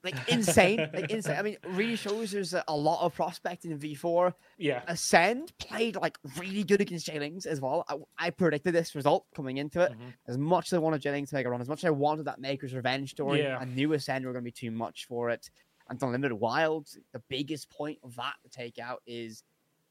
Like 0.05 0.29
insane, 0.29 0.91
like 0.93 1.11
insane. 1.11 1.37
I 1.39 1.43
mean, 1.43 1.57
really 1.71 1.97
shows 1.97 2.31
there's 2.31 2.53
a, 2.55 2.63
lot 2.77 3.05
of 3.05 3.15
prospect 3.15 3.65
in 3.65 3.79
V4. 3.79 4.35
yeah. 4.59 4.83
Ascend 4.87 5.57
played 5.59 5.97
like 5.97 6.19
really 6.39 6.63
good 6.63 6.81
against 6.83 7.07
Jlingz 7.09 7.47
as 7.47 7.61
well. 7.61 7.85
I, 7.89 7.97
I 8.27 8.31
predicted 8.31 8.75
this 8.75 8.95
result 8.95 9.25
coming 9.35 9.57
into 9.57 9.81
it. 9.81 9.93
Mhm. 9.93 10.13
As 10.29 10.37
much 10.37 10.67
as 10.69 10.75
I 10.75 10.79
wanted 10.79 11.01
Jlingz 11.03 11.31
to 11.31 11.37
make 11.37 11.47
a 11.47 11.51
run, 11.51 11.61
as 11.61 11.69
much 11.69 11.81
as 11.81 11.87
I 11.87 11.91
wanted 11.91 12.27
that 12.27 12.39
Maker's 12.39 12.75
Revenge 12.75 13.11
story, 13.11 13.43
Yeah. 13.43 13.57
I 13.59 13.65
knew 13.65 13.93
Ascend 13.95 14.27
were 14.27 14.33
going 14.33 14.43
to 14.45 14.45
be 14.45 14.53
too 14.53 14.71
much 14.71 15.07
for 15.07 15.31
it. 15.31 15.49
And 15.89 16.03
Unlimited 16.03 16.39
Wild, 16.39 16.89
the 17.13 17.23
biggest 17.29 17.71
point 17.71 17.99
of 18.05 18.15
that 18.17 18.35
to 18.43 18.49
take 18.51 18.79
out 18.79 19.03
is 19.07 19.43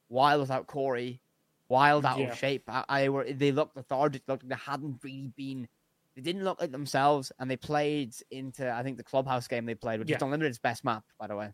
Wild 0.10 0.42
without 0.42 0.68
Corey, 0.68 1.22
Wild 1.70 2.06
out 2.06 2.20
Yeah. 2.20 2.28
of 2.32 2.38
shape. 2.38 2.64
I, 2.68 2.84
I 2.88 3.10
were 3.10 3.26
they 3.32 3.52
looked 3.52 3.76
lethargic, 3.76 4.22
looked 4.28 4.44
like 4.44 4.50
they 4.50 4.64
hadn't 4.72 5.04
really 5.04 5.32
been. 5.36 5.68
They 6.16 6.22
didn't 6.22 6.44
look 6.44 6.62
like 6.62 6.72
themselves, 6.72 7.32
and 7.40 7.50
they 7.50 7.58
played 7.58 8.14
into 8.32 8.72
I 8.72 8.84
think 8.84 8.98
the 8.98 9.04
clubhouse 9.04 9.48
game 9.48 9.66
they 9.66 9.76
played, 9.76 10.00
which 10.00 10.12
is 10.12 10.22
Unlimited's 10.22 10.60
best 10.60 10.84
map, 10.84 11.04
by 11.20 11.28
the 11.28 11.36
way. 11.36 11.54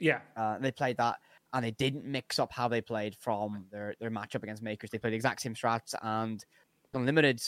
Yeah. 0.00 0.20
Uh, 0.36 0.58
they 0.58 0.72
played 0.72 0.96
that, 0.96 1.16
and 1.52 1.64
they 1.64 1.70
didn't 1.72 2.04
mix 2.04 2.38
up 2.38 2.52
how 2.52 2.66
they 2.66 2.80
played 2.80 3.14
from 3.14 3.66
their, 3.70 3.94
their 4.00 4.10
matchup 4.10 4.42
against 4.42 4.62
Makers. 4.62 4.90
They 4.90 4.98
played 4.98 5.12
the 5.12 5.16
exact 5.16 5.42
same 5.42 5.54
strats, 5.54 5.94
and 6.02 6.44
Unlimited 6.92 7.40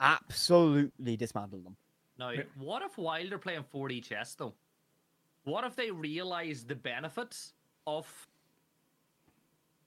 absolutely 0.00 1.16
dismantled 1.16 1.64
them. 1.64 1.76
Now, 2.18 2.32
what 2.58 2.82
if 2.82 2.96
Wilder 2.98 3.38
playing 3.38 3.64
4D 3.74 4.04
chess 4.04 4.34
though? 4.34 4.54
What 5.44 5.64
if 5.64 5.76
they 5.76 5.90
realize 5.90 6.64
the 6.64 6.74
benefits 6.74 7.52
of 7.86 8.06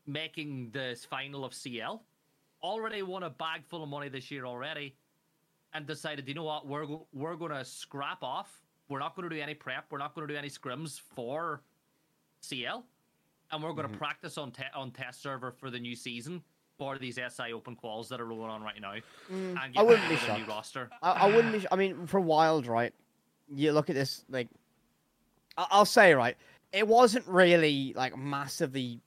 making 0.05 0.71
this 0.71 1.05
final 1.05 1.43
of 1.43 1.53
CL? 1.53 2.03
Already 2.61 3.01
won 3.01 3.23
a 3.23 3.29
bag 3.29 3.65
full 3.65 3.83
of 3.83 3.89
money 3.89 4.09
this 4.09 4.29
year 4.29 4.45
already, 4.45 4.95
and 5.73 5.85
decided, 5.85 6.27
you 6.27 6.33
know 6.33 6.43
what, 6.43 6.67
we're 6.67 6.85
we're 7.13 7.35
going 7.35 7.51
to 7.51 7.65
scrap 7.65 8.23
off. 8.23 8.61
We're 8.87 8.99
not 8.99 9.15
going 9.15 9.29
to 9.29 9.35
do 9.35 9.41
any 9.41 9.53
prep. 9.53 9.85
We're 9.91 9.99
not 9.99 10.15
going 10.15 10.27
to 10.27 10.33
do 10.33 10.37
any 10.37 10.49
scrims 10.49 10.99
for 11.15 11.61
CL, 12.41 12.83
and 13.51 13.63
we're 13.63 13.73
going 13.73 13.83
to 13.83 13.89
mm-hmm. 13.89 13.97
practice 13.97 14.37
on 14.37 14.51
te- 14.51 14.63
on 14.75 14.91
test 14.91 15.21
server 15.21 15.51
for 15.51 15.69
the 15.69 15.79
new 15.79 15.95
season 15.95 16.41
for 16.77 16.97
these 16.97 17.15
SI 17.15 17.53
Open 17.53 17.75
quals 17.75 18.07
that 18.07 18.21
are 18.21 18.25
rolling 18.25 18.49
on 18.49 18.63
right 18.63 18.81
now, 18.81 18.93
mm. 18.93 19.01
and 19.31 19.59
I 19.75 19.83
wouldn't 19.83 20.01
ready 20.03 20.15
be 20.15 20.15
for 20.15 20.27
the 20.27 20.33
new 20.33 20.39
shocked. 20.39 20.49
roster. 20.49 20.89
I, 21.03 21.11
I 21.11 21.35
wouldn't 21.35 21.53
be. 21.53 21.67
I 21.71 21.75
mean, 21.75 22.07
for 22.07 22.19
Wild, 22.19 22.65
right? 22.65 22.93
You 23.53 23.73
look 23.73 23.89
at 23.89 23.95
this, 23.95 24.23
like, 24.29 24.47
I- 25.57 25.67
I'll 25.71 25.85
say, 25.85 26.13
right? 26.15 26.37
It 26.71 26.87
wasn't 26.87 27.27
really 27.27 27.93
like 27.95 28.17
massively, 28.17 29.01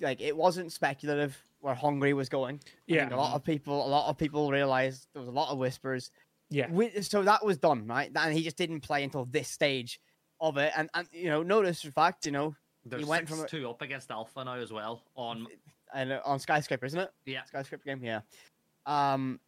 like, 0.00 0.20
it 0.20 0.36
wasn't 0.36 0.70
speculative 0.70 1.36
where 1.64 1.74
Hungry 1.74 2.12
was 2.12 2.28
going. 2.28 2.60
I 2.66 2.68
Yeah. 2.86 3.00
think 3.04 3.12
a 3.12 3.16
lot 3.16 3.34
of 3.34 3.42
people, 3.42 3.86
a 3.86 3.88
lot 3.88 4.10
of 4.10 4.18
people 4.18 4.50
realized 4.50 5.08
there 5.14 5.20
was 5.20 5.28
a 5.30 5.32
lot 5.32 5.50
of 5.50 5.56
whispers. 5.56 6.10
Yeah. 6.50 6.66
Wi- 6.66 7.00
so 7.00 7.22
that 7.22 7.42
was 7.42 7.56
done, 7.56 7.86
right? 7.86 8.10
And 8.14 8.34
he 8.34 8.42
just 8.42 8.58
didn't 8.58 8.82
play 8.82 9.02
until 9.02 9.24
this 9.24 9.48
stage 9.48 9.98
of 10.40 10.58
it. 10.58 10.72
And 10.76 10.90
and 10.92 11.08
you 11.10 11.30
know, 11.30 11.42
notice 11.42 11.80
the 11.80 11.90
fact, 11.90 12.26
you 12.26 12.32
know, 12.32 12.54
They're 12.84 12.98
He 12.98 13.06
went 13.06 13.26
from 13.30 13.46
two 13.48 13.70
up 13.70 13.80
against 13.80 14.10
Alpha 14.10 14.44
now 14.44 14.56
as 14.56 14.70
well. 14.70 15.02
On 15.16 15.46
and 15.94 16.12
uh, 16.12 16.20
on 16.26 16.38
Skyscraper, 16.38 16.84
isn't 16.84 17.00
it? 17.00 17.10
yeah, 17.24 17.44
Skyscraper 17.44 17.82
game, 17.82 18.04
yeah. 18.04 18.20
Um, 18.84 19.40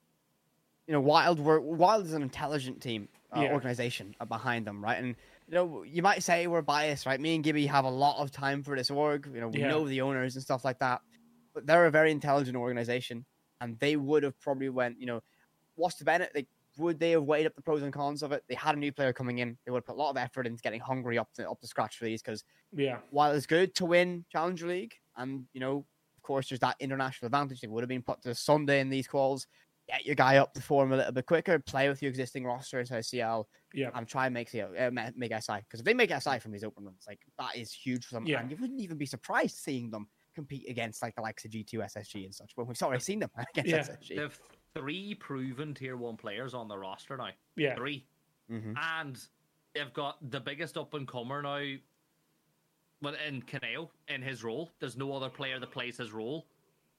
you 0.87 0.93
know, 0.95 1.01
Wild 1.01 1.39
were 1.39 1.61
Wild 1.61 2.07
is 2.07 2.15
an 2.15 2.23
intelligent 2.23 2.81
team 2.81 3.09
uh, 3.37 3.41
Yeah. 3.43 3.53
organization 3.53 4.15
uh, 4.21 4.25
behind 4.25 4.67
them, 4.67 4.83
right? 4.83 4.97
And 4.99 5.17
you 5.49 5.55
know, 5.55 5.83
you 5.83 6.01
might 6.03 6.23
say 6.23 6.47
we're 6.47 6.63
biased, 6.63 7.05
right? 7.05 7.21
Me 7.21 7.35
and 7.35 7.45
Gibby 7.45 7.67
have 7.67 7.85
a 7.85 7.91
lot 7.91 8.23
of 8.23 8.31
time 8.31 8.63
for 8.63 8.75
this 8.75 8.91
org. 8.91 9.29
You 9.35 9.41
know, 9.43 9.49
we 9.49 9.61
Yeah. 9.61 9.69
know 9.69 9.87
the 9.87 10.01
owners 10.01 10.35
and 10.35 10.43
stuff 10.43 10.65
like 10.65 10.79
that, 10.79 11.03
but 11.57 11.67
they're 11.67 11.87
a 11.87 11.91
very 11.91 12.11
intelligent 12.13 12.55
organization, 12.55 13.25
and 13.63 13.79
they 13.81 13.97
would 13.97 14.23
have 14.23 14.39
probably 14.41 14.69
went, 14.69 15.01
you 15.01 15.07
know, 15.07 15.23
what's 15.75 15.97
the 15.97 16.05
benefit? 16.05 16.35
Like, 16.35 16.49
would 16.77 17.01
they 17.01 17.13
have 17.13 17.23
weighed 17.23 17.47
up 17.47 17.55
the 17.57 17.63
pros 17.63 17.81
and 17.83 17.91
cons 17.91 18.23
of 18.23 18.31
it? 18.33 18.45
They 18.47 18.55
had 18.55 18.75
a 18.77 18.79
new 18.79 18.93
player 18.93 19.15
coming 19.15 19.39
in. 19.39 19.57
They 19.65 19.71
would 19.73 19.79
have 19.79 19.87
put 19.87 19.95
a 19.97 19.99
lot 19.99 20.11
of 20.11 20.19
effort 20.19 20.47
into 20.47 20.63
getting 20.63 20.81
Hungry 20.81 21.17
up 21.17 21.33
to 21.37 21.51
up 21.51 21.59
to 21.63 21.67
scratch 21.67 21.97
for 21.97 22.05
these 22.05 22.21
because 22.21 22.45
Yeah. 22.73 22.99
while 23.09 23.33
it's 23.33 23.47
good 23.47 23.75
to 23.77 23.87
win 23.87 24.27
Challenger 24.31 24.67
League, 24.69 24.93
and 25.17 25.47
you 25.55 25.61
know, 25.61 25.87
of 26.19 26.23
course, 26.23 26.51
there's 26.51 26.61
that 26.61 26.77
international 26.79 27.27
advantage. 27.29 27.63
They 27.63 27.69
would 27.69 27.83
have 27.83 27.89
been 27.89 28.03
put 28.03 28.21
to 28.23 28.35
Sunday 28.35 28.81
in 28.81 28.91
these 28.91 29.09
quals. 29.09 29.47
Get 29.89 30.05
your 30.05 30.17
guy 30.17 30.37
up 30.37 30.53
to 30.55 30.61
form 30.61 30.93
a 30.93 30.97
little 30.99 31.13
bit 31.13 31.25
quicker. 31.25 31.59
Play 31.61 31.89
with 31.89 32.03
your 32.03 32.11
existing 32.11 32.45
roster 32.45 32.81
inside 32.81 33.07
CL, 33.07 33.49
Yeah. 33.73 33.91
and 33.95 34.07
try 34.07 34.27
and 34.27 34.35
make 34.35 34.51
CL, 34.51 34.75
uh, 34.77 34.91
ma- 34.91 35.11
make 35.17 35.33
SI. 35.33 35.61
Because 35.61 35.81
if 35.81 35.87
they 35.87 35.95
make 35.95 36.11
SI 36.11 36.39
from 36.41 36.53
these 36.53 36.65
open 36.65 36.85
runs, 36.85 37.05
like 37.09 37.21
that 37.39 37.57
is 37.57 37.73
huge 37.73 38.05
for 38.05 38.17
them. 38.17 38.27
Yeah. 38.27 38.41
And 38.41 38.51
you 38.51 38.57
wouldn't 38.59 38.81
even 38.81 38.99
be 38.99 39.07
surprised 39.07 39.57
seeing 39.57 39.91
them 39.91 40.09
compete 40.37 40.69
against 40.69 41.03
like 41.03 41.15
the 41.17 41.23
likes 41.23 41.45
of 41.45 41.51
G2, 41.51 41.75
SSG, 41.75 42.25
and 42.25 42.35
such. 42.35 42.53
When 42.55 42.67
we've 42.69 42.81
already 42.83 43.03
seen 43.03 43.19
them 43.19 43.31
against 43.57 43.71
Yeah. 43.71 43.79
SSG. 43.81 44.09
they 44.17 44.23
have 44.23 44.39
three 44.75 45.15
proven 45.15 45.75
tier 45.75 45.97
one 45.97 46.17
players 46.17 46.55
on 46.55 46.69
the 46.69 46.79
roster 46.79 47.17
now. 47.17 47.31
Yeah. 47.57 47.75
Three, 47.75 48.07
hmm 48.49 48.75
and 48.81 49.19
they've 49.75 49.93
got 49.93 50.19
the 50.31 50.39
biggest 50.41 50.77
up 50.79 50.95
and 50.95 51.09
comer 51.09 51.43
now. 51.43 51.65
Well, 53.03 53.15
in 53.27 53.43
Kaneo 53.43 53.91
in 54.09 54.23
his 54.23 54.45
role, 54.45 54.71
there's 54.79 54.97
no 54.97 55.13
other 55.13 55.29
player 55.29 55.59
that 55.59 55.71
plays 55.71 55.97
his 55.99 56.13
role 56.13 56.47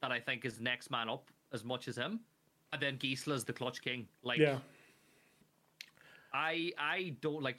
that 0.02 0.12
I 0.12 0.20
think 0.20 0.44
is 0.46 0.60
next 0.60 0.92
man 0.92 1.10
up 1.10 1.32
as 1.54 1.64
much 1.64 1.88
as 1.88 1.96
him. 1.96 2.20
And 2.74 2.82
then 2.82 2.98
Gisela's 2.98 3.46
the 3.46 3.54
clutch 3.54 3.82
king. 3.82 4.08
Like 4.24 4.40
Yeah. 4.40 4.60
I 6.34 6.72
I 6.78 7.16
don't 7.22 7.42
like 7.42 7.58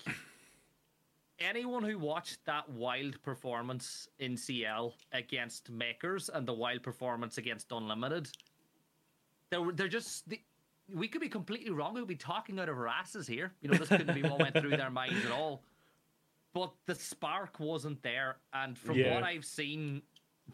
anyone 1.40 1.82
who 1.82 1.98
watched 1.98 2.44
that 2.46 2.68
wild 2.70 3.20
performance 3.22 4.08
in 4.18 4.36
CL 4.36 4.94
against 5.12 5.70
Makers 5.70 6.28
and 6.32 6.46
the 6.46 6.52
wild 6.52 6.82
performance 6.82 7.38
against 7.38 7.72
Unlimited. 7.72 8.28
They're 9.50 9.72
they're 9.72 9.88
just 9.88 10.28
they, 10.28 10.42
we 10.94 11.08
could 11.08 11.20
be 11.20 11.28
completely 11.28 11.70
wrong. 11.70 11.94
We'll 11.94 12.06
be 12.06 12.16
talking 12.16 12.58
out 12.58 12.68
of 12.68 12.76
our 12.76 12.88
asses 12.88 13.26
here. 13.26 13.52
You 13.60 13.70
know, 13.70 13.78
this 13.78 13.88
couldn't 13.88 14.14
be 14.14 14.22
what 14.22 14.38
went 14.38 14.54
through 14.58 14.70
their 14.76 14.90
minds 14.90 15.24
at 15.24 15.32
all. 15.32 15.62
But 16.54 16.72
the 16.86 16.94
spark 16.94 17.60
wasn't 17.60 18.02
there, 18.02 18.36
and 18.54 18.76
from 18.76 18.96
Yeah. 18.96 19.14
what 19.14 19.22
I've 19.22 19.44
seen 19.44 20.02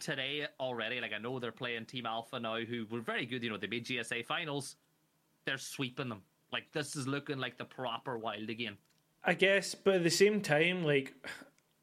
today 0.01 0.47
already, 0.59 1.01
like 1.01 1.12
I 1.12 1.19
know 1.19 1.39
they're 1.39 1.52
playing 1.52 1.86
Team 1.86 2.05
Alpha 2.05 2.39
now, 2.40 2.56
who 2.59 2.85
were 2.90 3.01
very 3.01 3.27
good. 3.27 3.43
You 3.44 3.51
know, 3.51 3.56
they 3.56 3.69
made 3.69 3.85
GSA 3.86 4.24
finals. 4.27 4.77
They're 5.44 5.56
sweeping 5.59 6.09
them. 6.09 6.23
Like 6.52 6.70
this 6.73 6.97
is 6.97 7.06
looking 7.06 7.39
like 7.39 7.56
the 7.59 7.65
proper 7.65 8.19
wild 8.19 8.51
again. 8.51 8.77
I 9.24 9.34
guess, 9.34 9.74
but 9.74 9.94
at 9.94 10.02
the 10.02 10.10
same 10.10 10.40
time, 10.40 10.84
like 10.84 11.14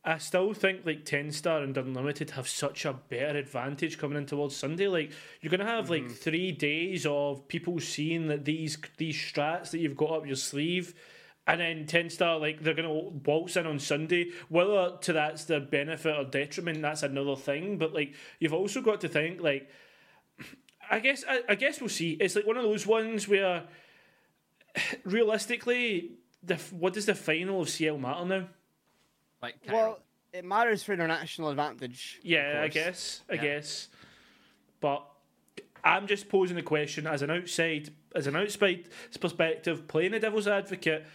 I 0.03 0.17
still 0.17 0.53
think 0.53 0.85
like 0.85 1.05
Ten 1.05 1.31
Star 1.31 1.61
and 1.61 1.77
Unlimited 1.77 2.31
have 2.31 2.47
such 2.47 2.85
a 2.85 2.93
better 2.93 3.37
advantage 3.37 3.99
coming 3.99 4.17
in 4.17 4.25
towards 4.25 4.55
Sunday. 4.55 4.87
Like 4.87 5.11
you're 5.41 5.51
gonna 5.51 5.65
have 5.65 5.89
like 5.89 6.03
mm-hmm. 6.03 6.13
three 6.13 6.51
days 6.51 7.05
of 7.05 7.47
people 7.47 7.79
seeing 7.79 8.27
that 8.27 8.45
these 8.45 8.77
these 8.97 9.15
strats 9.15 9.71
that 9.71 9.79
you've 9.79 9.97
got 9.97 10.11
up 10.11 10.25
your 10.25 10.35
sleeve. 10.35 10.95
And 11.47 11.59
then 11.59 11.85
Ten 11.85 12.09
Star, 12.09 12.39
like 12.39 12.61
they're 12.61 12.73
gonna 12.73 12.93
waltz 12.93 13.57
in 13.57 13.67
on 13.67 13.77
Sunday. 13.79 14.31
Whether 14.49 14.97
to 15.01 15.13
that's 15.13 15.45
the 15.45 15.59
benefit 15.59 16.15
or 16.15 16.23
detriment, 16.23 16.81
that's 16.81 17.03
another 17.03 17.35
thing. 17.35 17.77
But 17.77 17.93
like 17.93 18.15
you've 18.39 18.53
also 18.53 18.81
got 18.81 19.01
to 19.01 19.07
think, 19.07 19.41
like 19.41 19.69
I 20.89 20.99
guess 20.99 21.23
I, 21.27 21.41
I 21.49 21.55
guess 21.55 21.79
we'll 21.79 21.89
see. 21.89 22.11
It's 22.13 22.35
like 22.35 22.47
one 22.47 22.57
of 22.57 22.63
those 22.63 22.87
ones 22.87 23.27
where 23.27 23.63
realistically, 25.03 26.13
the 26.43 26.55
what 26.71 26.93
does 26.93 27.05
the 27.05 27.15
final 27.15 27.61
of 27.61 27.69
CL 27.69 27.97
matter 27.97 28.25
now? 28.25 28.47
Like 29.41 29.61
Kairo. 29.63 29.73
Well, 29.73 29.99
it 30.33 30.45
matters 30.45 30.83
for 30.83 30.93
international 30.93 31.49
advantage. 31.49 32.19
Yeah, 32.23 32.61
I 32.63 32.67
guess. 32.67 33.21
I 33.29 33.33
Yeah. 33.35 33.41
guess. 33.41 33.89
But 34.79 35.05
I'm 35.83 36.07
just 36.07 36.29
posing 36.29 36.55
the 36.55 36.63
question 36.63 37.07
as 37.07 37.21
an 37.21 37.31
outside, 37.31 37.89
as 38.15 38.27
an 38.27 38.35
outside 38.35 38.87
perspective, 39.19 39.87
playing 39.87 40.11
the 40.11 40.19
devil's 40.19 40.47
advocate. 40.47 41.05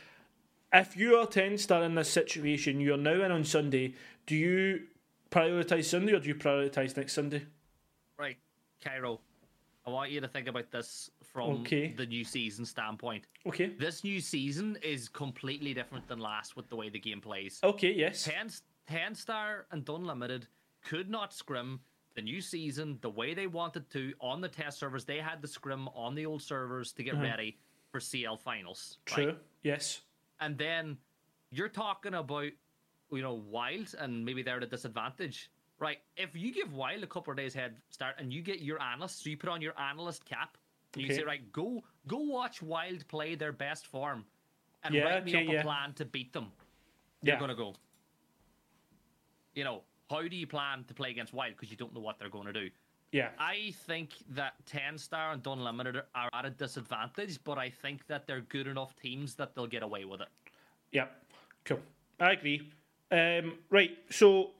If 0.72 0.96
you 0.96 1.16
are 1.16 1.26
ten 1.26 1.56
star 1.58 1.82
in 1.84 1.94
this 1.94 2.10
situation, 2.10 2.80
you're 2.80 2.96
now 2.96 3.22
in 3.24 3.30
on 3.32 3.44
Sunday. 3.44 3.94
Do 4.26 4.34
you 4.36 4.86
prioritize 5.30 5.84
Sunday 5.84 6.12
or 6.12 6.20
do 6.20 6.28
you 6.28 6.34
prioritize 6.34 6.96
next 6.96 7.12
Sunday? 7.14 7.46
Right, 8.18 8.36
Kairo. 8.84 9.20
I 9.86 9.90
want 9.90 10.10
you 10.10 10.20
to 10.20 10.28
think 10.28 10.48
about 10.48 10.70
this 10.72 11.10
from 11.36 11.60
Okay. 11.60 11.92
the 11.92 12.06
new 12.06 12.24
season 12.24 12.64
standpoint. 12.64 13.26
Okay. 13.44 13.66
This 13.78 14.02
new 14.02 14.20
season 14.20 14.78
is 14.82 15.06
completely 15.06 15.74
different 15.74 16.08
than 16.08 16.18
last 16.18 16.56
with 16.56 16.66
the 16.70 16.76
way 16.76 16.88
the 16.88 16.98
game 16.98 17.20
plays. 17.20 17.60
Okay. 17.62 17.92
Yes. 17.92 18.24
10, 18.24 18.50
10 18.86 19.14
star 19.14 19.66
and 19.70 19.84
Dunlimited 19.84 20.46
could 20.82 21.10
not 21.10 21.34
scrim 21.34 21.80
the 22.14 22.22
new 22.22 22.40
season 22.40 22.98
the 23.02 23.10
way 23.10 23.34
they 23.34 23.46
wanted 23.46 23.90
to 23.90 24.14
on 24.18 24.40
the 24.40 24.48
test 24.48 24.78
servers. 24.78 25.04
They 25.04 25.18
had 25.18 25.42
to 25.42 25.48
scrim 25.48 25.88
on 25.88 26.14
the 26.14 26.24
old 26.24 26.40
servers 26.40 26.92
to 26.94 27.02
get 27.02 27.14
mm-hmm. 27.14 27.24
ready 27.24 27.58
for 27.92 28.00
CL 28.00 28.38
finals. 28.38 28.96
right? 29.10 29.24
True. 29.24 29.36
Yes. 29.62 30.00
And 30.40 30.56
then 30.56 30.96
you're 31.50 31.68
talking 31.68 32.14
about, 32.14 32.50
you 33.10 33.20
know, 33.22 33.34
Wild 33.34 33.94
and 33.98 34.24
maybe 34.24 34.42
they're 34.42 34.56
at 34.56 34.62
a 34.62 34.66
disadvantage. 34.66 35.50
Right. 35.78 35.98
If 36.16 36.34
you 36.34 36.50
give 36.50 36.72
Wild 36.72 37.02
a 37.02 37.06
couple 37.06 37.30
of 37.30 37.36
days 37.36 37.52
head 37.52 37.76
start 37.90 38.14
and 38.18 38.32
you 38.32 38.40
get 38.40 38.60
your 38.60 38.80
analyst, 38.80 39.22
so 39.22 39.28
you 39.28 39.36
put 39.36 39.50
on 39.50 39.60
your 39.60 39.78
analyst 39.78 40.24
cap, 40.24 40.56
and 40.96 41.02
you 41.02 41.08
Okay. 41.12 41.16
say, 41.20 41.24
right, 41.24 41.52
go 41.52 41.82
go 42.06 42.18
watch 42.18 42.62
Wild 42.62 43.06
play 43.08 43.34
their 43.34 43.52
best 43.52 43.86
form 43.86 44.24
and 44.84 44.94
Yeah, 44.94 45.02
write 45.04 45.24
me 45.24 45.32
okay, 45.36 45.46
up 45.46 45.52
yeah. 45.52 45.60
a 45.60 45.62
plan 45.62 45.92
to 45.94 46.04
beat 46.04 46.32
them. 46.32 46.52
You're 47.22 47.34
Yeah. 47.34 47.40
gonna 47.40 47.54
go. 47.54 47.74
You 49.54 49.64
know, 49.64 49.82
how 50.10 50.22
do 50.26 50.36
you 50.36 50.46
plan 50.46 50.84
to 50.84 50.94
play 50.94 51.10
against 51.10 51.32
Wild 51.32 51.54
because 51.54 51.70
you 51.70 51.76
don't 51.76 51.92
know 51.94 52.00
what 52.00 52.18
they're 52.18 52.28
going 52.28 52.46
to 52.46 52.52
do? 52.52 52.70
Yeah. 53.12 53.30
I 53.38 53.72
think 53.86 54.10
that 54.30 54.54
10 54.66 54.98
star 54.98 55.32
and 55.32 55.42
Dunlimited 55.42 56.02
are 56.14 56.28
at 56.32 56.44
a 56.44 56.50
disadvantage, 56.50 57.42
but 57.42 57.56
I 57.58 57.70
think 57.70 58.06
that 58.06 58.26
they're 58.26 58.42
good 58.42 58.66
enough 58.66 58.94
teams 58.96 59.34
that 59.36 59.54
they'll 59.54 59.66
get 59.66 59.82
away 59.82 60.04
with 60.04 60.20
it. 60.20 60.28
Yep. 60.92 61.24
Cool. 61.64 61.80
I 62.20 62.32
agree. 62.32 62.70
Um, 63.10 63.58
right. 63.70 63.96
So, 64.10 64.52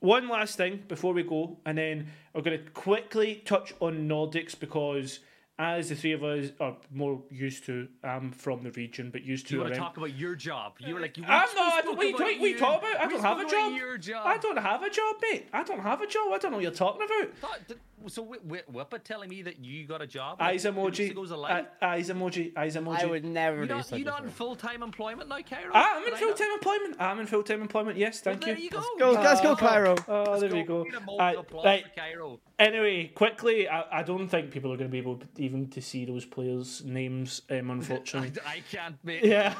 one 0.00 0.28
last 0.28 0.56
thing 0.56 0.84
before 0.88 1.14
we 1.14 1.22
go, 1.22 1.56
and 1.64 1.78
then 1.78 2.08
we're 2.34 2.42
going 2.42 2.62
to 2.62 2.70
quickly 2.72 3.36
touch 3.46 3.72
on 3.80 4.06
Nordics 4.08 4.58
because, 4.58 5.20
as 5.62 5.88
the 5.88 5.94
three 5.96 6.12
of 6.12 6.22
us 6.24 6.50
are 6.60 6.76
more 6.92 7.22
used 7.30 7.64
to, 7.66 7.88
I'm 8.02 8.32
from 8.32 8.62
the 8.62 8.70
region, 8.72 9.10
but 9.10 9.22
used 9.22 9.48
to. 9.48 9.54
You 9.54 9.60
want 9.60 9.74
to 9.74 9.78
talk 9.80 9.96
about 9.96 10.14
your 10.16 10.34
job? 10.34 10.74
You 10.78 10.94
were 10.94 11.00
like, 11.00 11.16
you 11.16 11.24
I'm 11.24 11.48
not. 11.54 11.72
I 11.74 11.80
spoke 11.80 11.84
don't, 11.84 11.96
what, 11.96 12.04
are 12.04 12.08
you, 12.08 12.14
about 12.14 12.20
what, 12.20 12.20
what 12.20 12.28
are 12.28 12.46
you 12.46 12.54
you. 12.54 12.58
talking 12.58 12.88
about? 12.90 13.00
I 13.02 13.06
We 13.06 13.12
don't 13.12 13.22
have 13.22 13.38
a 13.38 13.50
job. 13.50 14.00
Job. 14.00 14.26
I 14.26 14.36
don't 14.38 14.58
have 14.58 14.82
a 14.82 14.90
job, 14.90 15.16
mate. 15.22 15.48
I 15.52 15.62
don't 15.62 15.80
have 15.80 16.00
a 16.00 16.06
job. 16.06 16.32
I 16.32 16.38
don't 16.38 16.50
know 16.50 16.56
what 16.56 16.62
you're 16.62 16.72
talking 16.72 17.02
about. 17.02 17.34
Thought- 17.36 17.68
th- 17.68 17.80
So 18.08 18.24
Wh- 18.24 18.50
Wh- 18.50 18.74
Whippet 18.74 19.04
telling 19.04 19.28
me 19.28 19.42
that 19.42 19.58
you 19.64 19.86
got 19.86 20.02
a 20.02 20.06
job? 20.06 20.40
Eyes 20.40 20.64
like, 20.64 20.74
two 20.74 20.80
emoji. 20.80 21.10
ago's 21.10 21.30
a 21.30 21.36
Uh, 21.36 21.62
eyes 21.82 22.08
emoji. 22.10 22.56
Eyes 22.56 22.76
emoji. 22.76 23.00
I 23.02 23.06
would 23.06 23.24
never 23.24 23.62
You 23.62 23.68
do 23.68 23.74
not, 23.74 23.86
such 23.86 23.98
you 23.98 24.04
a 24.04 24.08
not 24.08 24.24
in 24.24 24.30
full 24.30 24.56
time 24.56 24.82
employment 24.82 25.28
now, 25.28 25.38
Kairo? 25.38 25.70
Ah, 25.72 25.96
I'm 25.98 26.08
in 26.08 26.14
full 26.16 26.34
time 26.34 26.50
employment. 26.54 26.96
I'm 27.00 27.20
in 27.20 27.26
full 27.26 27.42
time 27.42 27.60
employment. 27.62 27.98
Yes, 27.98 28.22
Well, 28.24 28.34
thank 28.34 28.44
there 28.44 28.56
you. 28.56 28.64
you 28.64 28.70
go. 28.70 28.82
Go, 28.98 29.10
let's 29.12 29.40
go, 29.40 29.54
Kairo. 29.56 29.98
Oh, 30.08 30.30
Let's 30.30 30.40
there 30.42 30.50
we 30.52 30.62
go. 30.62 30.82
Need 30.84 30.94
a 30.94 31.00
moment 31.00 31.20
Aye, 31.20 31.32
of 31.34 31.38
applause 31.40 31.64
right. 31.64 31.84
Kairo. 31.96 32.38
Anyway, 32.58 33.08
quickly, 33.14 33.68
I, 33.68 34.00
I 34.00 34.02
don't 34.02 34.28
think 34.28 34.50
people 34.52 34.72
are 34.72 34.76
going 34.76 34.88
to 34.88 34.92
be 34.92 34.98
able 34.98 35.16
to, 35.16 35.26
even 35.38 35.68
to 35.70 35.80
see 35.82 36.04
those 36.04 36.24
players' 36.24 36.84
names, 36.84 37.42
um, 37.50 37.70
unfortunately. 37.76 38.32
I 38.46 38.62
can't 38.70 38.96
make. 39.02 39.24
yeah, 39.24 39.54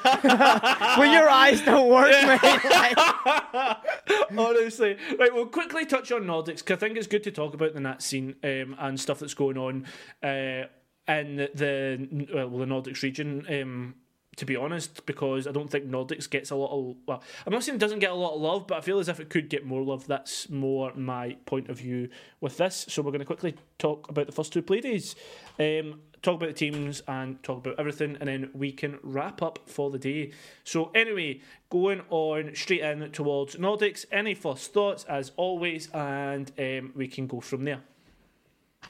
When 0.99 1.11
your 1.13 1.29
eyes 1.29 1.61
don't 1.63 1.89
work, 1.89 2.11
mate. 2.11 2.43
Like, 2.65 2.97
honestly. 4.39 4.97
Right, 5.19 5.33
we'll 5.33 5.47
quickly 5.47 5.87
touch 5.87 6.13
on 6.13 6.23
Nordics 6.25 6.65
'cause 6.65 6.77
I 6.77 6.81
think 6.81 6.97
it's 6.97 7.07
good 7.07 7.25
to 7.25 7.31
talk 7.31 7.55
about 7.55 7.75
the 7.75 7.81
Nat 7.81 8.03
scene 8.03 8.35
um, 8.43 8.77
and 8.79 8.99
stuff 8.99 9.19
that's 9.19 9.35
going 9.35 9.59
on 9.59 9.87
uh, 10.23 10.67
in 11.09 11.37
the 11.37 12.29
well, 12.33 12.59
the 12.59 12.67
Nordics 12.67 13.03
region. 13.03 13.47
Um, 13.49 13.95
to 14.37 14.47
be 14.47 14.57
honest, 14.57 15.05
because 15.05 15.47
I 15.47 15.53
don't 15.53 15.71
think 15.71 15.87
Nordics 15.87 16.29
gets 16.29 16.51
a 16.51 16.57
lot 16.57 16.71
of. 16.71 16.97
Well, 17.07 17.23
I'm 17.47 17.53
not 17.53 17.65
saying 17.65 17.77
it 17.77 17.81
doesn't 17.81 17.99
get 17.99 18.13
a 18.13 18.15
lot 18.15 18.35
of 18.35 18.41
love, 18.41 18.67
but 18.67 18.79
I 18.79 18.81
feel 18.81 18.99
as 18.99 19.09
if 19.09 19.21
it 19.21 19.29
could 19.29 19.51
get 19.51 19.67
more 19.67 19.83
love. 19.83 20.07
That's 20.07 20.49
more 20.49 20.91
my 20.95 21.37
point 21.45 21.69
of 21.69 21.77
view 21.79 22.09
with 22.41 22.57
this. 22.57 22.87
So 22.89 23.03
we're 23.03 23.11
going 23.11 23.19
to 23.21 23.27
quickly 23.27 23.57
talk 23.79 24.09
about 24.09 24.25
the 24.25 24.33
first 24.33 24.53
two 24.55 24.63
play 24.63 24.81
days, 24.81 25.17
um, 25.59 26.01
talk 26.23 26.37
about 26.37 26.49
the 26.49 26.55
teams, 26.55 27.03
and 27.09 27.43
talk 27.43 27.59
about 27.59 27.79
everything, 27.79 28.17
and 28.21 28.29
then 28.29 28.51
we 28.55 28.73
can 28.73 28.99
wrap 29.03 29.43
up 29.43 29.59
for 29.67 29.91
the 29.91 29.99
day. 29.99 30.33
So 30.65 30.91
anyway, 30.95 31.41
going 31.71 32.03
on 32.11 32.55
straight 32.55 32.81
in 32.81 33.11
towards 33.11 33.57
Nordics. 33.57 34.07
Any 34.11 34.35
first 34.35 34.73
thoughts, 34.73 35.05
as 35.05 35.33
always, 35.37 35.89
and 35.93 36.51
um, 36.59 36.93
we 36.95 37.09
can 37.09 37.27
go 37.27 37.41
from 37.41 37.65
there. 37.65 37.81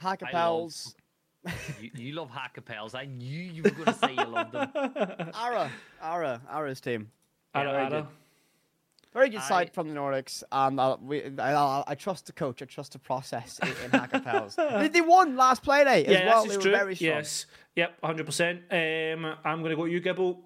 Hackapels, 0.01 0.95
You, 1.81 1.91
you 1.95 2.13
love 2.13 2.29
Hackapels. 2.31 2.95
I 2.95 3.05
knew 3.05 3.39
you 3.39 3.63
were 3.63 3.71
going 3.71 3.85
to 3.85 3.93
say 3.93 4.13
you 4.13 4.25
loved 4.25 4.53
them. 4.53 4.71
Ara, 5.35 5.69
Ara, 6.01 6.41
Ara's 6.49 6.79
team. 6.79 7.11
Ara, 7.53 7.71
very 7.71 7.85
Ara. 7.85 8.07
Good. 9.13 9.19
Very 9.19 9.29
good 9.29 9.41
I- 9.41 9.47
side 9.47 9.73
from 9.73 9.87
the 9.89 9.95
Nordics. 9.95 10.43
Um, 10.51 10.79
I, 10.79 10.95
we, 10.95 11.23
I, 11.39 11.53
I, 11.53 11.83
I 11.87 11.95
trust 11.95 12.25
the 12.25 12.33
coach. 12.33 12.61
I 12.61 12.65
trust 12.65 12.93
the 12.93 12.99
process 12.99 13.59
in, 13.61 13.67
in 13.69 13.91
Hackapels. 13.91 14.55
they, 14.79 14.87
they 14.89 15.01
won 15.01 15.35
last 15.35 15.63
play 15.63 15.83
day 15.83 16.05
as 16.05 16.11
Yeah, 16.13 16.25
well. 16.27 16.43
this 16.43 16.51
They 16.51 16.57
were 16.57 16.63
true. 16.63 16.71
very 16.71 16.95
strong. 16.95 17.09
Yes, 17.09 17.45
yep, 17.75 17.97
hundred 18.03 18.25
percent. 18.25 18.61
Um, 18.71 19.35
I'm 19.45 19.59
going 19.59 19.69
to 19.71 19.75
go 19.75 19.85
you, 19.85 19.99
Gibble. 19.99 20.41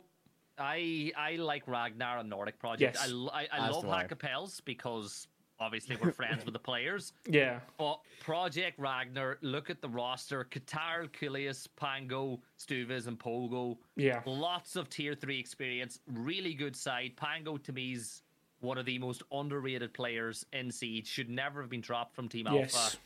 I 0.60 1.12
I 1.16 1.36
like 1.36 1.68
Ragnar 1.68 2.18
and 2.20 2.30
Nordic 2.30 2.60
Project. 2.60 2.98
Yes. 3.00 3.08
I, 3.08 3.12
l- 3.12 3.32
I, 3.34 3.48
I 3.52 3.68
As 3.70 3.76
love 3.76 3.84
do 3.84 3.90
I. 3.92 4.04
Hackapels 4.06 4.60
because 4.66 5.28
obviously 5.60 5.96
we're 6.02 6.12
friends 6.12 6.46
with 6.46 6.54
the 6.54 6.60
players. 6.60 7.14
Yeah, 7.30 7.60
But 7.78 8.00
Project 8.22 8.80
Ragnar, 8.80 9.38
look 9.42 9.70
at 9.70 9.82
the 9.82 9.90
roster: 9.90 10.48
Qatar, 10.50 11.10
Kulius, 11.12 11.68
Pango, 11.76 12.40
Stuvis, 12.60 13.06
and 13.08 13.20
Pogo. 13.20 13.78
yeah, 13.96 14.22
Lots 14.26 14.76
of 14.76 14.90
tier 14.90 15.14
three 15.14 15.40
experience. 15.40 16.00
Really 16.12 16.56
good 16.56 16.76
side. 16.76 17.12
Pango 17.18 17.58
to 17.58 17.72
me 17.72 17.94
is 17.94 18.24
one 18.60 18.78
of 18.78 18.86
the 18.86 18.98
most 19.00 19.24
underrated 19.32 19.94
players 19.94 20.46
in 20.54 20.72
Siege. 20.72 21.08
Should 21.08 21.30
never 21.30 21.62
have 21.62 21.70
been 21.70 21.82
dropped 21.82 22.16
from 22.16 22.28
Team 22.30 22.48
yes, 22.52 22.98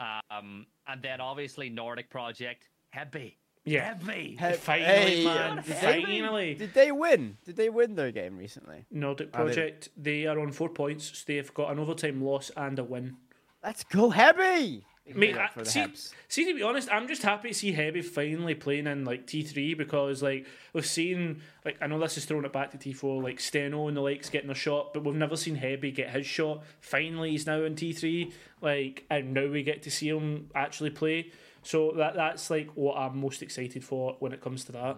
Alpha. 0.00 0.24
Um, 0.30 0.66
and 0.86 1.02
then 1.02 1.20
obviously 1.20 1.68
Nordic 1.68 2.08
Project, 2.10 2.68
Hebby. 2.94 3.34
yeah. 3.64 3.94
Hebby. 3.94 4.38
Hey, 4.38 4.52
Finally, 4.54 4.86
hey, 5.16 5.24
man, 5.24 5.56
did 5.56 5.64
they- 5.64 5.74
finally. 6.04 6.54
Did 6.54 6.74
they 6.74 6.92
win? 6.92 7.36
Did 7.44 7.56
they 7.56 7.68
win 7.68 7.94
their 7.96 8.12
game 8.12 8.36
recently? 8.38 8.84
Nordic 8.90 9.28
Are 9.34 9.44
they- 9.44 9.54
Project. 9.54 9.88
They 9.96 10.26
are 10.26 10.38
on 10.38 10.52
four 10.52 10.68
points. 10.68 11.18
So 11.18 11.24
they've 11.26 11.52
got 11.52 11.72
an 11.72 11.78
overtime 11.80 12.22
loss 12.22 12.50
and 12.56 12.78
a 12.78 12.84
win. 12.84 13.16
Let's 13.64 13.82
go, 13.82 14.10
Heavy! 14.10 14.84
Mate, 15.14 15.36
I, 15.36 15.62
see, 15.62 15.86
see, 16.28 16.44
to 16.44 16.54
be 16.54 16.62
honest, 16.62 16.88
I'm 16.92 17.08
just 17.08 17.22
happy 17.22 17.48
to 17.48 17.54
see 17.54 17.72
Heavy 17.72 18.02
finally 18.02 18.54
playing 18.54 18.86
in 18.86 19.04
like 19.04 19.26
T3 19.26 19.76
because 19.76 20.22
like 20.22 20.46
we've 20.72 20.86
seen 20.86 21.42
like 21.64 21.78
I 21.80 21.86
know 21.86 21.98
this 21.98 22.18
is 22.18 22.24
throwing 22.24 22.44
it 22.44 22.52
back 22.52 22.70
to 22.72 22.78
T4 22.78 23.22
like 23.22 23.40
Steno 23.40 23.88
and 23.88 23.96
the 23.96 24.00
likes 24.00 24.30
getting 24.30 24.50
a 24.50 24.54
shot, 24.54 24.92
but 24.92 25.04
we've 25.04 25.14
never 25.14 25.36
seen 25.36 25.56
Heavy 25.56 25.90
get 25.90 26.10
his 26.10 26.26
shot. 26.26 26.62
Finally, 26.80 27.30
he's 27.30 27.46
now 27.46 27.62
in 27.62 27.74
T3, 27.74 28.32
like 28.60 29.04
and 29.10 29.34
now 29.34 29.46
we 29.46 29.62
get 29.62 29.82
to 29.82 29.90
see 29.90 30.08
him 30.08 30.50
actually 30.54 30.90
play. 30.90 31.30
So 31.62 31.92
that 31.96 32.14
that's 32.14 32.50
like 32.50 32.70
what 32.74 32.96
I'm 32.96 33.20
most 33.20 33.42
excited 33.42 33.84
for 33.84 34.16
when 34.20 34.32
it 34.32 34.40
comes 34.40 34.64
to 34.64 34.72
that. 34.72 34.96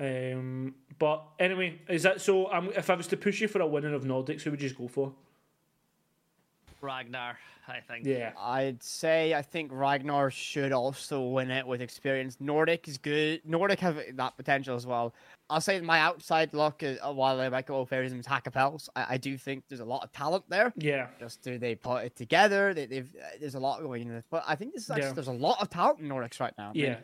Um, 0.00 0.74
but 0.98 1.24
anyway, 1.38 1.80
is 1.88 2.04
that 2.04 2.20
so? 2.20 2.52
Um, 2.52 2.70
if 2.76 2.88
I 2.90 2.94
was 2.94 3.08
to 3.08 3.16
push 3.16 3.40
you 3.40 3.48
for 3.48 3.60
a 3.60 3.66
winner 3.66 3.94
of 3.94 4.04
Nordics, 4.04 4.42
who 4.42 4.50
would 4.50 4.62
you 4.62 4.68
just 4.68 4.78
go 4.78 4.88
for? 4.88 5.12
Ragnar, 6.80 7.38
I 7.66 7.80
think. 7.80 8.06
Yeah, 8.06 8.32
I'd 8.38 8.82
say 8.82 9.34
I 9.34 9.42
think 9.42 9.70
Ragnar 9.72 10.30
should 10.30 10.72
also 10.72 11.22
win 11.22 11.50
it 11.50 11.66
with 11.66 11.80
experience. 11.80 12.36
Nordic 12.40 12.88
is 12.88 12.98
good. 12.98 13.40
Nordic 13.44 13.80
have 13.80 13.98
that 14.14 14.36
potential 14.36 14.74
as 14.76 14.86
well. 14.86 15.14
I'll 15.50 15.60
say 15.60 15.80
my 15.80 16.00
outside 16.00 16.52
look, 16.54 16.82
is, 16.82 16.98
uh, 17.02 17.12
while 17.12 17.40
I 17.40 17.48
might 17.48 17.66
go 17.66 17.84
favoritism 17.84 18.20
is 18.20 18.26
Hackapels, 18.26 18.88
I, 18.94 19.14
I 19.14 19.16
do 19.16 19.36
think 19.38 19.64
there's 19.68 19.80
a 19.80 19.84
lot 19.84 20.04
of 20.04 20.12
talent 20.12 20.44
there. 20.48 20.72
yeah, 20.76 21.08
Just 21.18 21.42
do 21.42 21.58
they 21.58 21.74
put 21.74 22.04
it 22.04 22.16
together? 22.16 22.74
They, 22.74 22.86
they've 22.86 23.08
uh, 23.20 23.26
there's 23.40 23.54
a 23.54 23.60
lot 23.60 23.80
going 23.80 24.02
in 24.02 24.08
this, 24.08 24.24
but 24.30 24.44
I 24.46 24.54
think 24.54 24.74
this 24.74 24.84
is 24.84 24.90
actually, 24.90 25.06
Yeah. 25.08 25.12
there's 25.12 25.28
a 25.28 25.32
lot 25.32 25.60
of 25.62 25.70
talent 25.70 26.00
in 26.00 26.08
Nordics 26.08 26.38
right 26.40 26.52
now. 26.58 26.70
I 26.70 26.72
mean, 26.74 26.82
yeah, 26.84 26.96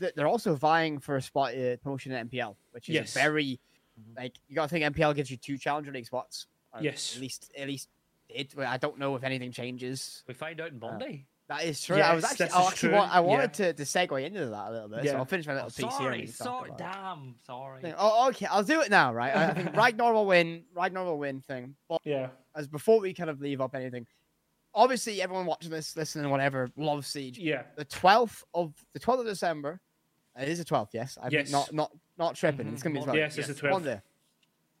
th- 0.00 0.14
they're 0.16 0.26
also 0.28 0.54
vying 0.54 0.98
for 0.98 1.16
a 1.16 1.22
spot 1.22 1.54
uh, 1.56 1.76
promotion 1.76 2.12
in 2.12 2.28
MPL, 2.28 2.56
which 2.72 2.88
is 2.88 2.94
Yes. 2.94 3.14
a 3.16 3.18
very 3.20 3.60
like 4.16 4.34
you 4.48 4.56
got 4.56 4.68
to 4.68 4.78
think 4.78 4.96
MPL 4.96 5.14
gives 5.14 5.30
you 5.30 5.36
two 5.36 5.56
challenger 5.58 5.92
league 5.92 6.06
spots. 6.06 6.46
Yes. 6.80 7.14
at 7.14 7.20
least 7.20 7.52
at 7.56 7.68
least 7.68 7.88
it. 8.34 8.54
I 8.58 8.76
don't 8.76 8.98
know 8.98 9.14
if 9.16 9.24
anything 9.24 9.52
changes. 9.52 10.22
We 10.26 10.34
find 10.34 10.60
out 10.60 10.70
on 10.72 10.78
Monday. 10.78 11.26
Uh, 11.26 11.32
that 11.54 11.64
is 11.64 11.82
true. 11.82 11.98
I 11.98 12.14
was 12.14 12.24
actually, 12.24 12.46
this 12.46 12.54
oh, 12.54 12.62
I 12.64 12.68
actually 12.68 12.92
want, 12.94 13.10
I 13.12 13.14
yeah. 13.16 13.20
wanted 13.20 13.54
to, 13.54 13.72
to 13.74 13.82
segue 13.82 14.24
into 14.24 14.46
that 14.46 14.68
a 14.68 14.70
little 14.70 14.88
bit. 14.88 15.04
Yeah. 15.04 15.10
So 15.12 15.16
I'll 15.18 15.24
finish 15.24 15.46
my 15.46 15.52
oh, 15.52 15.56
little 15.56 15.66
Oh, 15.66 15.70
piece 15.70 15.76
here. 15.76 15.90
sorry, 15.90 16.12
and 16.14 16.20
we 16.20 16.26
can 16.26 16.34
talk 16.36 16.44
sorry, 16.46 16.68
about 16.70 16.78
damn, 16.78 17.34
sorry. 17.46 17.94
Oh, 17.98 18.28
okay. 18.30 18.46
I'll 18.46 18.62
do 18.62 18.80
it 18.80 18.90
now, 18.90 19.12
right? 19.12 19.36
I 19.36 19.50
I 19.50 19.54
think 19.54 19.76
Ragnar 19.76 20.12
will 20.14 20.26
win. 20.26 20.64
Ragnar 20.74 21.04
will 21.04 21.18
win. 21.18 21.40
Thing. 21.40 21.74
But 21.88 22.00
yeah, 22.04 22.28
as 22.56 22.68
before 22.68 23.00
we 23.00 23.12
kind 23.12 23.28
of 23.28 23.40
leave 23.40 23.60
up 23.60 23.74
anything, 23.74 24.06
obviously 24.74 25.20
everyone 25.20 25.44
watching 25.46 25.70
this, 25.70 25.94
listening, 25.96 26.30
whatever, 26.30 26.70
loves 26.76 27.08
Siege. 27.08 27.38
yeah. 27.38 27.64
The 27.76 27.84
twelfth 27.84 28.44
of 28.54 28.72
the 28.94 29.00
twelfth 29.00 29.20
of 29.20 29.26
December. 29.26 29.80
It 30.40 30.48
is 30.48 30.58
the 30.58 30.64
twelfth, 30.64 30.92
yes. 30.94 31.18
I 31.22 31.28
Yes. 31.30 31.50
Not 31.50 31.72
not 31.74 31.90
not 32.16 32.34
tripping. 32.36 32.66
Mm-hmm. 32.66 32.74
It's 32.74 32.82
gonna 32.82 32.94
be 32.94 33.00
the 33.00 33.06
Monday. 33.06 33.22
12th. 33.22 33.36
Yes, 33.36 33.48
it's 33.50 33.60
the 33.60 33.66
Yes. 33.66 34.00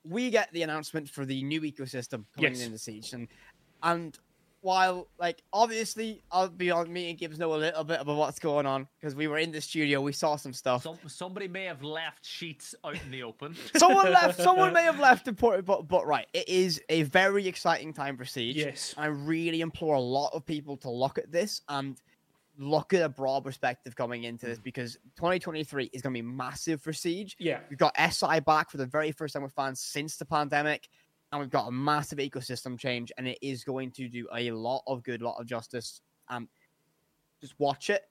12th. 0.06 0.10
Monday. 0.10 0.24
we 0.24 0.30
get 0.30 0.52
the 0.52 0.62
announcement 0.62 1.08
for 1.08 1.24
the 1.24 1.42
new 1.42 1.60
ecosystem 1.62 2.24
coming 2.34 2.54
Yes. 2.54 2.68
the 2.68 2.78
Siege, 2.78 3.12
and 3.12 3.28
and 3.82 4.18
while 4.62 5.08
like 5.18 5.42
obviously 5.52 6.22
I'll 6.30 6.48
be 6.48 6.70
on 6.70 6.92
me 6.92 7.10
and 7.10 7.18
Gibbs 7.18 7.36
know 7.36 7.52
a 7.54 7.56
little 7.56 7.82
bit 7.82 8.00
about 8.00 8.16
what's 8.16 8.38
going 8.38 8.64
on 8.64 8.86
because 9.00 9.14
we 9.14 9.26
were 9.26 9.38
in 9.38 9.50
the 9.50 9.60
studio, 9.60 10.00
we 10.00 10.12
saw 10.12 10.36
some 10.36 10.52
stuff. 10.52 10.84
Some, 10.84 10.98
somebody 11.08 11.48
may 11.48 11.64
have 11.64 11.82
left 11.82 12.24
sheets 12.24 12.72
out 12.84 12.94
in 12.94 13.10
the 13.10 13.24
open. 13.24 13.56
someone 13.76 14.12
left. 14.12 14.40
Someone 14.40 14.72
may 14.72 14.84
have 14.84 15.00
left 15.00 15.26
important, 15.26 15.66
but 15.66 15.88
but 15.88 16.06
right, 16.06 16.28
it 16.32 16.48
is 16.48 16.80
a 16.88 17.02
very 17.02 17.48
exciting 17.48 17.92
time 17.92 18.16
for 18.16 18.24
Siege. 18.24 18.56
Yes. 18.56 18.94
I 18.96 19.06
really 19.06 19.62
implore 19.62 19.96
a 19.96 20.00
lot 20.00 20.30
of 20.32 20.46
people 20.46 20.76
to 20.78 20.90
look 20.90 21.18
at 21.18 21.32
this 21.32 21.62
and 21.68 22.00
look 22.62 22.94
at 22.94 23.02
a 23.02 23.08
broad 23.08 23.44
perspective 23.44 23.96
coming 23.96 24.24
into 24.24 24.46
this 24.46 24.58
because 24.58 24.94
2023 25.16 25.90
is 25.92 26.00
going 26.02 26.14
to 26.14 26.18
be 26.22 26.26
massive 26.26 26.80
for 26.80 26.92
Siege. 26.92 27.36
Yeah. 27.38 27.60
We've 27.68 27.78
got 27.78 27.94
SI 27.98 28.40
back 28.40 28.70
for 28.70 28.76
the 28.76 28.86
very 28.86 29.12
first 29.12 29.34
time 29.34 29.42
with 29.42 29.52
fans 29.52 29.80
since 29.80 30.16
the 30.16 30.24
pandemic, 30.24 30.88
and 31.32 31.40
we've 31.40 31.50
got 31.50 31.66
a 31.66 31.72
massive 31.72 32.18
ecosystem 32.18 32.78
change, 32.78 33.10
and 33.18 33.26
it 33.26 33.38
is 33.42 33.64
going 33.64 33.90
to 33.92 34.08
do 34.08 34.28
a 34.34 34.50
lot 34.52 34.82
of 34.86 35.02
good, 35.02 35.22
a 35.22 35.24
lot 35.24 35.40
of 35.40 35.46
justice. 35.46 36.00
Um, 36.28 36.48
just 37.40 37.54
watch 37.58 37.90
it, 37.90 38.02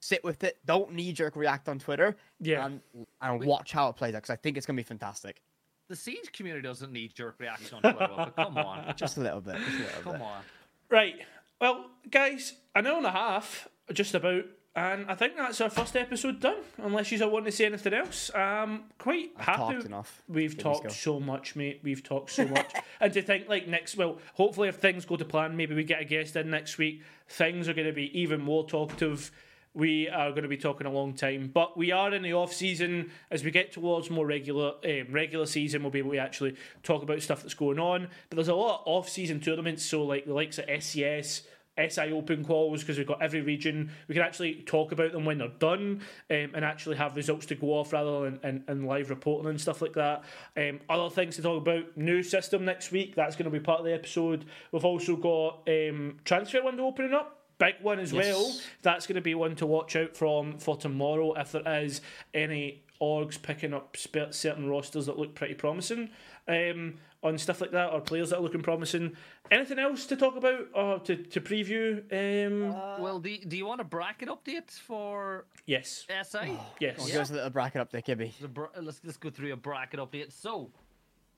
sit 0.00 0.22
with 0.22 0.44
it. 0.44 0.58
Don't 0.66 0.92
knee 0.92 1.12
jerk 1.12 1.34
react 1.36 1.68
on 1.68 1.78
Twitter, 1.78 2.16
Yeah. 2.40 2.66
and 2.66 2.80
and 3.22 3.44
watch 3.44 3.72
how 3.72 3.88
it 3.88 3.96
plays 3.96 4.14
out 4.14 4.18
because 4.22 4.30
I 4.30 4.36
think 4.36 4.56
it's 4.56 4.66
going 4.66 4.76
to 4.76 4.82
be 4.82 4.86
fantastic. 4.86 5.40
The 5.88 5.96
Siege 5.96 6.32
community 6.32 6.62
doesn't 6.66 6.92
need 6.92 7.14
jerk 7.14 7.36
reaction 7.38 7.76
on 7.82 7.82
Twitter, 7.94 8.12
but 8.16 8.36
come 8.36 8.56
on. 8.58 8.94
Just 8.96 9.16
a 9.16 9.20
little 9.20 9.40
bit. 9.40 9.56
Just 9.56 9.68
a 9.68 9.78
little 9.80 10.02
Come 10.02 10.12
bit. 10.14 10.22
on. 10.22 10.42
Right. 10.90 11.14
Well, 11.60 11.90
guys, 12.10 12.54
an 12.74 12.86
hour 12.86 12.98
and 12.98 13.06
a 13.06 13.10
half, 13.10 13.68
just 13.92 14.14
about, 14.14 14.44
and 14.76 15.08
I 15.08 15.14
think 15.14 15.36
that's 15.36 15.60
our 15.60 15.70
first 15.70 15.96
episode 15.96 16.40
done. 16.40 16.56
Unless 16.78 17.12
you 17.12 17.28
want 17.28 17.44
to 17.44 17.52
say 17.52 17.66
anything 17.66 17.94
else, 17.94 18.34
um, 18.34 18.84
quite 18.98 19.30
I've 19.36 19.44
happy. 19.46 19.74
talked 19.74 19.86
enough. 19.86 20.22
We've 20.28 20.52
Here 20.52 20.62
talked 20.62 20.92
so 20.92 21.20
much, 21.20 21.54
mate. 21.54 21.80
We've 21.82 22.02
talked 22.02 22.30
so 22.32 22.46
much, 22.46 22.72
and 23.00 23.12
to 23.12 23.22
think 23.22 23.48
like 23.48 23.68
next, 23.68 23.96
well, 23.96 24.18
hopefully 24.34 24.68
if 24.68 24.76
things 24.76 25.04
go 25.04 25.16
to 25.16 25.24
plan, 25.24 25.56
maybe 25.56 25.74
we 25.74 25.84
get 25.84 26.00
a 26.00 26.04
guest 26.04 26.34
in 26.36 26.50
next 26.50 26.76
week. 26.76 27.02
Things 27.28 27.68
are 27.68 27.74
going 27.74 27.86
to 27.86 27.92
be 27.92 28.18
even 28.18 28.40
more 28.40 28.66
talkative. 28.66 29.30
We 29.74 30.08
are 30.08 30.30
going 30.30 30.44
to 30.44 30.48
be 30.48 30.56
talking 30.56 30.86
a 30.86 30.90
long 30.90 31.14
time, 31.14 31.50
but 31.52 31.76
we 31.76 31.90
are 31.90 32.14
in 32.14 32.22
the 32.22 32.32
off 32.32 32.52
season. 32.52 33.10
As 33.28 33.42
we 33.42 33.50
get 33.50 33.72
towards 33.72 34.08
more 34.08 34.24
regular 34.24 34.74
um, 34.84 35.06
regular 35.10 35.46
season, 35.46 35.82
we'll 35.82 35.90
be 35.90 35.98
able 35.98 36.12
to 36.12 36.18
actually 36.18 36.54
talk 36.84 37.02
about 37.02 37.20
stuff 37.22 37.42
that's 37.42 37.54
going 37.54 37.80
on. 37.80 38.08
But 38.30 38.36
there's 38.36 38.48
a 38.48 38.54
lot 38.54 38.82
of 38.82 38.86
off 38.86 39.08
season 39.08 39.40
tournaments, 39.40 39.84
so 39.84 40.04
like 40.04 40.26
the 40.26 40.34
likes 40.34 40.58
of 40.58 40.66
SCS. 40.66 41.42
SI 41.76 42.12
Open 42.12 42.44
quals 42.44 42.78
because 42.80 42.98
we've 42.98 43.06
got 43.06 43.20
every 43.20 43.40
region. 43.40 43.90
We 44.06 44.14
can 44.14 44.22
actually 44.22 44.62
talk 44.62 44.92
about 44.92 45.10
them 45.10 45.24
when 45.24 45.38
they're 45.38 45.48
done 45.58 46.02
um, 46.30 46.50
and 46.54 46.64
actually 46.64 46.94
have 46.98 47.16
results 47.16 47.46
to 47.46 47.56
go 47.56 47.70
off 47.70 47.92
rather 47.92 48.20
than 48.22 48.38
and, 48.44 48.64
and 48.68 48.86
live 48.86 49.10
reporting 49.10 49.50
and 49.50 49.60
stuff 49.60 49.82
like 49.82 49.94
that. 49.94 50.22
Um, 50.56 50.78
other 50.88 51.10
things 51.10 51.34
to 51.34 51.42
talk 51.42 51.60
about 51.60 51.96
new 51.96 52.22
system 52.22 52.64
next 52.64 52.92
week. 52.92 53.16
That's 53.16 53.34
going 53.34 53.50
to 53.50 53.50
be 53.50 53.58
part 53.58 53.80
of 53.80 53.86
the 53.86 53.92
episode. 53.92 54.44
We've 54.70 54.84
also 54.84 55.16
got 55.16 55.68
um, 55.68 56.18
transfer 56.24 56.62
window 56.62 56.86
opening 56.86 57.12
up. 57.12 57.43
Big 57.72 57.82
one 57.82 57.98
as 57.98 58.12
well. 58.12 58.52
That's 58.82 59.06
going 59.06 59.16
to 59.16 59.20
be 59.22 59.34
one 59.34 59.56
to 59.56 59.66
watch 59.66 59.96
out 59.96 60.16
from 60.16 60.58
for 60.58 60.76
tomorrow 60.76 61.32
if 61.34 61.52
there 61.52 61.66
is 61.82 62.00
any 62.32 62.82
orgs 63.00 63.40
picking 63.40 63.74
up 63.74 63.96
certain 64.30 64.68
rosters 64.68 65.06
that 65.06 65.18
look 65.18 65.34
pretty 65.34 65.54
promising 65.54 66.10
um, 66.48 66.94
on 67.22 67.36
stuff 67.38 67.60
like 67.60 67.72
that 67.72 67.90
or 67.92 68.00
players 68.00 68.30
that 68.30 68.38
are 68.38 68.42
looking 68.42 68.62
promising. 68.62 69.16
Anything 69.50 69.78
else 69.78 70.06
to 70.06 70.16
talk 70.16 70.36
about 70.36 70.68
or 70.74 70.98
to, 71.00 71.16
to 71.16 71.40
preview? 71.40 71.98
Um, 72.12 72.72
Well, 73.02 73.18
do, 73.18 73.36
do 73.38 73.56
you 73.56 73.66
want 73.66 73.80
a 73.80 73.84
bracket 73.84 74.28
update 74.28 74.70
for 74.70 75.46
yes. 75.66 76.06
SI? 76.08 76.58
Yes. 76.80 76.98
Well, 76.98 77.06
Give 77.08 77.16
us 77.20 77.30
a 77.30 77.34
little 77.34 77.50
bracket 77.50 77.82
update, 77.82 77.90
there, 77.90 78.00
Gibby. 78.02 78.34
Bra- 78.52 78.68
let's 78.80 79.00
let's 79.04 79.16
go 79.18 79.30
through 79.30 79.52
a 79.52 79.56
bracket 79.56 80.00
update. 80.00 80.32
So, 80.32 80.70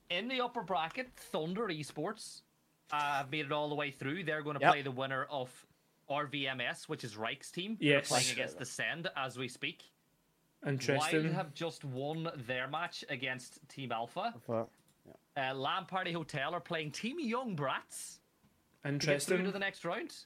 in 0.09 0.27
the 0.27 0.41
upper 0.41 0.61
bracket, 0.61 1.09
Thunder 1.15 1.67
Esports 1.67 2.41
uh, 2.91 3.17
have 3.17 3.31
made 3.31 3.45
it 3.45 3.51
all 3.51 3.67
the 3.69 3.75
way 3.75 3.91
through. 3.91 4.23
They're 4.23 4.41
going 4.43 4.55
to 4.57 4.61
Yep. 4.61 4.71
play 4.73 4.81
the 4.83 4.91
winner 4.91 5.25
of 5.29 5.49
RVMS, 6.09 6.87
which 6.89 7.03
is 7.03 7.17
Reich's 7.17 7.51
team. 7.51 7.77
They're 7.79 7.89
Yes. 7.99 8.07
playing 8.09 8.31
against 8.31 8.57
the 8.59 8.65
Send 8.65 9.09
as 9.15 9.37
we 9.37 9.47
speak. 9.47 9.83
Interesting. 10.65 11.23
Wild 11.23 11.35
have 11.35 11.53
just 11.53 11.83
won 11.85 12.29
their 12.47 12.67
match 12.67 13.03
against 13.09 13.67
Team 13.69 13.91
Alpha. 13.91 14.33
But 14.47 14.69
Uh, 15.37 15.53
Land 15.53 15.87
Party 15.87 16.11
Hotel 16.11 16.53
are 16.53 16.59
playing 16.59 16.91
Team 16.91 17.19
Young 17.19 17.55
Brats 17.55 18.19
Interesting. 18.83 18.97
to 18.99 19.13
get 19.13 19.23
through 19.23 19.45
to 19.45 19.51
the 19.51 19.59
next 19.59 19.85
round. 19.85 20.25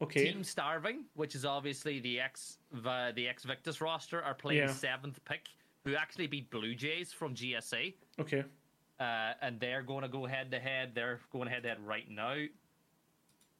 Okay. 0.00 0.24
Team 0.32 0.44
Starving, 0.44 1.04
which 1.14 1.34
is 1.34 1.44
obviously 1.44 1.98
the 2.00 2.20
ex 2.20 2.58
the, 2.70 3.12
the 3.16 3.28
ex 3.28 3.44
Victus 3.44 3.80
roster, 3.80 4.22
are 4.22 4.34
playing 4.34 4.60
Yeah. 4.60 4.72
seventh 4.72 5.22
pick, 5.24 5.48
who 5.84 5.94
actually 5.96 6.26
beat 6.28 6.50
Blue 6.50 6.74
Jays 6.74 7.12
from 7.12 7.34
GSA. 7.34 7.94
Okay. 8.18 8.44
uh, 9.00 9.34
and 9.42 9.58
they're 9.58 9.82
going 9.82 10.02
to 10.02 10.08
go 10.08 10.24
head 10.24 10.52
to 10.52 10.60
head. 10.60 10.94
They're 10.94 11.18
going 11.32 11.48
head 11.48 11.64
to 11.64 11.68
head 11.70 11.80
right 11.84 12.08
now. 12.08 12.44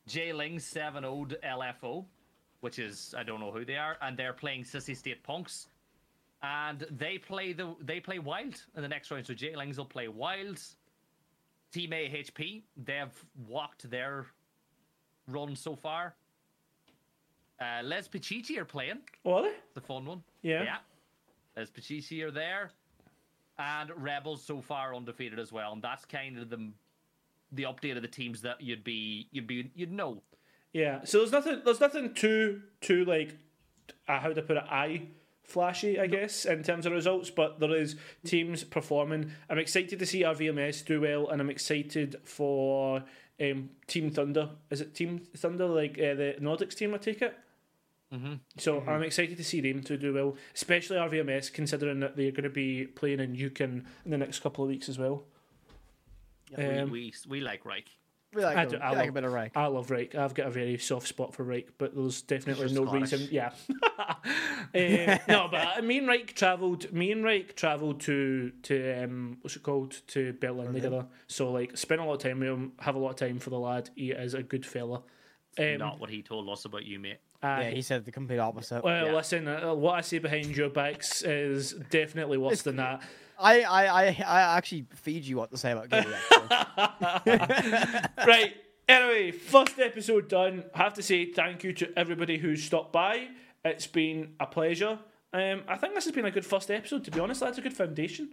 J 0.07 0.33
Ling 0.33 0.59
7 0.59 1.03
0 1.03 1.27
LFO, 1.45 2.05
which 2.61 2.79
is 2.79 3.15
I 3.17 3.23
don't 3.23 3.41
know 3.41 3.51
who 3.51 3.65
they 3.65 3.77
are, 3.77 3.97
and 4.03 4.17
they're 4.17 4.33
playing 4.33 4.65
Sissy 4.65 4.97
State 4.97 5.23
Punks, 5.23 5.69
and 6.43 6.87
they 6.91 7.19
play 7.19 7.53
the 7.53 7.75
they 7.81 8.01
play 8.01 8.19
Wild 8.19 8.61
in 8.77 8.83
the 8.83 8.89
next 8.89 9.11
round. 9.11 9.27
So 9.27 9.35
Jlingz 9.35 9.77
will 9.79 9.85
play 9.87 10.09
Wild. 10.09 10.61
Team 11.73 11.91
AHP 11.91 12.63
they've 12.77 13.25
walked 13.49 13.91
their 13.91 14.27
run 15.27 15.57
so 15.57 15.75
far. 15.75 16.15
Uh, 17.61 17.83
Les 17.83 18.07
Pichichi 18.09 18.59
are 18.59 18.65
playing 18.65 19.01
Oh, 19.25 19.35
are 19.35 19.43
they? 19.43 19.55
the 19.75 19.81
fun 19.81 20.05
one. 20.05 20.23
Yeah. 20.43 20.63
Yeah. 20.63 20.77
Les 21.57 21.71
Pachici 21.71 22.23
are 22.23 22.31
there. 22.31 22.71
And 23.59 23.91
Rebels 23.97 24.43
so 24.43 24.61
far 24.61 24.95
undefeated 24.95 25.39
as 25.39 25.53
well. 25.53 25.73
And 25.73 25.81
that's 25.83 26.05
kind 26.05 26.37
of 26.39 26.51
the 26.51 26.69
the 27.55 27.65
update 27.65 27.97
of 27.97 28.03
the 28.03 28.09
teams 28.09 28.43
that 28.43 28.61
you'd 28.61 28.85
be 28.85 29.29
you'd 29.31 29.47
be 29.47 29.71
you'd 29.75 29.93
know. 29.93 30.23
Yeah. 30.73 31.05
So 31.05 31.19
there's 31.19 31.33
nothing. 31.33 31.63
There's 31.65 31.81
nothing 31.81 32.15
too 32.15 32.63
too 32.81 33.05
like 33.05 33.37
uh, 34.09 34.21
how 34.21 34.33
to 34.33 34.43
put 34.43 34.57
it 34.57 34.65
eye 34.65 35.09
flashy, 35.45 36.01
I 36.01 36.07
guess, 36.07 36.47
in 36.47 36.63
terms 36.63 36.87
of 36.87 36.93
results. 36.93 37.31
But 37.31 37.61
there 37.61 37.75
is 37.75 37.97
teams 38.25 38.65
performing. 38.65 39.31
I'm 39.49 39.59
excited 39.59 39.99
to 39.99 40.07
see 40.07 40.23
RVMS 40.23 40.85
do 40.85 41.01
well, 41.01 41.29
and 41.29 41.41
I'm 41.41 41.51
excited 41.51 42.17
for 42.25 43.05
um, 43.41 43.71
Team 43.87 44.11
Thunder. 44.11 44.51
Is 44.71 44.81
it 44.81 44.95
Team 44.95 45.21
Thunder 45.37 45.67
like 45.67 45.93
uh, 45.93 46.15
the 46.15 46.37
Nordics 46.41 46.75
team? 46.75 46.95
I 46.95 46.99
take 46.99 47.23
it. 47.23 47.35
Mhm. 48.13 48.41
So 48.59 48.81
I'm 48.87 49.03
excited 49.03 49.37
to 49.39 49.45
see 49.45 49.61
them 49.61 49.83
to 49.85 49.97
do 49.97 50.15
well, 50.15 50.37
especially 50.55 50.99
RVMS, 50.99 51.53
considering 51.53 52.01
that 52.01 52.17
they're 52.17 52.31
going 52.31 52.45
to 52.45 52.51
be 52.51 52.87
playing 52.87 53.19
in 53.19 53.35
Yukon 53.35 53.87
in 54.05 54.11
the 54.11 54.19
next 54.19 54.41
couple 54.41 54.63
of 54.65 54.71
weeks 54.71 54.89
as 54.89 54.99
well. 54.99 55.25
Um, 56.57 56.91
we, 56.91 57.01
we 57.01 57.12
we 57.29 57.41
like 57.41 57.65
Reich. 57.65 57.89
we 58.35 58.43
like, 58.45 58.57
I 58.57 58.62
a, 58.65 58.66
do- 58.69 58.77
we 58.77 58.83
I 58.83 58.89
like 58.91 58.99
love- 58.99 59.09
a 59.09 59.12
bit 59.12 59.25
of 59.25 59.33
rank. 59.33 59.53
I 59.57 59.66
love 59.66 59.91
Reich. 59.91 60.15
I've 60.15 60.35
got 60.35 60.47
a 60.47 60.51
very 60.51 60.79
soft 60.79 61.09
spot 61.09 61.35
for 61.35 61.43
Reich, 61.45 61.69
but 61.79 61.95
there's 61.95 62.23
definitely 62.23 62.73
no 62.73 62.85
Scottish. 62.87 63.12
reason. 63.12 63.29
Yeah. 63.31 63.51
Um, 64.75 65.19
no, 65.29 65.49
but 65.51 65.85
me 65.85 65.99
and 65.99 66.09
Reich 66.09 66.35
travelled. 66.35 66.93
Me 66.93 67.12
and 67.12 67.25
Reich 67.25 67.55
travelled 67.57 68.01
to 68.03 68.51
to 68.62 69.05
um, 69.05 69.39
what's 69.43 69.57
it 69.57 69.62
called 69.62 70.01
to 70.09 70.33
Berlin 70.41 70.73
together. 70.73 71.07
So 71.27 71.51
like, 71.53 71.77
spent 71.77 72.01
a 72.01 72.05
lot 72.05 72.15
of 72.15 72.21
time 72.21 72.41
with 72.41 72.49
him. 72.49 72.73
Have 72.81 72.95
a 72.95 72.99
lot 72.99 73.11
of 73.11 73.16
time 73.16 73.39
for 73.39 73.51
the 73.51 73.59
lad. 73.59 73.91
He 73.95 74.11
is 74.12 74.35
a 74.35 74.43
good 74.43 74.65
fella. 74.66 75.03
Um, 75.59 75.79
Not 75.79 76.01
what 76.01 76.11
he 76.11 76.23
told 76.23 76.49
us 76.49 76.65
about 76.65 76.85
you, 76.85 76.99
mate. 76.99 77.19
uh, 77.43 77.59
yeah, 77.62 77.71
he 77.71 77.81
said 77.83 78.05
the 78.05 78.11
complete 78.11 78.39
opposite. 78.41 78.83
well, 78.83 79.07
yeah. 79.07 79.15
listen. 79.15 79.47
Uh, 79.47 79.73
what 79.75 79.95
I 79.95 80.01
see 80.01 80.19
behind 80.19 80.57
your 80.57 80.69
backs 80.71 81.23
is 81.23 81.75
definitely 81.91 82.39
worse 82.39 82.62
than 82.62 82.77
that. 82.77 83.03
I, 83.45 83.61
I, 83.62 83.87
I, 83.87 84.05
I 84.27 84.57
actually 84.57 84.87
feed 84.95 85.25
you 85.25 85.37
what 85.37 85.51
to 85.51 85.57
say 85.59 85.73
about 85.73 85.89
Gibby. 85.91 86.09
actually. 86.15 88.09
right. 88.27 88.55
Anyway, 88.89 89.31
first 89.31 89.79
episode 89.79 90.29
done. 90.29 90.65
I 90.75 90.79
have 90.79 90.95
to 90.95 91.03
say 91.03 91.27
thank 91.33 91.65
you 91.65 91.73
to 91.75 91.99
everybody 91.99 92.39
who's 92.39 92.62
stopped 92.65 92.93
by. 92.93 93.29
It's 93.65 93.87
been 93.87 94.35
a 94.41 94.47
pleasure. 94.47 94.99
Um, 95.33 95.62
I 95.66 95.77
think 95.77 95.95
this 95.95 96.05
has 96.05 96.12
been 96.15 96.27
a 96.27 96.31
good 96.31 96.45
first 96.47 96.71
episode. 96.71 97.05
To 97.05 97.11
be 97.11 97.19
honest, 97.21 97.41
that's 97.41 97.59
a 97.59 97.62
good 97.62 97.73
foundation. 97.77 98.31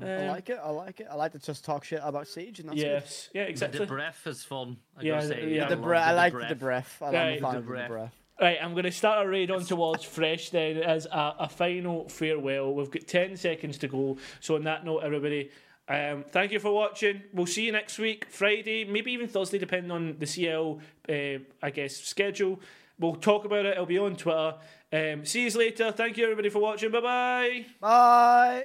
I 0.00 0.14
Um, 0.14 0.26
like 0.28 0.48
it. 0.48 0.58
I 0.62 0.70
like 0.70 1.00
it. 1.00 1.08
I 1.10 1.16
like 1.16 1.32
to 1.32 1.40
just 1.40 1.64
talk 1.64 1.82
shit 1.84 2.00
about 2.02 2.28
Siege, 2.28 2.60
and 2.60 2.68
that's 2.68 2.76
good. 2.80 2.86
yes, 2.86 3.28
yeah, 3.34 3.42
The 3.44 3.50
exactly. 3.50 3.86
breath 3.86 4.24
is 4.26 4.44
fun. 4.44 4.76
I 4.96 5.02
Yeah, 5.02 5.14
gotta 5.16 5.26
say, 5.28 5.54
yeah. 5.54 5.66
I 5.66 5.68
The 5.70 5.76
love 5.76 5.84
bre- 5.84 5.94
I 5.96 6.12
like 6.12 6.48
the 6.48 6.54
breath. 6.54 7.02
I 7.02 7.04
Right. 7.06 7.12
like 7.42 7.54
the 7.56 7.60
The 7.60 7.66
fan 7.66 7.82
the 7.82 7.88
breath. 7.88 8.14
Breath. 8.40 8.48
Right, 8.48 8.58
I'm 8.62 8.72
going 8.72 8.84
to 8.84 8.92
start 8.92 9.26
a 9.26 9.28
raid 9.28 9.50
on 9.50 9.64
towards 9.64 10.04
fresh. 10.04 10.50
Then 10.50 10.78
as 10.78 11.06
a, 11.06 11.34
a 11.40 11.48
final 11.48 12.08
farewell. 12.08 12.74
We've 12.74 12.90
got 12.90 13.06
ten 13.06 13.36
seconds 13.36 13.78
to 13.78 13.88
go. 13.88 14.16
So 14.40 14.56
on 14.56 14.64
that 14.64 14.84
note, 14.84 15.00
everybody. 15.00 15.50
Um, 15.88 16.24
thank 16.30 16.52
you 16.52 16.60
for 16.60 16.72
watching. 16.72 17.22
We'll 17.32 17.46
see 17.46 17.66
you 17.66 17.72
next 17.72 17.98
week, 17.98 18.26
Friday, 18.30 18.84
maybe 18.84 19.10
even 19.10 19.26
Thursday, 19.26 19.58
depending 19.58 19.90
on 19.90 20.16
the 20.20 20.26
CL, 20.26 20.78
uh, 21.08 21.12
I 21.60 21.70
guess, 21.70 21.96
schedule. 21.96 22.60
We'll 22.96 23.16
talk 23.16 23.44
about 23.44 23.66
it. 23.66 23.72
It'll 23.72 23.86
be 23.86 23.98
on 23.98 24.14
Twitter. 24.14 24.54
Um, 24.92 25.24
see 25.24 25.44
you 25.44 25.50
later. 25.50 25.90
Thank 25.90 26.16
you, 26.16 26.24
everybody, 26.24 26.48
for 26.48 26.60
watching. 26.60 26.92
Bye 26.92 27.00
bye. 27.00 27.66
Bye. 27.80 28.64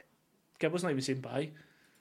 Gib 0.59 0.71
wasn't 0.71 0.91
even 0.91 1.01
saying 1.01 1.21
bye. 1.21 1.49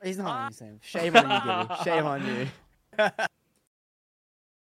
He's 0.03 0.19
not 0.19 0.53
even 0.53 0.53
saying. 0.53 0.81
Shame 0.83 1.17
on 1.17 1.31
you, 1.31 1.67
Gibby. 1.69 1.85
Shame 1.85 2.07
on 2.07 2.27
you. 2.27 3.11